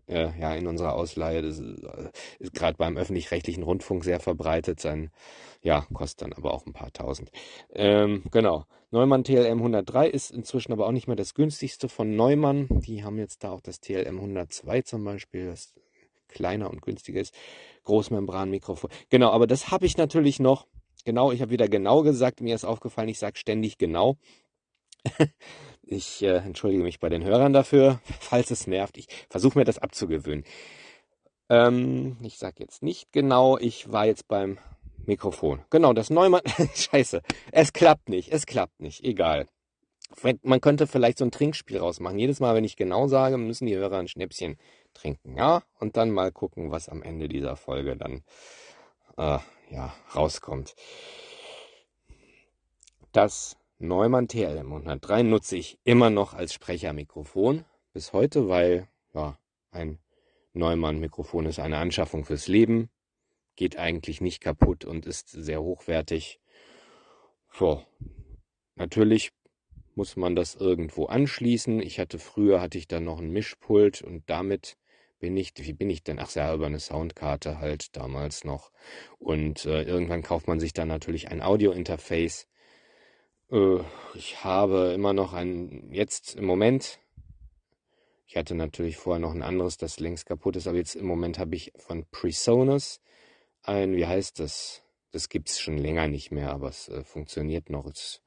äh, 0.08 0.28
ja 0.38 0.54
in 0.54 0.66
unserer 0.66 0.94
Ausleihe. 0.94 1.42
Das 1.42 1.58
ist, 1.58 1.82
äh, 1.82 2.10
ist 2.38 2.54
gerade 2.54 2.76
beim 2.76 2.96
öffentlich-rechtlichen 2.96 3.62
Rundfunk 3.62 4.04
sehr 4.04 4.20
verbreitet. 4.20 4.80
Sein, 4.80 5.10
ja, 5.62 5.86
kostet 5.92 6.22
dann 6.22 6.32
aber 6.32 6.54
auch 6.54 6.66
ein 6.66 6.72
paar 6.72 6.92
tausend. 6.92 7.30
Ähm, 7.74 8.22
genau. 8.30 8.64
Neumann 8.90 9.24
TLM 9.24 9.58
103 9.58 10.08
ist 10.08 10.30
inzwischen 10.30 10.72
aber 10.72 10.86
auch 10.86 10.92
nicht 10.92 11.08
mehr 11.08 11.16
das 11.16 11.34
günstigste 11.34 11.88
von 11.88 12.14
Neumann. 12.14 12.68
Die 12.70 13.02
haben 13.02 13.18
jetzt 13.18 13.42
da 13.42 13.50
auch 13.50 13.60
das 13.60 13.80
TLM 13.80 14.16
102 14.16 14.82
zum 14.82 15.04
Beispiel, 15.04 15.46
das 15.46 15.74
kleiner 16.36 16.70
und 16.70 16.82
günstiger 16.82 17.20
ist. 17.20 17.34
Großmembranmikrofon. 17.84 18.90
Genau, 19.08 19.30
aber 19.30 19.46
das 19.46 19.70
habe 19.70 19.86
ich 19.86 19.96
natürlich 19.96 20.38
noch. 20.38 20.66
Genau, 21.04 21.32
ich 21.32 21.40
habe 21.40 21.50
wieder 21.50 21.68
genau 21.68 22.02
gesagt. 22.02 22.40
Mir 22.40 22.54
ist 22.54 22.64
aufgefallen, 22.64 23.08
ich 23.08 23.18
sage 23.18 23.38
ständig 23.38 23.78
genau. 23.78 24.16
Ich 25.88 26.20
äh, 26.20 26.38
entschuldige 26.38 26.82
mich 26.82 26.98
bei 26.98 27.08
den 27.08 27.22
Hörern 27.22 27.52
dafür, 27.52 28.00
falls 28.18 28.50
es 28.50 28.66
nervt. 28.66 28.98
Ich 28.98 29.06
versuche 29.30 29.56
mir 29.56 29.64
das 29.64 29.78
abzugewöhnen. 29.78 30.42
Ähm, 31.48 32.16
ich 32.22 32.38
sage 32.38 32.56
jetzt 32.58 32.82
nicht 32.82 33.12
genau, 33.12 33.56
ich 33.56 33.92
war 33.92 34.04
jetzt 34.04 34.26
beim 34.26 34.58
Mikrofon. 35.06 35.62
Genau, 35.70 35.92
das 35.92 36.10
Neumann. 36.10 36.42
Scheiße, 36.74 37.22
es 37.52 37.72
klappt 37.72 38.08
nicht, 38.08 38.32
es 38.32 38.46
klappt 38.46 38.80
nicht, 38.80 39.04
egal. 39.04 39.46
Man 40.42 40.60
könnte 40.60 40.88
vielleicht 40.88 41.18
so 41.18 41.24
ein 41.24 41.30
Trinkspiel 41.30 41.78
rausmachen. 41.78 42.18
Jedes 42.18 42.40
Mal, 42.40 42.54
wenn 42.56 42.64
ich 42.64 42.76
genau 42.76 43.06
sage, 43.06 43.38
müssen 43.38 43.66
die 43.66 43.76
Hörer 43.76 43.98
ein 43.98 44.08
Schnäppchen 44.08 44.56
trinken, 44.96 45.36
ja? 45.36 45.62
Und 45.78 45.96
dann 45.96 46.10
mal 46.10 46.32
gucken, 46.32 46.70
was 46.70 46.88
am 46.88 47.02
Ende 47.02 47.28
dieser 47.28 47.56
Folge 47.56 47.96
dann 47.96 48.24
äh, 49.16 49.38
ja 49.70 49.94
rauskommt. 50.14 50.74
Das 53.12 53.56
Neumann 53.78 54.28
TLM 54.28 54.72
103 54.72 55.22
nutze 55.22 55.56
ich 55.56 55.78
immer 55.84 56.10
noch 56.10 56.34
als 56.34 56.54
Sprechermikrofon 56.54 57.64
bis 57.92 58.12
heute, 58.12 58.48
weil 58.48 58.88
ja, 59.14 59.38
ein 59.70 59.98
Neumann-Mikrofon 60.52 61.46
ist 61.46 61.58
eine 61.58 61.78
Anschaffung 61.78 62.24
fürs 62.24 62.48
Leben, 62.48 62.90
geht 63.54 63.78
eigentlich 63.78 64.20
nicht 64.20 64.40
kaputt 64.40 64.84
und 64.84 65.06
ist 65.06 65.28
sehr 65.28 65.62
hochwertig. 65.62 66.40
So, 67.52 67.84
natürlich 68.74 69.32
muss 69.94 70.16
man 70.16 70.36
das 70.36 70.54
irgendwo 70.54 71.06
anschließen. 71.06 71.80
Ich 71.80 71.98
hatte 71.98 72.18
früher 72.18 72.60
hatte 72.60 72.78
ich 72.78 72.86
dann 72.86 73.04
noch 73.04 73.18
ein 73.18 73.30
Mischpult 73.30 74.02
und 74.02 74.28
damit 74.28 74.76
bin 75.18 75.36
ich, 75.36 75.52
wie 75.56 75.72
bin 75.72 75.90
ich 75.90 76.02
denn? 76.02 76.18
Ach 76.18 76.34
ja, 76.34 76.54
über 76.54 76.66
eine 76.66 76.80
Soundkarte 76.80 77.58
halt 77.58 77.96
damals 77.96 78.44
noch. 78.44 78.70
Und 79.18 79.64
äh, 79.64 79.82
irgendwann 79.82 80.22
kauft 80.22 80.48
man 80.48 80.60
sich 80.60 80.72
dann 80.72 80.88
natürlich 80.88 81.28
ein 81.28 81.42
Audio-Interface 81.42 82.46
äh, 83.50 83.78
ich 84.14 84.44
habe 84.44 84.92
immer 84.94 85.12
noch 85.12 85.32
ein, 85.32 85.92
jetzt 85.92 86.34
im 86.34 86.44
Moment, 86.46 86.98
ich 88.26 88.36
hatte 88.36 88.54
natürlich 88.54 88.96
vorher 88.96 89.20
noch 89.20 89.32
ein 89.32 89.42
anderes, 89.42 89.76
das 89.76 90.00
längst 90.00 90.26
kaputt 90.26 90.56
ist, 90.56 90.66
aber 90.66 90.78
jetzt 90.78 90.96
im 90.96 91.06
Moment 91.06 91.38
habe 91.38 91.54
ich 91.54 91.72
von 91.76 92.06
Presonus 92.10 93.00
ein, 93.62 93.96
wie 93.96 94.06
heißt 94.06 94.40
das? 94.40 94.82
Das 95.12 95.28
gibt 95.28 95.48
es 95.48 95.60
schon 95.60 95.78
länger 95.78 96.08
nicht 96.08 96.30
mehr, 96.30 96.52
aber 96.52 96.68
es 96.68 96.88
äh, 96.88 97.04
funktioniert 97.04 97.70
noch. 97.70 97.86
Es, 97.86 98.22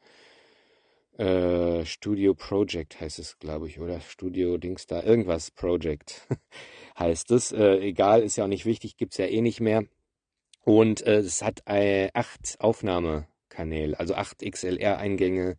äh, 1.18 1.86
Studio 1.86 2.34
Project 2.34 3.00
heißt 3.00 3.20
es, 3.20 3.38
glaube 3.40 3.68
ich, 3.68 3.80
oder 3.80 4.00
Studio 4.02 4.58
Dings 4.58 4.88
da, 4.88 5.04
irgendwas 5.04 5.52
Project 5.52 6.28
heißt 7.00 7.32
es. 7.32 7.52
Äh, 7.52 7.78
egal, 7.80 8.22
ist 8.22 8.36
ja 8.36 8.44
auch 8.44 8.50
nicht 8.50 8.66
wichtig, 8.66 8.98
gibt 8.98 9.14
es 9.14 9.18
ja 9.18 9.26
eh 9.26 9.42
nicht 9.42 9.62
mehr. 9.62 9.86
Und 10.66 11.02
äh, 11.06 11.18
es 11.18 11.42
hat 11.42 11.64
äh, 11.66 12.10
acht 12.14 12.58
Aufnahme 12.60 13.28
Kanäle, 13.50 14.00
also 14.00 14.14
acht 14.14 14.40
XLR-Eingänge. 14.40 15.58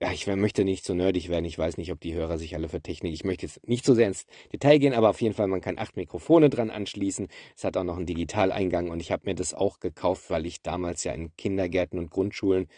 Ja, 0.00 0.12
ich 0.12 0.26
möchte 0.26 0.64
nicht 0.64 0.84
so 0.84 0.92
nerdig 0.92 1.28
werden. 1.28 1.44
Ich 1.44 1.56
weiß 1.56 1.78
nicht, 1.78 1.92
ob 1.92 2.00
die 2.00 2.14
Hörer 2.14 2.36
sich 2.36 2.54
alle 2.56 2.68
für 2.68 2.82
Technik. 2.82 3.14
Ich 3.14 3.24
möchte 3.24 3.46
jetzt 3.46 3.66
nicht 3.66 3.84
so 3.84 3.94
sehr 3.94 4.08
ins 4.08 4.26
Detail 4.52 4.78
gehen, 4.78 4.92
aber 4.92 5.08
auf 5.08 5.20
jeden 5.22 5.34
Fall, 5.34 5.46
man 5.46 5.60
kann 5.60 5.78
acht 5.78 5.96
Mikrofone 5.96 6.50
dran 6.50 6.70
anschließen. 6.70 7.28
Es 7.56 7.64
hat 7.64 7.76
auch 7.76 7.84
noch 7.84 7.96
einen 7.96 8.06
Digitaleingang 8.06 8.90
und 8.90 9.00
ich 9.00 9.12
habe 9.12 9.22
mir 9.24 9.34
das 9.34 9.54
auch 9.54 9.78
gekauft, 9.78 10.30
weil 10.30 10.46
ich 10.46 10.62
damals 10.62 11.04
ja 11.04 11.12
in 11.12 11.34
Kindergärten 11.36 11.98
und 11.98 12.10
Grundschulen, 12.10 12.68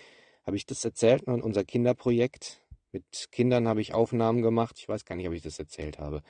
habe 0.45 0.57
ich 0.57 0.67
das 0.67 0.85
erzählt, 0.85 1.23
in 1.23 1.43
unser 1.43 1.65
Kinderprojekt. 1.65 2.61
Mit 2.93 3.29
Kindern 3.33 3.67
habe 3.67 3.81
ich 3.81 3.95
Aufnahmen 3.95 4.43
gemacht. 4.43 4.77
Ich 4.79 4.89
weiß 4.89 5.05
gar 5.05 5.17
nicht, 5.17 5.27
ob 5.27 5.35
ich 5.35 5.43
das 5.43 5.59
erzählt 5.59 5.99
habe 5.99 6.23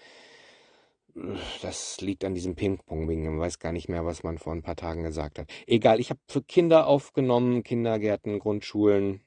das 1.62 2.00
liegt 2.00 2.24
an 2.24 2.34
diesem 2.34 2.54
Ping-Pong-Wing. 2.54 3.24
Man 3.24 3.38
weiß 3.38 3.58
gar 3.58 3.72
nicht 3.72 3.88
mehr, 3.88 4.04
was 4.04 4.22
man 4.22 4.38
vor 4.38 4.52
ein 4.52 4.62
paar 4.62 4.76
Tagen 4.76 5.02
gesagt 5.02 5.38
hat. 5.38 5.48
Egal, 5.66 6.00
ich 6.00 6.10
habe 6.10 6.20
für 6.28 6.42
Kinder 6.42 6.86
aufgenommen, 6.86 7.62
Kindergärten, 7.62 8.38
Grundschulen. 8.38 9.22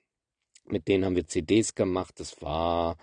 Mit 0.66 0.88
denen 0.88 1.04
haben 1.04 1.16
wir 1.16 1.28
CDs 1.28 1.74
gemacht. 1.74 2.20
Das 2.20 2.42
war 2.42 2.98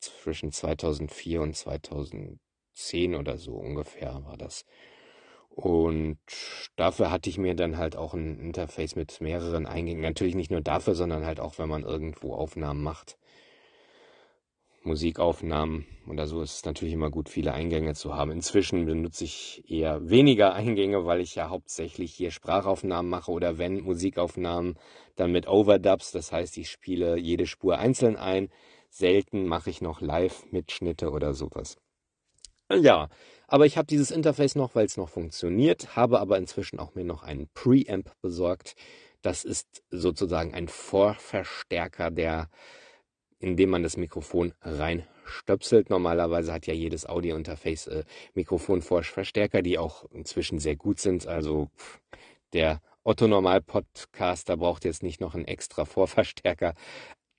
zwischen 0.00 0.52
2004 0.52 1.40
und 1.40 1.56
2010 1.56 3.14
oder 3.14 3.38
so 3.38 3.54
ungefähr 3.54 4.22
war 4.24 4.36
das. 4.36 4.66
Und 5.48 6.18
dafür 6.76 7.10
hatte 7.10 7.30
ich 7.30 7.38
mir 7.38 7.54
dann 7.54 7.78
halt 7.78 7.96
auch 7.96 8.12
ein 8.12 8.38
Interface 8.38 8.94
mit 8.94 9.22
mehreren 9.22 9.64
Eingängen. 9.64 10.02
Natürlich 10.02 10.34
nicht 10.34 10.50
nur 10.50 10.60
dafür, 10.60 10.94
sondern 10.94 11.24
halt 11.24 11.40
auch, 11.40 11.58
wenn 11.58 11.70
man 11.70 11.82
irgendwo 11.82 12.34
Aufnahmen 12.34 12.82
macht. 12.82 13.16
Musikaufnahmen 14.86 15.84
oder 16.08 16.26
so 16.26 16.40
ist 16.40 16.54
es 16.54 16.64
natürlich 16.64 16.94
immer 16.94 17.10
gut, 17.10 17.28
viele 17.28 17.52
Eingänge 17.52 17.94
zu 17.94 18.14
haben. 18.14 18.30
Inzwischen 18.30 18.86
benutze 18.86 19.24
ich 19.24 19.64
eher 19.68 20.08
weniger 20.08 20.54
Eingänge, 20.54 21.04
weil 21.04 21.20
ich 21.20 21.34
ja 21.34 21.50
hauptsächlich 21.50 22.14
hier 22.14 22.30
Sprachaufnahmen 22.30 23.10
mache 23.10 23.30
oder 23.30 23.58
wenn 23.58 23.80
Musikaufnahmen, 23.82 24.78
dann 25.16 25.32
mit 25.32 25.48
Overdubs. 25.48 26.12
Das 26.12 26.32
heißt, 26.32 26.56
ich 26.58 26.70
spiele 26.70 27.18
jede 27.18 27.46
Spur 27.46 27.78
einzeln 27.78 28.16
ein. 28.16 28.48
Selten 28.88 29.46
mache 29.46 29.70
ich 29.70 29.82
noch 29.82 30.00
Live-Mitschnitte 30.00 31.10
oder 31.10 31.34
sowas. 31.34 31.76
Ja, 32.70 33.08
aber 33.46 33.66
ich 33.66 33.76
habe 33.76 33.86
dieses 33.86 34.10
Interface 34.10 34.56
noch, 34.56 34.74
weil 34.74 34.86
es 34.86 34.96
noch 34.96 35.08
funktioniert, 35.08 35.94
habe 35.94 36.20
aber 36.20 36.38
inzwischen 36.38 36.78
auch 36.80 36.94
mir 36.94 37.04
noch 37.04 37.22
einen 37.22 37.48
Preamp 37.54 38.10
besorgt. 38.22 38.74
Das 39.22 39.44
ist 39.44 39.82
sozusagen 39.90 40.54
ein 40.54 40.68
Vorverstärker, 40.68 42.10
der 42.10 42.48
indem 43.38 43.70
man 43.70 43.82
das 43.82 43.96
Mikrofon 43.96 44.54
reinstöpselt. 44.62 45.90
Normalerweise 45.90 46.52
hat 46.52 46.66
ja 46.66 46.74
jedes 46.74 47.06
Audio-Interface 47.06 47.86
äh, 47.88 48.04
Mikrofonverstärker, 48.34 49.62
die 49.62 49.78
auch 49.78 50.04
inzwischen 50.10 50.58
sehr 50.58 50.76
gut 50.76 51.00
sind. 51.00 51.26
Also 51.26 51.70
der 52.52 52.80
Otto-Normal-Podcaster 53.04 54.56
braucht 54.56 54.84
jetzt 54.84 55.02
nicht 55.02 55.20
noch 55.20 55.34
einen 55.34 55.44
extra 55.44 55.84
Vorverstärker. 55.84 56.74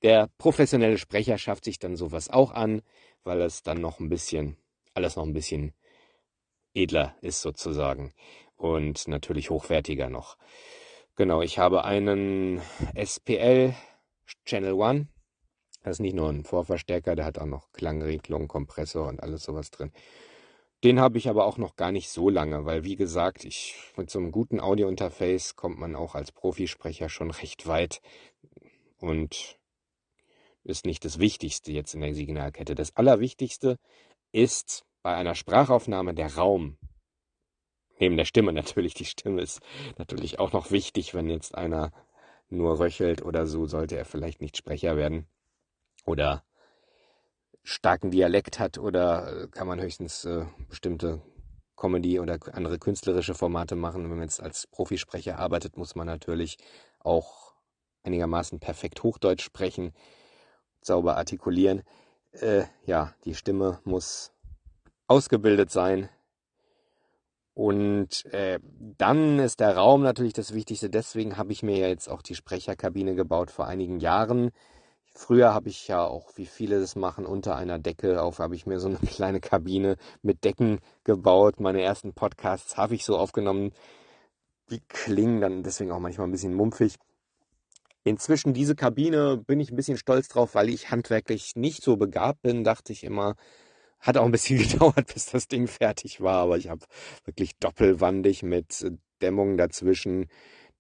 Der 0.04 0.30
professionelle 0.38 0.98
Sprecher 0.98 1.38
schafft 1.38 1.66
sich 1.66 1.80
dann 1.80 1.95
sowas 1.95 2.30
auch 2.30 2.52
an, 2.52 2.82
weil 3.24 3.41
es 3.41 3.64
dann 3.64 3.82
noch 3.82 3.99
ein 3.99 4.10
bisschen, 4.10 4.57
alles 4.94 5.15
noch 5.15 5.26
ein 5.26 5.34
bisschen 5.34 5.74
edler 6.74 7.15
ist 7.22 7.41
sozusagen 7.41 8.14
und 8.56 9.07
natürlich 9.07 9.49
hochwertiger 9.49 10.10
noch. 10.10 10.38
Genau, 11.15 11.41
ich 11.41 11.57
habe 11.57 11.84
einen 11.84 12.61
SPL 12.94 13.74
Channel 14.45 14.74
One 14.74 15.07
das 15.88 15.97
ist 15.97 16.01
nicht 16.01 16.15
nur 16.15 16.30
ein 16.30 16.43
Vorverstärker, 16.43 17.15
der 17.15 17.23
hat 17.23 17.39
auch 17.39 17.45
noch 17.45 17.72
Klangregelung, 17.72 18.49
Kompressor 18.49 19.07
und 19.07 19.23
alles 19.23 19.43
sowas 19.43 19.72
drin. 19.72 19.93
Den 20.84 20.99
habe 20.99 21.18
ich 21.18 21.30
aber 21.30 21.45
auch 21.45 21.57
noch 21.57 21.77
gar 21.77 21.93
nicht 21.93 22.09
so 22.09 22.30
lange, 22.30 22.65
weil 22.65 22.84
wie 22.84 22.97
gesagt, 22.97 23.45
ich 23.45 23.76
mit 23.95 24.09
so 24.09 24.19
einem 24.19 24.34
guten 24.34 24.59
Audiointerface 24.59 25.55
kommt 25.55 25.80
man 25.80 25.95
auch 25.95 26.14
als 26.14 26.34
Profisprecher 26.34 27.07
schon 27.07 27.31
recht 27.31 27.68
weit 27.68 28.01
und 28.99 29.57
ist 30.65 30.85
nicht 30.85 31.05
das 31.05 31.19
Wichtigste 31.19 31.72
jetzt 31.72 31.95
in 31.95 32.01
der 32.01 32.14
Signalkette. 32.14 32.76
Das 32.76 32.93
Allerwichtigste 32.97 33.77
ist 34.34 34.84
bei 35.03 35.15
einer 35.15 35.35
Sprachaufnahme 35.35 36.14
der 36.14 36.35
Raum. 36.35 36.77
Neben 37.97 38.18
der 38.18 38.26
Stimme 38.26 38.51
natürlich. 38.61 38.93
Die 38.93 39.05
Stimme 39.05 39.41
ist 39.41 39.61
natürlich 39.97 40.38
auch 40.38 40.51
noch 40.51 40.69
wichtig, 40.69 41.14
wenn 41.14 41.30
jetzt 41.30 41.55
einer 41.55 41.93
nur 42.49 42.77
röchelt 42.77 43.22
oder 43.22 43.47
so, 43.47 43.68
sollte 43.68 43.95
er 43.95 44.05
vielleicht 44.05 44.41
nicht 44.41 44.57
Sprecher 44.57 44.97
werden 44.97 45.27
oder 46.07 46.43
starken 47.63 48.11
Dialekt 48.11 48.59
hat 48.59 48.79
oder 48.79 49.43
äh, 49.43 49.47
kann 49.49 49.67
man 49.67 49.81
höchstens 49.81 50.25
äh, 50.25 50.45
bestimmte 50.69 51.21
Comedy 51.77 52.19
oder 52.19 52.39
andere 52.53 52.79
künstlerische 52.79 53.35
Formate 53.35 53.75
machen. 53.75 54.03
Wenn 54.03 54.11
man 54.17 54.21
jetzt 54.23 54.41
als 54.41 54.67
Profisprecher 54.67 55.39
arbeitet, 55.39 55.77
muss 55.77 55.95
man 55.95 56.07
natürlich 56.07 56.57
auch 56.99 57.53
einigermaßen 58.03 58.59
perfekt 58.59 59.03
Hochdeutsch 59.03 59.43
sprechen, 59.43 59.93
sauber 60.81 61.17
artikulieren. 61.17 61.84
Äh, 62.31 62.63
ja, 62.85 63.13
die 63.25 63.35
Stimme 63.35 63.79
muss 63.84 64.31
ausgebildet 65.07 65.71
sein 65.71 66.09
Und 67.53 68.25
äh, 68.34 68.59
dann 68.97 69.39
ist 69.39 69.61
der 69.61 69.75
Raum 69.75 70.03
natürlich 70.03 70.34
das 70.34 70.53
Wichtigste. 70.53 70.91
Deswegen 70.91 71.38
habe 71.38 71.51
ich 71.51 71.63
mir 71.63 71.77
jetzt 71.89 72.07
auch 72.07 72.21
die 72.21 72.35
Sprecherkabine 72.35 73.15
gebaut 73.15 73.51
vor 73.51 73.65
einigen 73.67 73.99
Jahren. 73.99 74.51
Früher 75.18 75.52
habe 75.52 75.69
ich 75.69 75.88
ja 75.88 76.06
auch, 76.06 76.30
wie 76.35 76.45
viele 76.45 76.80
das 76.80 76.95
machen, 76.95 77.26
unter 77.26 77.56
einer 77.56 77.80
Decke 77.80 78.22
auf, 78.22 78.38
habe 78.38 78.53
ich 78.53 78.68
mir 78.68 78.80
so 78.80 78.88
eine 78.88 78.99
kleine 79.07 79.39
Kabine 79.39 79.98
mit 80.22 80.44
Decken 80.44 80.80
gebaut. 81.03 81.60
Meine 81.60 81.81
ersten 81.81 82.14
Podcasts 82.14 82.77
habe 82.77 82.94
ich 82.94 83.03
so 83.03 83.18
aufgenommen. 83.18 83.72
Die 84.69 84.80
klingen 84.88 85.41
dann 85.41 85.64
deswegen 85.64 85.91
auch 85.91 85.99
manchmal 85.99 86.27
ein 86.27 86.31
bisschen 86.31 86.53
mumpfig. 86.53 86.98
Inzwischen 88.03 88.53
diese 88.53 88.76
Kabine 88.76 89.38
bin 89.38 89.60
ich 89.60 89.72
ein 89.72 89.76
bisschen 89.76 89.98
stolz 89.98 90.27
drauf, 90.27 90.53
weil 90.53 90.69
ich 90.69 90.91
handwerklich 90.91 91.56
nicht 91.56 91.81
so 91.81 91.98
begabt 91.98 92.44
bin, 92.44 92.64
dachte 92.64 92.94
ich 92.94 93.03
immer. 93.03 93.35
Hat 93.99 94.18
auch 94.18 94.26
ein 94.26 94.31
bisschen 94.31 94.60
gedauert, 94.69 95.11
bis 95.11 95.26
das 95.26 95.48
Ding 95.48 95.65
fertig 95.68 96.22
war, 96.22 96.44
aber 96.44 96.57
ich 96.57 96.69
habe 96.69 96.85
wirklich 97.26 97.57
doppelwandig 97.57 98.44
mit 98.44 98.85
Dämmung 99.23 99.57
dazwischen, 99.57 100.27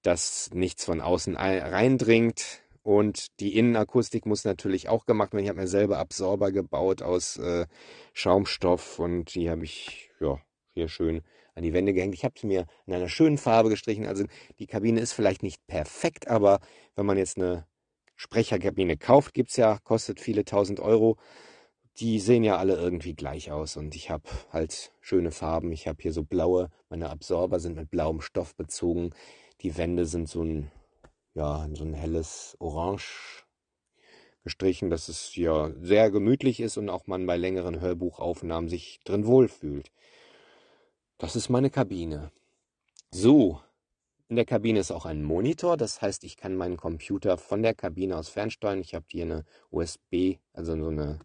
dass 0.03 0.51
nichts 0.53 0.85
von 0.85 1.01
außen 1.01 1.35
reindringt 1.35 2.61
und 2.87 3.41
die 3.41 3.57
Innenakustik 3.57 4.25
muss 4.25 4.45
natürlich 4.45 4.87
auch 4.87 5.05
gemacht 5.05 5.33
werden. 5.33 5.43
Ich 5.43 5.49
habe 5.49 5.59
mir 5.59 5.67
selber 5.67 5.97
Absorber 5.97 6.53
gebaut 6.53 7.01
aus 7.01 7.35
äh, 7.35 7.65
Schaumstoff 8.13 8.99
und 8.99 9.35
die 9.35 9.49
habe 9.49 9.65
ich 9.65 10.09
ja 10.21 10.39
hier 10.73 10.87
schön 10.87 11.21
an 11.53 11.63
die 11.63 11.73
Wände 11.73 11.91
gehängt. 11.91 12.13
Ich 12.13 12.23
habe 12.23 12.39
sie 12.39 12.47
mir 12.47 12.65
in 12.85 12.93
einer 12.93 13.09
schönen 13.09 13.37
Farbe 13.37 13.67
gestrichen. 13.67 14.05
Also 14.05 14.23
die 14.59 14.67
Kabine 14.67 15.01
ist 15.01 15.11
vielleicht 15.11 15.43
nicht 15.43 15.67
perfekt, 15.67 16.29
aber 16.29 16.61
wenn 16.95 17.05
man 17.05 17.17
jetzt 17.17 17.35
eine 17.35 17.67
Sprecherkabine 18.15 18.95
kauft, 18.95 19.33
gibt 19.33 19.49
es 19.49 19.57
ja, 19.57 19.79
kostet 19.83 20.21
viele 20.21 20.45
tausend 20.45 20.79
Euro. 20.79 21.17
Die 21.97 22.21
sehen 22.21 22.45
ja 22.45 22.55
alle 22.55 22.77
irgendwie 22.77 23.15
gleich 23.15 23.51
aus 23.51 23.75
und 23.75 23.95
ich 23.95 24.09
habe 24.09 24.29
halt 24.53 24.93
schöne 25.01 25.31
Farben. 25.31 25.73
Ich 25.73 25.89
habe 25.89 26.01
hier 26.01 26.13
so 26.13 26.23
blaue, 26.23 26.69
meine 26.87 27.09
Absorber 27.09 27.59
sind 27.59 27.75
mit 27.75 27.91
blauem 27.91 28.21
Stoff 28.21 28.55
bezogen. 28.55 29.09
Die 29.59 29.75
Wände 29.75 30.05
sind 30.05 30.29
so 30.29 30.41
ein 30.41 30.71
ja, 31.37 31.69
so 31.73 31.83
ein 31.83 31.93
helles 31.93 32.57
Orange 32.59 33.45
gestrichen, 34.43 34.89
dass 34.89 35.07
es 35.07 35.35
ja 35.35 35.71
sehr 35.79 36.09
gemütlich 36.09 36.59
ist 36.59 36.77
und 36.77 36.89
auch 36.89 37.05
man 37.05 37.27
bei 37.27 37.37
längeren 37.37 37.79
Hörbuchaufnahmen 37.79 38.69
sich 38.69 38.99
drin 39.03 39.27
wohlfühlt. 39.27 39.91
Das 41.19 41.35
ist 41.35 41.49
meine 41.49 41.69
Kabine. 41.69 42.31
So, 43.11 43.61
in 44.29 44.35
der 44.35 44.45
Kabine 44.45 44.79
ist 44.79 44.89
auch 44.91 45.05
ein 45.05 45.23
Monitor, 45.23 45.77
das 45.77 46.01
heißt, 46.01 46.23
ich 46.23 46.37
kann 46.37 46.55
meinen 46.55 46.75
Computer 46.75 47.37
von 47.37 47.61
der 47.61 47.75
Kabine 47.75 48.17
aus 48.17 48.29
fernsteuern. 48.29 48.81
Ich 48.81 48.95
habe 48.95 49.05
hier 49.07 49.25
eine 49.25 49.45
USB, 49.69 50.39
also 50.53 50.75
so 50.75 50.87
eine, 50.87 51.19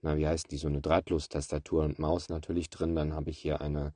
na 0.00 0.16
wie 0.16 0.26
heißt 0.26 0.50
die, 0.50 0.56
so 0.56 0.68
eine 0.68 0.80
Drahtlos-Tastatur 0.80 1.84
und 1.84 1.98
Maus 1.98 2.30
natürlich 2.30 2.70
drin. 2.70 2.96
Dann 2.96 3.14
habe 3.14 3.28
ich 3.28 3.38
hier 3.38 3.60
eine 3.60 3.92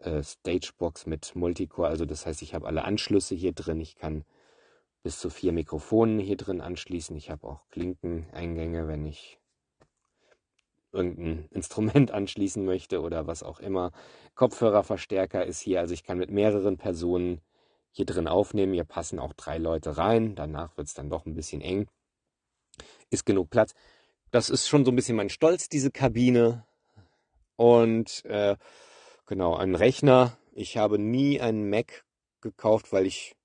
äh, 0.00 0.22
Stagebox 0.22 1.06
mit 1.06 1.34
Multicore, 1.34 1.88
also 1.88 2.04
das 2.04 2.26
heißt, 2.26 2.42
ich 2.42 2.52
habe 2.52 2.66
alle 2.66 2.84
Anschlüsse 2.84 3.34
hier 3.34 3.52
drin. 3.52 3.80
Ich 3.80 3.96
kann 3.96 4.26
bis 5.08 5.20
zu 5.20 5.30
vier 5.30 5.52
Mikrofonen 5.52 6.18
hier 6.18 6.36
drin 6.36 6.60
anschließen. 6.60 7.16
Ich 7.16 7.30
habe 7.30 7.48
auch 7.48 7.66
Klinkeneingänge, 7.70 8.88
wenn 8.88 9.06
ich 9.06 9.38
irgendein 10.92 11.48
Instrument 11.50 12.10
anschließen 12.10 12.62
möchte 12.62 13.00
oder 13.00 13.26
was 13.26 13.42
auch 13.42 13.58
immer. 13.58 13.90
Kopfhörerverstärker 14.34 15.46
ist 15.46 15.60
hier, 15.60 15.80
also 15.80 15.94
ich 15.94 16.04
kann 16.04 16.18
mit 16.18 16.30
mehreren 16.30 16.76
Personen 16.76 17.40
hier 17.90 18.04
drin 18.04 18.28
aufnehmen. 18.28 18.74
Hier 18.74 18.84
passen 18.84 19.18
auch 19.18 19.32
drei 19.32 19.56
Leute 19.56 19.96
rein. 19.96 20.34
Danach 20.34 20.76
wird 20.76 20.88
es 20.88 20.92
dann 20.92 21.08
doch 21.08 21.24
ein 21.24 21.34
bisschen 21.34 21.62
eng. 21.62 21.88
Ist 23.08 23.24
genug 23.24 23.48
Platz. 23.48 23.72
Das 24.30 24.50
ist 24.50 24.68
schon 24.68 24.84
so 24.84 24.92
ein 24.92 24.96
bisschen 24.96 25.16
mein 25.16 25.30
Stolz, 25.30 25.70
diese 25.70 25.90
Kabine. 25.90 26.66
Und 27.56 28.26
äh, 28.26 28.58
genau, 29.24 29.56
ein 29.56 29.74
Rechner. 29.74 30.36
Ich 30.52 30.76
habe 30.76 30.98
nie 30.98 31.40
einen 31.40 31.70
Mac 31.70 32.04
gekauft, 32.42 32.92
weil 32.92 33.06
ich 33.06 33.37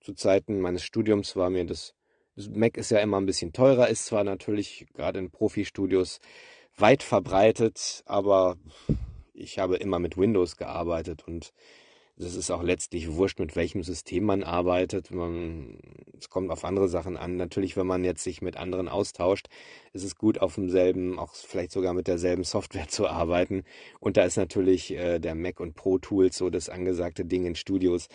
zu 0.00 0.14
Zeiten 0.14 0.60
meines 0.60 0.82
Studiums 0.82 1.36
war 1.36 1.50
mir 1.50 1.64
das, 1.64 1.94
das 2.36 2.48
Mac 2.48 2.76
ist 2.76 2.90
ja 2.90 2.98
immer 2.98 3.18
ein 3.18 3.26
bisschen 3.26 3.52
teurer, 3.52 3.88
ist 3.88 4.06
zwar 4.06 4.24
natürlich 4.24 4.86
gerade 4.94 5.18
in 5.18 5.30
Profi-Studios 5.30 6.20
weit 6.76 7.02
verbreitet, 7.02 8.02
aber 8.06 8.56
ich 9.34 9.58
habe 9.58 9.76
immer 9.76 9.98
mit 9.98 10.16
Windows 10.16 10.56
gearbeitet 10.56 11.26
und 11.26 11.52
es 12.20 12.34
ist 12.34 12.50
auch 12.50 12.64
letztlich 12.64 13.14
wurscht, 13.14 13.38
mit 13.38 13.54
welchem 13.54 13.84
System 13.84 14.24
man 14.24 14.42
arbeitet. 14.42 15.10
Es 16.18 16.28
kommt 16.28 16.50
auf 16.50 16.64
andere 16.64 16.88
Sachen 16.88 17.16
an. 17.16 17.36
Natürlich, 17.36 17.76
wenn 17.76 17.86
man 17.86 18.02
jetzt 18.02 18.24
sich 18.24 18.42
mit 18.42 18.56
anderen 18.56 18.88
austauscht, 18.88 19.46
ist 19.92 20.02
es 20.02 20.16
gut, 20.16 20.40
auf 20.40 20.56
demselben, 20.56 21.16
auch 21.16 21.34
vielleicht 21.34 21.70
sogar 21.70 21.94
mit 21.94 22.08
derselben 22.08 22.42
Software 22.42 22.88
zu 22.88 23.06
arbeiten. 23.06 23.62
Und 24.00 24.16
da 24.16 24.24
ist 24.24 24.36
natürlich 24.36 24.90
äh, 24.90 25.20
der 25.20 25.36
Mac 25.36 25.60
und 25.60 25.76
Pro 25.76 25.98
Tools 25.98 26.36
so 26.36 26.50
das 26.50 26.68
angesagte 26.68 27.24
Ding 27.24 27.46
in 27.46 27.54
Studios. 27.54 28.08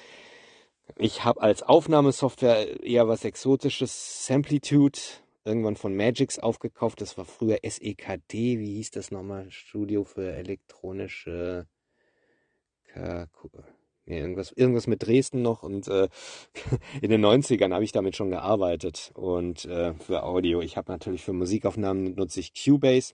Ich 0.97 1.23
habe 1.23 1.41
als 1.41 1.63
Aufnahmesoftware 1.63 2.83
eher 2.83 3.07
was 3.07 3.25
Exotisches, 3.25 4.25
Samplitude, 4.25 4.99
irgendwann 5.45 5.75
von 5.75 5.95
Magix 5.95 6.39
aufgekauft. 6.39 7.01
Das 7.01 7.17
war 7.17 7.25
früher 7.25 7.59
SEKD, 7.63 8.59
wie 8.59 8.75
hieß 8.75 8.91
das 8.91 9.11
nochmal? 9.11 9.49
Studio 9.51 10.03
für 10.03 10.33
elektronische 10.33 11.67
K 12.93 13.27
irgendwas, 14.05 14.51
irgendwas 14.51 14.87
mit 14.87 15.05
Dresden 15.05 15.41
noch 15.41 15.63
und 15.63 15.87
äh, 15.87 16.09
in 17.01 17.09
den 17.09 17.25
90ern 17.25 17.73
habe 17.73 17.83
ich 17.83 17.91
damit 17.91 18.15
schon 18.15 18.29
gearbeitet 18.29 19.11
und 19.13 19.65
äh, 19.65 19.93
für 19.93 20.23
Audio. 20.23 20.61
Ich 20.61 20.77
habe 20.77 20.91
natürlich 20.91 21.23
für 21.23 21.33
Musikaufnahmen 21.33 22.15
nutze 22.15 22.39
ich 22.39 22.53
Cubase. 22.53 23.13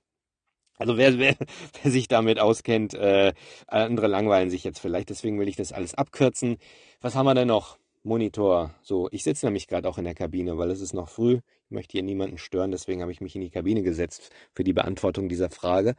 Also 0.80 0.97
wer, 0.97 1.19
wer, 1.19 1.35
wer 1.84 1.91
sich 1.91 2.07
damit 2.07 2.39
auskennt, 2.39 2.95
äh, 2.95 3.34
andere 3.68 4.07
langweilen 4.07 4.49
sich 4.49 4.64
jetzt 4.64 4.80
vielleicht, 4.80 5.11
deswegen 5.11 5.39
will 5.39 5.47
ich 5.47 5.56
das 5.56 5.72
alles 5.72 5.93
abkürzen. 5.93 6.57
Was 7.01 7.14
haben 7.15 7.27
wir 7.27 7.35
denn 7.35 7.47
noch? 7.47 7.77
Monitor. 8.01 8.73
So, 8.81 9.10
ich 9.11 9.23
sitze 9.23 9.45
nämlich 9.45 9.68
gerade 9.68 9.88
auch 9.88 9.97
in 9.97 10.06
der 10.06 10.15
Kabine, 10.15 10.57
weil 10.57 10.72
es 10.72 10.81
ist 10.81 10.93
noch 10.93 11.10
früh. 11.10 11.41
Ich 11.65 11.72
möchte 11.72 11.91
hier 11.91 12.03
niemanden 12.03 12.38
stören, 12.38 12.72
deswegen 12.72 13.01
habe 13.01 13.11
ich 13.11 13.22
mich 13.22 13.35
in 13.35 13.41
die 13.41 13.49
Kabine 13.49 13.84
gesetzt 13.84 14.31
für 14.53 14.64
die 14.64 14.73
Beantwortung 14.73 15.30
dieser 15.30 15.49
Frage. 15.49 15.95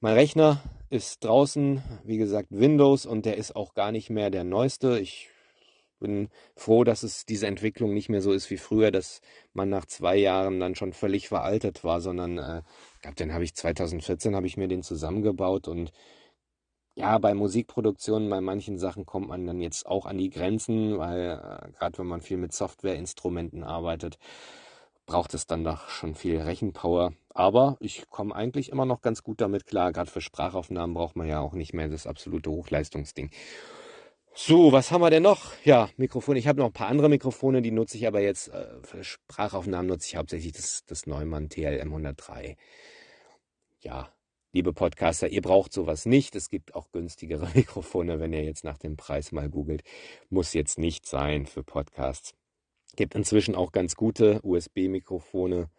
Mein 0.00 0.14
Rechner 0.14 0.62
ist 0.90 1.24
draußen, 1.24 1.82
wie 2.04 2.16
gesagt, 2.16 2.48
Windows 2.50 3.06
und 3.06 3.26
der 3.26 3.36
ist 3.36 3.54
auch 3.54 3.74
gar 3.74 3.92
nicht 3.92 4.10
mehr 4.10 4.30
der 4.30 4.44
neueste. 4.44 4.98
Ich 4.98 5.28
bin 6.00 6.28
froh, 6.54 6.84
dass 6.84 7.02
es 7.02 7.24
diese 7.24 7.46
Entwicklung 7.46 7.94
nicht 7.94 8.08
mehr 8.08 8.20
so 8.20 8.32
ist 8.32 8.50
wie 8.50 8.58
früher, 8.58 8.90
dass 8.90 9.20
man 9.52 9.68
nach 9.68 9.86
zwei 9.86 10.16
Jahren 10.16 10.60
dann 10.60 10.74
schon 10.74 10.92
völlig 10.92 11.28
veraltet 11.28 11.84
war, 11.84 12.00
sondern 12.00 12.38
äh, 12.38 12.62
glaube, 13.06 13.16
den 13.16 13.32
habe 13.32 13.44
ich 13.44 13.54
2014 13.54 14.34
habe 14.34 14.46
ich 14.46 14.56
mir 14.56 14.68
den 14.68 14.82
zusammengebaut 14.82 15.68
und 15.68 15.92
ja, 16.96 17.18
bei 17.18 17.34
Musikproduktionen, 17.34 18.28
bei 18.30 18.40
manchen 18.40 18.78
Sachen 18.78 19.04
kommt 19.04 19.28
man 19.28 19.46
dann 19.46 19.60
jetzt 19.60 19.86
auch 19.86 20.06
an 20.06 20.18
die 20.18 20.30
Grenzen, 20.30 20.98
weil 20.98 21.38
äh, 21.38 21.70
gerade 21.72 21.98
wenn 21.98 22.06
man 22.06 22.22
viel 22.22 22.38
mit 22.38 22.54
Softwareinstrumenten 22.54 23.64
arbeitet, 23.64 24.18
braucht 25.04 25.34
es 25.34 25.46
dann 25.46 25.62
doch 25.62 25.88
schon 25.88 26.14
viel 26.14 26.40
Rechenpower. 26.40 27.12
Aber 27.28 27.76
ich 27.80 28.08
komme 28.08 28.34
eigentlich 28.34 28.70
immer 28.70 28.86
noch 28.86 29.02
ganz 29.02 29.22
gut 29.22 29.42
damit 29.42 29.66
klar. 29.66 29.92
Gerade 29.92 30.10
für 30.10 30.22
Sprachaufnahmen 30.22 30.94
braucht 30.94 31.16
man 31.16 31.28
ja 31.28 31.40
auch 31.40 31.52
nicht 31.52 31.74
mehr 31.74 31.88
das 31.88 32.06
absolute 32.06 32.50
Hochleistungsding. 32.50 33.30
So, 34.34 34.72
was 34.72 34.90
haben 34.90 35.00
wir 35.00 35.10
denn 35.10 35.22
noch? 35.22 35.52
Ja, 35.64 35.88
Mikrofone. 35.96 36.38
Ich 36.38 36.46
habe 36.46 36.58
noch 36.58 36.66
ein 36.66 36.72
paar 36.72 36.88
andere 36.88 37.08
Mikrofone, 37.08 37.62
die 37.62 37.70
nutze 37.70 37.98
ich 37.98 38.06
aber 38.06 38.20
jetzt 38.20 38.48
äh, 38.48 38.66
für 38.82 39.04
Sprachaufnahmen 39.04 39.86
nutze 39.86 40.08
ich 40.08 40.16
hauptsächlich 40.16 40.52
das, 40.52 40.84
das 40.86 41.06
Neumann 41.06 41.48
TLM 41.48 41.88
103. 41.88 42.56
Ja, 43.86 44.12
liebe 44.52 44.72
Podcaster, 44.72 45.28
ihr 45.28 45.42
braucht 45.42 45.72
sowas 45.72 46.06
nicht. 46.06 46.34
Es 46.34 46.50
gibt 46.50 46.74
auch 46.74 46.90
günstigere 46.90 47.48
Mikrofone, 47.54 48.18
wenn 48.18 48.32
ihr 48.32 48.42
jetzt 48.42 48.64
nach 48.64 48.78
dem 48.78 48.96
Preis 48.96 49.30
mal 49.30 49.48
googelt. 49.48 49.84
Muss 50.28 50.54
jetzt 50.54 50.76
nicht 50.76 51.06
sein 51.06 51.46
für 51.46 51.62
Podcasts. 51.62 52.34
Gibt 52.96 53.14
inzwischen 53.14 53.54
auch 53.54 53.70
ganz 53.70 53.94
gute 53.94 54.40
USB-Mikrofone. 54.42 55.70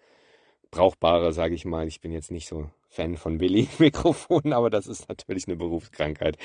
Brauchbare, 0.71 1.33
sage 1.33 1.53
ich 1.53 1.65
mal. 1.65 1.85
Ich 1.89 1.99
bin 1.99 2.13
jetzt 2.13 2.31
nicht 2.31 2.47
so 2.47 2.69
Fan 2.87 3.17
von 3.17 3.39
Billy-Mikrofonen, 3.39 4.53
aber 4.53 4.69
das 4.69 4.87
ist 4.87 5.09
natürlich 5.09 5.45
eine 5.49 5.57
Berufskrankheit 5.57 6.37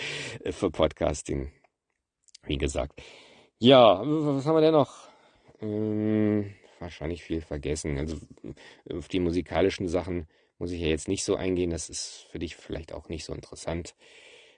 äh, 0.43 0.51
für 0.51 0.73
Podcasting 0.73 1.53
wie 2.45 2.59
gesagt. 2.59 3.01
Ja, 3.61 4.03
was 4.05 4.45
haben 4.47 4.57
wir 4.57 4.63
denn 4.63 4.73
noch? 4.73 5.09
Ähm, 5.61 6.55
wahrscheinlich 6.81 7.23
viel 7.23 7.41
vergessen. 7.41 7.99
Also 7.99 8.17
auf 8.93 9.07
die 9.07 9.21
musikalischen 9.21 9.87
Sachen 9.87 10.27
muss 10.63 10.71
ich 10.71 10.81
ja 10.81 10.87
jetzt 10.87 11.09
nicht 11.09 11.25
so 11.25 11.35
eingehen. 11.35 11.71
Das 11.71 11.91
ist 11.91 12.29
für 12.31 12.39
dich 12.39 12.55
vielleicht 12.55 12.93
auch 12.93 13.09
nicht 13.09 13.25
so 13.25 13.35
interessant. 13.35 13.97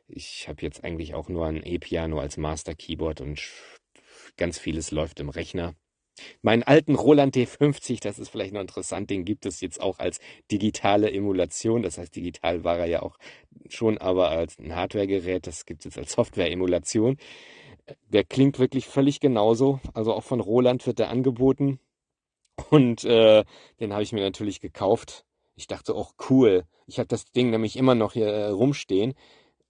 Ich 0.06 0.48
habe 0.48 0.60
jetzt 0.60 0.84
eigentlich 0.84 1.14
auch 1.14 1.30
nur 1.30 1.46
ein 1.46 1.64
E-Piano 1.64 2.18
als 2.18 2.36
Master 2.36 2.74
Keyboard 2.74 3.22
und 3.22 3.40
ganz 4.36 4.58
vieles 4.58 4.90
läuft 4.90 5.18
im 5.20 5.30
Rechner. 5.30 5.74
Meinen 6.42 6.62
alten 6.62 6.94
Roland 6.94 7.34
D50, 7.34 8.02
das 8.02 8.18
ist 8.18 8.28
vielleicht 8.28 8.52
noch 8.52 8.60
interessant, 8.60 9.08
den 9.08 9.24
gibt 9.24 9.46
es 9.46 9.62
jetzt 9.62 9.80
auch 9.80 9.98
als 9.98 10.20
digitale 10.50 11.10
Emulation. 11.10 11.82
Das 11.82 11.96
heißt, 11.96 12.14
digital 12.14 12.64
war 12.64 12.80
er 12.80 12.86
ja 12.86 13.00
auch 13.00 13.16
schon, 13.70 13.96
aber 13.96 14.28
als 14.28 14.58
ein 14.58 14.76
Hardwaregerät, 14.76 15.46
das 15.46 15.64
gibt 15.64 15.80
es 15.80 15.84
jetzt 15.86 15.98
als 15.98 16.12
Software-Emulation. 16.12 17.16
Der 18.10 18.24
klingt 18.24 18.58
wirklich 18.58 18.88
völlig 18.88 19.20
genauso. 19.20 19.80
Also 19.94 20.12
auch 20.12 20.22
von 20.22 20.40
Roland 20.40 20.86
wird 20.86 20.98
der 20.98 21.08
angeboten. 21.08 21.80
Und 22.68 23.04
äh, 23.04 23.42
den 23.80 23.94
habe 23.94 24.02
ich 24.02 24.12
mir 24.12 24.20
natürlich 24.20 24.60
gekauft. 24.60 25.24
Ich 25.56 25.66
dachte 25.66 25.94
auch 25.94 26.14
cool. 26.30 26.64
Ich 26.86 26.98
habe 26.98 27.08
das 27.08 27.26
Ding 27.32 27.50
nämlich 27.50 27.76
immer 27.76 27.94
noch 27.94 28.12
hier 28.12 28.26
äh, 28.28 28.48
rumstehen. 28.48 29.14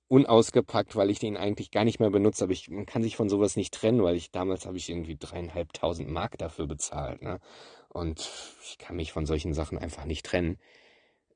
unausgepackt, 0.08 0.96
weil 0.96 1.10
ich 1.10 1.18
den 1.18 1.36
eigentlich 1.36 1.70
gar 1.70 1.84
nicht 1.84 1.98
mehr 2.00 2.10
benutze. 2.10 2.44
Aber 2.44 2.52
ich, 2.52 2.70
man 2.70 2.86
kann 2.86 3.02
sich 3.02 3.16
von 3.16 3.28
sowas 3.28 3.56
nicht 3.56 3.74
trennen, 3.74 4.02
weil 4.02 4.16
ich 4.16 4.30
damals 4.30 4.66
habe 4.66 4.76
ich 4.76 4.88
irgendwie 4.90 5.16
dreieinhalbtausend 5.16 6.08
Mark 6.10 6.38
dafür 6.38 6.66
bezahlt. 6.66 7.22
Ne? 7.22 7.40
Und 7.88 8.30
ich 8.64 8.78
kann 8.78 8.96
mich 8.96 9.12
von 9.12 9.26
solchen 9.26 9.54
Sachen 9.54 9.78
einfach 9.78 10.04
nicht 10.04 10.26
trennen. 10.26 10.58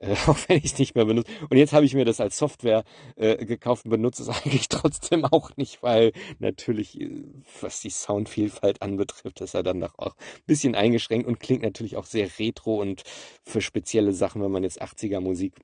Äh, 0.01 0.15
auch 0.27 0.39
wenn 0.49 0.59
ich 0.59 0.67
es 0.67 0.79
nicht 0.79 0.95
mehr 0.95 1.05
benutze. 1.05 1.31
Und 1.49 1.57
jetzt 1.57 1.73
habe 1.73 1.85
ich 1.85 1.95
mir 1.95 2.05
das 2.05 2.21
als 2.21 2.39
Software 2.39 2.85
äh, 3.17 3.45
gekauft 3.45 3.85
und 3.85 3.91
benutze 3.91 4.23
es 4.23 4.29
eigentlich 4.45 4.69
trotzdem 4.69 5.25
auch 5.25 5.57
nicht, 5.57 5.83
weil 5.83 6.13
natürlich, 6.39 7.01
äh, 7.01 7.23
was 7.61 7.81
die 7.81 7.91
Soundvielfalt 7.91 8.83
anbetrifft, 8.83 9.41
ist 9.41 9.55
er 9.55 9.63
dann 9.63 9.81
doch 9.81 9.99
auch 9.99 10.15
ein 10.17 10.43
bisschen 10.47 10.75
eingeschränkt 10.75 11.27
und 11.27 11.41
klingt 11.41 11.63
natürlich 11.63 11.97
auch 11.97 12.07
sehr 12.07 12.29
retro 12.39 12.81
und 12.81 13.03
für 13.45 13.61
spezielle 13.61 14.13
Sachen, 14.13 14.43
wenn 14.43 14.53
man 14.53 14.63
jetzt 14.63 14.83
80er 14.83 15.21
Musik 15.21 15.55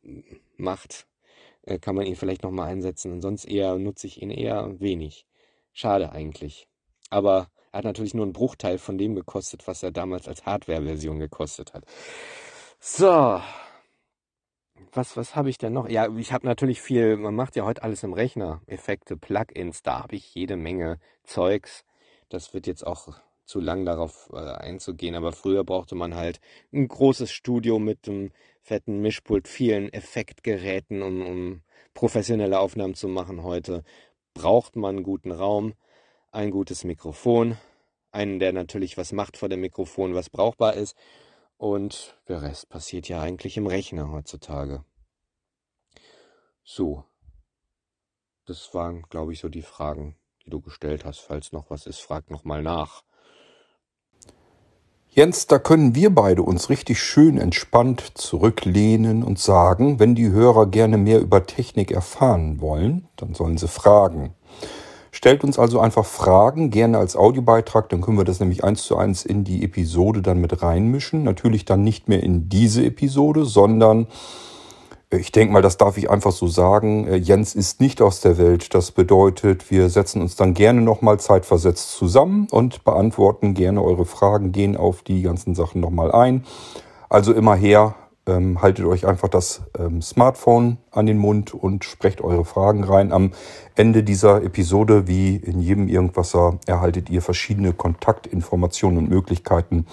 macht, 0.57 1.07
äh, 1.63 1.79
kann 1.79 1.95
man 1.95 2.07
ihn 2.07 2.17
vielleicht 2.17 2.43
nochmal 2.43 2.71
einsetzen. 2.71 3.13
Und 3.13 3.21
sonst 3.21 3.45
eher 3.45 3.79
nutze 3.79 4.07
ich 4.07 4.23
ihn 4.23 4.31
eher 4.31 4.81
wenig. 4.81 5.27
Schade 5.73 6.13
eigentlich. 6.13 6.69
Aber 7.11 7.51
er 7.73 7.79
hat 7.79 7.85
natürlich 7.85 8.15
nur 8.15 8.25
einen 8.25 8.33
Bruchteil 8.33 8.79
von 8.79 8.99
dem 8.99 9.15
gekostet, 9.15 9.67
was 9.67 9.83
er 9.83 9.91
damals 9.91 10.29
als 10.29 10.47
Hardware-Version 10.47 11.19
gekostet 11.19 11.75
hat. 11.75 11.85
So, 12.79 13.41
was, 14.93 15.17
was 15.17 15.37
habe 15.37 15.51
ich 15.51 15.59
denn 15.59 15.73
noch? 15.73 15.89
Ja, 15.89 16.09
ich 16.17 16.33
habe 16.33 16.47
natürlich 16.47 16.81
viel, 16.81 17.17
man 17.17 17.35
macht 17.35 17.57
ja 17.57 17.65
heute 17.65 17.83
alles 17.83 18.03
im 18.03 18.13
Rechner. 18.13 18.61
Effekte, 18.67 19.17
Plugins, 19.17 19.83
da 19.83 20.03
habe 20.03 20.17
ich 20.17 20.35
jede 20.35 20.57
Menge 20.57 20.99
Zeugs. 21.25 21.85
Das 22.29 22.55
wird 22.55 22.67
jetzt 22.67 22.87
auch 22.87 23.09
zu 23.45 23.61
lang 23.61 23.85
darauf 23.85 24.31
äh, 24.33 24.37
einzugehen, 24.37 25.15
aber 25.15 25.33
früher 25.33 25.65
brauchte 25.65 25.95
man 25.95 26.15
halt 26.15 26.41
ein 26.73 26.89
großes 26.89 27.31
Studio 27.31 27.79
mit 27.79 28.09
einem 28.09 28.33
fetten 28.63 29.01
Mischpult, 29.01 29.49
vielen 29.49 29.93
Effektgeräten, 29.93 31.03
um, 31.03 31.27
um 31.27 31.63
professionelle 31.93 32.59
Aufnahmen 32.59 32.95
zu 32.95 33.09
machen. 33.09 33.43
Heute 33.43 33.85
braucht 34.33 34.77
man 34.77 34.97
einen 34.97 35.05
guten 35.05 35.31
Raum, 35.31 35.75
ein 36.33 36.51
gutes 36.51 36.85
Mikrofon, 36.85 37.59
einen, 38.13 38.39
der 38.39 38.53
natürlich 38.53 38.97
was 38.97 39.13
macht 39.13 39.37
vor 39.37 39.49
dem 39.49 39.61
Mikrofon, 39.61 40.15
was 40.15 40.31
brauchbar 40.31 40.75
ist 40.75 40.97
und 41.65 42.15
der 42.29 42.43
Rest 42.43 42.69
passiert 42.69 43.09
ja 43.09 43.23
eigentlich 43.23 43.57
im 43.57 43.67
Rechner 43.67 44.11
heutzutage. 44.11 44.85
So. 46.63 47.05
Das 48.45 48.75
waren, 48.75 49.05
glaube 49.09 49.33
ich, 49.33 49.41
so 49.41 49.49
die 49.49 49.63
Fragen, 49.63 50.15
die 50.45 50.51
du 50.51 50.61
gestellt 50.61 51.07
hast. 51.07 51.21
Falls 51.21 51.53
noch 51.53 51.71
was 51.71 51.87
ist, 51.87 52.01
frag 52.01 52.31
noch 52.31 52.45
mal 52.45 52.63
nach. 52.63 53.03
Jens, 55.09 55.47
da 55.47 55.59
können 55.59 55.95
wir 55.95 56.15
beide 56.15 56.43
uns 56.43 56.69
richtig 56.69 57.03
schön 57.03 57.39
entspannt 57.39 58.13
zurücklehnen 58.15 59.23
und 59.23 59.39
sagen, 59.39 59.99
wenn 59.99 60.15
die 60.15 60.29
Hörer 60.29 60.67
gerne 60.67 60.99
mehr 60.99 61.21
über 61.21 61.47
Technik 61.47 61.93
erfahren 61.93 62.61
wollen, 62.61 63.09
dann 63.17 63.33
sollen 63.33 63.57
sie 63.57 63.69
fragen. 63.69 64.35
Stellt 65.15 65.45
uns 65.45 65.61
also 65.61 65.79
einfach 65.79 66.05
Fragen, 66.05 66.71
gerne 66.71 66.99
als 66.99 67.15
Audiobeitrag, 67.15 67.89
dann 67.89 68.01
können 68.01 68.19
wir 68.19 68.25
das 68.25 68.41
nämlich 68.41 68.65
eins 68.65 68.83
zu 68.83 68.97
eins 68.97 69.25
in 69.25 69.45
die 69.45 69.63
Episode 69.63 70.23
dann 70.23 70.41
mit 70.41 70.61
reinmischen. 70.61 71.23
Natürlich 71.23 71.65
dann 71.65 71.85
nicht 71.85 72.09
mehr 72.09 72.21
in 72.21 72.49
diese 72.49 72.85
Episode, 72.85 73.45
sondern 73.45 74.09
äh, 75.11 75.19
ich 75.19 75.31
denke 75.31 75.53
mal, 75.53 75.63
das 75.63 75.77
darf 75.77 75.99
ich 75.99 76.11
einfach 76.11 76.33
so 76.33 76.49
sagen. 76.49 77.07
Äh, 77.07 77.15
Jens 77.15 77.55
ist 77.55 77.81
nicht 77.81 78.03
aus 78.03 78.23
der 78.23 78.39
Welt. 78.39 78.75
Das 78.75 78.91
bedeutet, 78.91 79.71
wir 79.71 79.89
setzen 79.89 80.21
uns 80.21 80.35
dann 80.35 80.53
gerne 80.53 80.81
nochmal 80.81 81.21
zeitversetzt 81.21 81.93
zusammen 81.93 82.49
und 82.51 82.83
beantworten 82.83 83.55
gerne 83.55 83.85
eure 83.85 84.07
Fragen, 84.07 84.51
gehen 84.51 84.77
auf 84.77 85.03
die 85.03 85.23
ganzen 85.23 85.55
Sachen 85.55 85.81
nochmal 85.81 86.11
ein. 86.11 86.45
Also 87.09 87.33
immer 87.33 87.55
her, 87.55 87.95
ähm, 88.27 88.63
haltet 88.63 88.87
euch 88.87 89.07
einfach 89.07 89.29
das 89.29 89.63
ähm, 89.79 90.01
Smartphone 90.03 90.79
an 90.91 91.07
den 91.07 91.19
Mund 91.19 91.55
und 91.55 91.85
sprecht 91.85 92.21
eure 92.21 92.45
Fragen 92.45 92.85
rein. 92.85 93.13
Am 93.13 93.33
Ende 93.75 94.03
dieser 94.03 94.43
Episode, 94.43 95.07
wie 95.07 95.37
in 95.37 95.61
jedem 95.61 95.89
Irgendwasser, 95.89 96.59
erhaltet 96.67 97.11
ihr 97.11 97.23
verschiedene 97.23 97.73
Kontaktinformationen 97.73 98.99
und 98.99 99.09
Möglichkeiten, 99.09 99.87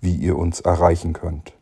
wie 0.00 0.14
ihr 0.14 0.36
uns 0.36 0.60
erreichen 0.60 1.12
könnt. 1.12 1.52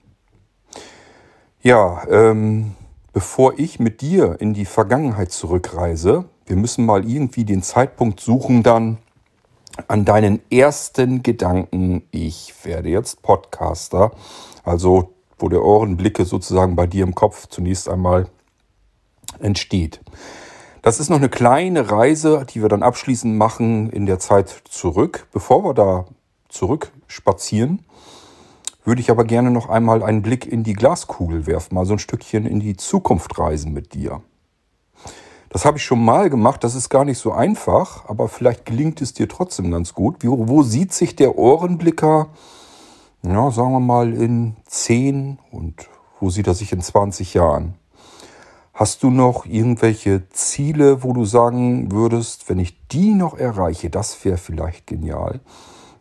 Ja, 1.63 2.03
ähm, 2.11 2.73
bevor 3.13 3.59
ich 3.59 3.81
mit 3.81 4.03
dir 4.03 4.37
in 4.41 4.53
die 4.53 4.67
Vergangenheit 4.67 5.33
zurückreise, 5.33 6.27
wir 6.47 6.57
müssen 6.57 6.85
mal 6.85 7.09
irgendwie 7.09 7.45
den 7.45 7.63
Zeitpunkt 7.63 8.21
suchen 8.21 8.63
dann 8.63 8.99
an 9.89 10.05
deinen 10.05 10.41
ersten 10.51 11.23
Gedanken, 11.23 12.03
ich 12.11 12.53
werde 12.65 12.91
jetzt 12.91 13.23
Podcaster. 13.23 14.13
Also 14.63 15.15
wo 15.45 15.51
der 15.51 15.63
Ohrenblicke 15.63 16.25
sozusagen 16.25 16.75
bei 16.75 16.87
dir 16.87 17.05
im 17.05 17.15
Kopf 17.15 17.49
zunächst 17.49 17.91
einmal 17.91 18.29
entsteht. 19.41 20.01
Das 20.81 21.01
ist 21.01 21.11
noch 21.11 21.19
eine 21.19 21.29
kleine 21.29 21.91
Reise, 21.91 22.47
die 22.49 22.63
wir 22.63 22.71
dann 22.71 22.83
abschließend 22.83 23.37
machen 23.37 23.91
in 23.91 24.07
der 24.07 24.19
Zeit 24.19 24.63
zurück. 24.65 25.27
Bevor 25.33 25.63
wir 25.63 25.75
da 25.75 26.07
zurück 26.49 26.93
spazieren, 27.09 27.85
würde 28.87 29.03
ich 29.03 29.11
aber 29.11 29.25
gerne 29.25 29.51
noch 29.51 29.69
einmal 29.69 30.03
einen 30.03 30.23
Blick 30.23 30.47
in 30.47 30.63
die 30.63 30.73
Glaskugel 30.73 31.47
werfen, 31.47 31.75
mal 31.75 31.85
so 31.85 31.93
ein 31.93 31.99
Stückchen 31.99 32.47
in 32.47 32.61
die 32.61 32.79
Zukunft 32.79 33.39
reisen 33.39 33.75
mit 33.75 33.93
dir. 33.93 34.23
Das 35.51 35.67
habe 35.67 35.77
ich 35.77 35.85
schon 35.85 36.03
mal 36.03 36.31
gemacht, 36.31 36.65
das 36.65 36.75
ist 36.75 36.89
gar 36.89 37.05
nicht 37.05 37.19
so 37.19 37.33
einfach, 37.33 38.09
aber 38.09 38.29
vielleicht 38.29 38.65
gelingt 38.65 39.03
es 39.03 39.13
dir 39.13 39.29
trotzdem 39.29 39.71
ganz 39.71 39.93
gut. 39.93 40.25
Wo, 40.25 40.49
wo 40.49 40.63
sieht 40.63 40.95
sich 40.95 41.17
der 41.17 41.37
Ohrenblicker 41.37 42.31
ja, 43.27 43.51
sagen 43.51 43.73
wir 43.73 43.81
mal 43.81 44.13
in 44.13 44.57
10 44.67 45.39
und 45.51 45.89
wo 46.21 46.29
sieht 46.31 46.47
er 46.47 46.55
sich 46.55 46.73
in 46.73 46.81
20 46.81 47.35
Jahren? 47.35 47.75
Hast 48.75 49.03
du 49.03 49.11
noch 49.11 49.47
irgendwelche 49.47 50.29
Ziele, 50.31 51.03
wo 51.03 51.13
du 51.13 51.25
sagen 51.25 51.93
würdest, 51.93 52.49
wenn 52.49 52.59
ich 52.59 52.87
die 52.89 53.15
noch 53.15 53.39
erreiche, 53.39 53.89
das 53.89 54.25
wäre 54.25 54.37
vielleicht 54.37 54.87
genial? 54.87 55.41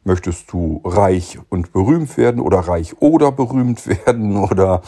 Möchtest 0.03 0.51
du 0.51 0.81
reich 0.83 1.39
und 1.49 1.71
berühmt 1.71 2.17
werden 2.17 2.41
oder 2.41 2.59
reich 2.59 3.01
oder 3.01 3.31
berühmt 3.31 3.87
werden 4.05 4.35
oder 4.35 4.81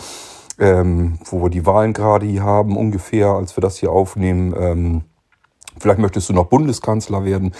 ähm, 0.58 1.20
wo 1.26 1.42
wir 1.42 1.50
die 1.50 1.66
Wahlen 1.66 1.94
gerade 1.94 2.26
hier 2.26 2.44
haben, 2.44 2.76
ungefähr, 2.76 3.28
als 3.28 3.56
wir 3.56 3.62
das 3.62 3.78
hier 3.78 3.92
aufnehmen, 3.92 4.54
ähm, 4.58 5.04
vielleicht 5.78 6.00
möchtest 6.00 6.30
du 6.30 6.34
noch 6.34 6.48
Bundeskanzler 6.48 7.24
werden. 7.24 7.54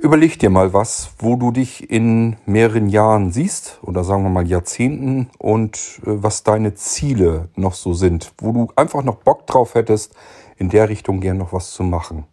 Überleg 0.00 0.38
dir 0.38 0.48
mal 0.48 0.72
was, 0.72 1.10
wo 1.18 1.34
du 1.34 1.50
dich 1.50 1.90
in 1.90 2.36
mehreren 2.46 2.88
Jahren 2.88 3.32
siehst 3.32 3.80
oder 3.82 4.04
sagen 4.04 4.22
wir 4.22 4.30
mal 4.30 4.46
Jahrzehnten 4.46 5.28
und 5.38 5.76
äh, 6.02 6.22
was 6.22 6.44
deine 6.44 6.74
Ziele 6.74 7.48
noch 7.56 7.74
so 7.74 7.94
sind, 7.94 8.32
wo 8.38 8.52
du 8.52 8.68
einfach 8.76 9.02
noch 9.02 9.16
Bock 9.16 9.48
drauf 9.48 9.74
hättest, 9.74 10.14
in 10.56 10.68
der 10.68 10.88
Richtung 10.88 11.20
gern 11.20 11.38
noch 11.38 11.52
was 11.52 11.72
zu 11.72 11.82
machen. 11.82 12.26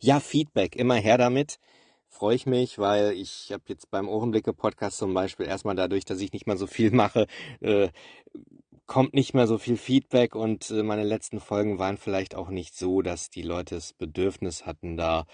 Ja, 0.00 0.18
Feedback, 0.18 0.76
immer 0.76 0.94
her 0.94 1.18
damit. 1.18 1.58
Freue 2.08 2.34
ich 2.34 2.46
mich, 2.46 2.78
weil 2.78 3.12
ich 3.12 3.52
habe 3.52 3.64
jetzt 3.66 3.90
beim 3.90 4.08
Ohrenblicke-Podcast 4.08 4.96
zum 4.96 5.12
Beispiel 5.12 5.44
erstmal 5.44 5.76
dadurch, 5.76 6.06
dass 6.06 6.20
ich 6.20 6.32
nicht 6.32 6.46
mal 6.46 6.56
so 6.56 6.66
viel 6.66 6.90
mache, 6.94 7.26
äh, 7.60 7.90
kommt 8.88 9.14
nicht 9.14 9.34
mehr 9.34 9.46
so 9.46 9.58
viel 9.58 9.76
Feedback 9.76 10.34
und 10.34 10.70
äh, 10.70 10.82
meine 10.82 11.04
letzten 11.04 11.38
Folgen 11.38 11.78
waren 11.78 11.98
vielleicht 11.98 12.34
auch 12.34 12.48
nicht 12.48 12.74
so, 12.74 13.02
dass 13.02 13.30
die 13.30 13.42
Leute 13.42 13.76
das 13.76 13.92
Bedürfnis 13.92 14.66
hatten, 14.66 14.96
da 14.96 15.26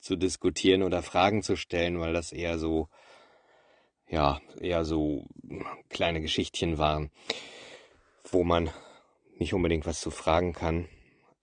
zu 0.00 0.16
diskutieren 0.16 0.82
oder 0.82 1.02
Fragen 1.02 1.42
zu 1.42 1.56
stellen, 1.56 2.00
weil 2.00 2.12
das 2.12 2.32
eher 2.32 2.58
so, 2.58 2.88
ja, 4.08 4.40
eher 4.60 4.84
so 4.84 5.26
kleine 5.90 6.20
Geschichtchen 6.20 6.78
waren, 6.78 7.10
wo 8.30 8.44
man 8.44 8.70
nicht 9.36 9.52
unbedingt 9.52 9.84
was 9.84 10.00
zu 10.00 10.10
fragen 10.10 10.52
kann. 10.52 10.88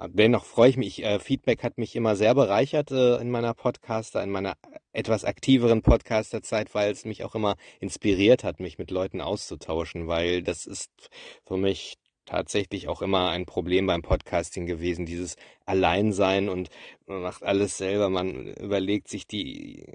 Dennoch 0.08 0.46
freue 0.46 0.70
ich 0.70 0.78
mich. 0.78 1.04
Äh, 1.04 1.20
Feedback 1.20 1.62
hat 1.62 1.78
mich 1.78 1.96
immer 1.96 2.16
sehr 2.16 2.34
bereichert 2.34 2.90
äh, 2.92 3.18
in 3.18 3.30
meiner 3.30 3.54
Podcaster, 3.54 4.24
in 4.24 4.32
meiner 4.32 4.56
etwas 4.94 5.26
aktiveren 5.26 5.82
Podcasterzeit, 5.82 6.74
weil 6.74 6.92
es 6.92 7.04
mich 7.04 7.26
auch 7.26 7.36
immer 7.36 7.58
inspiriert 7.82 8.46
hat, 8.46 8.62
mich 8.62 8.78
mit 8.78 8.92
Leuten 8.92 9.20
auszutauschen, 9.20 10.08
weil 10.08 10.42
das 10.42 10.66
ist 10.66 11.10
für 11.46 11.58
mich 11.58 11.98
tatsächlich 12.26 12.88
auch 12.88 13.02
immer 13.02 13.30
ein 13.30 13.46
Problem 13.46 13.88
beim 13.88 14.02
Podcasting 14.02 14.66
gewesen, 14.68 15.06
dieses 15.06 15.36
Alleinsein 15.66 16.48
und 16.48 16.70
man 17.08 17.22
macht 17.22 17.44
alles 17.44 17.78
selber, 17.78 18.10
man 18.10 18.54
überlegt 18.54 19.10
sich 19.10 19.28
die, 19.28 19.86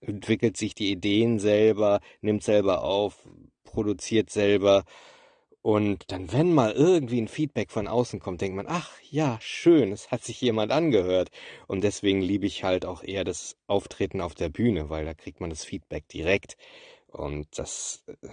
entwickelt 0.00 0.56
sich 0.56 0.74
die 0.74 0.90
Ideen 0.90 1.38
selber, 1.38 2.00
nimmt 2.22 2.44
selber 2.44 2.82
auf, 2.82 3.28
produziert 3.64 4.30
selber 4.30 4.84
und 5.62 6.10
dann, 6.10 6.32
wenn 6.32 6.54
mal 6.54 6.72
irgendwie 6.72 7.20
ein 7.20 7.28
Feedback 7.28 7.70
von 7.70 7.86
außen 7.86 8.18
kommt, 8.18 8.40
denkt 8.40 8.56
man, 8.56 8.66
ach 8.66 8.92
ja, 9.10 9.38
schön, 9.42 9.92
es 9.92 10.10
hat 10.10 10.24
sich 10.24 10.40
jemand 10.40 10.72
angehört. 10.72 11.30
Und 11.66 11.84
deswegen 11.84 12.22
liebe 12.22 12.46
ich 12.46 12.64
halt 12.64 12.86
auch 12.86 13.02
eher 13.02 13.24
das 13.24 13.56
Auftreten 13.66 14.22
auf 14.22 14.34
der 14.34 14.48
Bühne, 14.48 14.88
weil 14.88 15.04
da 15.04 15.12
kriegt 15.12 15.40
man 15.40 15.50
das 15.50 15.64
Feedback 15.64 16.08
direkt. 16.08 16.56
Und 17.08 17.46
das 17.58 18.04
äh, 18.06 18.28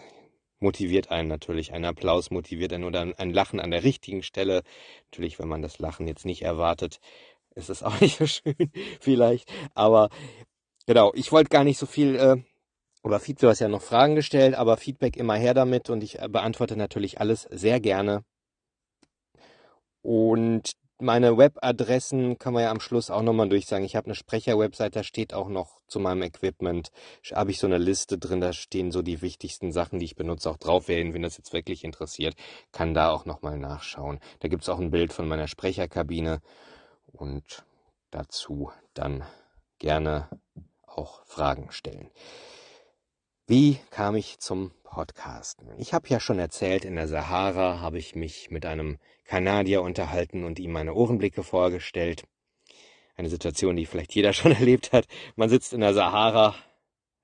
motiviert 0.59 1.11
einen 1.11 1.27
natürlich. 1.27 1.73
Ein 1.73 1.83
Applaus 1.83 2.31
motiviert 2.31 2.71
einen 2.71 2.85
oder 2.85 3.01
ein 3.17 3.31
Lachen 3.31 3.59
an 3.59 3.71
der 3.71 3.83
richtigen 3.83 4.23
Stelle. 4.23 4.63
Natürlich, 5.11 5.37
wenn 5.37 5.49
man 5.49 5.61
das 5.61 5.79
Lachen 5.79 6.07
jetzt 6.07 6.25
nicht 6.25 6.43
erwartet, 6.43 7.01
ist 7.55 7.69
es 7.69 7.83
auch 7.83 7.99
nicht 8.01 8.17
so 8.17 8.25
schön 8.27 8.71
vielleicht. 9.01 9.51
Aber 9.73 10.09
genau, 10.85 11.11
ich 11.13 11.33
wollte 11.33 11.49
gar 11.49 11.65
nicht 11.65 11.77
so 11.77 11.85
viel 11.87 12.15
äh, 12.15 12.37
oder 13.07 13.19
Feedback, 13.19 13.41
du 13.41 13.49
hast 13.49 13.59
ja 13.59 13.69
noch 13.69 13.81
Fragen 13.81 14.15
gestellt, 14.15 14.55
aber 14.55 14.77
Feedback 14.77 15.15
immer 15.15 15.35
her 15.35 15.53
damit 15.53 15.89
und 15.89 16.03
ich 16.03 16.19
äh, 16.19 16.27
beantworte 16.27 16.75
natürlich 16.75 17.19
alles 17.21 17.47
sehr 17.49 17.79
gerne. 17.79 18.23
Und 20.01 20.73
meine 20.99 21.37
Webadressen 21.37 22.37
kann 22.37 22.53
man 22.53 22.63
ja 22.63 22.71
am 22.71 22.79
Schluss 22.79 23.09
auch 23.09 23.21
nochmal 23.21 23.47
durchsagen. 23.49 23.85
Ich 23.85 23.95
habe 23.95 24.07
eine 24.07 24.15
Sprecher-Website, 24.15 24.95
da 24.95 25.03
steht 25.03 25.33
auch 25.33 25.47
noch 25.47 25.79
zu 25.87 25.99
meinem 25.99 26.23
Equipment, 26.23 26.89
habe 27.31 27.51
ich 27.51 27.59
so 27.59 27.67
eine 27.67 27.77
Liste 27.77 28.17
drin, 28.17 28.41
da 28.41 28.51
stehen 28.51 28.91
so 28.91 29.01
die 29.01 29.21
wichtigsten 29.21 29.71
Sachen, 29.71 29.99
die 29.99 30.05
ich 30.05 30.15
benutze, 30.15 30.49
auch 30.49 30.57
drauf. 30.57 30.87
Wer, 30.87 30.97
wen 31.13 31.21
das 31.21 31.37
jetzt 31.37 31.53
wirklich 31.53 31.83
interessiert, 31.83 32.35
kann 32.71 32.93
da 32.93 33.11
auch 33.11 33.25
nochmal 33.25 33.57
nachschauen. 33.57 34.19
Da 34.39 34.47
gibt's 34.47 34.69
auch 34.69 34.79
ein 34.79 34.91
Bild 34.91 35.13
von 35.13 35.27
meiner 35.27 35.47
Sprecherkabine 35.47 36.41
und 37.05 37.63
dazu 38.11 38.71
dann 38.93 39.23
gerne 39.79 40.27
auch 40.85 41.23
Fragen 41.25 41.71
stellen. 41.71 42.09
Wie 43.49 43.79
kam 43.91 44.17
ich 44.17 44.39
zum 44.39 44.71
Podcasten? 44.83 45.69
Ich 45.77 45.93
habe 45.93 46.09
ja 46.09 46.19
schon 46.19 46.37
erzählt, 46.37 46.83
in 46.83 46.97
der 46.97 47.07
Sahara 47.07 47.79
habe 47.79 47.97
ich 47.97 48.13
mich 48.13 48.51
mit 48.51 48.65
einem 48.65 48.97
Kanadier 49.23 49.83
unterhalten 49.83 50.43
und 50.43 50.59
ihm 50.59 50.73
meine 50.73 50.93
Ohrenblicke 50.93 51.43
vorgestellt. 51.43 52.25
Eine 53.15 53.29
Situation, 53.29 53.77
die 53.77 53.85
vielleicht 53.85 54.13
jeder 54.13 54.33
schon 54.33 54.51
erlebt 54.51 54.91
hat. 54.91 55.07
Man 55.37 55.47
sitzt 55.47 55.71
in 55.71 55.79
der 55.79 55.93
Sahara, 55.93 56.55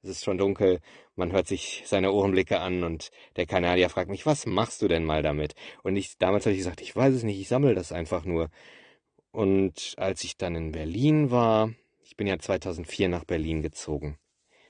es 0.02 0.12
ist 0.12 0.24
schon 0.24 0.38
dunkel, 0.38 0.80
man 1.18 1.34
hört 1.34 1.48
sich 1.48 1.84
seine 1.88 2.14
Ohrenblicke 2.14 2.62
an 2.62 2.86
und 2.86 3.12
der 3.36 3.46
Kanadier 3.46 3.90
fragt 3.90 4.10
mich, 4.10 4.26
was 4.26 4.46
machst 4.46 4.82
du 4.82 4.88
denn 4.88 5.04
mal 5.04 5.24
damit? 5.24 5.56
Und 5.84 5.98
ich, 5.98 6.18
damals 6.20 6.46
habe 6.46 6.54
ich 6.54 6.60
gesagt, 6.60 6.80
ich 6.80 6.96
weiß 6.96 7.14
es 7.16 7.24
nicht, 7.24 7.38
ich 7.38 7.50
sammle 7.50 7.76
das 7.76 7.92
einfach 7.92 8.24
nur. 8.24 8.50
Und 9.34 9.96
als 9.98 10.24
ich 10.24 10.38
dann 10.38 10.56
in 10.56 10.72
Berlin 10.72 11.32
war, 11.32 11.74
ich 12.02 12.16
bin 12.16 12.28
ja 12.28 12.40
2004 12.40 13.10
nach 13.10 13.26
Berlin 13.26 13.62
gezogen, 13.62 14.18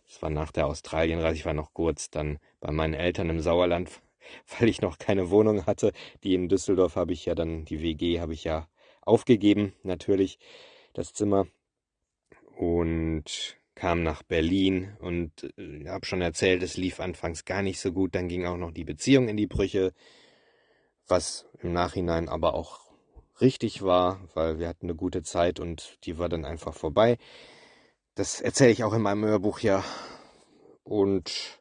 das 0.07 0.21
war 0.21 0.29
nach 0.29 0.51
der 0.51 0.67
Australienreise. 0.67 1.35
Ich 1.35 1.45
war 1.45 1.53
noch 1.53 1.73
kurz 1.73 2.09
dann 2.09 2.39
bei 2.59 2.71
meinen 2.71 2.93
Eltern 2.93 3.29
im 3.29 3.39
Sauerland, 3.39 3.89
weil 4.59 4.69
ich 4.69 4.81
noch 4.81 4.97
keine 4.97 5.29
Wohnung 5.29 5.65
hatte. 5.65 5.91
Die 6.23 6.33
in 6.33 6.49
Düsseldorf 6.49 6.95
habe 6.95 7.13
ich 7.13 7.25
ja 7.25 7.35
dann, 7.35 7.65
die 7.65 7.81
WG 7.81 8.19
habe 8.19 8.33
ich 8.33 8.43
ja 8.43 8.67
aufgegeben, 9.01 9.73
natürlich, 9.83 10.39
das 10.93 11.13
Zimmer. 11.13 11.47
Und 12.55 13.57
kam 13.75 14.03
nach 14.03 14.23
Berlin 14.23 14.95
und 14.99 15.51
äh, 15.57 15.87
habe 15.87 16.05
schon 16.05 16.21
erzählt, 16.21 16.61
es 16.63 16.77
lief 16.77 16.99
anfangs 16.99 17.45
gar 17.45 17.61
nicht 17.61 17.79
so 17.79 17.91
gut. 17.91 18.15
Dann 18.15 18.27
ging 18.27 18.45
auch 18.45 18.57
noch 18.57 18.71
die 18.71 18.83
Beziehung 18.83 19.27
in 19.27 19.37
die 19.37 19.47
Brüche, 19.47 19.93
was 21.07 21.45
im 21.61 21.73
Nachhinein 21.73 22.29
aber 22.29 22.53
auch 22.53 22.79
richtig 23.41 23.81
war, 23.81 24.21
weil 24.35 24.59
wir 24.59 24.67
hatten 24.67 24.85
eine 24.85 24.95
gute 24.95 25.23
Zeit 25.23 25.59
und 25.59 25.97
die 26.05 26.17
war 26.17 26.29
dann 26.29 26.45
einfach 26.45 26.73
vorbei. 26.73 27.17
Das 28.15 28.41
erzähle 28.41 28.71
ich 28.71 28.83
auch 28.83 28.93
in 28.93 29.01
meinem 29.01 29.25
Hörbuch 29.25 29.59
ja. 29.59 29.83
Und 30.83 31.59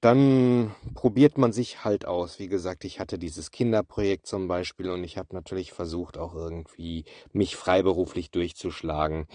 dann 0.00 0.74
probiert 0.94 1.38
man 1.38 1.52
sich 1.52 1.84
halt 1.84 2.06
aus. 2.06 2.38
Wie 2.38 2.48
gesagt, 2.48 2.84
ich 2.84 2.98
hatte 2.98 3.18
dieses 3.18 3.50
Kinderprojekt 3.50 4.26
zum 4.26 4.48
Beispiel 4.48 4.90
und 4.90 5.04
ich 5.04 5.16
habe 5.16 5.34
natürlich 5.34 5.72
versucht, 5.72 6.18
auch 6.18 6.34
irgendwie 6.34 7.04
mich 7.32 7.56
freiberuflich 7.56 8.30
durchzuschlagen. 8.30 9.26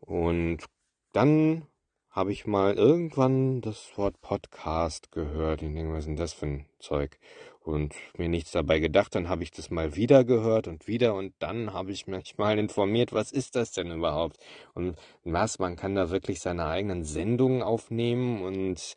Und 0.00 0.64
dann 1.12 1.66
habe 2.10 2.32
ich 2.32 2.46
mal 2.46 2.74
irgendwann 2.74 3.60
das 3.60 3.96
Wort 3.96 4.20
Podcast 4.20 5.12
gehört. 5.12 5.62
Ich 5.62 5.72
denke, 5.72 5.92
was 5.92 6.00
ist 6.00 6.06
denn 6.06 6.16
das 6.16 6.32
für 6.32 6.46
ein 6.46 6.66
Zeug? 6.78 7.18
Und 7.68 7.94
mir 8.16 8.28
nichts 8.28 8.50
dabei 8.50 8.80
gedacht. 8.80 9.14
Dann 9.14 9.28
habe 9.28 9.42
ich 9.42 9.50
das 9.50 9.70
mal 9.70 9.94
wieder 9.94 10.24
gehört 10.24 10.66
und 10.66 10.88
wieder 10.88 11.14
und 11.14 11.34
dann 11.38 11.72
habe 11.72 11.92
ich 11.92 12.06
mich 12.06 12.38
mal 12.38 12.58
informiert, 12.58 13.12
was 13.12 13.30
ist 13.30 13.54
das 13.56 13.72
denn 13.72 13.92
überhaupt? 13.92 14.38
Und 14.74 14.96
was, 15.24 15.58
man 15.58 15.76
kann 15.76 15.94
da 15.94 16.10
wirklich 16.10 16.40
seine 16.40 16.66
eigenen 16.66 17.04
Sendungen 17.04 17.62
aufnehmen 17.62 18.42
und 18.42 18.94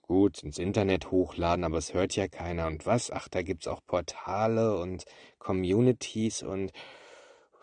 gut 0.00 0.42
ins 0.42 0.58
Internet 0.58 1.10
hochladen, 1.10 1.64
aber 1.64 1.78
es 1.78 1.94
hört 1.94 2.16
ja 2.16 2.28
keiner. 2.28 2.66
Und 2.66 2.86
was? 2.86 3.10
Ach, 3.10 3.28
da 3.28 3.42
gibt's 3.42 3.68
auch 3.68 3.80
Portale 3.86 4.78
und 4.78 5.04
Communities 5.38 6.42
und 6.42 6.72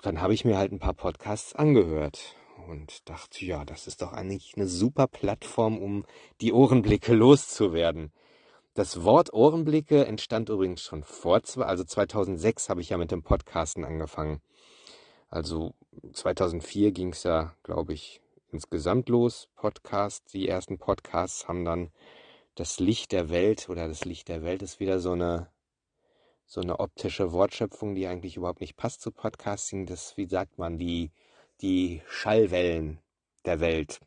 dann 0.01 0.21
habe 0.21 0.33
ich 0.33 0.45
mir 0.45 0.57
halt 0.57 0.71
ein 0.71 0.79
paar 0.79 0.93
Podcasts 0.93 1.53
angehört 1.55 2.35
und 2.67 3.09
dachte, 3.09 3.43
ja, 3.45 3.65
das 3.65 3.87
ist 3.87 4.01
doch 4.01 4.13
eigentlich 4.13 4.53
eine 4.55 4.67
super 4.67 5.07
Plattform, 5.07 5.77
um 5.77 6.05
die 6.39 6.53
Ohrenblicke 6.53 7.13
loszuwerden. 7.13 8.11
Das 8.79 9.03
Wort 9.03 9.33
Ohrenblicke 9.33 10.05
entstand 10.05 10.47
übrigens 10.47 10.81
schon 10.81 11.03
vor, 11.03 11.41
also 11.57 11.83
2006 11.83 12.69
habe 12.69 12.79
ich 12.79 12.91
ja 12.91 12.97
mit 12.97 13.11
dem 13.11 13.23
Podcasten 13.23 13.83
angefangen. 13.83 14.41
Also 15.27 15.73
2004 16.13 16.93
ging 16.93 17.09
es 17.09 17.23
ja, 17.23 17.53
glaube 17.63 17.91
ich, 17.91 18.21
insgesamt 18.53 19.09
los, 19.09 19.49
Podcast. 19.57 20.33
Die 20.33 20.47
ersten 20.47 20.77
Podcasts 20.77 21.49
haben 21.49 21.65
dann 21.65 21.91
das 22.55 22.79
Licht 22.79 23.11
der 23.11 23.29
Welt 23.29 23.67
oder 23.67 23.89
das 23.89 24.05
Licht 24.05 24.29
der 24.29 24.43
Welt 24.43 24.61
ist 24.61 24.79
wieder 24.79 25.01
so 25.01 25.11
eine 25.11 25.51
so 26.45 26.61
eine 26.61 26.79
optische 26.79 27.33
Wortschöpfung, 27.33 27.95
die 27.95 28.07
eigentlich 28.07 28.37
überhaupt 28.37 28.61
nicht 28.61 28.77
passt 28.77 29.01
zu 29.01 29.11
Podcasting. 29.11 29.87
Das, 29.87 30.15
wie 30.15 30.27
sagt 30.27 30.57
man, 30.57 30.77
die, 30.77 31.11
die 31.59 32.01
Schallwellen 32.07 33.01
der 33.43 33.59
Welt 33.59 33.99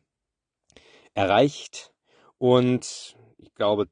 erreicht. 1.13 1.93
Und 2.39 3.15
ich 3.37 3.53
glaube, 3.53 3.87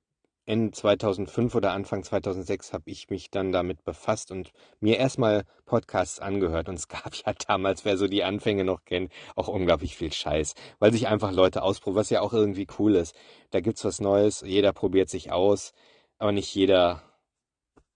Ende 0.52 0.72
2005 0.72 1.56
oder 1.56 1.72
Anfang 1.72 2.04
2006 2.04 2.74
habe 2.74 2.84
ich 2.92 3.10
mich 3.10 3.32
dann 3.32 3.54
damit 3.54 3.86
befasst 3.86 4.32
und 4.32 4.52
mir 4.82 4.98
erstmal 4.98 5.46
Podcasts 5.66 6.20
angehört. 6.20 6.68
Und 6.68 6.76
es 6.76 6.90
gab 6.90 7.16
ja 7.16 7.32
damals, 7.48 7.86
wer 7.86 7.96
so 7.96 8.10
die 8.10 8.26
Anfänge 8.26 8.66
noch 8.66 8.84
kennt, 8.84 9.14
auch 9.38 9.48
unglaublich 9.48 9.96
viel 9.96 10.12
Scheiß, 10.12 10.56
weil 10.80 10.92
sich 10.92 11.08
einfach 11.08 11.32
Leute 11.32 11.64
ausprobieren, 11.64 12.02
was 12.02 12.10
ja 12.10 12.20
auch 12.20 12.34
irgendwie 12.34 12.68
cool 12.80 12.96
ist. 12.96 13.16
Da 13.52 13.62
gibt's 13.62 13.86
was 13.86 14.02
Neues, 14.02 14.42
jeder 14.46 14.74
probiert 14.74 15.10
sich 15.10 15.32
aus, 15.32 15.72
aber 16.18 16.34
nicht 16.34 16.54
jeder 16.54 17.02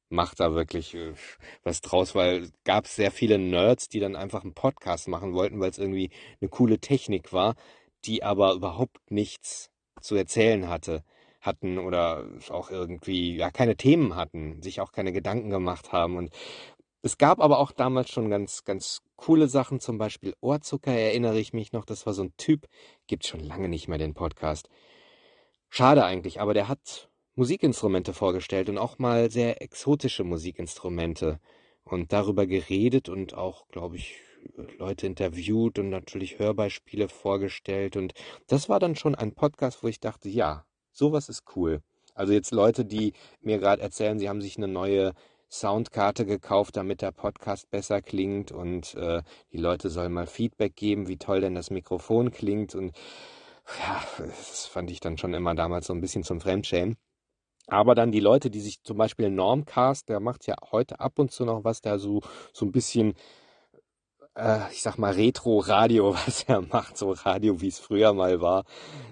macht 0.08 0.40
da 0.40 0.56
wirklich 0.56 0.94
äh, 0.94 1.14
was 1.64 1.82
draus, 1.82 2.16
weil 2.16 2.52
gab 2.64 2.86
es 2.86 2.96
sehr 2.96 3.12
viele 3.12 3.38
Nerds, 3.38 3.90
die 3.90 4.00
dann 4.00 4.16
einfach 4.16 4.44
einen 4.44 4.54
Podcast 4.54 5.10
machen 5.10 5.34
wollten, 5.34 5.60
weil 5.60 5.72
es 5.72 5.78
irgendwie 5.78 6.10
eine 6.40 6.50
coole 6.50 6.80
Technik 6.80 7.34
war, 7.34 7.56
die 8.06 8.24
aber 8.24 8.54
überhaupt 8.54 9.12
nichts 9.12 9.72
zu 10.00 10.16
erzählen 10.16 10.70
hatte 10.70 11.04
hatten 11.46 11.78
oder 11.78 12.26
auch 12.50 12.72
irgendwie 12.72 13.36
ja 13.36 13.52
keine 13.52 13.76
Themen 13.76 14.16
hatten, 14.16 14.62
sich 14.62 14.82
auch 14.82 14.92
keine 14.92 15.12
Gedanken 15.12 15.50
gemacht 15.50 15.92
haben. 15.92 16.18
Und 16.18 16.32
es 17.02 17.18
gab 17.18 17.40
aber 17.40 17.60
auch 17.60 17.72
damals 17.72 18.10
schon 18.10 18.30
ganz, 18.30 18.64
ganz 18.64 19.02
coole 19.16 19.48
Sachen, 19.48 19.80
zum 19.80 19.98
Beispiel 19.98 20.34
Ohrzucker, 20.42 20.92
erinnere 20.92 21.40
ich 21.40 21.54
mich 21.54 21.72
noch, 21.72 21.86
das 21.86 22.06
war 22.06 22.14
so 22.14 22.24
ein 22.24 22.34
Typ, 22.38 22.68
gibt 23.08 23.28
schon 23.28 23.42
lange 23.42 23.70
nicht 23.70 23.88
mehr 23.88 24.00
den 24.00 24.14
Podcast. 24.14 24.70
Schade 25.70 26.04
eigentlich, 26.06 26.42
aber 26.42 26.54
der 26.54 26.68
hat 26.68 27.10
Musikinstrumente 27.36 28.14
vorgestellt 28.14 28.70
und 28.70 28.78
auch 28.78 28.98
mal 28.98 29.30
sehr 29.30 29.62
exotische 29.62 30.24
Musikinstrumente 30.24 31.40
und 31.84 32.14
darüber 32.14 32.48
geredet 32.48 33.10
und 33.10 33.36
auch, 33.36 33.68
glaube 33.68 33.98
ich, 33.98 34.16
Leute 34.78 35.08
interviewt 35.08 35.80
und 35.80 35.90
natürlich 35.90 36.40
Hörbeispiele 36.40 37.10
vorgestellt. 37.10 37.98
Und 37.98 38.14
das 38.48 38.70
war 38.70 38.80
dann 38.80 38.96
schon 38.96 39.16
ein 39.16 39.34
Podcast, 39.34 39.84
wo 39.84 39.88
ich 39.88 40.00
dachte, 40.00 40.30
ja, 40.30 40.66
Sowas 40.96 41.28
ist 41.28 41.44
cool. 41.56 41.82
Also 42.14 42.32
jetzt 42.32 42.52
Leute, 42.52 42.86
die 42.86 43.14
mir 43.42 43.58
gerade 43.58 43.82
erzählen, 43.82 44.18
sie 44.18 44.30
haben 44.30 44.42
sich 44.42 44.56
eine 44.58 44.70
neue 44.70 45.14
Soundkarte 45.50 46.26
gekauft, 46.26 46.78
damit 46.78 47.02
der 47.02 47.12
Podcast 47.12 47.70
besser 47.70 48.02
klingt 48.02 48.54
und 48.54 48.96
äh, 48.96 49.22
die 49.52 49.58
Leute 49.58 49.90
sollen 49.90 50.14
mal 50.14 50.26
Feedback 50.26 50.76
geben, 50.76 51.08
wie 51.10 51.18
toll 51.18 51.42
denn 51.42 51.54
das 51.54 51.70
Mikrofon 51.70 52.32
klingt 52.32 52.76
und 52.76 52.96
ja, 53.80 54.02
das 54.18 54.68
fand 54.68 54.90
ich 54.90 55.02
dann 55.02 55.18
schon 55.18 55.34
immer 55.34 55.54
damals 55.54 55.88
so 55.88 55.94
ein 55.94 56.02
bisschen 56.02 56.24
zum 56.24 56.40
Fremdschämen. 56.40 56.96
Aber 57.68 57.96
dann 57.96 58.12
die 58.12 58.20
Leute, 58.20 58.50
die 58.50 58.62
sich 58.62 58.82
zum 58.84 58.98
Beispiel 58.98 59.30
Normcast, 59.30 60.08
der 60.08 60.20
macht 60.20 60.48
ja 60.48 60.56
heute 60.72 61.00
ab 61.00 61.20
und 61.20 61.32
zu 61.32 61.46
noch 61.46 61.64
was, 61.64 61.82
der 61.82 62.00
so, 62.00 62.22
so 62.54 62.66
ein 62.66 62.72
bisschen, 62.72 63.16
äh, 64.36 64.72
ich 64.72 64.82
sag 64.82 64.98
mal, 64.98 65.14
Retro-Radio, 65.14 66.14
was 66.26 66.44
er 66.44 66.62
macht, 66.62 66.98
so 66.98 67.12
Radio, 67.12 67.60
wie 67.62 67.68
es 67.68 67.80
früher 67.80 68.14
mal 68.14 68.40
war, 68.40 68.64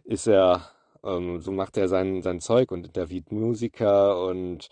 ist 0.05 0.27
er 0.27 0.69
ähm, 1.03 1.41
so 1.41 1.51
macht 1.51 1.77
er 1.77 1.87
sein, 1.87 2.21
sein 2.21 2.39
Zeug 2.39 2.71
und 2.71 2.85
interviewt 2.85 3.31
Musiker 3.31 4.25
und 4.25 4.69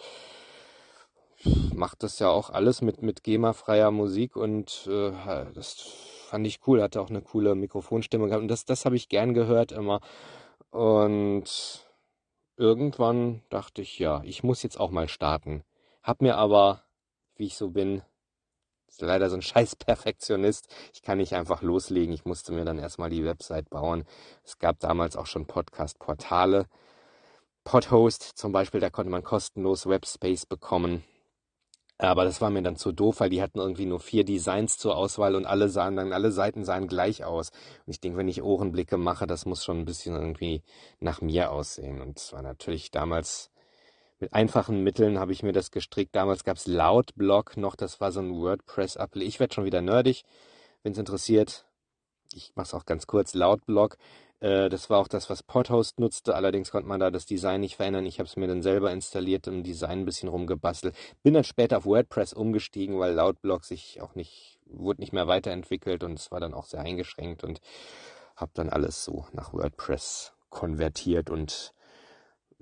macht 1.73 2.03
das 2.03 2.19
ja 2.19 2.29
auch 2.29 2.49
alles 2.49 2.81
mit, 2.81 3.01
mit 3.01 3.23
GEMA-freier 3.23 3.91
Musik 3.91 4.35
und 4.35 4.87
äh, 4.87 5.11
das 5.53 5.73
fand 6.27 6.47
ich 6.47 6.59
cool. 6.67 6.81
Hatte 6.81 7.01
auch 7.01 7.09
eine 7.09 7.21
coole 7.21 7.55
Mikrofonstimme 7.55 8.27
gehabt 8.27 8.41
und 8.41 8.47
das, 8.47 8.65
das 8.65 8.85
habe 8.85 8.95
ich 8.95 9.09
gern 9.09 9.33
gehört 9.33 9.71
immer. 9.71 10.01
Und 10.69 11.85
irgendwann 12.57 13.41
dachte 13.49 13.81
ich, 13.81 13.99
ja, 13.99 14.21
ich 14.23 14.43
muss 14.43 14.63
jetzt 14.63 14.79
auch 14.79 14.91
mal 14.91 15.09
starten. 15.09 15.63
Hab 16.03 16.21
mir 16.21 16.37
aber, 16.37 16.83
wie 17.35 17.45
ich 17.45 17.55
so 17.55 17.71
bin, 17.71 18.01
leider 19.05 19.29
so 19.29 19.35
ein 19.35 19.41
scheiß 19.41 19.75
Perfektionist. 19.75 20.67
Ich 20.93 21.01
kann 21.01 21.17
nicht 21.17 21.33
einfach 21.33 21.61
loslegen. 21.61 22.13
Ich 22.13 22.25
musste 22.25 22.53
mir 22.53 22.65
dann 22.65 22.79
erstmal 22.79 23.09
die 23.09 23.25
Website 23.25 23.69
bauen. 23.69 24.05
Es 24.43 24.59
gab 24.59 24.79
damals 24.79 25.15
auch 25.15 25.27
schon 25.27 25.45
Podcast-Portale. 25.45 26.67
Podhost 27.63 28.23
zum 28.23 28.51
Beispiel, 28.51 28.79
da 28.79 28.89
konnte 28.89 29.11
man 29.11 29.23
kostenlos 29.23 29.85
Webspace 29.85 30.45
bekommen. 30.45 31.03
Aber 32.01 32.25
das 32.25 32.41
war 32.41 32.49
mir 32.49 32.63
dann 32.63 32.77
zu 32.77 32.91
doof, 32.91 33.19
weil 33.19 33.29
die 33.29 33.43
hatten 33.43 33.59
irgendwie 33.59 33.85
nur 33.85 33.99
vier 33.99 34.25
Designs 34.25 34.79
zur 34.79 34.97
Auswahl 34.97 35.35
und 35.35 35.45
alle 35.45 35.69
sahen 35.69 35.95
dann, 35.95 36.13
alle 36.13 36.31
Seiten 36.31 36.65
sahen 36.65 36.87
gleich 36.87 37.23
aus. 37.23 37.51
Und 37.85 37.91
ich 37.91 38.01
denke, 38.01 38.17
wenn 38.17 38.27
ich 38.27 38.41
Ohrenblicke 38.41 38.97
mache, 38.97 39.27
das 39.27 39.45
muss 39.45 39.63
schon 39.63 39.77
ein 39.77 39.85
bisschen 39.85 40.15
irgendwie 40.15 40.63
nach 40.99 41.21
mir 41.21 41.51
aussehen. 41.51 42.01
Und 42.01 42.17
es 42.17 42.33
war 42.33 42.41
natürlich 42.41 42.89
damals 42.89 43.51
mit 44.21 44.33
einfachen 44.33 44.83
Mitteln 44.83 45.19
habe 45.19 45.31
ich 45.31 45.43
mir 45.43 45.51
das 45.51 45.71
gestrickt. 45.71 46.15
Damals 46.15 46.43
gab 46.43 46.57
es 46.57 46.67
Loudblog 46.67 47.57
noch, 47.57 47.75
das 47.75 47.99
war 47.99 48.11
so 48.11 48.19
ein 48.19 48.31
WordPress-Appli. 48.31 49.25
Ich 49.25 49.39
werde 49.39 49.53
schon 49.53 49.65
wieder 49.65 49.81
nerdig, 49.81 50.23
wenn 50.83 50.93
es 50.93 50.99
interessiert. 50.99 51.65
Ich 52.33 52.53
mache 52.55 52.67
es 52.67 52.73
auch 52.73 52.85
ganz 52.85 53.07
kurz. 53.07 53.33
Loudblog, 53.33 53.97
äh, 54.39 54.69
das 54.69 54.89
war 54.89 54.99
auch 54.99 55.07
das, 55.07 55.29
was 55.29 55.43
Podhost 55.43 55.99
nutzte. 55.99 56.35
Allerdings 56.35 56.71
konnte 56.71 56.87
man 56.87 56.99
da 56.99 57.11
das 57.11 57.25
Design 57.25 57.61
nicht 57.61 57.75
verändern. 57.75 58.05
Ich 58.05 58.19
habe 58.19 58.27
es 58.27 58.37
mir 58.37 58.47
dann 58.47 58.61
selber 58.61 58.91
installiert, 58.91 59.47
im 59.47 59.63
Design 59.63 59.99
ein 59.99 60.05
bisschen 60.05 60.29
rumgebastelt. 60.29 60.95
Bin 61.23 61.33
dann 61.33 61.43
später 61.43 61.79
auf 61.79 61.85
WordPress 61.85 62.33
umgestiegen, 62.33 62.99
weil 62.99 63.13
Loudblog 63.13 63.65
sich 63.65 64.01
auch 64.01 64.15
nicht, 64.15 64.59
wurde 64.65 65.01
nicht 65.01 65.13
mehr 65.13 65.27
weiterentwickelt 65.27 66.03
und 66.03 66.19
es 66.19 66.31
war 66.31 66.39
dann 66.39 66.53
auch 66.53 66.65
sehr 66.65 66.81
eingeschränkt 66.81 67.43
und 67.43 67.59
habe 68.35 68.51
dann 68.53 68.69
alles 68.69 69.03
so 69.03 69.25
nach 69.33 69.53
WordPress 69.53 70.33
konvertiert 70.49 71.29
und 71.29 71.73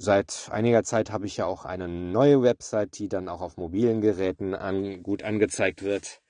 Seit 0.01 0.47
einiger 0.49 0.85
Zeit 0.85 1.11
habe 1.11 1.25
ich 1.25 1.35
ja 1.35 1.45
auch 1.45 1.65
eine 1.65 1.89
neue 1.89 2.41
Website, 2.41 2.97
die 2.97 3.09
dann 3.09 3.27
auch 3.27 3.41
auf 3.41 3.57
mobilen 3.57 3.99
Geräten 3.99 4.55
an, 4.55 5.03
gut 5.03 5.23
angezeigt 5.23 5.83
wird. 5.83 6.21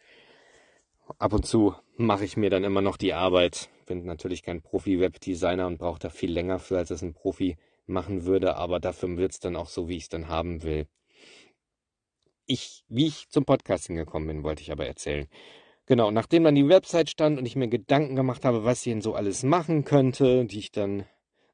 Ab 1.20 1.34
und 1.34 1.46
zu 1.46 1.76
mache 1.96 2.26
ich 2.26 2.36
mir 2.36 2.50
dann 2.50 2.64
immer 2.64 2.82
noch 2.82 2.98
die 2.98 3.14
Arbeit. 3.14 3.70
Bin 3.86 4.06
natürlich 4.06 4.41
kein 4.41 4.64
Profi-Webdesigner 4.64 5.68
und 5.68 5.78
brauche 5.78 6.00
da 6.00 6.10
viel 6.10 6.32
länger 6.32 6.58
für, 6.58 6.80
als 6.80 6.90
es 6.90 7.04
ein 7.04 7.14
Profi 7.14 7.58
machen 7.86 8.26
würde, 8.26 8.56
aber 8.56 8.80
dafür 8.80 9.16
wird 9.18 9.34
es 9.34 9.40
dann 9.40 9.56
auch 9.56 9.70
so, 9.70 9.88
wie 9.88 9.98
ich 9.98 10.04
es 10.04 10.10
dann 10.10 10.30
haben 10.30 10.64
will. 10.64 10.88
Ich, 12.48 12.84
wie 12.88 13.06
ich 13.06 13.30
zum 13.30 13.46
Podcasting 13.46 13.96
gekommen 13.96 14.26
bin, 14.26 14.44
wollte 14.44 14.64
ich 14.64 14.72
aber 14.72 14.88
erzählen. 14.88 15.28
Genau, 15.86 16.10
nachdem 16.10 16.44
dann 16.44 16.56
die 16.56 16.68
Website 16.68 17.12
stand 17.12 17.38
und 17.38 17.46
ich 17.46 17.56
mir 17.56 17.68
Gedanken 17.68 18.16
gemacht 18.16 18.46
habe, 18.46 18.64
was 18.64 18.80
ich 18.80 18.94
denn 18.94 19.02
so 19.02 19.14
alles 19.14 19.44
machen 19.44 19.86
könnte, 19.86 20.46
die 20.46 20.58
ich 20.58 20.72
dann 20.72 21.06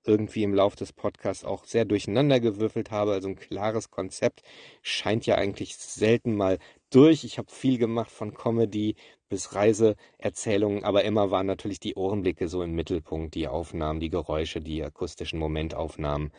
irgendwie 0.06 0.44
im 0.44 0.54
Laufe 0.54 0.78
des 0.78 0.94
Podcasts 0.94 1.46
auch 1.46 1.66
sehr 1.66 1.86
durcheinander 1.86 2.40
gewürfelt 2.40 2.92
habe. 2.92 3.14
Also 3.14 3.30
ein 3.30 3.36
klares 3.36 3.92
Konzept 3.92 4.44
scheint 4.82 5.26
ja 5.26 5.36
eigentlich 5.36 5.78
selten 5.78 6.36
mal 6.36 6.60
durch. 6.90 7.24
Ich 7.24 7.38
habe 7.38 7.52
viel 7.52 7.78
gemacht 7.78 8.12
von 8.12 8.34
Comedy 8.34 8.96
bis 9.30 9.54
Reiseerzählungen, 9.56 10.84
aber 10.84 11.04
immer 11.04 11.32
waren 11.32 11.48
natürlich 11.48 11.80
die 11.80 11.96
Ohrenblicke 11.96 12.48
so 12.48 12.62
im 12.64 12.74
Mittelpunkt, 12.74 13.36
die 13.36 13.48
Aufnahmen, 13.48 14.00
die 14.00 14.10
Geräusche, 14.10 14.62
die 14.62 14.84
akustischen 14.84 15.40
Momentaufnahmen. 15.40 16.32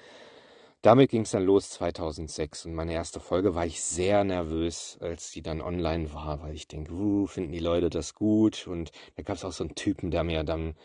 Damit 0.82 1.10
ging 1.10 1.22
es 1.22 1.32
dann 1.32 1.44
los 1.44 1.70
2006 1.70 2.66
und 2.66 2.74
meine 2.74 2.92
erste 2.92 3.18
Folge 3.18 3.54
war 3.56 3.66
ich 3.66 3.82
sehr 3.82 4.22
nervös, 4.22 4.98
als 5.00 5.32
die 5.32 5.42
dann 5.42 5.60
online 5.60 6.12
war, 6.14 6.42
weil 6.42 6.54
ich 6.54 6.68
denke, 6.68 6.92
uh, 6.92 7.26
finden 7.26 7.50
die 7.52 7.58
Leute 7.58 7.90
das 7.90 8.14
gut? 8.14 8.68
Und 8.68 8.92
da 9.16 9.22
gab 9.22 9.36
es 9.36 9.44
auch 9.44 9.52
so 9.52 9.64
einen 9.64 9.74
Typen, 9.74 10.12
der 10.12 10.22
mir 10.22 10.44
dann 10.44 10.76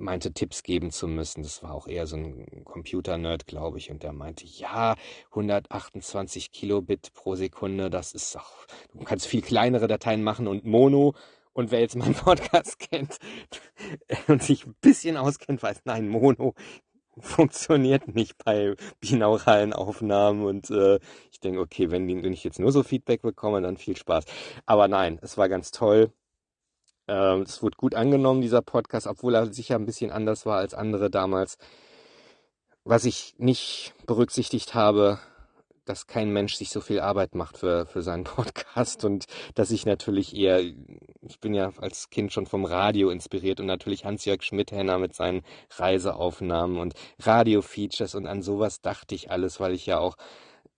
meinte, 0.00 0.32
Tipps 0.32 0.62
geben 0.62 0.90
zu 0.90 1.06
müssen. 1.08 1.42
Das 1.42 1.62
war 1.62 1.74
auch 1.74 1.86
eher 1.86 2.06
so 2.06 2.16
ein 2.16 2.64
Computer-Nerd, 2.64 3.46
glaube 3.46 3.78
ich. 3.78 3.90
Und 3.90 4.02
der 4.02 4.12
meinte, 4.12 4.46
ja, 4.46 4.96
128 5.30 6.52
Kilobit 6.52 7.12
pro 7.14 7.34
Sekunde, 7.34 7.90
das 7.90 8.12
ist 8.12 8.36
auch, 8.36 8.66
du 8.92 9.04
kannst 9.04 9.26
viel 9.26 9.42
kleinere 9.42 9.88
Dateien 9.88 10.22
machen 10.22 10.46
und 10.46 10.64
Mono. 10.64 11.14
Und 11.52 11.70
wer 11.70 11.80
jetzt 11.80 11.96
meinen 11.96 12.14
Podcast 12.26 12.78
kennt 12.78 13.18
und 14.28 14.42
sich 14.42 14.66
ein 14.66 14.74
bisschen 14.80 15.16
auskennt, 15.16 15.62
weiß, 15.62 15.82
nein, 15.84 16.08
Mono 16.08 16.54
funktioniert 17.18 18.14
nicht 18.14 18.42
bei 18.44 18.74
binauralen 19.00 19.72
Aufnahmen 19.72 20.44
und 20.44 20.70
äh, 20.70 20.98
ich 21.32 21.40
denke, 21.40 21.60
okay, 21.60 21.90
wenn, 21.90 22.06
wenn 22.06 22.32
ich 22.32 22.44
jetzt 22.44 22.58
nur 22.58 22.72
so 22.72 22.82
Feedback 22.82 23.22
bekomme, 23.22 23.60
dann 23.60 23.76
viel 23.76 23.96
Spaß. 23.96 24.24
Aber 24.66 24.88
nein, 24.88 25.18
es 25.22 25.36
war 25.36 25.48
ganz 25.48 25.70
toll. 25.70 26.12
Ähm, 27.10 27.42
es 27.42 27.60
wurde 27.60 27.76
gut 27.76 27.96
angenommen, 27.96 28.40
dieser 28.40 28.62
Podcast, 28.62 29.08
obwohl 29.08 29.34
er 29.34 29.52
sicher 29.52 29.74
ein 29.74 29.84
bisschen 29.84 30.12
anders 30.12 30.46
war 30.46 30.58
als 30.58 30.74
andere 30.74 31.10
damals. 31.10 31.58
Was 32.84 33.04
ich 33.04 33.34
nicht 33.36 33.94
berücksichtigt 34.06 34.74
habe, 34.74 35.18
dass 35.84 36.06
kein 36.06 36.30
Mensch 36.30 36.54
sich 36.54 36.70
so 36.70 36.80
viel 36.80 37.00
Arbeit 37.00 37.34
macht 37.34 37.58
für, 37.58 37.84
für 37.86 38.02
seinen 38.02 38.22
Podcast 38.36 39.04
und 39.04 39.24
dass 39.56 39.72
ich 39.72 39.86
natürlich 39.86 40.36
eher, 40.36 40.60
ich 40.60 41.40
bin 41.40 41.52
ja 41.52 41.72
als 41.80 42.10
Kind 42.10 42.32
schon 42.32 42.46
vom 42.46 42.64
Radio 42.64 43.10
inspiriert 43.10 43.58
und 43.58 43.66
natürlich 43.66 44.04
Hans-Jörg 44.04 44.44
Schmidhenner 44.44 44.98
mit 44.98 45.12
seinen 45.16 45.42
Reiseaufnahmen 45.70 46.78
und 46.78 46.94
Radio-Features 47.18 48.14
und 48.14 48.28
an 48.28 48.40
sowas 48.40 48.82
dachte 48.82 49.16
ich 49.16 49.32
alles, 49.32 49.58
weil 49.58 49.72
ich 49.74 49.84
ja 49.86 49.98
auch 49.98 50.16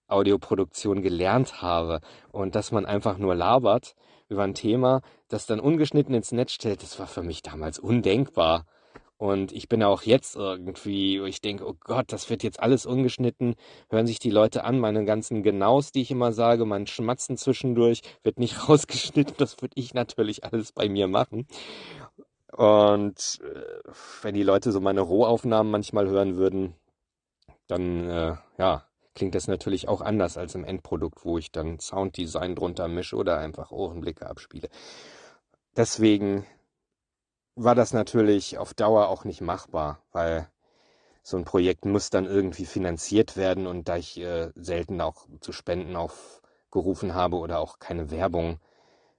Audioproduktion 0.08 1.02
gelernt 1.02 1.60
habe 1.60 2.00
und 2.30 2.54
dass 2.54 2.72
man 2.72 2.86
einfach 2.86 3.18
nur 3.18 3.34
labert 3.34 3.94
über 4.32 4.42
ein 4.42 4.54
Thema, 4.54 5.02
das 5.28 5.46
dann 5.46 5.60
ungeschnitten 5.60 6.14
ins 6.14 6.32
Netz 6.32 6.52
stellt, 6.52 6.82
das 6.82 6.98
war 6.98 7.06
für 7.06 7.22
mich 7.22 7.42
damals 7.42 7.78
undenkbar. 7.78 8.66
Und 9.22 9.52
ich 9.52 9.68
bin 9.68 9.84
auch 9.84 10.02
jetzt 10.02 10.34
irgendwie, 10.34 11.20
ich 11.28 11.40
denke, 11.40 11.64
oh 11.64 11.76
Gott, 11.78 12.06
das 12.08 12.28
wird 12.28 12.42
jetzt 12.42 12.58
alles 12.58 12.86
ungeschnitten. 12.86 13.54
Hören 13.88 14.08
sich 14.08 14.18
die 14.18 14.30
Leute 14.30 14.64
an, 14.64 14.80
meine 14.80 15.04
ganzen 15.04 15.44
Genaus, 15.44 15.92
die 15.92 16.02
ich 16.02 16.10
immer 16.10 16.32
sage, 16.32 16.64
mein 16.64 16.88
Schmatzen 16.88 17.36
zwischendurch 17.36 18.00
wird 18.24 18.40
nicht 18.40 18.56
rausgeschnitten. 18.68 19.36
Das 19.38 19.62
würde 19.62 19.74
ich 19.76 19.94
natürlich 19.94 20.42
alles 20.42 20.72
bei 20.72 20.88
mir 20.88 21.06
machen. 21.06 21.46
Und 22.50 23.38
äh, 23.44 23.90
wenn 24.22 24.34
die 24.34 24.42
Leute 24.42 24.72
so 24.72 24.80
meine 24.80 25.02
Rohaufnahmen 25.02 25.70
manchmal 25.70 26.08
hören 26.08 26.36
würden, 26.36 26.74
dann, 27.68 28.10
äh, 28.10 28.34
ja, 28.58 28.84
klingt 29.14 29.34
das 29.34 29.48
natürlich 29.48 29.88
auch 29.88 30.00
anders 30.00 30.38
als 30.38 30.54
im 30.54 30.64
Endprodukt, 30.64 31.24
wo 31.24 31.38
ich 31.38 31.52
dann 31.52 31.78
Sounddesign 31.78 32.54
drunter 32.54 32.88
mische 32.88 33.16
oder 33.16 33.38
einfach 33.38 33.70
Ohrenblicke 33.70 34.26
abspiele. 34.26 34.68
Deswegen 35.76 36.46
war 37.54 37.74
das 37.74 37.92
natürlich 37.92 38.58
auf 38.58 38.74
Dauer 38.74 39.08
auch 39.08 39.24
nicht 39.24 39.40
machbar, 39.40 40.02
weil 40.12 40.48
so 41.22 41.36
ein 41.36 41.44
Projekt 41.44 41.84
muss 41.84 42.10
dann 42.10 42.26
irgendwie 42.26 42.66
finanziert 42.66 43.36
werden 43.36 43.66
und 43.66 43.88
da 43.88 43.96
ich 43.96 44.18
äh, 44.18 44.50
selten 44.54 45.00
auch 45.00 45.26
zu 45.40 45.52
Spenden 45.52 45.94
aufgerufen 45.96 47.14
habe 47.14 47.36
oder 47.36 47.60
auch 47.60 47.78
keine 47.78 48.10
Werbung 48.10 48.58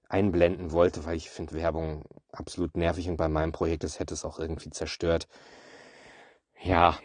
einblenden 0.09 0.71
wollte, 0.71 1.05
weil 1.05 1.15
ich 1.15 1.29
finde 1.29 1.53
Werbung 1.53 2.03
absolut 2.31 2.75
nervig 2.75 3.09
und 3.09 3.17
bei 3.17 3.29
meinem 3.29 3.51
Projekt, 3.51 3.83
das 3.83 3.99
hätte 3.99 4.13
es 4.13 4.25
auch 4.25 4.37
irgendwie 4.37 4.69
zerstört, 4.69 5.27
ja, 6.63 6.97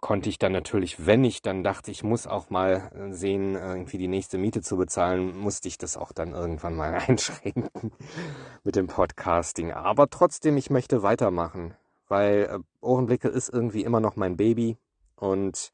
konnte 0.00 0.28
ich 0.28 0.38
dann 0.38 0.52
natürlich, 0.52 1.06
wenn 1.06 1.24
ich 1.24 1.42
dann 1.42 1.62
dachte, 1.62 1.90
ich 1.90 2.02
muss 2.02 2.26
auch 2.26 2.50
mal 2.50 2.90
äh, 2.94 3.12
sehen, 3.12 3.54
irgendwie 3.54 3.98
die 3.98 4.08
nächste 4.08 4.38
Miete 4.38 4.62
zu 4.62 4.76
bezahlen, 4.76 5.36
musste 5.36 5.68
ich 5.68 5.78
das 5.78 5.96
auch 5.96 6.12
dann 6.12 6.32
irgendwann 6.32 6.74
mal 6.74 6.94
einschränken 7.06 7.92
mit 8.64 8.76
dem 8.76 8.86
Podcasting. 8.86 9.72
Aber 9.72 10.08
trotzdem, 10.08 10.56
ich 10.56 10.70
möchte 10.70 11.02
weitermachen, 11.02 11.74
weil 12.08 12.48
äh, 12.50 12.58
Ohrenblicke 12.80 13.28
ist 13.28 13.48
irgendwie 13.48 13.84
immer 13.84 14.00
noch 14.00 14.16
mein 14.16 14.36
Baby 14.36 14.76
und 15.16 15.72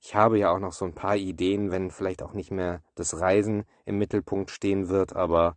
ich 0.00 0.14
habe 0.14 0.38
ja 0.38 0.50
auch 0.50 0.58
noch 0.58 0.72
so 0.72 0.84
ein 0.84 0.94
paar 0.94 1.16
Ideen, 1.16 1.70
wenn 1.70 1.90
vielleicht 1.90 2.22
auch 2.22 2.34
nicht 2.34 2.50
mehr 2.50 2.82
das 2.94 3.20
Reisen 3.20 3.64
im 3.86 3.98
Mittelpunkt 3.98 4.50
stehen 4.50 4.88
wird, 4.88 5.16
aber 5.16 5.56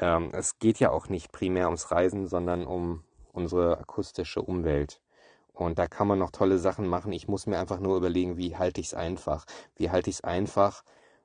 ähm, 0.00 0.30
es 0.32 0.58
geht 0.58 0.80
ja 0.80 0.90
auch 0.90 1.08
nicht 1.08 1.32
primär 1.32 1.66
ums 1.66 1.90
Reisen, 1.90 2.26
sondern 2.26 2.66
um 2.66 3.04
unsere 3.32 3.78
akustische 3.78 4.42
Umwelt. 4.42 5.00
Und 5.56 5.78
da 5.78 5.88
kann 5.88 6.06
man 6.06 6.18
noch 6.18 6.30
tolle 6.30 6.58
Sachen 6.58 6.86
machen. 6.86 7.12
Ich 7.12 7.28
muss 7.28 7.46
mir 7.46 7.58
einfach 7.58 7.80
nur 7.80 7.96
überlegen, 7.96 8.36
wie 8.36 8.56
halte 8.56 8.80
ich 8.80 8.88
es 8.88 8.94
einfach. 8.94 9.46
Wie 9.74 9.90
halte 9.90 10.10
ich 10.10 10.16
es 10.16 10.24
einfach 10.24 10.84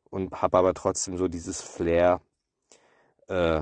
und 0.10 0.42
habe 0.42 0.58
aber 0.58 0.74
trotzdem 0.74 1.18
so 1.18 1.28
dieses 1.28 1.62
Flair, 1.62 2.22
äh, 3.28 3.62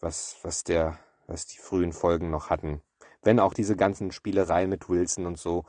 was, 0.00 0.38
was, 0.42 0.64
der, 0.64 0.98
was 1.28 1.46
die 1.46 1.58
frühen 1.58 1.92
Folgen 1.92 2.30
noch 2.30 2.50
hatten. 2.50 2.82
Wenn 3.22 3.38
auch 3.38 3.54
diese 3.54 3.76
ganzen 3.76 4.10
Spielereien 4.10 4.68
mit 4.68 4.88
Wilson 4.88 5.24
und 5.24 5.38
so, 5.38 5.64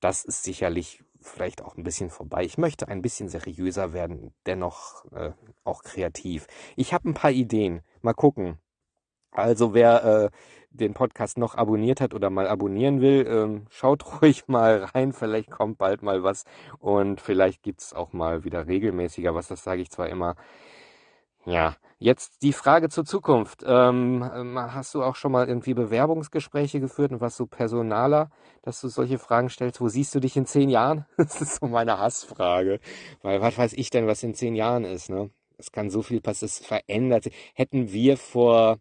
das 0.00 0.24
ist 0.24 0.44
sicherlich 0.44 1.04
vielleicht 1.20 1.62
auch 1.62 1.76
ein 1.76 1.84
bisschen 1.84 2.08
vorbei. 2.08 2.44
Ich 2.44 2.56
möchte 2.56 2.88
ein 2.88 3.02
bisschen 3.02 3.28
seriöser 3.28 3.92
werden, 3.92 4.32
dennoch 4.46 5.04
äh, 5.12 5.32
auch 5.64 5.82
kreativ. 5.82 6.46
Ich 6.76 6.94
habe 6.94 7.10
ein 7.10 7.14
paar 7.14 7.32
Ideen. 7.32 7.82
Mal 8.00 8.14
gucken. 8.14 8.58
Also 9.34 9.74
wer 9.74 10.04
äh, 10.04 10.30
den 10.70 10.94
Podcast 10.94 11.38
noch 11.38 11.56
abonniert 11.56 12.00
hat 12.00 12.14
oder 12.14 12.30
mal 12.30 12.46
abonnieren 12.46 13.00
will, 13.00 13.26
ähm, 13.28 13.66
schaut 13.70 14.04
ruhig 14.22 14.48
mal 14.48 14.84
rein. 14.94 15.12
Vielleicht 15.12 15.50
kommt 15.50 15.78
bald 15.78 16.02
mal 16.02 16.22
was 16.22 16.44
und 16.78 17.20
vielleicht 17.20 17.62
gibt's 17.62 17.92
auch 17.92 18.12
mal 18.12 18.44
wieder 18.44 18.66
regelmäßiger 18.66 19.34
was. 19.34 19.48
Das 19.48 19.64
sage 19.64 19.82
ich 19.82 19.90
zwar 19.90 20.08
immer. 20.08 20.36
Ja, 21.46 21.76
jetzt 21.98 22.42
die 22.42 22.54
Frage 22.54 22.88
zur 22.88 23.04
Zukunft. 23.04 23.64
Ähm, 23.66 24.24
ähm, 24.34 24.58
hast 24.58 24.94
du 24.94 25.02
auch 25.02 25.14
schon 25.16 25.32
mal 25.32 25.46
irgendwie 25.46 25.74
Bewerbungsgespräche 25.74 26.80
geführt 26.80 27.12
und 27.12 27.20
was 27.20 27.36
so 27.36 27.46
personaler, 27.46 28.30
dass 28.62 28.80
du 28.80 28.88
solche 28.88 29.18
Fragen 29.18 29.50
stellst? 29.50 29.80
Wo 29.80 29.88
siehst 29.88 30.14
du 30.14 30.20
dich 30.20 30.36
in 30.36 30.46
zehn 30.46 30.70
Jahren? 30.70 31.06
Das 31.18 31.40
ist 31.42 31.56
so 31.56 31.66
meine 31.66 31.98
Hassfrage. 31.98 32.80
Weil 33.22 33.40
was 33.42 33.58
weiß 33.58 33.74
ich 33.74 33.90
denn, 33.90 34.06
was 34.06 34.22
in 34.22 34.34
zehn 34.34 34.54
Jahren 34.54 34.84
ist, 34.84 35.10
ne? 35.10 35.30
Es 35.58 35.70
kann 35.70 35.90
so 35.90 36.02
viel 36.02 36.20
passieren, 36.20 36.46
es 36.46 36.58
verändert 36.66 37.24
sich. 37.24 37.34
Hätten 37.54 37.92
wir 37.92 38.16
vor 38.16 38.78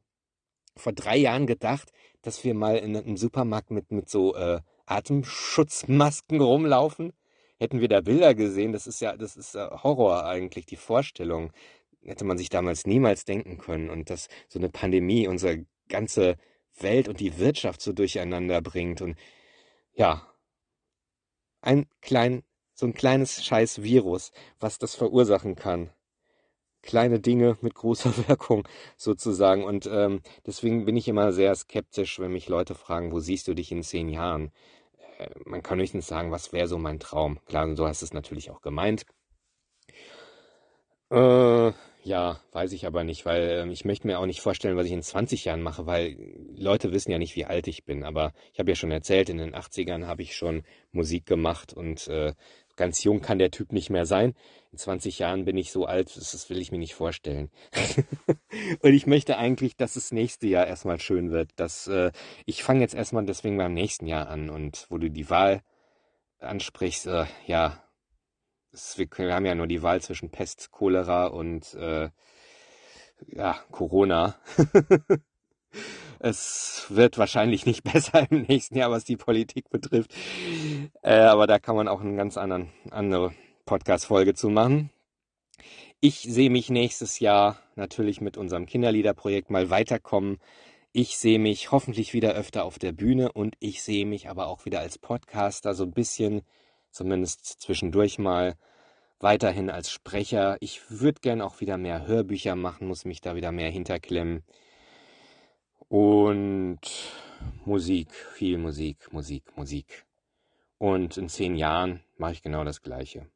vor 0.76 0.94
drei 0.94 1.18
Jahren 1.18 1.48
gedacht, 1.48 1.91
dass 2.22 2.44
wir 2.44 2.54
mal 2.54 2.78
in 2.78 2.95
einem 2.95 3.18
Supermarkt 3.18 3.72
mit, 3.72 3.91
mit 3.91 4.10
so 4.10 4.36
äh, 4.36 4.62
Atemschutzmasken 4.86 6.41
rumlaufen. 6.41 7.14
Hätten 7.58 7.82
wir 7.82 7.88
da 7.88 8.02
Bilder 8.02 8.34
gesehen, 8.36 8.72
das 8.74 8.88
ist 8.88 9.00
ja, 9.02 9.16
das 9.16 9.36
ist 9.36 9.56
äh, 9.56 9.68
Horror 9.70 10.26
eigentlich, 10.26 10.66
die 10.66 10.76
Vorstellung. 10.76 11.52
Hätte 12.02 12.26
man 12.26 12.38
sich 12.38 12.50
damals 12.50 12.86
niemals 12.86 13.26
denken 13.26 13.58
können. 13.58 13.90
Und 13.90 14.10
dass 14.10 14.28
so 14.48 14.60
eine 14.60 14.70
Pandemie 14.70 15.28
unsere 15.28 15.66
ganze 15.90 16.38
Welt 16.80 17.08
und 17.08 17.20
die 17.20 17.38
Wirtschaft 17.38 17.82
so 17.82 17.94
durcheinander 17.94 18.62
bringt. 18.62 19.02
Und 19.02 19.18
ja, 19.94 20.28
ein 21.62 21.86
klein 22.02 22.44
so 22.74 22.86
ein 22.86 22.94
kleines 22.94 23.44
scheiß 23.45 23.84
Virus, 23.84 24.32
was 24.60 24.78
das 24.80 24.95
verursachen 24.95 25.56
kann. 25.56 25.91
Kleine 26.84 27.20
Dinge 27.20 27.58
mit 27.62 27.74
großer 27.74 28.14
Wirkung 28.28 28.68
sozusagen. 28.98 29.64
Und 29.64 29.90
ähm, 29.92 30.22
deswegen 30.46 30.86
bin 30.86 30.96
ich 30.98 31.08
immer 31.08 31.34
sehr 31.34 31.56
skeptisch, 31.56 32.20
wenn 32.20 32.32
mich 32.34 32.48
Leute 32.50 32.76
fragen, 32.76 33.12
wo 33.12 33.20
siehst 33.20 33.48
du 33.48 33.56
dich 33.56 33.72
in 33.72 33.82
zehn 33.82 34.10
Jahren? 34.10 34.52
Äh, 35.18 35.30
man 35.46 35.64
kann 35.64 35.80
höchstens 35.80 36.08
sagen, 36.08 36.32
was 36.32 36.54
wäre 36.54 36.68
so 36.68 36.78
mein 36.78 37.00
Traum? 37.00 37.40
Klar, 37.48 37.76
so 37.76 37.88
hast 37.88 38.02
du 38.02 38.06
es 38.06 38.14
natürlich 38.14 38.52
auch 38.52 38.62
gemeint. 38.62 39.06
Äh, 41.10 41.72
ja, 42.06 42.42
weiß 42.52 42.74
ich 42.74 42.86
aber 42.86 43.04
nicht, 43.06 43.26
weil 43.26 43.50
ähm, 43.50 43.72
ich 43.72 43.86
möchte 43.86 44.08
mir 44.08 44.20
auch 44.20 44.26
nicht 44.26 44.42
vorstellen, 44.42 44.76
was 44.76 44.88
ich 44.88 44.92
in 44.92 45.02
20 45.02 45.46
Jahren 45.46 45.62
mache, 45.62 45.86
weil 45.86 46.18
Leute 46.58 46.92
wissen 46.92 47.12
ja 47.12 47.18
nicht, 47.18 47.36
wie 47.38 47.46
alt 47.46 47.68
ich 47.68 47.86
bin. 47.86 48.04
Aber 48.04 48.34
ich 48.52 48.60
habe 48.60 48.72
ja 48.72 48.76
schon 48.76 48.92
erzählt, 48.92 49.30
in 49.30 49.38
den 49.38 49.56
80ern 49.56 50.06
habe 50.06 50.22
ich 50.22 50.36
schon 50.36 50.64
Musik 50.92 51.26
gemacht 51.26 51.74
und 51.74 52.08
äh, 52.10 52.34
ganz 52.76 53.04
jung 53.04 53.22
kann 53.22 53.40
der 53.40 53.52
Typ 53.52 53.72
nicht 53.72 53.90
mehr 53.90 54.06
sein. 54.06 54.36
In 54.72 54.78
20 54.78 55.20
Jahren 55.20 55.45
bin 55.45 55.58
ich 55.58 55.72
so 55.72 55.86
alt, 55.86 56.16
das 56.16 56.50
will 56.50 56.60
ich 56.60 56.72
mir 56.72 56.80
nicht 56.80 56.95
vorstellen. 56.95 57.52
und 58.82 58.94
ich 58.94 59.06
möchte 59.06 59.38
eigentlich, 59.38 59.76
dass 59.76 59.94
das 59.94 60.12
nächste 60.12 60.48
Jahr 60.48 60.66
erstmal 60.66 61.00
schön 61.00 61.32
wird. 61.32 61.52
Dass, 61.58 61.88
äh, 61.88 62.12
ich 62.45 62.64
fange 62.64 62.82
jetzt 62.82 62.95
erstmal 62.95 63.26
deswegen 63.26 63.58
beim 63.58 63.74
nächsten 63.74 64.08
Jahr 64.08 64.28
an 64.30 64.50
und 64.50 64.88
wo 64.90 64.98
du 64.98 65.10
die 65.10 65.30
Wahl 65.30 65.62
ansprichst, 66.40 67.08
äh, 67.08 67.26
ja, 67.45 67.84
es, 68.72 68.98
wir, 68.98 69.08
wir, 69.16 69.36
haben 69.36 69.45
ja 69.45 69.56
nur 69.56 69.68
die 69.68 69.84
Wahl 69.84 70.02
zwischen 70.02 70.32
Pest, 70.32 70.72
Cholera 70.72 71.28
und 71.28 71.74
äh, 71.76 72.10
ja, 73.28 73.60
Corona. 73.72 74.36
es 76.24 76.86
wird 76.88 77.18
wahrscheinlich 77.18 77.66
nicht 77.66 77.84
besser 77.94 78.26
im 78.32 78.44
nächsten 78.44 78.78
Jahr, 78.78 78.90
was 78.90 79.04
die 79.04 79.18
Politik 79.18 79.70
betrifft. 79.70 80.14
Äh, 81.02 81.16
aber 81.20 81.48
da 81.48 81.60
kann 81.60 81.76
man 81.76 81.88
auch 81.88 82.02
eine 82.02 82.16
ganz 82.16 82.38
anderen, 82.38 82.72
andere 82.91 83.34
Podcast-Folge 83.66 84.34
zu 84.34 84.50
machen. 84.50 84.90
Ich 86.00 86.22
sehe 86.22 86.50
mich 86.50 86.70
nächstes 86.70 87.20
Jahr 87.20 87.60
natürlich 87.76 88.22
mit 88.22 88.38
unserem 88.38 88.66
Kinderliederprojekt 88.66 89.50
mal 89.50 89.70
weiterkommen. 89.70 90.38
Ich 90.94 91.18
sehe 91.18 91.40
mich 91.40 91.72
hoffentlich 91.72 92.14
wieder 92.14 92.34
öfter 92.34 92.66
auf 92.66 92.80
der 92.80 92.91
Bühne 92.91 93.32
und 93.32 93.56
ich 93.60 93.84
sehe 93.84 94.06
mich 94.06 94.30
aber 94.30 94.48
auch 94.48 94.66
wieder 94.66 94.80
als 94.80 94.98
Podcaster 94.98 95.74
so 95.74 95.84
ein 95.84 95.91
bisschen 95.91 96.41
zumindest 96.91 97.62
zwischendurch 97.62 98.20
mal 98.20 98.56
weiterhin 99.20 99.70
als 99.70 99.91
Sprecher. 99.91 100.58
Ich 100.60 100.82
würde 100.90 101.22
gern 101.22 101.41
auch 101.41 101.62
wieder 101.62 101.78
mehr 101.78 102.06
Hörbücher 102.08 102.56
machen, 102.56 102.88
muss 102.88 103.06
mich 103.06 103.22
da 103.22 103.36
wieder 103.36 103.52
mehr 103.52 103.72
hinterklemmen. 103.72 104.44
Und 105.94 106.80
Musik, 107.65 108.15
viel 108.15 108.57
Musik, 108.57 109.14
Musik, 109.14 109.56
Musik. 109.56 110.07
Und 110.80 111.18
in 111.18 111.30
zehn 111.30 111.56
Jahren 111.56 112.02
mache 112.18 112.32
ich 112.32 112.41
genau 112.41 112.64
das 112.64 112.82
Gleiche. 112.82 113.28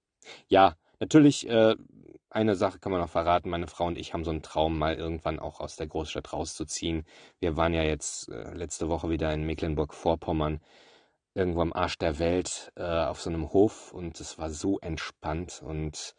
Ja, 0.48 0.76
natürlich, 1.00 1.48
äh, 1.48 1.76
eine 2.32 2.56
Sache 2.56 2.80
kann 2.80 2.92
man 2.92 3.00
noch 3.00 3.12
verraten. 3.12 3.52
Meine 3.52 3.68
Frau 3.68 3.86
und 3.86 3.96
ich 3.96 4.16
haben 4.16 4.24
so 4.24 4.32
einen 4.32 4.42
Traum, 4.42 4.80
mal 4.80 4.96
irgendwann 4.96 5.38
auch 5.38 5.60
aus 5.60 5.76
der 5.76 5.86
Großstadt 5.86 6.34
rauszuziehen. 6.34 7.06
Wir 7.40 7.58
waren 7.58 7.76
ja 7.76 7.84
jetzt 7.84 8.30
äh, 8.30 8.56
letzte 8.56 8.90
Woche 8.90 9.12
wieder 9.12 9.32
in 9.32 9.46
Mecklenburg-Vorpommern 9.46 10.60
irgendwo 11.36 11.62
am 11.62 11.74
Arsch 11.74 12.00
der 12.00 12.18
Welt 12.18 12.72
äh, 12.76 12.82
auf 12.82 13.22
so 13.22 13.30
einem 13.30 13.54
Hof 13.54 13.94
und 13.94 14.20
es 14.20 14.40
war 14.40 14.50
so 14.50 14.80
entspannt 14.80 15.62
und 15.64 16.16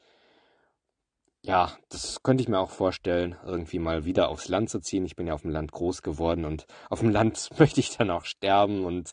ja, 1.42 1.72
das 1.88 2.22
könnte 2.22 2.42
ich 2.42 2.48
mir 2.48 2.58
auch 2.58 2.70
vorstellen, 2.70 3.36
irgendwie 3.44 3.78
mal 3.78 4.04
wieder 4.04 4.28
aufs 4.28 4.48
Land 4.48 4.70
zu 4.70 4.80
ziehen. 4.80 5.04
Ich 5.04 5.16
bin 5.16 5.26
ja 5.26 5.34
auf 5.34 5.42
dem 5.42 5.50
Land 5.50 5.72
groß 5.72 6.02
geworden 6.02 6.44
und 6.44 6.66
auf 6.90 7.00
dem 7.00 7.10
Land 7.10 7.50
möchte 7.58 7.80
ich 7.80 7.96
dann 7.96 8.10
auch 8.10 8.24
sterben 8.24 8.84
und 8.84 9.12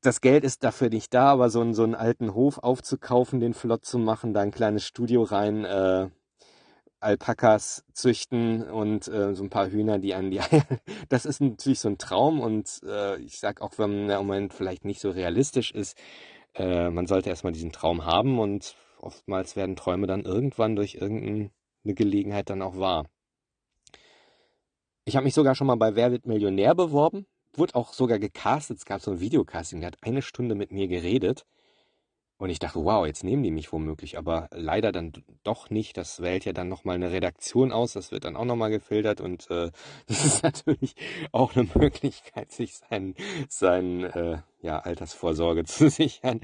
das 0.00 0.20
Geld 0.20 0.44
ist 0.44 0.62
dafür 0.62 0.90
nicht 0.90 1.12
da, 1.12 1.32
aber 1.32 1.50
so 1.50 1.60
einen, 1.60 1.74
so 1.74 1.82
einen 1.82 1.96
alten 1.96 2.32
Hof 2.32 2.58
aufzukaufen, 2.58 3.40
den 3.40 3.52
flott 3.52 3.84
zu 3.84 3.98
machen, 3.98 4.32
da 4.32 4.40
ein 4.40 4.52
kleines 4.52 4.84
Studio 4.86 5.24
rein, 5.24 5.64
äh, 5.64 6.08
Alpakas 7.00 7.84
züchten 7.92 8.68
und 8.68 9.06
äh, 9.08 9.34
so 9.34 9.44
ein 9.44 9.50
paar 9.50 9.70
Hühner, 9.70 9.98
die 9.98 10.14
an 10.14 10.30
die 10.30 10.40
Eier. 10.40 10.62
Das 11.08 11.26
ist 11.26 11.40
natürlich 11.40 11.80
so 11.80 11.88
ein 11.88 11.98
Traum 11.98 12.40
und 12.40 12.80
äh, 12.84 13.20
ich 13.20 13.38
sag 13.38 13.60
auch, 13.60 13.72
wenn 13.78 14.08
der 14.08 14.18
Moment 14.18 14.52
vielleicht 14.52 14.84
nicht 14.84 15.00
so 15.00 15.10
realistisch 15.10 15.72
ist, 15.72 15.96
äh, 16.54 16.90
man 16.90 17.06
sollte 17.06 17.30
erstmal 17.30 17.52
diesen 17.52 17.72
Traum 17.72 18.04
haben 18.04 18.38
und 18.38 18.76
oftmals 19.00 19.56
werden 19.56 19.76
Träume 19.76 20.06
dann 20.06 20.24
irgendwann 20.24 20.76
durch 20.76 20.96
irgendeine 20.96 21.50
Gelegenheit 21.84 22.50
dann 22.50 22.62
auch 22.62 22.78
wahr. 22.78 23.06
Ich 25.04 25.16
habe 25.16 25.24
mich 25.24 25.34
sogar 25.34 25.54
schon 25.54 25.66
mal 25.66 25.76
bei 25.76 25.94
Wer 25.94 26.12
wird 26.12 26.26
Millionär 26.26 26.74
beworben, 26.74 27.26
wurde 27.54 27.74
auch 27.74 27.92
sogar 27.92 28.18
gecastet, 28.18 28.78
es 28.78 28.84
gab 28.84 29.00
so 29.00 29.12
ein 29.12 29.20
Videocasting, 29.20 29.80
der 29.80 29.88
hat 29.88 29.98
eine 30.02 30.22
Stunde 30.22 30.54
mit 30.54 30.70
mir 30.70 30.86
geredet 30.86 31.46
und 32.40 32.50
ich 32.50 32.60
dachte, 32.60 32.84
wow, 32.84 33.04
jetzt 33.04 33.24
nehmen 33.24 33.42
die 33.42 33.50
mich 33.50 33.72
womöglich, 33.72 34.16
aber 34.16 34.48
leider 34.52 34.92
dann 34.92 35.12
doch 35.42 35.70
nicht. 35.70 35.96
Das 35.96 36.20
wählt 36.22 36.44
ja 36.44 36.52
dann 36.52 36.68
nochmal 36.68 36.94
eine 36.94 37.10
Redaktion 37.10 37.72
aus, 37.72 37.94
das 37.94 38.12
wird 38.12 38.24
dann 38.24 38.36
auch 38.36 38.44
nochmal 38.44 38.70
gefiltert 38.70 39.20
und 39.20 39.50
äh, 39.50 39.72
das 40.06 40.24
ist 40.24 40.42
natürlich 40.44 40.94
auch 41.32 41.56
eine 41.56 41.68
Möglichkeit, 41.74 42.52
sich 42.52 42.76
sein, 42.76 43.16
sein 43.48 44.04
äh, 44.04 44.38
ja, 44.62 44.78
Altersvorsorge 44.78 45.64
zu 45.66 45.90
sichern. 45.90 46.40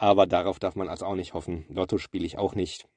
Aber 0.00 0.26
darauf 0.26 0.58
darf 0.58 0.76
man 0.76 0.88
also 0.88 1.04
auch 1.04 1.14
nicht 1.14 1.34
hoffen. 1.34 1.66
Lotto 1.68 1.98
spiele 1.98 2.24
ich 2.24 2.38
auch 2.38 2.54
nicht. 2.54 2.88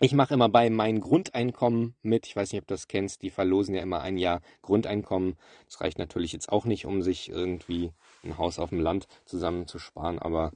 Ich 0.00 0.14
mache 0.14 0.32
immer 0.32 0.48
bei 0.48 0.70
mein 0.70 0.98
Grundeinkommen 0.98 1.94
mit. 2.00 2.26
Ich 2.26 2.34
weiß 2.34 2.50
nicht, 2.50 2.62
ob 2.62 2.66
du 2.66 2.72
das 2.72 2.88
kennst. 2.88 3.20
Die 3.20 3.28
verlosen 3.28 3.74
ja 3.74 3.82
immer 3.82 4.00
ein 4.00 4.16
Jahr 4.16 4.40
Grundeinkommen. 4.62 5.36
Das 5.66 5.82
reicht 5.82 5.98
natürlich 5.98 6.32
jetzt 6.32 6.50
auch 6.50 6.64
nicht, 6.64 6.86
um 6.86 7.02
sich 7.02 7.28
irgendwie 7.28 7.92
ein 8.24 8.38
Haus 8.38 8.58
auf 8.58 8.70
dem 8.70 8.80
Land 8.80 9.08
zusammenzusparen, 9.26 10.18
aber 10.18 10.52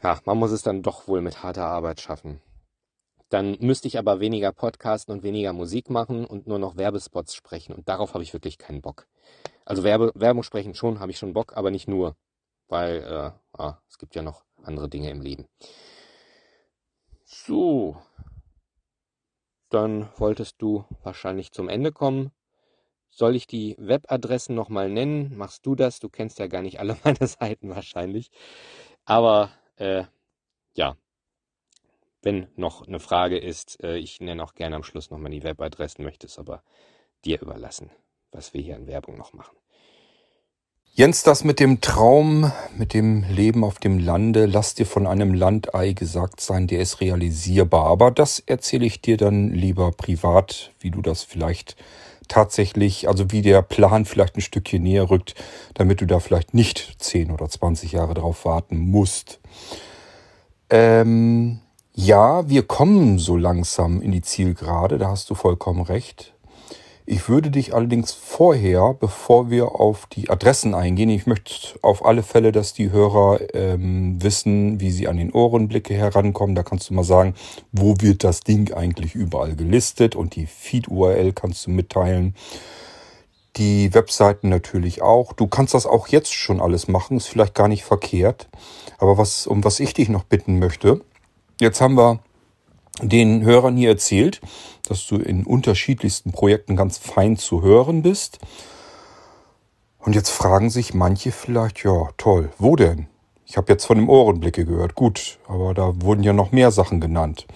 ja, 0.00 0.20
man 0.26 0.38
muss 0.38 0.52
es 0.52 0.62
dann 0.62 0.82
doch 0.82 1.08
wohl 1.08 1.22
mit 1.22 1.42
harter 1.42 1.66
Arbeit 1.66 2.00
schaffen. 2.00 2.40
Dann 3.30 3.56
müsste 3.58 3.88
ich 3.88 3.98
aber 3.98 4.20
weniger 4.20 4.52
Podcasten 4.52 5.12
und 5.12 5.24
weniger 5.24 5.52
Musik 5.52 5.90
machen 5.90 6.24
und 6.24 6.46
nur 6.46 6.60
noch 6.60 6.76
Werbespots 6.76 7.34
sprechen. 7.34 7.74
Und 7.74 7.88
darauf 7.88 8.14
habe 8.14 8.22
ich 8.22 8.32
wirklich 8.32 8.58
keinen 8.58 8.80
Bock. 8.80 9.08
Also 9.64 9.82
Werbe, 9.82 10.12
Werbung 10.14 10.44
sprechen 10.44 10.76
schon, 10.76 11.00
habe 11.00 11.10
ich 11.10 11.18
schon 11.18 11.32
Bock, 11.32 11.56
aber 11.56 11.72
nicht 11.72 11.88
nur. 11.88 12.14
Weil 12.68 13.02
äh, 13.02 13.60
ah, 13.60 13.78
es 13.88 13.98
gibt 13.98 14.14
ja 14.14 14.22
noch 14.22 14.44
andere 14.64 14.88
Dinge 14.88 15.10
im 15.10 15.20
Leben. 15.20 15.46
So. 17.24 17.96
Dann 19.70 20.08
wolltest 20.18 20.62
du 20.62 20.84
wahrscheinlich 21.02 21.52
zum 21.52 21.68
Ende 21.68 21.90
kommen. 21.90 22.30
Soll 23.10 23.36
ich 23.36 23.46
die 23.46 23.76
Webadressen 23.78 24.54
nochmal 24.54 24.88
nennen? 24.88 25.36
Machst 25.36 25.66
du 25.66 25.74
das? 25.74 26.00
Du 26.00 26.08
kennst 26.08 26.38
ja 26.38 26.46
gar 26.48 26.62
nicht 26.62 26.80
alle 26.80 26.96
meine 27.04 27.26
Seiten 27.26 27.70
wahrscheinlich. 27.70 28.30
Aber 29.04 29.50
äh, 29.76 30.04
ja, 30.74 30.96
wenn 32.22 32.48
noch 32.56 32.86
eine 32.86 33.00
Frage 33.00 33.38
ist, 33.38 33.82
äh, 33.82 33.96
ich 33.96 34.20
nenne 34.20 34.42
auch 34.42 34.54
gerne 34.54 34.76
am 34.76 34.82
Schluss 34.82 35.10
nochmal 35.10 35.30
die 35.30 35.44
Webadressen, 35.44 36.04
möchte 36.04 36.26
es 36.26 36.38
aber 36.38 36.62
dir 37.24 37.40
überlassen, 37.40 37.90
was 38.32 38.54
wir 38.54 38.62
hier 38.62 38.76
in 38.76 38.86
Werbung 38.86 39.16
noch 39.16 39.32
machen. 39.32 39.56
Jens, 40.96 41.24
das 41.24 41.42
mit 41.42 41.58
dem 41.58 41.80
Traum, 41.80 42.52
mit 42.78 42.94
dem 42.94 43.24
Leben 43.24 43.64
auf 43.64 43.80
dem 43.80 43.98
Lande, 43.98 44.46
lass 44.46 44.76
dir 44.76 44.86
von 44.86 45.08
einem 45.08 45.34
Landei 45.34 45.92
gesagt 45.92 46.40
sein, 46.40 46.68
der 46.68 46.78
ist 46.78 47.00
realisierbar. 47.00 47.86
Aber 47.86 48.12
das 48.12 48.38
erzähle 48.38 48.86
ich 48.86 49.00
dir 49.00 49.16
dann 49.16 49.48
lieber 49.48 49.90
privat, 49.90 50.70
wie 50.78 50.92
du 50.92 51.02
das 51.02 51.24
vielleicht 51.24 51.74
tatsächlich, 52.28 53.08
also 53.08 53.32
wie 53.32 53.42
der 53.42 53.60
Plan 53.60 54.04
vielleicht 54.04 54.36
ein 54.36 54.40
Stückchen 54.40 54.84
näher 54.84 55.10
rückt, 55.10 55.34
damit 55.74 56.00
du 56.00 56.06
da 56.06 56.20
vielleicht 56.20 56.54
nicht 56.54 57.02
10 57.02 57.32
oder 57.32 57.48
20 57.48 57.90
Jahre 57.90 58.14
drauf 58.14 58.44
warten 58.44 58.76
musst. 58.78 59.40
Ähm, 60.70 61.58
ja, 61.92 62.48
wir 62.48 62.62
kommen 62.62 63.18
so 63.18 63.36
langsam 63.36 64.00
in 64.00 64.12
die 64.12 64.22
Zielgerade, 64.22 64.98
da 64.98 65.08
hast 65.08 65.28
du 65.28 65.34
vollkommen 65.34 65.82
recht. 65.82 66.33
Ich 67.06 67.28
würde 67.28 67.50
dich 67.50 67.74
allerdings 67.74 68.12
vorher, 68.12 68.96
bevor 68.98 69.50
wir 69.50 69.72
auf 69.72 70.06
die 70.06 70.30
Adressen 70.30 70.74
eingehen, 70.74 71.10
ich 71.10 71.26
möchte 71.26 71.78
auf 71.82 72.02
alle 72.02 72.22
Fälle, 72.22 72.50
dass 72.50 72.72
die 72.72 72.92
Hörer 72.92 73.40
ähm, 73.52 74.22
wissen, 74.22 74.80
wie 74.80 74.90
sie 74.90 75.06
an 75.06 75.18
den 75.18 75.30
Ohrenblicke 75.30 75.92
herankommen. 75.92 76.56
Da 76.56 76.62
kannst 76.62 76.88
du 76.88 76.94
mal 76.94 77.04
sagen, 77.04 77.34
wo 77.72 77.96
wird 78.00 78.24
das 78.24 78.40
Ding 78.40 78.72
eigentlich 78.72 79.14
überall 79.14 79.54
gelistet 79.54 80.16
und 80.16 80.34
die 80.34 80.46
Feed-URL 80.46 81.32
kannst 81.34 81.66
du 81.66 81.72
mitteilen. 81.72 82.34
Die 83.56 83.92
Webseiten 83.92 84.48
natürlich 84.48 85.02
auch. 85.02 85.34
Du 85.34 85.46
kannst 85.46 85.74
das 85.74 85.84
auch 85.84 86.08
jetzt 86.08 86.32
schon 86.32 86.58
alles 86.58 86.88
machen, 86.88 87.18
ist 87.18 87.28
vielleicht 87.28 87.54
gar 87.54 87.68
nicht 87.68 87.84
verkehrt. 87.84 88.48
Aber 88.96 89.18
was, 89.18 89.46
um 89.46 89.62
was 89.62 89.78
ich 89.78 89.92
dich 89.92 90.08
noch 90.08 90.24
bitten 90.24 90.58
möchte, 90.58 91.02
jetzt 91.60 91.82
haben 91.82 91.98
wir 91.98 92.20
den 93.02 93.42
Hörern 93.42 93.76
hier 93.76 93.90
erzählt, 93.90 94.40
dass 94.88 95.06
du 95.06 95.16
in 95.16 95.44
unterschiedlichsten 95.44 96.32
Projekten 96.32 96.76
ganz 96.76 96.98
fein 96.98 97.36
zu 97.36 97.62
hören 97.62 98.02
bist. 98.02 98.38
Und 99.98 100.14
jetzt 100.14 100.30
fragen 100.30 100.70
sich 100.70 100.94
manche 100.94 101.32
vielleicht, 101.32 101.82
ja, 101.82 102.10
toll, 102.16 102.50
wo 102.58 102.76
denn? 102.76 103.06
Ich 103.46 103.56
habe 103.56 103.72
jetzt 103.72 103.84
von 103.86 103.96
dem 103.96 104.08
Ohrenblicke 104.08 104.64
gehört. 104.64 104.94
Gut, 104.94 105.38
aber 105.48 105.74
da 105.74 105.92
wurden 106.02 106.22
ja 106.22 106.32
noch 106.32 106.52
mehr 106.52 106.70
Sachen 106.70 107.00
genannt. 107.00 107.46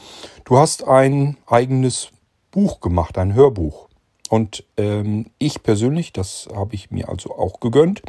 Du 0.44 0.58
hast 0.58 0.86
ein 0.86 1.36
eigenes 1.46 2.10
Buch 2.50 2.80
gemacht, 2.80 3.18
ein 3.18 3.34
Hörbuch. 3.34 3.88
Und 4.28 4.64
ähm, 4.76 5.26
ich 5.38 5.62
persönlich, 5.62 6.12
das 6.12 6.48
habe 6.54 6.74
ich 6.74 6.90
mir 6.90 7.08
also 7.08 7.34
auch 7.34 7.60
gegönnt. 7.60 8.02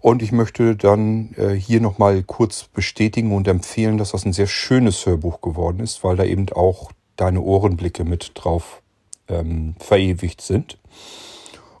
Und 0.00 0.22
ich 0.22 0.32
möchte 0.32 0.76
dann 0.76 1.34
äh, 1.36 1.50
hier 1.50 1.80
nochmal 1.80 2.22
kurz 2.22 2.64
bestätigen 2.64 3.34
und 3.34 3.46
empfehlen, 3.46 3.98
dass 3.98 4.12
das 4.12 4.24
ein 4.24 4.32
sehr 4.32 4.46
schönes 4.46 5.04
Hörbuch 5.04 5.40
geworden 5.40 5.80
ist, 5.80 6.02
weil 6.04 6.16
da 6.16 6.24
eben 6.24 6.48
auch 6.50 6.92
deine 7.16 7.42
Ohrenblicke 7.42 8.04
mit 8.04 8.32
drauf 8.34 8.80
ähm, 9.28 9.74
verewigt 9.78 10.40
sind. 10.40 10.78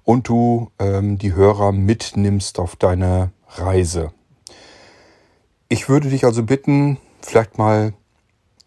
Und 0.04 0.28
du 0.28 0.70
ähm, 0.78 1.18
die 1.18 1.34
Hörer 1.34 1.72
mitnimmst 1.72 2.58
auf 2.58 2.76
deine 2.76 3.32
Reise. 3.48 4.12
Ich 5.68 5.88
würde 5.88 6.10
dich 6.10 6.24
also 6.24 6.42
bitten, 6.42 6.98
vielleicht 7.22 7.56
mal 7.56 7.94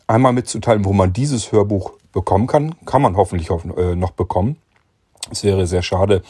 einmal 0.07 0.33
mitzuteilen, 0.33 0.85
wo 0.85 0.93
man 0.93 1.13
dieses 1.13 1.51
Hörbuch 1.51 1.93
bekommen 2.11 2.47
kann. 2.47 2.75
Kann 2.85 3.01
man 3.01 3.17
hoffentlich 3.17 3.49
äh, 3.49 3.95
noch 3.95 4.11
bekommen. 4.11 4.57
Es 5.31 5.43
wäre 5.43 5.67
sehr 5.67 5.81
schade, 5.81 6.21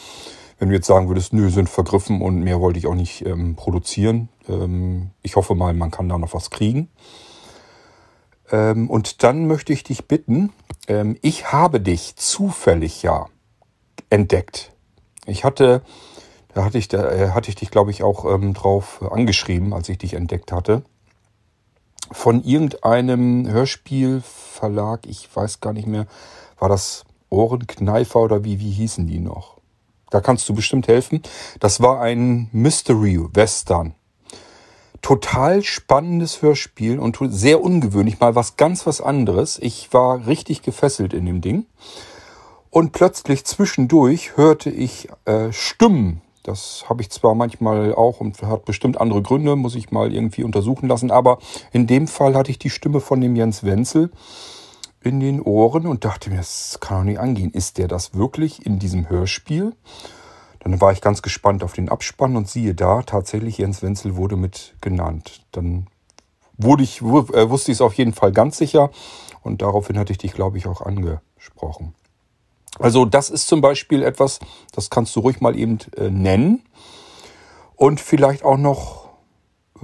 wenn 0.64 0.70
du 0.70 0.76
jetzt 0.76 0.88
sagen 0.88 1.10
würdest, 1.10 1.34
nö, 1.34 1.50
sind 1.50 1.70
vergriffen 1.70 2.22
und 2.22 2.40
mehr 2.40 2.62
wollte 2.62 2.80
ich 2.80 2.88
auch 2.88 2.96
nicht 2.96 3.26
ähm, 3.26 3.58
produzieren. 3.58 4.30
Ähm, 4.48 5.10
ich 5.22 5.36
hoffe 5.36 5.56
mal, 5.56 5.74
man 5.74 5.92
kann 5.92 6.08
da 6.08 6.18
noch 6.18 6.34
was 6.34 6.52
kriegen. 6.52 6.88
Ähm, 8.50 8.90
und 8.90 9.24
dann 9.24 9.46
möchte 9.46 9.74
ich 9.74 9.84
dich 9.84 10.08
bitten, 10.08 10.54
ähm, 10.88 11.18
ich 11.22 11.52
habe 11.52 11.82
dich 11.82 12.16
zufällig 12.16 13.04
ja 13.04 13.26
entdeckt. 14.10 14.72
Ich 15.26 15.44
hatte, 15.44 15.82
da 16.54 16.64
hatte 16.64 16.78
ich, 16.78 16.88
da 16.88 17.12
äh, 17.12 17.32
hatte 17.32 17.50
ich 17.50 17.56
dich, 17.56 17.70
glaube 17.70 17.92
ich, 17.92 18.02
auch 18.02 18.24
ähm, 18.24 18.54
drauf 18.54 19.02
angeschrieben, 19.12 19.74
als 19.74 19.90
ich 19.90 19.98
dich 19.98 20.14
entdeckt 20.14 20.54
hatte. 20.54 20.84
Von 22.10 22.42
irgendeinem 22.42 23.50
Hörspielverlag, 23.50 25.08
ich 25.08 25.28
weiß 25.36 25.60
gar 25.60 25.74
nicht 25.74 25.88
mehr, 25.88 26.08
war 26.58 26.70
das 26.70 27.04
Ohrenkneifer 27.30 28.22
oder 28.22 28.46
wie, 28.46 28.62
wie 28.62 28.72
hießen 28.72 29.08
die 29.08 29.20
noch? 29.20 29.62
Da 30.14 30.22
kannst 30.22 30.48
du 30.48 30.54
bestimmt 30.54 30.88
helfen. 30.88 31.24
Das 31.60 31.82
war 31.82 32.00
ein 32.00 32.48
Mystery 32.52 33.20
Western. 33.34 33.96
Total 35.02 35.64
spannendes 35.64 36.44
Hörspiel 36.44 37.00
und 37.00 37.18
sehr 37.32 37.64
ungewöhnlich, 37.64 38.20
mal 38.20 38.36
was 38.36 38.56
ganz 38.56 38.86
was 38.86 39.02
anderes. 39.02 39.58
Ich 39.58 39.92
war 39.92 40.28
richtig 40.28 40.62
gefesselt 40.62 41.16
in 41.16 41.26
dem 41.26 41.42
Ding. 41.42 41.66
Und 42.70 42.92
plötzlich 42.92 43.44
zwischendurch 43.46 44.38
hörte 44.38 44.70
ich 44.70 45.10
äh, 45.26 45.52
Stimmen. 45.52 46.22
Das 46.44 46.86
habe 46.88 47.02
ich 47.02 47.10
zwar 47.10 47.34
manchmal 47.34 47.96
auch 47.96 48.20
und 48.20 48.40
hat 48.44 48.66
bestimmt 48.66 49.02
andere 49.02 49.24
Gründe, 49.24 49.56
muss 49.56 49.74
ich 49.74 49.90
mal 49.90 50.14
irgendwie 50.14 50.44
untersuchen 50.44 50.90
lassen. 50.90 51.10
Aber 51.10 51.40
in 51.72 51.88
dem 51.88 52.08
Fall 52.08 52.36
hatte 52.36 52.52
ich 52.52 52.60
die 52.60 52.70
Stimme 52.70 53.00
von 53.00 53.20
dem 53.20 53.36
Jens 53.36 53.64
Wenzel 53.64 54.12
in 55.04 55.20
den 55.20 55.42
Ohren 55.42 55.86
und 55.86 56.06
dachte 56.06 56.30
mir, 56.30 56.38
das 56.38 56.78
kann 56.80 57.00
doch 57.00 57.04
nicht 57.04 57.20
angehen. 57.20 57.52
Ist 57.52 57.78
der 57.78 57.88
das 57.88 58.14
wirklich 58.14 58.66
in 58.66 58.80
diesem 58.80 59.10
Hörspiel? 59.10 59.74
Dann 60.60 60.80
war 60.80 60.94
ich 60.94 61.02
ganz 61.02 61.22
gespannt 61.22 61.64
auf 61.64 61.74
den 61.74 61.90
Abspann 61.90 62.38
und 62.38 62.50
siehe 62.50 62.74
da, 62.74 63.02
tatsächlich 63.02 63.58
Jens 63.58 63.82
Wenzel 63.82 64.16
wurde 64.16 64.38
mit 64.38 64.76
genannt. 64.80 65.46
Dann 65.52 65.88
wurde 66.58 66.84
ich, 66.84 67.02
äh, 67.02 67.50
wusste 67.50 67.72
ich 67.72 67.78
es 67.78 67.82
auf 67.82 67.96
jeden 67.96 68.14
Fall 68.14 68.32
ganz 68.32 68.58
sicher 68.58 68.90
und 69.42 69.62
daraufhin 69.62 69.98
hatte 70.00 70.14
ich 70.14 70.20
dich, 70.20 70.34
glaube 70.34 70.58
ich, 70.58 70.68
auch 70.68 70.82
angesprochen. 70.82 71.94
Also 72.80 73.06
das 73.06 73.30
ist 73.30 73.48
zum 73.48 73.62
Beispiel 73.62 74.04
etwas, 74.04 74.40
das 74.72 74.90
kannst 74.90 75.16
du 75.16 75.20
ruhig 75.20 75.42
mal 75.42 75.58
eben 75.58 75.80
äh, 75.98 76.10
nennen 76.10 76.64
und 77.76 78.00
vielleicht 78.00 78.44
auch 78.44 78.58
noch 78.58 79.03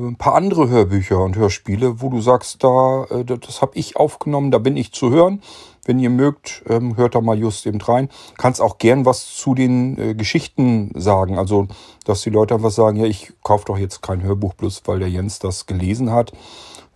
ein 0.08 0.16
paar 0.16 0.36
andere 0.36 0.70
Hörbücher 0.70 1.20
und 1.20 1.36
Hörspiele, 1.36 2.02
wo 2.02 2.10
du 2.10 2.22
sagst, 2.22 2.64
da, 2.64 3.06
äh, 3.10 3.26
das 3.26 3.62
habe 3.62 3.76
ich 3.76 3.98
aufgenommen, 3.98 4.52
da 4.52 4.58
bin 4.58 4.78
ich 4.78 4.94
zu 4.94 5.10
hören. 5.12 5.42
Wenn 5.86 6.00
ihr 6.00 6.10
mögt, 6.10 6.64
ähm, 6.68 6.98
hört 6.98 7.16
da 7.16 7.22
mal 7.22 7.38
just 7.38 7.66
eben 7.66 7.82
rein. 7.82 8.10
Kannst 8.38 8.62
auch 8.62 8.78
gern 8.78 9.06
was 9.06 9.36
zu 9.36 9.56
den 9.56 9.98
äh, 9.98 10.14
Geschichten 10.14 10.92
sagen. 10.96 11.38
Also, 11.38 11.68
dass 12.06 12.22
die 12.22 12.30
Leute 12.30 12.54
einfach 12.54 12.72
sagen, 12.72 12.98
ja, 12.98 13.06
ich 13.06 13.34
kaufe 13.44 13.66
doch 13.66 13.78
jetzt 13.78 14.02
kein 14.02 14.22
Hörbuch 14.22 14.54
bloß, 14.54 14.84
weil 14.86 15.00
der 15.00 15.10
Jens 15.10 15.40
das 15.40 15.66
gelesen 15.66 16.12
hat, 16.12 16.32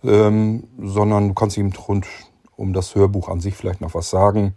ähm, 0.04 0.64
sondern 0.78 1.28
du 1.28 1.34
kannst 1.34 1.56
ihm 1.56 1.72
rund 1.88 2.06
um 2.56 2.72
das 2.72 2.94
Hörbuch 2.94 3.28
an 3.28 3.40
sich 3.40 3.54
vielleicht 3.54 3.80
noch 3.80 3.94
was 3.94 4.10
sagen. 4.10 4.54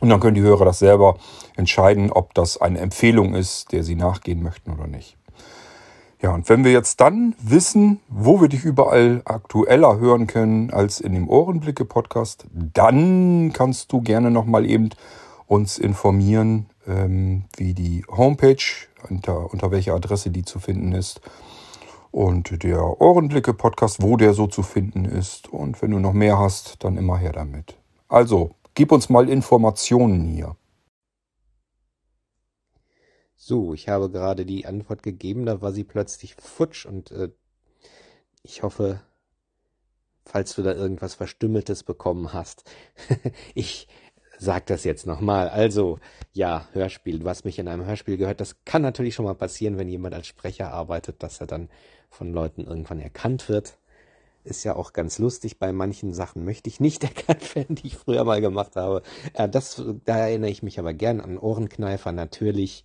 Und 0.00 0.10
dann 0.10 0.20
können 0.20 0.34
die 0.34 0.42
Hörer 0.42 0.64
das 0.64 0.80
selber 0.80 1.16
entscheiden, 1.56 2.10
ob 2.10 2.34
das 2.34 2.60
eine 2.60 2.78
Empfehlung 2.78 3.34
ist, 3.34 3.72
der 3.72 3.84
sie 3.84 3.94
nachgehen 3.94 4.42
möchten 4.42 4.72
oder 4.72 4.86
nicht. 4.86 5.17
Ja, 6.20 6.34
und 6.34 6.48
wenn 6.48 6.64
wir 6.64 6.72
jetzt 6.72 7.00
dann 7.00 7.36
wissen, 7.38 8.00
wo 8.08 8.40
wir 8.40 8.48
dich 8.48 8.64
überall 8.64 9.22
aktueller 9.24 9.98
hören 9.98 10.26
können 10.26 10.72
als 10.72 11.00
in 11.00 11.12
dem 11.12 11.28
Ohrenblicke-Podcast, 11.28 12.46
dann 12.52 13.52
kannst 13.52 13.92
du 13.92 14.00
gerne 14.00 14.32
nochmal 14.32 14.66
eben 14.66 14.90
uns 15.46 15.78
informieren, 15.78 16.66
ähm, 16.88 17.44
wie 17.56 17.72
die 17.72 18.04
Homepage, 18.10 18.56
unter, 19.08 19.52
unter 19.52 19.70
welcher 19.70 19.94
Adresse 19.94 20.30
die 20.30 20.44
zu 20.44 20.58
finden 20.58 20.92
ist 20.92 21.20
und 22.10 22.64
der 22.64 23.00
Ohrenblicke-Podcast, 23.00 24.02
wo 24.02 24.16
der 24.16 24.34
so 24.34 24.46
zu 24.46 24.62
finden 24.62 25.04
ist. 25.04 25.48
Und 25.48 25.80
wenn 25.82 25.92
du 25.92 25.98
noch 25.98 26.12
mehr 26.12 26.38
hast, 26.38 26.82
dann 26.82 26.96
immer 26.96 27.16
her 27.18 27.32
damit. 27.32 27.76
Also, 28.08 28.56
gib 28.74 28.92
uns 28.92 29.08
mal 29.08 29.28
Informationen 29.28 30.24
hier. 30.24 30.56
So, 33.48 33.72
ich 33.72 33.88
habe 33.88 34.10
gerade 34.10 34.44
die 34.44 34.66
Antwort 34.66 35.02
gegeben, 35.02 35.46
da 35.46 35.62
war 35.62 35.72
sie 35.72 35.82
plötzlich 35.82 36.34
futsch 36.34 36.84
und 36.84 37.10
äh, 37.12 37.30
ich 38.42 38.62
hoffe, 38.62 39.00
falls 40.26 40.54
du 40.54 40.62
da 40.62 40.74
irgendwas 40.74 41.14
Verstümmeltes 41.14 41.82
bekommen 41.82 42.34
hast. 42.34 42.70
ich 43.54 43.88
sag 44.38 44.66
das 44.66 44.84
jetzt 44.84 45.06
nochmal. 45.06 45.48
Also, 45.48 45.98
ja, 46.34 46.68
Hörspiel. 46.72 47.20
Du 47.20 47.26
hast 47.26 47.46
mich 47.46 47.58
in 47.58 47.68
einem 47.68 47.86
Hörspiel 47.86 48.18
gehört. 48.18 48.42
Das 48.42 48.66
kann 48.66 48.82
natürlich 48.82 49.14
schon 49.14 49.24
mal 49.24 49.34
passieren, 49.34 49.78
wenn 49.78 49.88
jemand 49.88 50.14
als 50.14 50.26
Sprecher 50.26 50.70
arbeitet, 50.70 51.22
dass 51.22 51.40
er 51.40 51.46
dann 51.46 51.70
von 52.10 52.34
Leuten 52.34 52.64
irgendwann 52.64 53.00
erkannt 53.00 53.48
wird. 53.48 53.78
Ist 54.44 54.64
ja 54.64 54.76
auch 54.76 54.92
ganz 54.92 55.18
lustig. 55.18 55.58
Bei 55.58 55.72
manchen 55.72 56.12
Sachen 56.12 56.44
möchte 56.44 56.68
ich 56.68 56.80
nicht 56.80 57.02
erkannt 57.16 57.54
werden, 57.54 57.76
die 57.76 57.86
ich 57.86 57.96
früher 57.96 58.24
mal 58.24 58.42
gemacht 58.42 58.76
habe. 58.76 59.00
Äh, 59.32 59.48
das, 59.48 59.82
da 60.04 60.18
erinnere 60.18 60.50
ich 60.50 60.62
mich 60.62 60.78
aber 60.78 60.92
gern 60.92 61.22
an 61.22 61.38
Ohrenkneifer 61.38 62.12
natürlich 62.12 62.84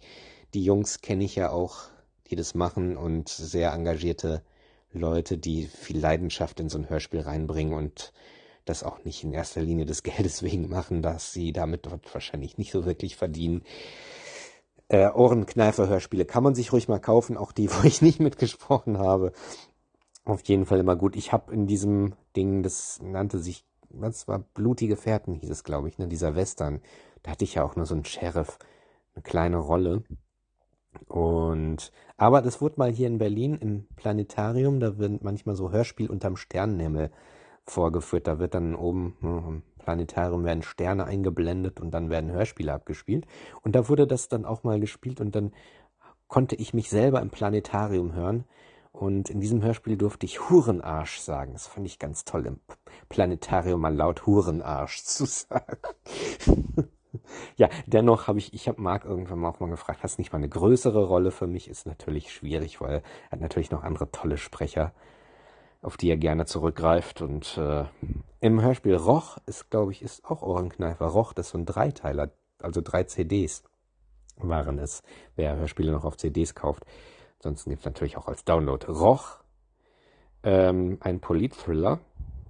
die 0.54 0.64
Jungs 0.64 1.02
kenne 1.02 1.24
ich 1.24 1.36
ja 1.36 1.50
auch, 1.50 1.90
die 2.30 2.36
das 2.36 2.56
machen 2.56 2.98
und 2.98 3.30
sehr 3.30 3.74
engagierte 3.74 4.44
Leute, 4.92 5.38
die 5.38 5.66
viel 5.66 6.00
Leidenschaft 6.00 6.60
in 6.60 6.70
so 6.70 6.78
ein 6.78 6.90
Hörspiel 6.90 7.22
reinbringen 7.22 7.74
und 7.74 8.14
das 8.66 8.84
auch 8.84 9.04
nicht 9.04 9.24
in 9.24 9.34
erster 9.34 9.62
Linie 9.62 9.86
des 9.86 10.04
Geldes 10.04 10.44
wegen 10.44 10.70
machen, 10.70 11.02
dass 11.02 11.34
sie 11.34 11.52
damit 11.52 11.90
wahrscheinlich 12.14 12.58
nicht 12.58 12.72
so 12.72 12.86
wirklich 12.86 13.16
verdienen. 13.16 13.64
Äh, 14.90 15.10
Ohrenkneifer-Hörspiele 15.10 16.26
kann 16.26 16.44
man 16.44 16.56
sich 16.56 16.72
ruhig 16.72 16.88
mal 16.88 17.00
kaufen, 17.00 17.38
auch 17.38 17.52
die, 17.52 17.70
wo 17.72 17.86
ich 17.86 18.02
nicht 18.02 18.20
mitgesprochen 18.20 18.98
habe. 18.98 19.32
Auf 20.26 20.42
jeden 20.46 20.66
Fall 20.66 20.80
immer 20.80 20.96
gut. 20.96 21.16
Ich 21.16 21.34
habe 21.34 21.54
in 21.54 21.68
diesem 21.68 22.14
Ding, 22.36 22.64
das 22.64 23.00
nannte 23.02 23.40
sich, 23.40 23.66
was 23.90 24.28
war 24.28 24.40
Blutige 24.40 24.96
Fährten, 24.96 25.34
hieß 25.34 25.50
es, 25.50 25.64
glaube 25.64 25.90
ich, 25.90 25.98
ne, 25.98 26.08
dieser 26.08 26.36
Western. 26.36 26.82
Da 27.24 27.32
hatte 27.32 27.44
ich 27.44 27.56
ja 27.56 27.64
auch 27.64 27.76
nur 27.76 27.86
so 27.86 27.94
einen 27.94 28.06
Sheriff, 28.06 28.58
eine 29.16 29.24
kleine 29.24 29.58
Rolle. 29.58 30.04
Und 31.08 31.92
aber 32.18 32.42
das 32.42 32.62
wurde 32.62 32.76
mal 32.78 32.92
hier 32.92 33.08
in 33.08 33.18
Berlin 33.18 33.58
im 33.60 33.86
Planetarium, 33.96 34.80
da 34.80 34.98
wird 34.98 35.24
manchmal 35.24 35.56
so 35.56 35.72
Hörspiel 35.72 36.10
unterm 36.10 36.38
Sternenhimmel 36.38 37.12
vorgeführt. 37.66 38.28
Da 38.28 38.40
wird 38.40 38.54
dann 38.54 38.76
oben 38.76 39.16
ne, 39.22 39.44
im 39.48 39.64
Planetarium 39.80 40.44
werden 40.44 40.64
Sterne 40.64 41.06
eingeblendet 41.06 41.80
und 41.80 41.92
dann 41.92 42.10
werden 42.10 42.32
Hörspiele 42.32 42.74
abgespielt. 42.74 43.26
Und 43.62 43.76
da 43.76 43.90
wurde 43.90 44.08
das 44.08 44.28
dann 44.28 44.46
auch 44.46 44.64
mal 44.64 44.80
gespielt 44.80 45.22
und 45.22 45.36
dann 45.36 45.54
konnte 46.28 46.56
ich 46.56 46.74
mich 46.74 46.90
selber 46.90 47.22
im 47.22 47.30
Planetarium 47.30 48.14
hören. 48.14 48.46
Und 48.92 49.30
in 49.30 49.42
diesem 49.42 49.64
Hörspiel 49.64 49.98
durfte 49.98 50.28
ich 50.28 50.50
Hurenarsch 50.50 51.20
sagen. 51.20 51.54
Das 51.54 51.66
fand 51.66 51.88
ich 51.88 51.98
ganz 51.98 52.26
toll, 52.26 52.46
im 52.46 52.60
Planetarium 53.10 53.82
mal 53.82 53.94
laut 53.94 54.28
Hurenarsch 54.28 55.04
zu 55.04 55.26
sagen. 55.26 55.78
ja, 57.58 57.70
dennoch 57.86 58.28
habe 58.28 58.40
ich, 58.40 58.54
ich 58.54 58.68
habe 58.68 58.82
Marc 58.82 59.06
irgendwann 59.06 59.40
mal 59.40 59.50
auch 59.50 59.60
mal 59.60 59.70
gefragt, 59.70 60.04
hast 60.04 60.18
nicht 60.18 60.32
mal 60.32 60.40
eine 60.40 60.50
größere 60.50 61.06
Rolle 61.06 61.32
für 61.32 61.48
mich? 61.48 61.70
Ist 61.70 61.86
natürlich 61.86 62.32
schwierig, 62.32 62.82
weil 62.82 63.04
er 63.30 63.32
hat 63.32 63.42
natürlich 63.42 63.72
noch 63.72 63.84
andere 63.84 64.12
tolle 64.12 64.38
Sprecher, 64.38 64.94
auf 65.82 65.98
die 65.98 66.10
er 66.10 66.18
gerne 66.18 66.46
zurückgreift. 66.46 67.22
Und 67.22 67.58
äh, 67.58 67.86
im 68.40 68.62
Hörspiel 68.62 68.96
Roch 68.96 69.38
ist, 69.46 69.70
glaube 69.70 69.92
ich, 69.92 70.02
ist 70.02 70.26
auch 70.26 70.42
Ohrenkneifer. 70.42 71.06
Roch, 71.06 71.34
das 71.34 71.48
ist 71.48 71.52
so 71.52 71.58
ein 71.58 71.66
Dreiteiler, 71.66 72.32
also 72.60 72.82
drei 72.82 73.04
CDs 73.04 73.64
waren 74.38 74.80
es, 74.80 75.04
wer 75.36 75.56
Hörspiele 75.56 75.92
noch 75.92 76.06
auf 76.06 76.18
CDs 76.18 76.56
kauft. 76.56 76.86
Ansonsten 77.40 77.70
gibt 77.72 77.82
es 77.82 77.86
natürlich 77.86 78.18
auch 78.18 78.28
als 78.28 78.46
Download. 78.46 78.86
Roch, 78.88 79.40
ähm, 80.44 80.98
ein 81.02 81.20
Politthriller. 81.20 82.00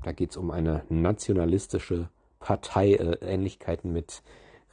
Da 0.03 0.11
geht 0.11 0.31
es 0.31 0.37
um 0.37 0.51
eine 0.51 0.83
nationalistische 0.89 2.09
Partei, 2.39 2.93
äh, 2.93 3.17
Ähnlichkeiten 3.21 3.93
mit 3.93 4.21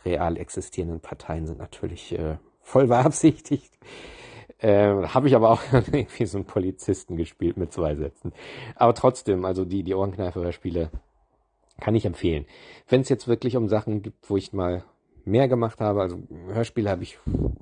real 0.05 0.37
existierenden 0.37 1.01
Parteien 1.01 1.47
sind 1.47 1.59
natürlich 1.59 2.19
äh, 2.19 2.37
voll 2.61 2.87
beabsichtigt. 2.87 3.73
Äh, 4.59 5.07
Habe 5.09 5.29
ich 5.29 5.35
aber 5.35 5.51
auch 5.51 5.63
irgendwie 5.73 6.27
so 6.27 6.39
einen 6.39 6.47
Polizisten 6.47 7.17
gespielt 7.17 7.57
mit 7.57 7.73
zwei 7.73 7.95
Sätzen. 7.95 8.33
Aber 8.77 8.95
trotzdem, 8.95 9.45
also 9.45 9.65
die, 9.65 9.83
die 9.83 9.95
Ohrenkneifer-Hörspiele 9.95 10.91
kann 11.81 11.95
ich 11.95 12.05
empfehlen. 12.05 12.47
Wenn 12.89 13.01
es 13.01 13.09
jetzt 13.09 13.27
wirklich 13.27 13.57
um 13.57 13.69
Sachen 13.69 14.03
gibt, 14.03 14.29
wo 14.29 14.37
ich 14.37 14.53
mal 14.53 14.85
mehr 15.25 15.49
gemacht 15.49 15.81
habe. 15.81 16.01
Also 16.01 16.19
Hörspiel 16.49 16.89
habe 16.89 17.03
ich 17.03 17.19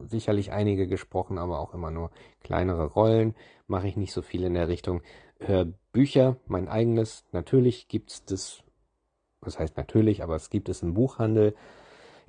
sicherlich 0.09 0.53
einige 0.53 0.87
gesprochen, 0.87 1.39
aber 1.39 1.61
auch 1.61 1.75
immer 1.75 1.91
nur 1.91 2.11
kleinere 2.43 2.87
Rollen. 2.87 3.35
Mache 3.67 3.89
ich 3.89 3.97
nicht 3.97 4.13
so 4.13 4.23
viel 4.23 4.45
in 4.45 4.55
der 4.55 4.69
Richtung. 4.69 5.03
Hörbücher, 5.41 6.37
mein 6.47 6.69
eigenes. 6.69 7.25
Natürlich 7.33 7.89
gibt's 7.89 8.25
das, 8.25 8.63
was 9.41 9.59
heißt 9.59 9.77
natürlich, 9.77 10.23
aber 10.23 10.37
es 10.37 10.51
gibt 10.51 10.69
es 10.69 10.83
im 10.83 10.95
Buchhandel. 10.95 11.55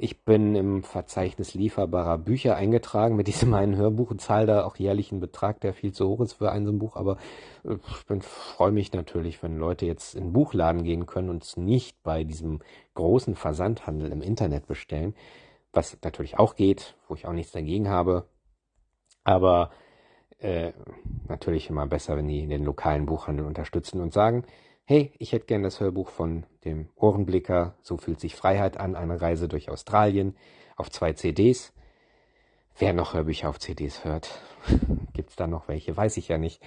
Ich 0.02 0.24
bin 0.24 0.56
im 0.56 0.82
Verzeichnis 0.84 1.56
lieferbarer 1.56 2.18
Bücher 2.18 2.56
eingetragen 2.56 3.18
mit 3.18 3.28
diesem 3.28 3.54
einen 3.54 3.76
Hörbuch 3.76 4.12
und 4.12 4.22
zahle 4.22 4.46
da 4.46 4.64
auch 4.64 4.78
jährlich 4.78 5.12
einen 5.12 5.20
Betrag, 5.20 5.60
der 5.60 5.74
viel 5.74 5.92
zu 5.92 6.08
hoch 6.08 6.22
ist 6.22 6.34
für 6.34 6.54
ein 6.54 6.66
so 6.66 6.72
ein 6.72 6.80
Buch. 6.80 6.96
Aber 6.96 7.18
äh, 7.66 7.76
ich 7.76 8.24
freue 8.24 8.72
mich 8.72 8.94
natürlich, 8.94 9.44
wenn 9.44 9.58
Leute 9.58 9.86
jetzt 9.86 10.16
in 10.16 10.28
den 10.28 10.34
Buchladen 10.34 10.86
gehen 10.86 11.06
können 11.06 11.30
und 11.30 11.44
es 11.44 11.58
nicht 11.58 12.02
bei 12.02 12.24
diesem 12.24 12.62
großen 12.94 13.36
Versandhandel 13.36 14.14
im 14.14 14.22
Internet 14.22 14.68
bestellen, 14.68 15.16
was 15.74 15.98
natürlich 16.02 16.40
auch 16.40 16.56
geht, 16.56 16.96
wo 17.10 17.16
ich 17.16 17.28
auch 17.28 17.34
nichts 17.34 17.52
dagegen 17.52 17.90
habe. 17.90 18.26
Aber 19.26 19.70
äh, 20.38 20.72
natürlich 21.28 21.70
immer 21.70 21.88
besser, 21.88 22.16
wenn 22.16 22.30
die 22.30 22.48
den 22.48 22.64
lokalen 22.64 23.06
Buchhandel 23.06 23.46
unterstützen 23.46 24.00
und 24.00 24.14
sagen, 24.14 24.46
Hey, 24.92 25.12
ich 25.20 25.34
hätte 25.34 25.46
gern 25.46 25.62
das 25.62 25.80
Hörbuch 25.80 26.10
von 26.10 26.48
dem 26.66 26.90
Ohrenblicker. 26.96 27.76
So 27.84 27.98
fühlt 27.98 28.20
sich 28.20 28.36
Freiheit 28.36 28.78
an. 28.78 28.96
Eine 28.96 29.22
Reise 29.22 29.48
durch 29.48 29.70
Australien 29.70 30.36
auf 30.78 30.90
zwei 30.90 31.14
CDs. 31.14 31.74
Wer 32.76 32.94
noch 32.94 33.14
Hörbücher 33.14 33.50
auf 33.50 33.60
CDs 33.60 34.04
hört, 34.04 34.42
gibt's 35.14 35.36
da 35.36 35.46
noch 35.46 35.68
welche? 35.68 35.96
Weiß 35.96 36.18
ich 36.18 36.28
ja 36.28 36.40
nicht. 36.40 36.60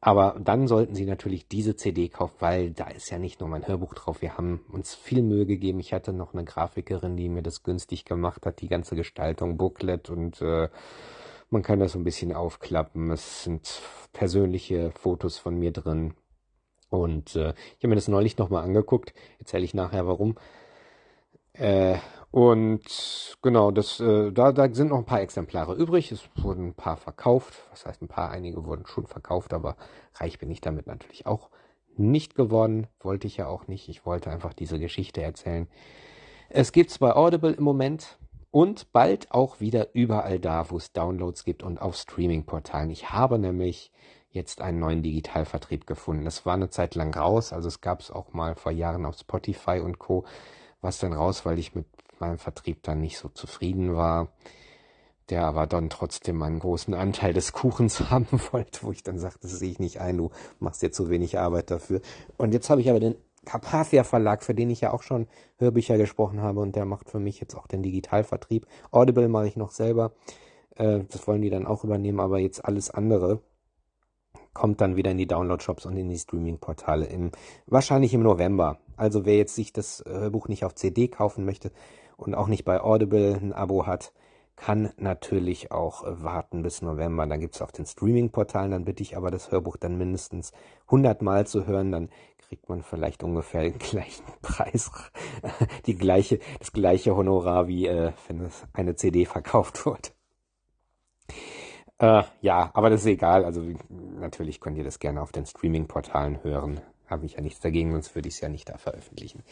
Aber 0.00 0.40
dann 0.42 0.66
sollten 0.66 0.94
Sie 0.94 1.04
natürlich 1.04 1.46
diese 1.46 1.76
CD 1.76 2.08
kaufen, 2.08 2.36
weil 2.38 2.70
da 2.70 2.86
ist 2.86 3.10
ja 3.10 3.18
nicht 3.18 3.40
nur 3.40 3.50
mein 3.50 3.68
Hörbuch 3.68 3.92
drauf. 3.92 4.22
Wir 4.22 4.38
haben 4.38 4.64
uns 4.72 4.94
viel 4.94 5.22
Mühe 5.22 5.44
gegeben. 5.44 5.78
Ich 5.78 5.92
hatte 5.92 6.14
noch 6.14 6.32
eine 6.32 6.44
Grafikerin, 6.44 7.18
die 7.18 7.28
mir 7.28 7.42
das 7.42 7.64
günstig 7.64 8.06
gemacht 8.06 8.46
hat, 8.46 8.62
die 8.62 8.68
ganze 8.68 8.96
Gestaltung, 8.96 9.58
Booklet 9.58 10.08
und 10.08 10.40
äh, 10.40 10.70
man 11.50 11.60
kann 11.60 11.80
das 11.80 11.92
so 11.92 11.98
ein 11.98 12.04
bisschen 12.04 12.32
aufklappen. 12.32 13.10
Es 13.10 13.44
sind 13.44 13.82
persönliche 14.14 14.90
Fotos 14.92 15.36
von 15.36 15.58
mir 15.58 15.70
drin. 15.70 16.14
Und 16.92 17.36
äh, 17.36 17.54
ich 17.78 17.78
habe 17.78 17.88
mir 17.88 17.94
das 17.94 18.08
neulich 18.08 18.36
nochmal 18.36 18.64
angeguckt. 18.64 19.14
Erzähle 19.38 19.64
ich 19.64 19.72
nachher 19.72 20.06
warum. 20.06 20.36
Äh, 21.54 21.96
und 22.30 23.36
genau, 23.40 23.70
das, 23.70 23.98
äh, 23.98 24.30
da, 24.30 24.52
da 24.52 24.72
sind 24.74 24.88
noch 24.88 24.98
ein 24.98 25.06
paar 25.06 25.22
Exemplare 25.22 25.74
übrig. 25.74 26.12
Es 26.12 26.28
wurden 26.36 26.68
ein 26.68 26.74
paar 26.74 26.98
verkauft. 26.98 27.54
Was 27.70 27.86
heißt 27.86 28.02
ein 28.02 28.08
paar? 28.08 28.30
Einige 28.30 28.66
wurden 28.66 28.86
schon 28.86 29.06
verkauft, 29.06 29.54
aber 29.54 29.76
reich 30.16 30.38
bin 30.38 30.50
ich 30.50 30.60
damit 30.60 30.86
natürlich 30.86 31.24
auch 31.24 31.48
nicht 31.96 32.34
geworden. 32.34 32.88
Wollte 33.00 33.26
ich 33.26 33.38
ja 33.38 33.46
auch 33.46 33.68
nicht. 33.68 33.88
Ich 33.88 34.04
wollte 34.04 34.30
einfach 34.30 34.52
diese 34.52 34.78
Geschichte 34.78 35.22
erzählen. 35.22 35.68
Es 36.50 36.72
gibt's 36.72 36.98
bei 36.98 37.14
Audible 37.16 37.52
im 37.52 37.64
Moment 37.64 38.18
und 38.50 38.92
bald 38.92 39.32
auch 39.32 39.60
wieder 39.60 39.94
überall 39.94 40.38
da, 40.38 40.70
wo 40.70 40.76
es 40.76 40.92
Downloads 40.92 41.44
gibt 41.44 41.62
und 41.62 41.80
auf 41.80 41.96
Streaming-Portalen. 41.96 42.90
Ich 42.90 43.10
habe 43.10 43.38
nämlich 43.38 43.90
jetzt 44.32 44.60
einen 44.60 44.80
neuen 44.80 45.02
Digitalvertrieb 45.02 45.86
gefunden. 45.86 46.24
Das 46.24 46.44
war 46.46 46.54
eine 46.54 46.70
Zeit 46.70 46.94
lang 46.94 47.14
raus, 47.14 47.52
also 47.52 47.68
es 47.68 47.80
gab 47.80 48.00
es 48.00 48.10
auch 48.10 48.32
mal 48.32 48.54
vor 48.54 48.72
Jahren 48.72 49.06
auf 49.06 49.16
Spotify 49.16 49.80
und 49.80 49.98
Co. 49.98 50.24
Was 50.80 50.98
dann 50.98 51.12
raus, 51.12 51.46
weil 51.46 51.58
ich 51.58 51.74
mit 51.74 51.86
meinem 52.18 52.38
Vertrieb 52.38 52.82
dann 52.82 53.00
nicht 53.00 53.18
so 53.18 53.28
zufrieden 53.28 53.94
war, 53.94 54.28
der 55.28 55.44
aber 55.44 55.66
dann 55.66 55.90
trotzdem 55.90 56.42
einen 56.42 56.58
großen 56.58 56.94
Anteil 56.94 57.32
des 57.34 57.52
Kuchens 57.52 58.00
haben 58.10 58.40
wollte, 58.50 58.82
wo 58.82 58.90
ich 58.90 59.02
dann 59.02 59.18
sagte, 59.18 59.40
das 59.42 59.58
sehe 59.58 59.70
ich 59.70 59.78
nicht 59.78 60.00
ein, 60.00 60.16
du 60.16 60.30
machst 60.58 60.82
dir 60.82 60.90
zu 60.90 61.08
wenig 61.10 61.38
Arbeit 61.38 61.70
dafür. 61.70 62.00
Und 62.38 62.52
jetzt 62.52 62.70
habe 62.70 62.80
ich 62.80 62.90
aber 62.90 63.00
den 63.00 63.16
Carpathia 63.44 64.04
Verlag, 64.04 64.42
für 64.42 64.54
den 64.54 64.70
ich 64.70 64.80
ja 64.80 64.92
auch 64.92 65.02
schon 65.02 65.26
Hörbücher 65.58 65.98
gesprochen 65.98 66.40
habe 66.40 66.60
und 66.60 66.74
der 66.74 66.84
macht 66.84 67.10
für 67.10 67.18
mich 67.18 67.40
jetzt 67.40 67.56
auch 67.56 67.66
den 67.66 67.82
Digitalvertrieb. 67.82 68.66
Audible 68.90 69.28
mache 69.28 69.48
ich 69.48 69.56
noch 69.56 69.72
selber. 69.72 70.12
Äh, 70.76 71.00
das 71.10 71.26
wollen 71.26 71.42
die 71.42 71.50
dann 71.50 71.66
auch 71.66 71.84
übernehmen, 71.84 72.20
aber 72.20 72.38
jetzt 72.38 72.64
alles 72.64 72.90
andere 72.90 73.40
kommt 74.54 74.80
dann 74.80 74.96
wieder 74.96 75.10
in 75.10 75.18
die 75.18 75.26
Download-Shops 75.26 75.86
und 75.86 75.96
in 75.96 76.08
die 76.08 76.18
Streaming-Portale 76.18 77.06
im, 77.06 77.30
wahrscheinlich 77.66 78.14
im 78.14 78.22
November. 78.22 78.78
Also 78.96 79.24
wer 79.24 79.36
jetzt 79.36 79.54
sich 79.54 79.72
das 79.72 80.04
Hörbuch 80.06 80.48
nicht 80.48 80.64
auf 80.64 80.74
CD 80.74 81.08
kaufen 81.08 81.44
möchte 81.44 81.72
und 82.16 82.34
auch 82.34 82.48
nicht 82.48 82.64
bei 82.64 82.80
Audible 82.80 83.34
ein 83.34 83.52
Abo 83.52 83.86
hat, 83.86 84.12
kann 84.56 84.92
natürlich 84.96 85.72
auch 85.72 86.04
warten 86.06 86.62
bis 86.62 86.82
November. 86.82 87.26
Dann 87.26 87.40
gibt's 87.40 87.62
auf 87.62 87.72
den 87.72 87.86
Streaming-Portalen, 87.86 88.70
dann 88.70 88.84
bitte 88.84 89.02
ich 89.02 89.16
aber 89.16 89.30
das 89.30 89.50
Hörbuch 89.50 89.76
dann 89.76 89.98
mindestens 89.98 90.52
100 90.86 91.22
Mal 91.22 91.46
zu 91.46 91.66
hören, 91.66 91.90
dann 91.90 92.10
kriegt 92.38 92.68
man 92.68 92.82
vielleicht 92.82 93.22
ungefähr 93.22 93.62
den 93.62 93.78
gleichen 93.78 94.24
Preis, 94.42 94.90
die 95.86 95.96
gleiche, 95.96 96.38
das 96.58 96.72
gleiche 96.72 97.16
Honorar, 97.16 97.66
wie 97.66 97.86
äh, 97.86 98.12
wenn 98.28 98.40
es 98.42 98.64
eine 98.72 98.94
CD 98.94 99.24
verkauft 99.24 99.86
wird. 99.86 100.14
Äh, 102.02 102.24
ja, 102.40 102.68
aber 102.74 102.90
das 102.90 103.02
ist 103.02 103.06
egal. 103.06 103.44
Also 103.44 103.62
natürlich 104.18 104.60
könnt 104.60 104.76
ihr 104.76 104.82
das 104.82 104.98
gerne 104.98 105.22
auf 105.22 105.30
den 105.30 105.46
Streaming-Portalen 105.46 106.42
hören. 106.42 106.80
Habe 107.06 107.26
ich 107.26 107.34
ja 107.34 107.40
nichts 107.40 107.60
dagegen, 107.60 107.92
sonst 107.92 108.14
würde 108.16 108.28
ich 108.28 108.34
es 108.34 108.40
ja 108.40 108.48
nicht 108.48 108.68
da 108.68 108.76
veröffentlichen. 108.76 109.44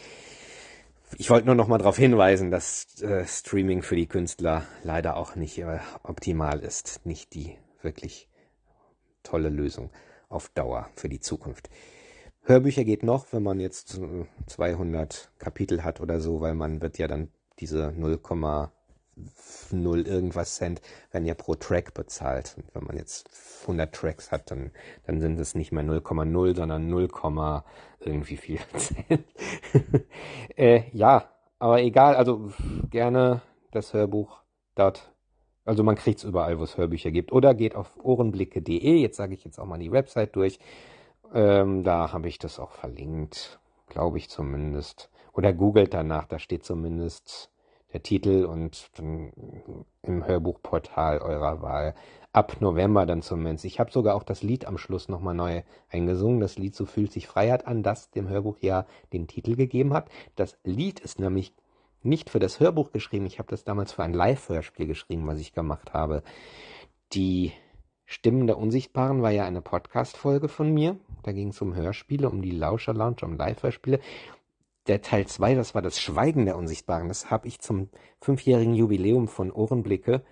Ich 1.16 1.30
wollte 1.30 1.46
nur 1.46 1.54
noch 1.54 1.68
mal 1.68 1.78
darauf 1.78 1.96
hinweisen, 1.96 2.50
dass 2.50 3.00
äh, 3.02 3.24
Streaming 3.24 3.82
für 3.82 3.94
die 3.94 4.08
Künstler 4.08 4.64
leider 4.82 5.16
auch 5.16 5.36
nicht 5.36 5.58
äh, 5.58 5.78
optimal 6.02 6.58
ist. 6.58 7.06
Nicht 7.06 7.34
die 7.34 7.56
wirklich 7.82 8.28
tolle 9.22 9.48
Lösung 9.48 9.90
auf 10.28 10.48
Dauer 10.48 10.88
für 10.96 11.08
die 11.08 11.20
Zukunft. 11.20 11.70
Hörbücher 12.42 12.82
geht 12.82 13.04
noch, 13.04 13.32
wenn 13.32 13.44
man 13.44 13.60
jetzt 13.60 14.00
200 14.46 15.30
Kapitel 15.38 15.84
hat 15.84 16.00
oder 16.00 16.20
so, 16.20 16.40
weil 16.40 16.54
man 16.54 16.80
wird 16.80 16.98
ja 16.98 17.06
dann 17.06 17.28
diese 17.60 17.92
0, 17.96 18.18
null 19.70 20.06
irgendwas 20.06 20.56
Cent 20.56 20.80
werden 21.10 21.24
ja 21.24 21.34
pro 21.34 21.54
Track 21.54 21.94
bezahlt. 21.94 22.54
Und 22.56 22.74
wenn 22.74 22.84
man 22.84 22.96
jetzt 22.96 23.28
100 23.62 23.94
Tracks 23.94 24.30
hat, 24.30 24.50
dann, 24.50 24.70
dann 25.06 25.20
sind 25.20 25.38
es 25.38 25.54
nicht 25.54 25.72
mehr 25.72 25.84
0,0, 25.84 26.56
sondern 26.56 26.88
0, 26.88 27.08
irgendwie 28.00 28.36
viel 28.36 28.58
Cent. 28.76 29.24
äh, 30.56 30.82
ja, 30.92 31.30
aber 31.58 31.82
egal, 31.82 32.16
also 32.16 32.50
gerne 32.90 33.42
das 33.70 33.92
Hörbuch 33.92 34.42
dort. 34.74 35.12
Also 35.64 35.84
man 35.84 35.94
kriegt 35.94 36.18
es 36.18 36.24
überall, 36.24 36.58
wo 36.58 36.64
es 36.64 36.76
Hörbücher 36.76 37.10
gibt. 37.10 37.32
Oder 37.32 37.54
geht 37.54 37.76
auf 37.76 37.96
ohrenblicke.de, 38.02 38.96
jetzt 38.96 39.16
sage 39.16 39.34
ich 39.34 39.44
jetzt 39.44 39.58
auch 39.58 39.66
mal 39.66 39.78
die 39.78 39.92
Website 39.92 40.34
durch. 40.34 40.58
Ähm, 41.32 41.84
da 41.84 42.12
habe 42.12 42.28
ich 42.28 42.38
das 42.38 42.58
auch 42.58 42.72
verlinkt, 42.72 43.60
glaube 43.88 44.18
ich 44.18 44.28
zumindest. 44.28 45.10
Oder 45.32 45.52
googelt 45.52 45.94
danach, 45.94 46.26
da 46.26 46.38
steht 46.38 46.64
zumindest 46.64 47.50
der 47.92 48.02
Titel 48.02 48.44
und 48.44 48.90
dann 48.96 49.32
im 50.02 50.26
Hörbuchportal 50.26 51.18
eurer 51.18 51.62
Wahl. 51.62 51.94
Ab 52.32 52.58
November 52.60 53.06
dann 53.06 53.22
zumindest. 53.22 53.64
Ich 53.64 53.80
habe 53.80 53.90
sogar 53.90 54.14
auch 54.14 54.22
das 54.22 54.42
Lied 54.42 54.66
am 54.66 54.78
Schluss 54.78 55.08
nochmal 55.08 55.34
neu 55.34 55.62
eingesungen. 55.90 56.40
Das 56.40 56.58
Lied 56.58 56.74
So 56.76 56.86
fühlt 56.86 57.12
sich 57.12 57.26
Freiheit 57.26 57.66
an, 57.66 57.82
das 57.82 58.10
dem 58.10 58.28
Hörbuch 58.28 58.58
ja 58.60 58.86
den 59.12 59.26
Titel 59.26 59.56
gegeben 59.56 59.92
hat. 59.92 60.08
Das 60.36 60.56
Lied 60.62 61.00
ist 61.00 61.18
nämlich 61.18 61.52
nicht 62.02 62.30
für 62.30 62.38
das 62.38 62.60
Hörbuch 62.60 62.92
geschrieben. 62.92 63.26
Ich 63.26 63.38
habe 63.38 63.50
das 63.50 63.64
damals 63.64 63.92
für 63.92 64.04
ein 64.04 64.14
Live-Hörspiel 64.14 64.86
geschrieben, 64.86 65.26
was 65.26 65.40
ich 65.40 65.52
gemacht 65.52 65.92
habe. 65.92 66.22
Die 67.12 67.52
Stimmen 68.06 68.46
der 68.46 68.58
Unsichtbaren 68.58 69.22
war 69.22 69.30
ja 69.30 69.44
eine 69.44 69.60
Podcast-Folge 69.60 70.48
von 70.48 70.72
mir. 70.72 70.96
Da 71.22 71.32
ging 71.32 71.48
es 71.48 71.60
um 71.60 71.74
Hörspiele, 71.74 72.28
um 72.28 72.42
die 72.42 72.50
Lauscher 72.52 72.94
Lounge, 72.94 73.18
um 73.22 73.36
Live-Hörspiele 73.36 74.00
der 74.90 75.02
Teil 75.02 75.24
2, 75.24 75.54
das 75.54 75.74
war 75.76 75.82
das 75.82 76.00
Schweigen 76.00 76.46
der 76.46 76.56
Unsichtbaren. 76.56 77.06
Das 77.06 77.30
habe 77.30 77.46
ich 77.46 77.60
zum 77.60 77.90
fünfjährigen 78.20 78.74
Jubiläum 78.74 79.28
von 79.28 79.52
Ohrenblicke 79.52 80.24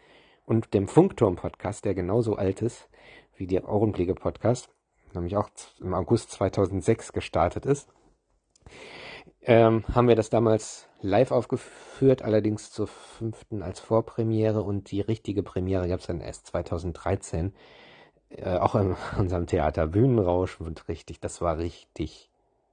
und 0.46 0.74
dem 0.74 0.88
Funkturm-Podcast, 0.88 1.84
der 1.84 1.94
genauso 1.94 2.34
alt 2.34 2.60
ist 2.60 2.88
wie 3.36 3.46
der 3.46 3.68
Ohrenblicke-Podcast, 3.68 4.68
nämlich 5.14 5.36
auch 5.36 5.48
im 5.78 5.94
August 5.94 6.32
2006 6.32 7.12
gestartet 7.12 7.66
ist, 7.66 7.88
ähm, 9.42 9.84
haben 9.94 10.08
wir 10.08 10.16
das 10.16 10.28
damals 10.28 10.88
live 11.02 11.30
aufgeführt, 11.30 12.22
allerdings 12.22 12.72
zur 12.72 12.88
fünften 12.88 13.62
als 13.62 13.78
Vorpremiere 13.78 14.62
und 14.62 14.90
die 14.90 15.00
richtige 15.00 15.44
Premiere 15.44 15.88
gab 15.88 16.00
es 16.00 16.06
dann 16.06 16.20
erst 16.20 16.48
2013. 16.48 17.54
Äh, 18.30 18.56
auch 18.56 18.74
in 18.74 18.96
unserem 19.18 19.46
Theater 19.46 19.86
Bühnenrausch 19.86 20.60
und 20.60 20.88
richtig, 20.88 21.20
das 21.20 21.40
war 21.40 21.58
richtig 21.58 22.28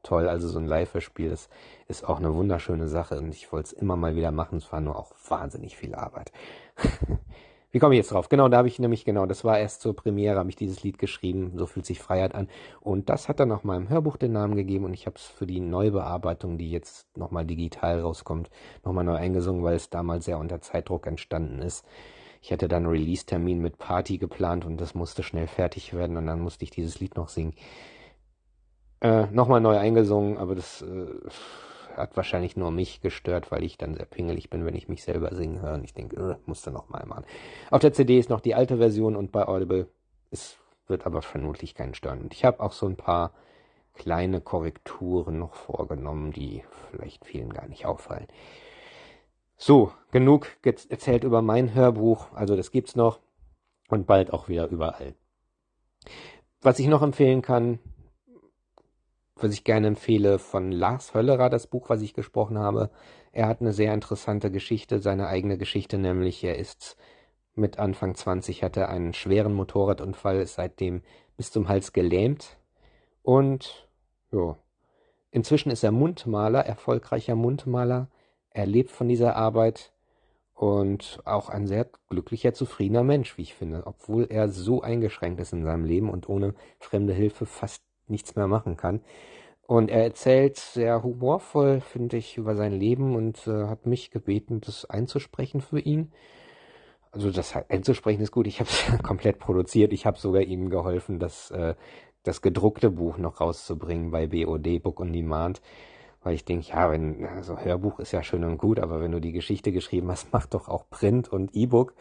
toll. 0.06 0.30
Also 0.30 0.48
so 0.48 0.60
ein 0.60 0.68
Live-Spiel 0.68 1.32
ist, 1.32 1.49
ist 1.88 2.07
auch 2.07 2.19
eine 2.19 2.34
wunderschöne 2.34 2.88
Sache 2.88 3.18
und 3.18 3.30
ich 3.30 3.52
wollte 3.52 3.68
es 3.68 3.73
immer 3.73 3.95
mal 3.95 4.15
wieder 4.15 4.32
machen. 4.32 4.57
Es 4.57 4.72
war 4.72 4.82
nur 4.82 4.98
auch 4.98 5.11
wahnsinnig 5.27 5.76
viel 5.76 5.95
Arbeit. 5.95 6.32
Wie 7.76 7.80
komme 7.80 7.94
ich 7.95 7.98
jetzt 7.98 8.14
drauf? 8.14 8.30
Genau, 8.30 8.48
da 8.48 8.56
habe 8.56 8.69
ich 8.69 8.80
nämlich, 8.80 9.03
genau, 9.03 9.26
das 9.26 9.44
war 9.44 9.60
erst 9.60 9.82
zur 9.82 9.94
Premiere, 9.94 10.40
habe 10.40 10.49
ich 10.49 10.56
dieses 10.56 10.82
Lied 10.84 10.98
geschrieben, 10.98 11.52
so 11.57 11.65
fühlt 11.65 11.86
sich 11.86 11.99
Freiheit 11.99 12.34
an. 12.34 12.48
Und 12.80 13.10
das 13.10 13.27
hat 13.27 13.41
dann 13.41 13.52
auch 13.52 13.65
meinem 13.65 13.90
Hörbuch 13.90 14.15
den 14.15 14.32
Namen 14.32 14.56
gegeben 14.56 14.86
und 14.86 14.94
ich 14.94 15.07
habe 15.07 15.18
es 15.18 15.26
für 15.26 15.45
die 15.45 15.60
Neubearbeitung, 15.60 16.57
die 16.57 16.72
jetzt 16.72 17.06
nochmal 17.18 17.45
digital 17.45 17.99
rauskommt, 17.99 18.49
nochmal 18.86 19.03
neu 19.03 19.15
eingesungen, 19.15 19.61
weil 19.61 19.76
es 19.76 19.90
damals 19.90 20.23
sehr 20.23 20.40
unter 20.40 20.61
Zeitdruck 20.61 21.06
entstanden 21.06 21.61
ist. 21.61 21.86
Ich 22.41 22.53
hatte 22.53 22.69
dann 22.69 22.86
Release-Termin 22.86 23.60
mit 23.60 23.77
Party 23.77 24.19
geplant 24.19 24.65
und 24.65 24.80
das 24.80 24.95
musste 24.95 25.22
schnell 25.22 25.48
fertig 25.48 25.94
werden 25.94 26.15
und 26.15 26.27
dann 26.27 26.40
musste 26.40 26.64
ich 26.64 26.72
dieses 26.72 27.02
Lied 27.02 27.18
noch 27.18 27.27
singen. 27.27 27.56
Äh, 29.02 29.28
nochmal 29.28 29.62
neu 29.62 29.78
eingesungen, 29.78 30.38
aber 30.38 30.56
das 30.56 30.82
äh, 30.82 31.08
hat 31.96 32.16
wahrscheinlich 32.16 32.58
nur 32.58 32.72
mich 32.72 33.02
gestört, 33.02 33.52
weil 33.52 33.64
ich 33.64 33.78
dann 33.78 33.96
sehr 33.96 34.06
pingelig 34.06 34.50
bin, 34.50 34.66
wenn 34.66 34.76
ich 34.76 34.88
mich 34.88 35.04
selber 35.04 35.34
singen 35.34 35.62
höre. 35.62 35.76
Und 35.76 35.84
ich 35.84 35.94
denke, 35.94 36.16
äh, 36.16 36.36
musste 36.46 36.72
noch 36.72 36.90
mal 36.90 37.06
machen. 37.06 37.26
Auf 37.72 37.82
der 37.82 37.94
CD 37.94 38.18
ist 38.20 38.30
noch 38.30 38.42
die 38.42 38.56
alte 38.56 38.78
Version 38.78 39.16
und 39.16 39.32
bei 39.32 39.48
Audible 39.48 39.88
ist, 40.32 40.58
wird 40.88 41.06
aber 41.06 41.22
vermutlich 41.22 41.76
keinen 41.76 41.94
stören. 41.94 42.22
Und 42.22 42.34
ich 42.34 42.46
habe 42.46 42.60
auch 42.62 42.72
so 42.72 42.86
ein 42.86 42.96
paar 42.96 43.32
kleine 43.94 44.42
Korrekturen 44.42 45.40
noch 45.40 45.54
vorgenommen, 45.54 46.32
die 46.32 46.64
vielleicht 46.92 47.26
vielen 47.26 47.52
gar 47.54 47.68
nicht 47.68 47.86
auffallen. 47.86 48.28
So, 49.58 49.94
genug 50.12 50.48
erzählt 50.64 51.24
über 51.24 51.42
mein 51.42 51.74
Hörbuch, 51.74 52.28
also 52.34 52.58
das 52.58 52.72
gibt's 52.72 52.96
noch 52.96 53.20
und 53.88 54.06
bald 54.06 54.34
auch 54.34 54.50
wieder 54.50 54.68
überall. 54.68 55.16
Was 56.62 56.80
ich 56.80 56.88
noch 56.88 57.02
empfehlen 57.02 57.42
kann, 57.42 57.80
was 59.36 59.53
ich 59.53 59.64
gerne 59.64 59.88
empfehle, 59.88 60.40
von 60.40 60.72
Lars 60.72 61.14
Höllerer, 61.14 61.49
das 61.49 61.68
Buch, 61.68 61.90
was 61.90 62.02
ich 62.02 62.14
gesprochen 62.14 62.57
habe. 62.57 62.90
Er 63.32 63.48
hat 63.48 63.62
eine 63.62 63.74
sehr 63.74 63.94
interessante 63.94 64.49
Geschichte, 64.52 64.99
seine 64.99 65.28
eigene 65.28 65.57
Geschichte, 65.57 65.98
nämlich 65.98 66.44
er 66.44 66.57
ist 66.57 66.98
mit 67.53 67.80
Anfang 67.80 68.16
20, 68.16 68.64
hatte 68.64 68.90
einen 68.90 69.14
schweren 69.14 69.53
Motorradunfall, 69.53 70.40
ist 70.40 70.56
seitdem 70.56 71.02
bis 71.38 71.52
zum 71.52 71.68
Hals 71.68 71.94
gelähmt 71.94 72.57
und 73.24 73.90
ja, 74.32 74.57
inzwischen 75.32 75.72
ist 75.72 75.84
er 75.84 75.91
Mundmaler, 75.91 76.66
erfolgreicher 76.66 77.36
Mundmaler. 77.36 78.10
Er 78.52 78.66
lebt 78.66 78.91
von 78.91 79.07
dieser 79.07 79.36
Arbeit 79.36 79.94
und 80.53 81.22
auch 81.26 81.49
ein 81.49 81.68
sehr 81.68 81.90
glücklicher, 82.10 82.53
zufriedener 82.53 83.03
Mensch, 83.03 83.38
wie 83.38 83.41
ich 83.41 83.53
finde, 83.53 83.84
obwohl 83.86 84.28
er 84.30 84.48
so 84.49 84.82
eingeschränkt 84.82 85.41
ist 85.41 85.53
in 85.53 85.64
seinem 85.64 85.86
Leben 85.86 86.10
und 86.10 86.30
ohne 86.30 86.53
fremde 86.80 87.14
Hilfe 87.14 87.45
fast 87.45 87.85
nichts 88.10 88.36
mehr 88.36 88.48
machen 88.48 88.77
kann. 88.77 89.02
Und 89.68 89.90
er 89.90 90.03
erzählt 90.03 90.57
sehr 90.57 91.02
humorvoll, 91.02 91.82
finde 91.82 92.18
ich, 92.18 92.38
über 92.38 92.56
sein 92.56 92.73
Leben 92.73 93.15
und 93.15 93.48
äh, 93.48 93.65
hat 93.65 93.88
mich 93.88 94.11
gebeten, 94.11 94.61
das 94.61 94.86
einzusprechen 94.86 95.60
für 95.60 95.80
ihn. 95.80 96.11
Also 97.11 97.32
das 97.32 97.56
einzusprechen 97.56 98.22
ist 98.22 98.32
gut. 98.32 98.45
Ich 98.45 98.60
habe 98.60 98.69
es 98.69 98.86
komplett 99.03 99.40
produziert. 99.40 99.91
Ich 99.94 100.06
habe 100.06 100.19
sogar 100.19 100.41
ihm 100.41 100.69
geholfen, 100.69 101.18
das, 101.18 101.49
äh, 101.49 101.73
das 102.23 102.41
gedruckte 102.41 102.91
Buch 102.91 103.18
noch 103.18 103.41
rauszubringen 103.41 104.11
bei 104.11 104.27
BOD, 104.27 104.84
Book 104.84 104.99
on 104.99 105.11
Demand. 105.11 105.61
Weil 106.22 106.36
ich 106.36 106.45
denke, 106.45 106.69
ja, 106.69 106.91
wenn, 106.91 107.26
also 107.26 107.57
Hörbuch 107.57 107.99
ist 107.99 108.11
ja 108.11 108.22
schön 108.22 108.44
und 108.44 108.57
gut, 108.57 108.80
aber 108.80 108.99
wenn 108.99 109.11
du 109.11 109.22
die 109.22 109.32
Geschichte 109.32 109.72
geschrieben 109.72 110.11
hast, 110.11 110.27
mach 110.32 110.45
doch 110.45 110.68
auch 110.68 110.90
Print 110.90 111.27
und 111.30 111.56
E-Book 111.56 111.95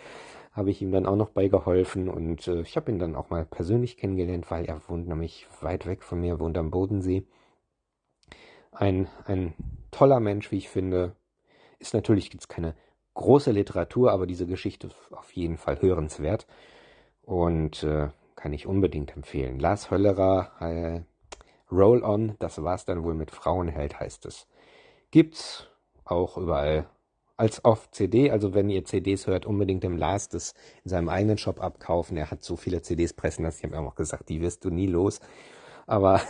habe 0.54 0.70
ich 0.70 0.80
ihm 0.80 0.92
dann 0.92 1.04
auch 1.04 1.16
noch 1.16 1.30
beigeholfen 1.30 2.08
und 2.08 2.46
äh, 2.46 2.60
ich 2.60 2.76
habe 2.76 2.90
ihn 2.90 2.98
dann 2.98 3.16
auch 3.16 3.28
mal 3.28 3.44
persönlich 3.44 3.96
kennengelernt, 3.96 4.50
weil 4.50 4.64
er 4.64 4.80
wohnt 4.88 5.08
nämlich 5.08 5.46
weit 5.60 5.84
weg 5.84 6.02
von 6.04 6.20
mir, 6.20 6.38
wohnt 6.38 6.56
am 6.56 6.70
Bodensee. 6.70 7.26
Ein, 8.70 9.08
ein 9.26 9.54
toller 9.90 10.20
Mensch, 10.20 10.50
wie 10.52 10.58
ich 10.58 10.68
finde. 10.68 11.16
Ist 11.80 11.92
natürlich 11.92 12.32
jetzt 12.32 12.48
keine 12.48 12.74
große 13.14 13.50
Literatur, 13.50 14.12
aber 14.12 14.26
diese 14.26 14.46
Geschichte 14.46 14.86
ist 14.86 14.96
auf 15.12 15.32
jeden 15.32 15.56
Fall 15.56 15.82
hörenswert 15.82 16.46
und 17.22 17.82
äh, 17.82 18.08
kann 18.36 18.52
ich 18.52 18.66
unbedingt 18.66 19.16
empfehlen. 19.16 19.58
Lars 19.58 19.90
Höllerer, 19.90 20.52
äh, 20.60 21.00
Roll 21.70 22.04
On, 22.04 22.36
das 22.38 22.62
war's 22.62 22.84
dann 22.84 23.02
wohl 23.02 23.14
mit 23.14 23.32
Frauenheld, 23.32 23.98
heißt 23.98 24.26
es. 24.26 24.46
Gibt's 25.10 25.68
auch 26.04 26.36
überall 26.36 26.86
als 27.36 27.64
auf 27.64 27.90
CD. 27.90 28.30
Also 28.30 28.54
wenn 28.54 28.70
ihr 28.70 28.84
CDs 28.84 29.26
hört, 29.26 29.46
unbedingt 29.46 29.84
im 29.84 29.96
Lars 29.96 30.28
das 30.28 30.54
in 30.84 30.90
seinem 30.90 31.08
eigenen 31.08 31.38
Shop 31.38 31.60
abkaufen. 31.60 32.16
Er 32.16 32.30
hat 32.30 32.42
so 32.42 32.56
viele 32.56 32.82
CDs 32.82 33.12
pressen 33.12 33.44
lassen. 33.44 33.66
Ich 33.66 33.72
habe 33.72 33.86
auch 33.86 33.94
gesagt, 33.94 34.28
die 34.28 34.40
wirst 34.40 34.64
du 34.64 34.70
nie 34.70 34.86
los. 34.86 35.20
Aber 35.86 36.20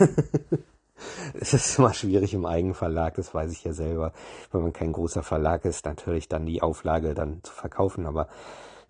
es 1.33 1.53
ist 1.53 1.77
immer 1.77 1.93
schwierig 1.93 2.33
im 2.33 2.45
Eigenverlag, 2.45 3.15
das 3.15 3.33
weiß 3.33 3.51
ich 3.51 3.63
ja 3.63 3.73
selber. 3.73 4.13
Wenn 4.51 4.61
man 4.61 4.73
kein 4.73 4.93
großer 4.93 5.23
Verlag 5.23 5.65
ist, 5.65 5.85
natürlich 5.85 6.27
dann 6.27 6.45
die 6.45 6.61
Auflage 6.61 7.13
dann 7.13 7.41
zu 7.43 7.53
verkaufen. 7.53 8.05
Aber 8.05 8.27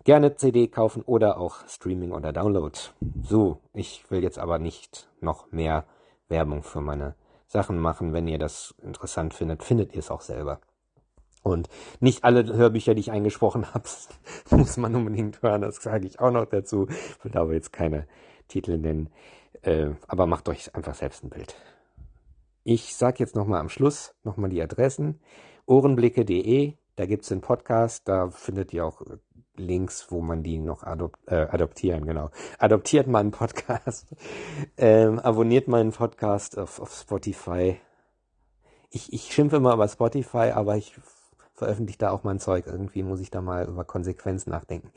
gerne 0.04 0.36
CD 0.36 0.68
kaufen 0.68 1.02
oder 1.02 1.38
auch 1.38 1.66
Streaming 1.68 2.12
oder 2.12 2.32
Download. 2.32 2.78
So, 3.22 3.58
ich 3.74 4.10
will 4.10 4.22
jetzt 4.22 4.38
aber 4.38 4.58
nicht 4.58 5.08
noch 5.20 5.50
mehr 5.52 5.84
Werbung 6.28 6.62
für 6.62 6.80
meine 6.80 7.14
Sachen 7.46 7.78
machen. 7.78 8.12
Wenn 8.12 8.26
ihr 8.26 8.38
das 8.38 8.74
interessant 8.82 9.34
findet, 9.34 9.62
findet 9.62 9.92
ihr 9.92 10.00
es 10.00 10.10
auch 10.10 10.22
selber. 10.22 10.60
Und 11.46 11.68
nicht 12.00 12.24
alle 12.24 12.44
Hörbücher, 12.44 12.96
die 12.96 13.02
ich 13.02 13.12
eingesprochen 13.12 13.72
habe, 13.74 13.88
muss 14.50 14.76
man 14.78 14.96
unbedingt 14.96 15.42
hören. 15.42 15.62
Das 15.62 15.76
sage 15.76 16.04
ich 16.04 16.18
auch 16.18 16.32
noch 16.32 16.46
dazu. 16.46 16.88
Ich 16.88 17.24
will 17.24 17.38
aber 17.38 17.54
jetzt 17.54 17.72
keine 17.72 18.08
Titel 18.48 18.78
nennen. 18.78 19.10
Äh, 19.62 19.90
aber 20.08 20.26
macht 20.26 20.48
euch 20.48 20.74
einfach 20.74 20.96
selbst 20.96 21.22
ein 21.22 21.30
Bild. 21.30 21.54
Ich 22.64 22.96
sage 22.96 23.18
jetzt 23.20 23.36
nochmal 23.36 23.60
am 23.60 23.68
Schluss 23.68 24.16
nochmal 24.24 24.50
die 24.50 24.60
Adressen. 24.60 25.20
Ohrenblicke.de, 25.66 26.72
da 26.96 27.06
gibt's 27.06 27.28
den 27.28 27.42
Podcast. 27.42 28.08
Da 28.08 28.28
findet 28.30 28.72
ihr 28.72 28.84
auch 28.84 29.02
Links, 29.54 30.08
wo 30.10 30.22
man 30.22 30.42
die 30.42 30.58
noch 30.58 30.82
adop 30.82 31.16
äh, 31.26 31.46
adoptieren, 31.48 32.06
genau. 32.06 32.30
Adoptiert 32.58 33.06
meinen 33.06 33.30
Podcast. 33.30 34.08
Ähm, 34.78 35.20
abonniert 35.20 35.68
meinen 35.68 35.92
Podcast 35.92 36.58
auf, 36.58 36.80
auf 36.80 36.92
Spotify. 36.92 37.78
Ich, 38.90 39.12
ich 39.12 39.32
schimpfe 39.32 39.56
immer 39.56 39.74
über 39.74 39.88
Spotify, 39.88 40.50
aber 40.52 40.76
ich 40.76 40.98
veröffentliche 41.56 41.98
da 41.98 42.10
auch 42.10 42.22
mein 42.22 42.38
Zeug. 42.38 42.66
Irgendwie 42.66 43.02
muss 43.02 43.20
ich 43.20 43.30
da 43.30 43.40
mal 43.40 43.66
über 43.66 43.84
Konsequenzen 43.84 44.50
nachdenken. 44.50 44.92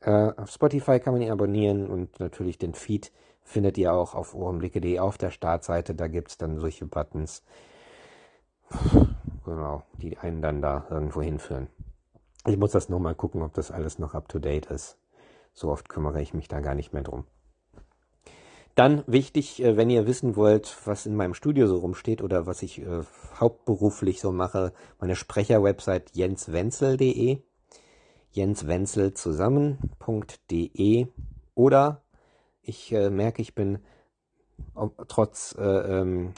Äh, 0.00 0.32
auf 0.36 0.50
Spotify 0.50 1.00
kann 1.00 1.14
man 1.14 1.22
ihn 1.22 1.30
abonnieren 1.30 1.88
und 1.88 2.20
natürlich 2.20 2.58
den 2.58 2.74
Feed 2.74 3.12
findet 3.42 3.78
ihr 3.78 3.92
auch 3.92 4.14
auf 4.14 4.34
ohrenblicke.de 4.34 4.98
auf 4.98 5.18
der 5.18 5.30
Startseite. 5.30 5.94
Da 5.94 6.08
gibt's 6.08 6.38
dann 6.38 6.58
solche 6.58 6.86
Buttons, 6.86 7.42
genau, 9.44 9.82
die 9.94 10.18
einen 10.18 10.42
dann 10.42 10.62
da 10.62 10.86
irgendwo 10.90 11.22
hinführen. 11.22 11.68
Ich 12.46 12.56
muss 12.56 12.72
das 12.72 12.88
nur 12.88 13.00
mal 13.00 13.14
gucken, 13.14 13.42
ob 13.42 13.54
das 13.54 13.70
alles 13.70 13.98
noch 13.98 14.14
up 14.14 14.28
to 14.28 14.38
date 14.38 14.66
ist. 14.66 14.98
So 15.54 15.70
oft 15.70 15.88
kümmere 15.88 16.20
ich 16.20 16.34
mich 16.34 16.48
da 16.48 16.60
gar 16.60 16.74
nicht 16.74 16.92
mehr 16.92 17.02
drum. 17.02 17.24
Dann 18.74 19.04
wichtig, 19.06 19.62
äh, 19.62 19.76
wenn 19.76 19.90
ihr 19.90 20.06
wissen 20.06 20.34
wollt, 20.36 20.76
was 20.86 21.04
in 21.04 21.14
meinem 21.14 21.34
Studio 21.34 21.66
so 21.66 21.76
rumsteht 21.78 22.22
oder 22.22 22.46
was 22.46 22.62
ich 22.62 22.80
äh, 22.80 23.02
hauptberuflich 23.38 24.20
so 24.20 24.32
mache, 24.32 24.72
meine 24.98 25.14
Sprecherwebsite 25.14 26.12
jenswenzel.de, 26.12 27.38
jenswenzel 28.30 29.12
zusammen.de 29.12 31.06
oder 31.54 32.02
ich 32.62 32.92
äh, 32.92 33.10
merke, 33.10 33.42
ich 33.42 33.54
bin 33.54 33.80
trotz 35.08 35.54
äh, 35.58 36.00
ähm, 36.00 36.32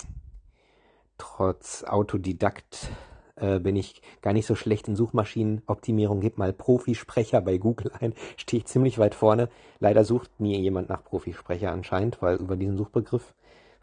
trotz 1.19 1.85
Autodidakt 1.85 2.91
äh, 3.37 3.59
bin 3.59 3.77
ich 3.77 4.01
gar 4.23 4.33
nicht 4.33 4.47
so 4.47 4.55
schlecht 4.55 4.89
in 4.89 4.97
Suchmaschinenoptimierung. 4.97 6.21
Gib 6.21 6.39
mal 6.39 6.53
Profisprecher 6.53 7.41
bei 7.41 7.59
Google 7.59 7.93
ein, 7.99 8.15
stehe 8.37 8.61
ich 8.61 8.67
ziemlich 8.67 8.99
weit 8.99 9.15
vorne. 9.15 9.49
Leider 9.81 10.05
sucht 10.05 10.41
nie 10.41 10.59
jemand 10.61 10.89
nach 10.89 11.03
Profisprecher 11.03 11.73
anscheinend, 11.73 12.23
weil 12.23 12.37
über 12.37 12.57
diesen 12.57 12.77
Suchbegriff 12.77 13.35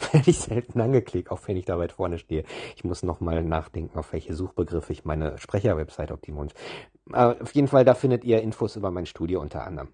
werde 0.11 0.29
ich 0.29 0.39
selten 0.39 0.81
angeklickt, 0.81 1.31
auch 1.31 1.39
wenn 1.47 1.57
ich 1.57 1.65
da 1.65 1.77
weit 1.77 1.91
vorne 1.91 2.17
stehe. 2.17 2.43
Ich 2.75 2.83
muss 2.83 3.03
nochmal 3.03 3.43
nachdenken, 3.43 3.97
auf 3.97 4.13
welche 4.13 4.33
Suchbegriffe 4.33 4.93
ich 4.93 5.05
meine 5.05 5.37
Sprecherwebsite 5.37 6.13
optimieren 6.13 6.45
muss. 6.45 7.15
Äh, 7.15 7.41
auf 7.41 7.53
jeden 7.53 7.67
Fall, 7.67 7.85
da 7.85 7.93
findet 7.93 8.23
ihr 8.23 8.41
Infos 8.41 8.75
über 8.75 8.91
mein 8.91 9.05
Studio 9.05 9.41
unter 9.41 9.65
anderem. 9.65 9.89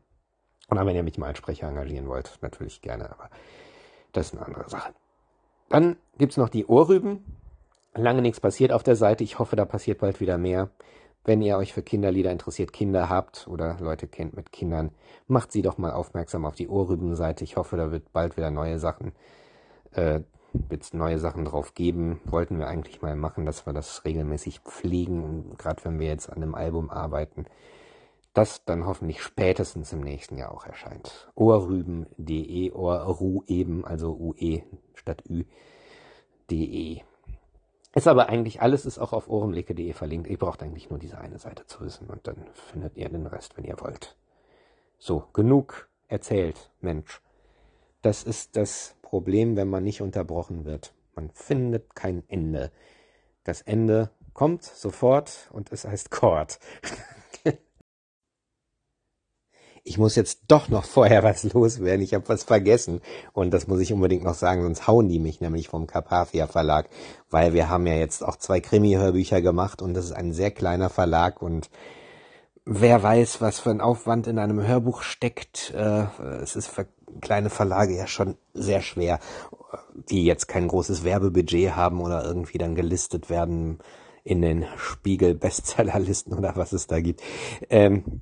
Und 0.70 0.86
wenn 0.86 0.96
ihr 0.96 1.04
mich 1.04 1.18
mal 1.18 1.28
als 1.28 1.38
Sprecher 1.38 1.68
engagieren 1.68 2.08
wollt, 2.08 2.38
natürlich 2.42 2.82
gerne, 2.82 3.10
aber 3.12 3.30
das 4.12 4.28
ist 4.28 4.34
eine 4.38 4.46
andere 4.46 4.70
Sache. 4.70 4.94
Dann 5.70 5.98
gibt's 6.18 6.38
noch 6.38 6.50
die 6.50 6.66
Ohrrüben 6.66 7.24
lange 7.94 8.22
nichts 8.22 8.40
passiert 8.40 8.72
auf 8.72 8.84
der 8.84 8.96
Seite. 8.96 9.24
Ich 9.24 9.40
hoffe, 9.40 9.56
da 9.56 9.66
passiert 9.66 10.00
bald 10.00 10.20
wieder 10.20 10.38
mehr. 10.38 10.70
Wenn 11.28 11.42
ihr 11.42 11.58
euch 11.58 11.74
für 11.74 11.82
Kinderlieder 11.82 12.32
interessiert, 12.32 12.72
Kinder 12.72 13.10
habt 13.10 13.48
oder 13.50 13.78
Leute 13.82 14.08
kennt 14.08 14.38
mit 14.38 14.54
Kindern, 14.54 14.92
macht 15.28 15.52
sie 15.52 15.62
doch 15.62 15.78
mal 15.78 15.92
aufmerksam 15.92 16.46
auf 16.46 16.56
die 16.56 16.70
Ohrrübenseite. 16.70 17.44
Ich 17.44 17.58
hoffe, 17.58 17.76
da 17.76 17.92
wird 17.92 18.14
bald 18.14 18.38
wieder 18.38 18.50
neue 18.50 18.80
Sachen, 18.80 19.12
äh, 19.92 20.22
wird 20.54 20.94
neue 20.94 21.20
Sachen 21.20 21.44
drauf 21.44 21.74
geben. 21.74 22.22
Wollten 22.24 22.60
wir 22.60 22.68
eigentlich 22.68 23.02
mal 23.02 23.18
machen, 23.18 23.46
dass 23.46 23.66
wir 23.66 23.74
das 23.74 24.06
regelmäßig 24.06 24.62
pflegen, 24.62 25.58
gerade 25.58 25.84
wenn 25.84 26.00
wir 26.00 26.08
jetzt 26.08 26.30
an 26.30 26.38
einem 26.38 26.56
Album 26.56 26.90
arbeiten. 26.90 27.46
Das 28.34 28.64
dann 28.64 28.86
hoffentlich 28.86 29.22
spätestens 29.22 29.92
im 29.92 30.00
nächsten 30.00 30.38
Jahr 30.38 30.54
auch 30.54 30.66
erscheint. 30.66 31.30
Ohrrüben.de, 31.36 32.72
Ohrru 32.72 33.44
eben, 33.48 33.84
also 33.84 34.16
UE 34.18 34.62
statt 34.94 35.24
Ü.de. 35.30 37.02
Ist 37.98 38.08
aber 38.08 38.30
eigentlich 38.30 38.62
alles 38.62 38.86
ist 38.86 39.00
auch 39.00 39.12
auf 39.12 39.28
ohrenblicke.de 39.28 39.92
verlinkt. 39.92 40.30
Ihr 40.30 40.38
braucht 40.38 40.62
eigentlich 40.62 40.92
nur 40.92 41.00
diese 41.00 41.18
eine 41.18 41.40
Seite 41.40 41.66
zu 41.66 41.82
wissen 41.82 42.06
und 42.06 42.28
dann 42.28 42.46
findet 42.54 42.96
ihr 42.96 43.10
den 43.10 43.26
Rest, 43.26 43.58
wenn 43.58 43.66
ihr 43.66 43.80
wollt. 43.80 44.16
So, 45.00 45.24
genug 45.34 45.90
erzählt, 46.08 46.70
Mensch. 46.80 47.24
Das 48.04 48.22
ist 48.22 48.56
das 48.56 48.96
Problem, 49.02 49.56
wenn 49.56 49.68
man 49.68 49.84
nicht 49.84 50.04
unterbrochen 50.04 50.64
wird. 50.64 50.94
Man 51.16 51.32
findet 51.32 51.96
kein 51.96 52.22
Ende. 52.28 52.72
Das 53.44 53.64
Ende 53.64 54.12
kommt 54.36 54.62
sofort 54.62 55.50
und 55.52 55.72
es 55.72 55.84
heißt 55.84 56.12
Chord. 56.12 56.60
ich 59.88 59.98
muss 59.98 60.16
jetzt 60.16 60.42
doch 60.48 60.68
noch 60.70 60.84
vorher 60.86 61.24
was 61.24 61.44
loswerden. 61.54 62.02
Ich 62.04 62.14
habe 62.14 62.28
was 62.28 62.44
vergessen 62.44 63.02
und 63.34 63.52
das 63.52 63.68
muss 63.68 63.80
ich 63.80 63.94
unbedingt 63.94 64.24
noch 64.24 64.36
sagen, 64.36 64.64
sonst 64.64 64.88
hauen 64.88 65.08
die 65.08 65.20
mich 65.20 65.42
nämlich 65.42 65.70
vom 65.70 65.88
Carpathia 65.88 66.48
Verlag, 66.48 66.90
weil 67.30 67.54
wir 67.54 67.70
haben 67.70 67.88
ja 67.88 67.96
jetzt 67.96 68.24
auch 68.24 68.36
zwei 68.36 68.60
Krimi-Hörbücher 68.60 69.42
gemacht 69.42 69.82
und 69.82 69.94
das 69.94 70.06
ist 70.06 70.12
ein 70.12 70.34
sehr 70.34 70.52
kleiner 70.52 70.90
Verlag 70.90 71.42
und 71.42 71.70
wer 72.66 73.02
weiß, 73.02 73.40
was 73.42 73.60
für 73.60 73.70
ein 73.70 73.82
Aufwand 73.82 74.28
in 74.28 74.40
einem 74.40 74.66
Hörbuch 74.66 75.02
steckt. 75.02 75.74
Äh, 75.74 76.06
es 76.42 76.56
ist 76.56 76.68
für 76.68 76.88
kleine 77.22 77.50
Verlage 77.50 77.96
ja 77.96 78.08
schon 78.08 78.36
sehr 78.54 78.82
schwer, 78.82 79.20
die 80.10 80.26
jetzt 80.26 80.48
kein 80.48 80.68
großes 80.68 81.04
Werbebudget 81.04 81.76
haben 81.76 82.02
oder 82.02 82.24
irgendwie 82.26 82.58
dann 82.58 82.76
gelistet 82.76 83.30
werden 83.30 83.80
in 84.24 84.42
den 84.42 84.66
Spiegel-Bestsellerlisten 84.76 86.34
oder 86.38 86.58
was 86.58 86.74
es 86.74 86.88
da 86.88 87.00
gibt. 87.00 87.22
Ähm, 87.70 88.22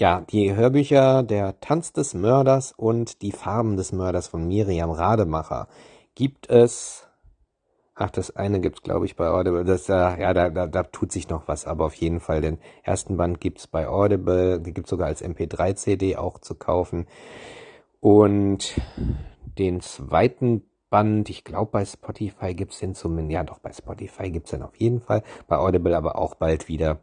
ja, 0.00 0.20
die 0.30 0.54
Hörbücher 0.54 1.22
Der 1.24 1.58
Tanz 1.60 1.92
des 1.92 2.14
Mörders 2.14 2.72
und 2.76 3.22
Die 3.22 3.32
Farben 3.32 3.76
des 3.76 3.92
Mörders 3.92 4.28
von 4.28 4.46
Miriam 4.46 4.90
Rademacher 4.90 5.66
gibt 6.14 6.48
es. 6.48 7.06
Ach, 7.94 8.10
das 8.10 8.36
eine 8.36 8.60
gibt's 8.60 8.82
glaube 8.82 9.06
ich 9.06 9.16
bei 9.16 9.28
Audible. 9.28 9.64
Das 9.64 9.88
äh, 9.88 9.92
ja, 9.92 10.32
da, 10.32 10.50
da, 10.50 10.68
da 10.68 10.84
tut 10.84 11.10
sich 11.10 11.28
noch 11.28 11.48
was, 11.48 11.66
aber 11.66 11.86
auf 11.86 11.94
jeden 11.94 12.20
Fall 12.20 12.40
den 12.40 12.58
ersten 12.84 13.16
Band 13.16 13.40
gibt's 13.40 13.66
bei 13.66 13.88
Audible, 13.88 14.60
die 14.60 14.72
gibt's 14.72 14.90
sogar 14.90 15.08
als 15.08 15.24
MP3 15.24 15.74
CD 15.74 16.16
auch 16.16 16.38
zu 16.38 16.54
kaufen. 16.54 17.06
Und 18.00 18.80
den 19.58 19.80
zweiten 19.80 20.62
Band, 20.90 21.28
ich 21.28 21.42
glaube 21.42 21.72
bei 21.72 21.84
Spotify 21.84 22.54
gibt's 22.54 22.78
den 22.78 22.94
zumindest, 22.94 23.34
ja 23.34 23.42
doch 23.42 23.58
bei 23.58 23.72
Spotify 23.72 24.30
gibt's 24.30 24.52
den 24.52 24.62
auf 24.62 24.76
jeden 24.76 25.00
Fall, 25.00 25.24
bei 25.48 25.56
Audible 25.56 25.96
aber 25.96 26.16
auch 26.16 26.36
bald 26.36 26.68
wieder. 26.68 27.00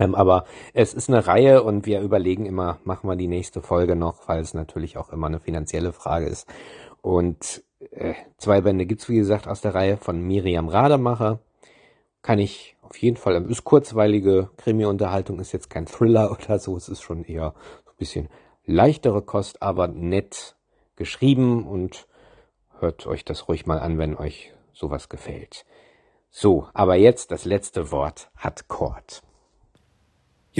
Ähm, 0.00 0.14
aber 0.14 0.44
es 0.72 0.94
ist 0.94 1.10
eine 1.10 1.26
Reihe 1.26 1.62
und 1.62 1.84
wir 1.86 2.00
überlegen 2.00 2.46
immer, 2.46 2.78
machen 2.84 3.08
wir 3.08 3.16
die 3.16 3.28
nächste 3.28 3.60
Folge 3.60 3.94
noch, 3.94 4.26
weil 4.26 4.40
es 4.40 4.54
natürlich 4.54 4.96
auch 4.96 5.10
immer 5.12 5.26
eine 5.26 5.40
finanzielle 5.40 5.92
Frage 5.92 6.26
ist. 6.26 6.48
Und 7.02 7.62
äh, 7.90 8.14
zwei 8.38 8.62
Bände 8.62 8.86
gibt's 8.86 9.08
wie 9.10 9.18
gesagt 9.18 9.46
aus 9.46 9.60
der 9.60 9.74
Reihe 9.74 9.98
von 9.98 10.20
Miriam 10.22 10.68
Rademacher. 10.68 11.38
Kann 12.22 12.38
ich 12.38 12.76
auf 12.80 12.96
jeden 12.96 13.18
Fall, 13.18 13.36
ähm, 13.36 13.48
ist 13.50 13.64
kurzweilige 13.64 14.48
Krimi-Unterhaltung, 14.56 15.38
ist 15.38 15.52
jetzt 15.52 15.68
kein 15.68 15.86
Thriller 15.86 16.30
oder 16.42 16.58
so, 16.58 16.76
es 16.76 16.88
ist 16.88 17.02
schon 17.02 17.24
eher 17.24 17.54
so 17.84 17.90
ein 17.90 17.96
bisschen 17.98 18.28
leichtere 18.64 19.20
Kost, 19.20 19.62
aber 19.62 19.86
nett 19.86 20.56
geschrieben 20.96 21.66
und 21.66 22.06
hört 22.78 23.06
euch 23.06 23.24
das 23.24 23.48
ruhig 23.48 23.66
mal 23.66 23.78
an, 23.78 23.98
wenn 23.98 24.16
euch 24.16 24.54
sowas 24.72 25.10
gefällt. 25.10 25.66
So, 26.30 26.68
aber 26.72 26.94
jetzt 26.94 27.32
das 27.32 27.44
letzte 27.44 27.90
Wort 27.90 28.30
hat 28.36 28.68
Kort. 28.68 29.22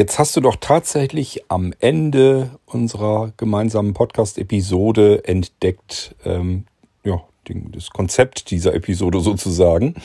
Jetzt 0.01 0.18
hast 0.18 0.35
du 0.35 0.40
doch 0.40 0.56
tatsächlich 0.59 1.44
am 1.48 1.74
Ende 1.78 2.59
unserer 2.64 3.35
gemeinsamen 3.36 3.93
Podcast-Episode 3.93 5.27
entdeckt, 5.27 6.14
ähm, 6.24 6.64
ja, 7.05 7.22
das 7.44 7.90
Konzept 7.90 8.51
dieser 8.51 8.72
Episode 8.72 9.20
sozusagen. 9.20 9.97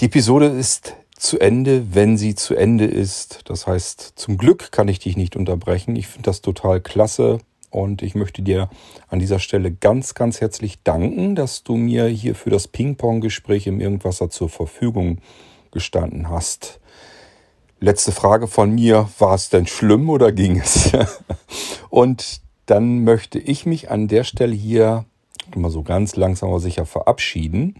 Die 0.00 0.04
Episode 0.04 0.48
ist 0.48 0.96
zu 1.16 1.38
Ende, 1.38 1.94
wenn 1.94 2.18
sie 2.18 2.34
zu 2.34 2.54
Ende 2.54 2.84
ist. 2.84 3.40
Das 3.46 3.66
heißt, 3.66 4.12
zum 4.16 4.36
Glück 4.36 4.70
kann 4.70 4.86
ich 4.86 4.98
dich 4.98 5.16
nicht 5.16 5.34
unterbrechen. 5.34 5.96
Ich 5.96 6.08
finde 6.08 6.26
das 6.26 6.42
total 6.42 6.82
klasse 6.82 7.38
und 7.70 8.02
ich 8.02 8.14
möchte 8.14 8.42
dir 8.42 8.68
an 9.08 9.18
dieser 9.18 9.38
Stelle 9.38 9.72
ganz, 9.72 10.12
ganz 10.12 10.42
herzlich 10.42 10.82
danken, 10.82 11.36
dass 11.36 11.64
du 11.64 11.78
mir 11.78 12.04
hier 12.04 12.34
für 12.34 12.50
das 12.50 12.68
Ping-Pong-Gespräch 12.68 13.66
im 13.66 13.80
Irgendwasser 13.80 14.28
zur 14.28 14.50
Verfügung 14.50 15.22
gestanden 15.70 16.28
hast. 16.28 16.81
Letzte 17.82 18.12
Frage 18.12 18.46
von 18.46 18.70
mir, 18.70 19.08
war 19.18 19.34
es 19.34 19.48
denn 19.48 19.66
schlimm 19.66 20.08
oder 20.08 20.30
ging 20.30 20.60
es? 20.60 20.92
Und 21.90 22.40
dann 22.66 23.02
möchte 23.02 23.40
ich 23.40 23.66
mich 23.66 23.90
an 23.90 24.06
der 24.06 24.22
Stelle 24.22 24.54
hier 24.54 25.04
mal 25.56 25.68
so 25.68 25.82
ganz 25.82 26.14
langsam 26.14 26.50
aber 26.50 26.60
sicher 26.60 26.86
verabschieden 26.86 27.74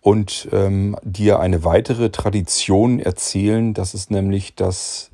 und 0.00 0.48
ähm, 0.50 0.96
dir 1.04 1.38
eine 1.38 1.62
weitere 1.62 2.10
Tradition 2.10 2.98
erzählen. 2.98 3.72
Das 3.72 3.94
ist 3.94 4.10
nämlich 4.10 4.56
das, 4.56 5.12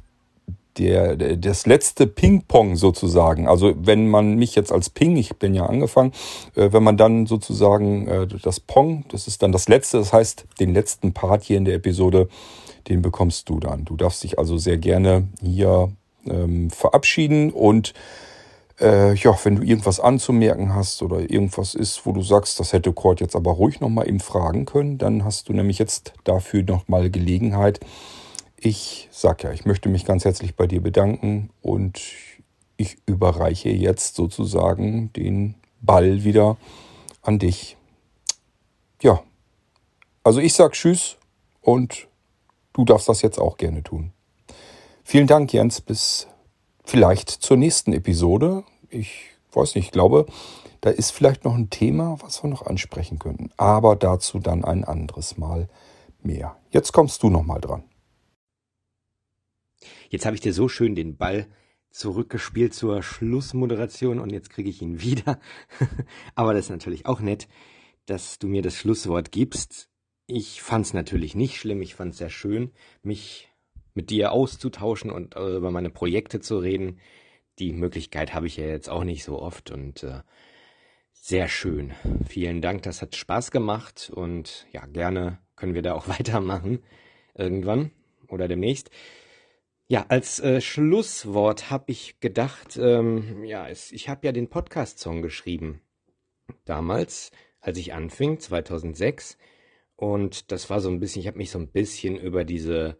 der, 0.78 1.16
das 1.16 1.66
letzte 1.66 2.06
Ping-Pong 2.06 2.76
sozusagen. 2.76 3.46
Also 3.46 3.74
wenn 3.76 4.08
man 4.08 4.36
mich 4.36 4.54
jetzt 4.54 4.72
als 4.72 4.88
Ping, 4.88 5.18
ich 5.18 5.36
bin 5.36 5.52
ja 5.52 5.66
angefangen, 5.66 6.12
äh, 6.54 6.72
wenn 6.72 6.82
man 6.82 6.96
dann 6.96 7.26
sozusagen 7.26 8.08
äh, 8.08 8.26
das 8.26 8.60
Pong, 8.60 9.04
das 9.10 9.26
ist 9.26 9.42
dann 9.42 9.52
das 9.52 9.68
letzte, 9.68 9.98
das 9.98 10.14
heißt 10.14 10.46
den 10.58 10.72
letzten 10.72 11.12
Part 11.12 11.44
hier 11.44 11.58
in 11.58 11.66
der 11.66 11.74
Episode 11.74 12.30
den 12.88 13.02
bekommst 13.02 13.48
du 13.48 13.60
dann. 13.60 13.84
Du 13.84 13.96
darfst 13.96 14.22
dich 14.22 14.38
also 14.38 14.58
sehr 14.58 14.78
gerne 14.78 15.28
hier 15.40 15.90
ähm, 16.26 16.70
verabschieden 16.70 17.50
und 17.50 17.94
äh, 18.80 19.14
ja, 19.14 19.36
wenn 19.44 19.56
du 19.56 19.62
irgendwas 19.62 20.00
anzumerken 20.00 20.74
hast 20.74 21.02
oder 21.02 21.20
irgendwas 21.20 21.74
ist, 21.74 22.04
wo 22.04 22.12
du 22.12 22.22
sagst, 22.22 22.60
das 22.60 22.72
hätte 22.72 22.92
Kurt 22.92 23.20
jetzt 23.20 23.36
aber 23.36 23.52
ruhig 23.52 23.80
nochmal 23.80 24.08
eben 24.08 24.20
fragen 24.20 24.66
können, 24.66 24.98
dann 24.98 25.24
hast 25.24 25.48
du 25.48 25.52
nämlich 25.52 25.78
jetzt 25.78 26.12
dafür 26.24 26.62
nochmal 26.62 27.10
Gelegenheit. 27.10 27.80
Ich 28.58 29.08
sag 29.10 29.42
ja, 29.42 29.52
ich 29.52 29.64
möchte 29.64 29.88
mich 29.88 30.04
ganz 30.04 30.24
herzlich 30.24 30.56
bei 30.56 30.66
dir 30.66 30.82
bedanken 30.82 31.50
und 31.62 32.00
ich 32.76 32.98
überreiche 33.06 33.70
jetzt 33.70 34.16
sozusagen 34.16 35.12
den 35.14 35.54
Ball 35.80 36.24
wieder 36.24 36.56
an 37.22 37.38
dich. 37.38 37.76
Ja, 39.02 39.22
also 40.22 40.40
ich 40.40 40.54
sag 40.54 40.72
Tschüss 40.72 41.16
und 41.62 42.05
Du 42.76 42.84
darfst 42.84 43.08
das 43.08 43.22
jetzt 43.22 43.38
auch 43.38 43.56
gerne 43.56 43.82
tun. 43.82 44.12
Vielen 45.02 45.26
Dank, 45.26 45.50
Jens. 45.50 45.80
Bis 45.80 46.26
vielleicht 46.84 47.30
zur 47.30 47.56
nächsten 47.56 47.94
Episode. 47.94 48.64
Ich 48.90 49.30
weiß 49.52 49.76
nicht, 49.76 49.86
ich 49.86 49.92
glaube, 49.92 50.26
da 50.82 50.90
ist 50.90 51.10
vielleicht 51.10 51.46
noch 51.46 51.54
ein 51.54 51.70
Thema, 51.70 52.18
was 52.20 52.42
wir 52.42 52.50
noch 52.50 52.66
ansprechen 52.66 53.18
könnten. 53.18 53.48
Aber 53.56 53.96
dazu 53.96 54.40
dann 54.40 54.62
ein 54.62 54.84
anderes 54.84 55.38
Mal 55.38 55.70
mehr. 56.22 56.58
Jetzt 56.68 56.92
kommst 56.92 57.22
du 57.22 57.30
noch 57.30 57.44
mal 57.44 57.60
dran. 57.60 57.82
Jetzt 60.10 60.26
habe 60.26 60.36
ich 60.36 60.42
dir 60.42 60.52
so 60.52 60.68
schön 60.68 60.94
den 60.94 61.16
Ball 61.16 61.46
zurückgespielt 61.88 62.74
zur 62.74 63.02
Schlussmoderation 63.02 64.20
und 64.20 64.28
jetzt 64.28 64.50
kriege 64.50 64.68
ich 64.68 64.82
ihn 64.82 65.00
wieder. 65.00 65.40
Aber 66.34 66.52
das 66.52 66.66
ist 66.66 66.70
natürlich 66.70 67.06
auch 67.06 67.20
nett, 67.20 67.48
dass 68.04 68.38
du 68.38 68.48
mir 68.48 68.60
das 68.60 68.76
Schlusswort 68.76 69.32
gibst. 69.32 69.88
Ich 70.26 70.60
fand's 70.60 70.92
natürlich 70.92 71.34
nicht 71.36 71.56
schlimm, 71.56 71.82
ich 71.82 71.94
fand's 71.94 72.18
sehr 72.18 72.30
schön, 72.30 72.72
mich 73.02 73.48
mit 73.94 74.10
dir 74.10 74.32
auszutauschen 74.32 75.10
und 75.10 75.36
äh, 75.36 75.56
über 75.56 75.70
meine 75.70 75.90
Projekte 75.90 76.40
zu 76.40 76.58
reden. 76.58 76.98
Die 77.58 77.72
Möglichkeit 77.72 78.34
habe 78.34 78.46
ich 78.48 78.56
ja 78.56 78.66
jetzt 78.66 78.90
auch 78.90 79.04
nicht 79.04 79.22
so 79.24 79.40
oft 79.40 79.70
und 79.70 80.02
äh, 80.02 80.22
sehr 81.12 81.48
schön. 81.48 81.94
Vielen 82.28 82.60
Dank, 82.60 82.82
das 82.82 83.02
hat 83.02 83.14
Spaß 83.16 83.50
gemacht 83.50 84.10
und 84.14 84.66
ja, 84.72 84.84
gerne 84.86 85.38
können 85.54 85.74
wir 85.74 85.82
da 85.82 85.94
auch 85.94 86.08
weitermachen 86.18 86.82
irgendwann 87.34 87.92
oder 88.28 88.48
demnächst. 88.48 88.90
Ja, 89.88 90.06
als 90.08 90.40
äh, 90.40 90.60
Schlusswort 90.60 91.70
habe 91.70 91.92
ich 91.92 92.18
gedacht, 92.18 92.76
ähm, 92.76 93.44
ja, 93.44 93.68
es, 93.68 93.92
ich 93.92 94.08
habe 94.08 94.26
ja 94.26 94.32
den 94.32 94.48
Podcast-Song 94.48 95.22
geschrieben. 95.22 95.80
Damals, 96.64 97.30
als 97.60 97.78
ich 97.78 97.94
anfing, 97.94 98.40
2006, 98.40 99.38
und 99.96 100.52
das 100.52 100.70
war 100.70 100.80
so 100.80 100.90
ein 100.90 101.00
bisschen, 101.00 101.20
ich 101.20 101.26
habe 101.26 101.38
mich 101.38 101.50
so 101.50 101.58
ein 101.58 101.68
bisschen 101.68 102.16
über 102.16 102.44
diese 102.44 102.98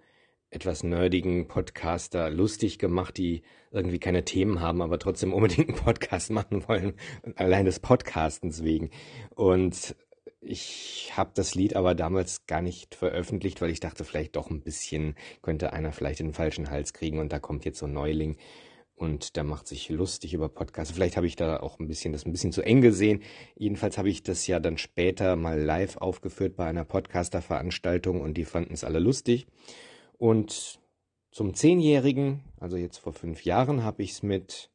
etwas 0.51 0.83
nerdigen 0.83 1.49
Podcaster 1.49 2.31
lustig 2.31 2.79
gemacht, 2.79 3.17
die 3.19 3.43
irgendwie 3.73 3.99
keine 3.99 4.25
Themen 4.25 4.61
haben, 4.61 4.81
aber 4.81 4.99
trotzdem 4.99 5.35
unbedingt 5.35 5.69
einen 5.69 5.79
Podcast 5.79 6.31
machen 6.31 6.67
wollen, 6.69 6.95
allein 7.35 7.67
des 7.67 7.81
Podcastens 7.81 8.65
wegen. 8.65 8.91
Und 9.35 9.97
ich 10.41 11.13
habe 11.17 11.33
das 11.35 11.55
Lied 11.55 11.75
aber 11.75 11.95
damals 11.95 12.47
gar 12.47 12.63
nicht 12.63 12.95
veröffentlicht, 12.95 13.61
weil 13.61 13.71
ich 13.71 13.81
dachte, 13.81 14.05
vielleicht 14.05 14.37
doch 14.37 14.49
ein 14.49 14.63
bisschen 14.63 15.17
könnte 15.43 15.73
einer 15.73 15.93
vielleicht 15.93 16.21
den 16.21 16.33
falschen 16.33 16.71
Hals 16.71 16.93
kriegen 16.93 17.19
und 17.19 17.33
da 17.33 17.39
kommt 17.39 17.65
jetzt 17.65 17.79
so 17.79 17.87
ein 17.87 17.93
Neuling 17.93 18.37
und 18.97 19.37
der 19.37 19.45
macht 19.45 19.69
sich 19.69 19.91
lustig 19.91 20.33
über 20.33 20.49
Podcasts. 20.49 20.93
Vielleicht 20.93 21.17
habe 21.17 21.27
ich 21.27 21.37
da 21.37 21.61
auch 21.61 21.79
ein 21.79 21.87
bisschen 21.87 22.13
das 22.13 22.25
ein 22.25 22.33
bisschen 22.33 22.53
zu 22.53 22.63
eng 22.63 22.81
gesehen. 22.81 23.23
Jedenfalls 23.55 23.99
habe 23.99 24.09
ich 24.09 24.23
das 24.23 24.47
ja 24.47 24.59
dann 24.59 24.79
später 24.79 25.37
mal 25.37 25.61
live 25.61 25.99
aufgeführt 25.99 26.57
bei 26.57 26.67
einer 26.67 26.85
Podcaster-Veranstaltung 26.85 28.21
und 28.23 28.35
die 28.35 28.47
fanden 28.47 28.73
es 28.73 28.85
alle 28.85 28.99
lustig. 28.99 29.47
Und 30.17 30.81
zum 31.31 31.53
Zehnjährigen, 31.53 32.43
also 32.59 32.79
jetzt 32.79 32.97
vor 32.97 33.13
fünf 33.13 33.45
Jahren, 33.45 33.85
habe 33.85 34.03
ich 34.03 34.13
es 34.13 34.23
mit 34.23 34.71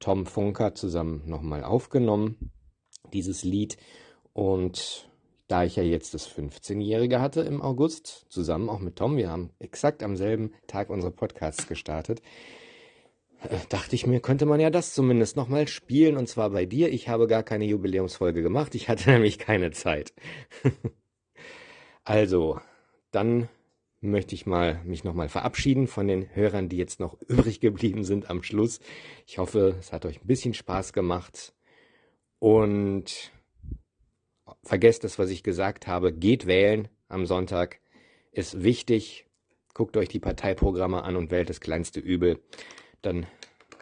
Tom 0.00 0.26
Funker 0.26 0.74
zusammen 0.74 1.22
nochmal 1.26 1.62
aufgenommen, 1.62 2.50
dieses 3.12 3.44
Lied. 3.44 3.76
Und 4.32 5.08
da 5.46 5.62
ich 5.62 5.76
ja 5.76 5.84
jetzt 5.84 6.14
das 6.14 6.28
15-Jährige 6.28 7.20
hatte 7.20 7.42
im 7.42 7.62
August, 7.62 8.26
zusammen 8.28 8.68
auch 8.68 8.80
mit 8.80 8.96
Tom, 8.96 9.16
wir 9.16 9.30
haben 9.30 9.50
exakt 9.60 10.02
am 10.02 10.16
selben 10.16 10.52
Tag 10.66 10.90
unsere 10.90 11.12
Podcasts 11.12 11.68
gestartet, 11.68 12.20
dachte 13.68 13.94
ich 13.94 14.06
mir, 14.06 14.20
könnte 14.20 14.46
man 14.46 14.60
ja 14.60 14.70
das 14.70 14.94
zumindest 14.94 15.36
nochmal 15.36 15.68
spielen 15.68 16.16
und 16.16 16.28
zwar 16.28 16.50
bei 16.50 16.66
dir. 16.66 16.92
Ich 16.92 17.08
habe 17.08 17.26
gar 17.26 17.42
keine 17.42 17.64
Jubiläumsfolge 17.64 18.42
gemacht, 18.42 18.74
ich 18.74 18.88
hatte 18.88 19.10
nämlich 19.10 19.38
keine 19.38 19.70
Zeit. 19.70 20.12
also, 22.04 22.60
dann 23.10 23.48
möchte 24.00 24.34
ich 24.34 24.46
mal 24.46 24.80
mich 24.84 25.04
nochmal 25.04 25.28
verabschieden 25.28 25.86
von 25.86 26.08
den 26.08 26.34
Hörern, 26.34 26.68
die 26.68 26.76
jetzt 26.76 27.00
noch 27.00 27.20
übrig 27.22 27.60
geblieben 27.60 28.04
sind 28.04 28.30
am 28.30 28.42
Schluss. 28.42 28.80
Ich 29.26 29.38
hoffe, 29.38 29.76
es 29.78 29.92
hat 29.92 30.04
euch 30.04 30.20
ein 30.20 30.26
bisschen 30.26 30.54
Spaß 30.54 30.92
gemacht 30.92 31.54
und 32.38 33.32
vergesst 34.64 35.04
das, 35.04 35.18
was 35.18 35.30
ich 35.30 35.42
gesagt 35.42 35.86
habe. 35.86 36.12
Geht 36.12 36.46
wählen 36.46 36.88
am 37.08 37.26
Sonntag. 37.26 37.80
Ist 38.32 38.62
wichtig. 38.62 39.26
Guckt 39.74 39.96
euch 39.96 40.08
die 40.08 40.18
Parteiprogramme 40.18 41.02
an 41.04 41.16
und 41.16 41.30
wählt 41.30 41.48
das 41.48 41.60
kleinste 41.60 42.00
Übel. 42.00 42.40
Dann, 43.02 43.26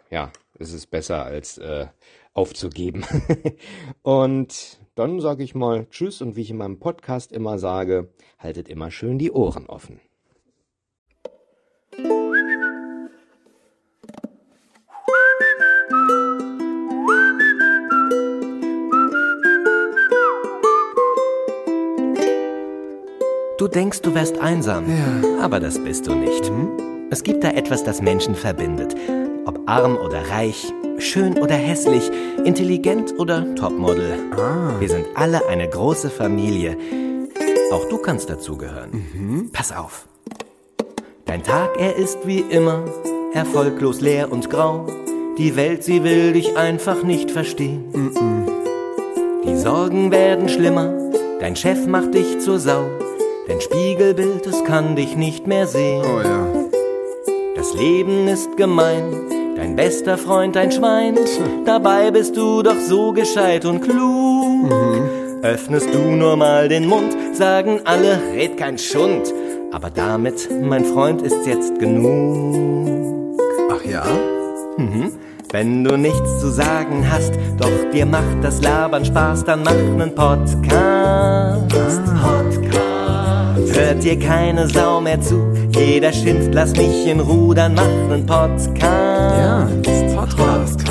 ja, 0.09 0.31
ist 0.57 0.73
es 0.73 0.87
besser 0.87 1.23
als 1.23 1.57
äh, 1.59 1.87
aufzugeben. 2.33 3.05
und 4.01 4.79
dann 4.95 5.19
sage 5.19 5.43
ich 5.43 5.55
mal 5.55 5.87
Tschüss 5.89 6.21
und 6.21 6.35
wie 6.35 6.41
ich 6.41 6.49
in 6.49 6.57
meinem 6.57 6.79
Podcast 6.79 7.31
immer 7.31 7.59
sage, 7.59 8.09
haltet 8.39 8.67
immer 8.67 8.91
schön 8.91 9.17
die 9.17 9.31
Ohren 9.31 9.67
offen. 9.67 10.01
Du 23.57 23.67
denkst, 23.67 24.01
du 24.01 24.15
wärst 24.15 24.39
einsam, 24.39 24.89
ja. 24.89 25.43
aber 25.43 25.59
das 25.59 25.77
bist 25.83 26.07
du 26.07 26.15
nicht. 26.15 26.47
Hm? 26.47 27.00
Es 27.11 27.23
gibt 27.23 27.43
da 27.43 27.49
etwas, 27.49 27.83
das 27.83 28.01
Menschen 28.01 28.35
verbindet. 28.35 28.95
Ob 29.45 29.59
arm 29.65 29.97
oder 29.97 30.29
reich, 30.29 30.71
schön 30.97 31.37
oder 31.37 31.55
hässlich, 31.55 32.09
intelligent 32.45 33.19
oder 33.19 33.53
Topmodel. 33.55 34.13
Ah. 34.31 34.79
Wir 34.79 34.87
sind 34.87 35.05
alle 35.13 35.45
eine 35.49 35.67
große 35.67 36.09
Familie. 36.09 36.77
Auch 37.73 37.89
du 37.89 37.97
kannst 37.97 38.29
dazugehören. 38.29 38.91
Mhm. 39.13 39.49
Pass 39.51 39.75
auf. 39.75 40.07
Dein 41.25 41.43
Tag, 41.43 41.71
er 41.77 41.97
ist 41.97 42.25
wie 42.25 42.39
immer 42.39 42.85
erfolglos 43.33 43.99
leer 43.99 44.31
und 44.31 44.49
grau. 44.49 44.87
Die 45.37 45.57
Welt, 45.57 45.83
sie 45.83 46.05
will 46.05 46.31
dich 46.31 46.55
einfach 46.55 47.03
nicht 47.03 47.29
verstehen. 47.29 47.91
Mhm. 47.91 48.45
Die 49.45 49.57
Sorgen 49.57 50.11
werden 50.11 50.47
schlimmer, 50.47 50.93
dein 51.41 51.57
Chef 51.57 51.87
macht 51.87 52.13
dich 52.13 52.39
zur 52.39 52.57
Sau. 52.57 52.85
Dein 53.49 53.59
Spiegelbild, 53.59 54.47
es 54.47 54.63
kann 54.63 54.95
dich 54.95 55.17
nicht 55.17 55.45
mehr 55.45 55.67
sehen. 55.67 56.05
Oh 56.05 56.21
ja. 56.21 56.60
Das 57.71 57.79
Leben 57.79 58.27
ist 58.27 58.57
gemein, 58.57 59.55
dein 59.55 59.77
bester 59.77 60.17
Freund 60.17 60.57
ein 60.57 60.73
Schwein. 60.73 61.17
Dabei 61.65 62.11
bist 62.11 62.35
du 62.35 62.61
doch 62.61 62.75
so 62.75 63.13
gescheit 63.13 63.63
und 63.63 63.79
klug. 63.79 64.65
Mhm. 64.65 65.41
Öffnest 65.41 65.93
du 65.93 65.99
nur 65.99 66.35
mal 66.35 66.67
den 66.67 66.85
Mund, 66.85 67.15
sagen 67.31 67.79
alle, 67.85 68.19
red 68.33 68.57
kein 68.57 68.77
Schund. 68.77 69.33
Aber 69.71 69.89
damit, 69.89 70.49
mein 70.61 70.83
Freund, 70.83 71.21
ist's 71.21 71.45
jetzt 71.45 71.79
genug. 71.79 73.39
Ach 73.71 73.85
ja? 73.85 74.03
Mhm. 74.75 75.13
Wenn 75.51 75.85
du 75.85 75.95
nichts 75.95 76.41
zu 76.41 76.49
sagen 76.49 77.09
hast, 77.09 77.35
doch 77.57 77.89
dir 77.93 78.05
macht 78.05 78.43
das 78.43 78.61
Labern 78.61 79.05
Spaß, 79.05 79.45
dann 79.45 79.63
mach 79.63 79.71
nen 79.71 80.13
Podcast. 80.13 81.69
Podcast. 81.69 82.90
Hört 83.81 84.03
dir 84.03 84.19
keine 84.19 84.67
Sau 84.67 85.01
mehr 85.01 85.19
zu, 85.19 85.41
jeder 85.75 86.13
schimpft, 86.13 86.53
lass 86.53 86.71
mich 86.75 87.07
in 87.07 87.19
Ruhe, 87.19 87.55
dann 87.55 87.73
mach 87.73 87.83
nen 88.09 88.27
Podcast. 88.27 88.85
Ja, 88.85 89.67
Podcast. 90.15 90.87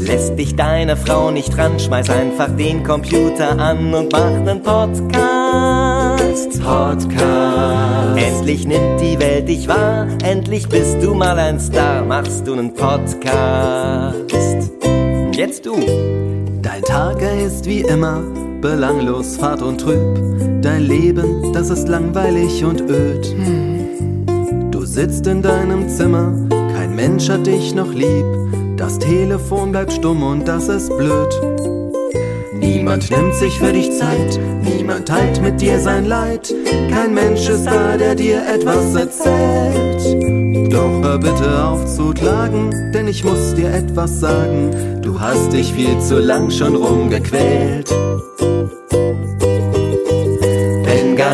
Lässt 0.00 0.36
dich 0.36 0.56
deine 0.56 0.96
Frau 0.96 1.30
nicht 1.30 1.56
ran, 1.56 1.78
schmeiß 1.78 2.10
einfach 2.10 2.48
den 2.56 2.82
Computer 2.82 3.56
an 3.56 3.94
und 3.94 4.10
mach 4.10 4.32
nen 4.40 4.60
Podcast. 4.64 6.60
Podcast. 6.60 8.18
Endlich 8.18 8.66
nimmt 8.66 9.00
die 9.00 9.20
Welt 9.20 9.48
dich 9.48 9.68
wahr, 9.68 10.08
endlich 10.24 10.68
bist 10.68 11.00
du 11.00 11.14
mal 11.14 11.38
ein 11.38 11.60
Star, 11.60 12.04
machst 12.04 12.48
du 12.48 12.56
nen 12.56 12.74
Podcast. 12.74 14.16
Jetzt 15.36 15.64
du. 15.64 15.76
Dein 16.62 16.82
Tag, 16.82 17.22
ist 17.22 17.64
wie 17.64 17.82
immer 17.82 18.24
belanglos, 18.62 19.36
fad 19.36 19.60
und 19.60 19.80
trüb. 19.80 20.62
Dein 20.62 20.84
Leben, 20.84 21.52
das 21.52 21.68
ist 21.68 21.88
langweilig 21.88 22.64
und 22.64 22.80
öd. 22.80 23.34
Du 24.70 24.86
sitzt 24.86 25.26
in 25.26 25.42
deinem 25.42 25.88
Zimmer, 25.88 26.32
kein 26.74 26.94
Mensch 26.94 27.28
hat 27.28 27.46
dich 27.46 27.74
noch 27.74 27.92
lieb. 27.92 28.24
Das 28.76 28.98
Telefon 28.98 29.72
bleibt 29.72 29.92
stumm 29.92 30.22
und 30.22 30.48
das 30.48 30.68
ist 30.68 30.96
blöd. 30.96 31.34
Niemand 32.54 33.10
nimmt 33.10 33.34
sich 33.34 33.58
für 33.58 33.72
dich 33.72 33.90
Zeit, 33.92 34.38
niemand 34.62 35.08
teilt 35.08 35.42
mit 35.42 35.60
dir 35.60 35.78
sein 35.80 36.06
Leid. 36.06 36.54
Kein 36.90 37.12
Mensch 37.12 37.48
ist 37.48 37.66
da, 37.66 37.96
der 37.96 38.14
dir 38.14 38.40
etwas 38.46 38.94
erzählt. 38.94 40.72
Doch 40.72 41.02
hör 41.02 41.18
bitte 41.18 41.64
auf 41.64 41.84
zu 41.86 42.12
klagen, 42.12 42.70
denn 42.94 43.08
ich 43.08 43.24
muss 43.24 43.54
dir 43.54 43.72
etwas 43.72 44.20
sagen. 44.20 45.00
Du 45.02 45.20
hast 45.20 45.52
dich 45.52 45.72
viel 45.72 45.98
zu 45.98 46.18
lang 46.18 46.50
schon 46.50 46.76
rumgequält. 46.76 47.92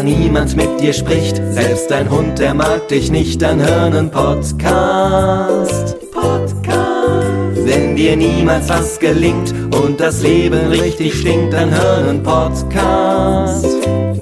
Niemand 0.05 0.57
mit 0.57 0.81
dir 0.81 0.93
spricht, 0.93 1.37
selbst 1.51 1.91
dein 1.91 2.11
Hund, 2.11 2.39
der 2.39 2.55
mag 2.55 2.87
dich 2.89 3.11
nicht, 3.11 3.43
dann 3.43 3.61
hör 3.61 3.91
nen 3.91 4.11
Podcast. 4.11 5.97
Podcast. 6.13 7.67
Wenn 7.67 7.97
dir 7.97 8.17
niemals 8.17 8.69
was 8.69 8.99
gelingt 8.99 9.53
und 9.75 9.99
das 9.99 10.23
Leben 10.23 10.69
richtig 10.69 11.15
stinkt, 11.15 11.53
dann 11.53 11.71
hör 11.71 12.03
nen 12.03 12.23
Podcast. 12.23 13.67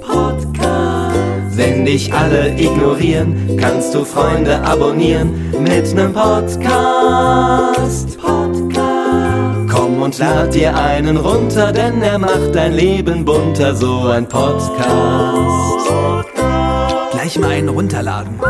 Podcast. 0.00 1.56
Wenn 1.56 1.84
dich 1.84 2.12
alle 2.12 2.54
ignorieren, 2.56 3.56
kannst 3.60 3.94
du 3.94 4.04
Freunde 4.04 4.60
abonnieren 4.62 5.30
mit 5.62 5.94
nem 5.94 6.12
Podcast. 6.12 8.16
Komm 9.76 10.00
und 10.00 10.18
lad 10.18 10.54
dir 10.54 10.74
einen 10.74 11.18
runter, 11.18 11.70
denn 11.70 12.00
er 12.02 12.18
macht 12.18 12.54
dein 12.54 12.72
Leben 12.72 13.26
bunter, 13.26 13.76
so 13.76 14.08
ein 14.08 14.26
Podcast. 14.26 15.90
Gleich 17.12 17.38
mal 17.38 17.50
einen 17.50 17.68
runterladen. 17.68 18.40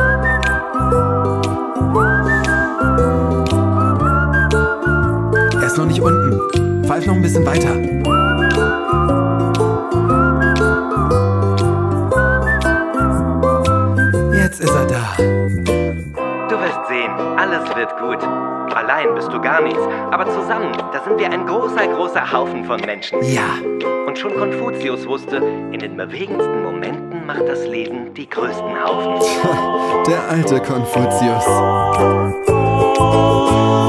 Er 5.53 5.67
ist 5.67 5.77
noch 5.77 5.87
nicht 5.87 6.01
unten. 6.01 6.85
Pfeif 6.85 7.07
noch 7.07 7.15
ein 7.15 7.23
bisschen 7.23 7.45
weiter. 7.45 7.75
Jetzt 14.33 14.61
ist 14.61 14.71
er 14.71 14.87
da. 14.87 15.36
Allein 18.89 19.17
bist 19.17 19.33
du 19.33 19.41
gar 19.41 19.63
nichts, 19.63 19.83
aber 20.13 20.27
zusammen, 20.27 20.71
da 20.93 21.03
sind 21.03 21.19
wir 21.19 21.29
ein 21.29 21.45
großer, 21.45 21.89
großer 21.89 22.33
Haufen 22.33 22.65
von 22.65 22.81
Menschen. 22.83 23.21
Ja. 23.25 23.59
Und 24.07 24.17
schon 24.17 24.33
Konfuzius 24.37 25.05
wusste, 25.09 25.43
in 25.73 25.81
den 25.81 25.97
bewegendsten 25.97 26.63
Momenten 26.63 27.27
macht 27.27 27.49
das 27.49 27.67
Leben 27.67 28.15
die 28.15 28.31
größten 28.31 28.81
Haufen. 28.81 29.27
Der 30.07 30.21
alte 30.31 30.61
Konfuzius. 30.61 31.45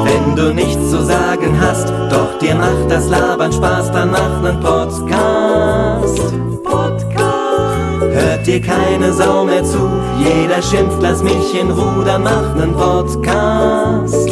Wenn 0.04 0.36
du 0.36 0.52
nichts 0.56 0.90
zu 0.90 1.04
sagen 1.04 1.56
hast, 1.62 1.94
doch 2.12 2.40
dir 2.40 2.56
macht 2.56 2.90
das 2.90 3.08
Labern 3.08 3.54
Spaß, 3.54 3.92
dann 3.92 4.10
mach 4.10 4.42
nen 4.42 4.60
Podcast. 4.60 6.34
Podcast. 6.64 8.02
Hört 8.02 8.48
dir 8.48 8.60
keine 8.60 9.14
Sau 9.14 9.46
mehr 9.46 9.64
zu, 9.64 9.92
jeder 10.18 10.60
schimpft, 10.60 10.98
lass 11.02 11.22
mich 11.22 11.54
in 11.54 11.70
Ruhe, 11.70 12.04
dann 12.04 12.24
mach 12.24 12.56
nen 12.56 12.74
Podcast. 12.74 14.27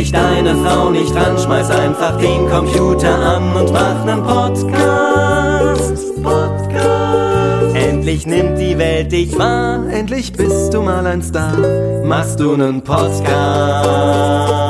Dich 0.00 0.12
deine 0.12 0.56
Frau 0.56 0.88
nicht 0.88 1.14
ran, 1.14 1.36
schmeiß 1.36 1.68
einfach 1.68 2.16
den 2.16 2.48
Computer 2.48 3.18
an 3.18 3.54
und 3.54 3.70
mach 3.70 4.02
nen 4.06 4.22
Podcast. 4.22 6.22
Podcast. 6.22 7.76
Endlich 7.76 8.26
nimmt 8.26 8.58
die 8.58 8.78
Welt 8.78 9.12
dich 9.12 9.38
wahr, 9.38 9.84
Endlich 9.90 10.32
bist 10.32 10.72
du 10.72 10.80
mal 10.80 11.06
ein 11.06 11.22
Star. 11.22 11.52
machst 12.02 12.40
du 12.40 12.56
nen 12.56 12.80
Podcast. 12.80 14.69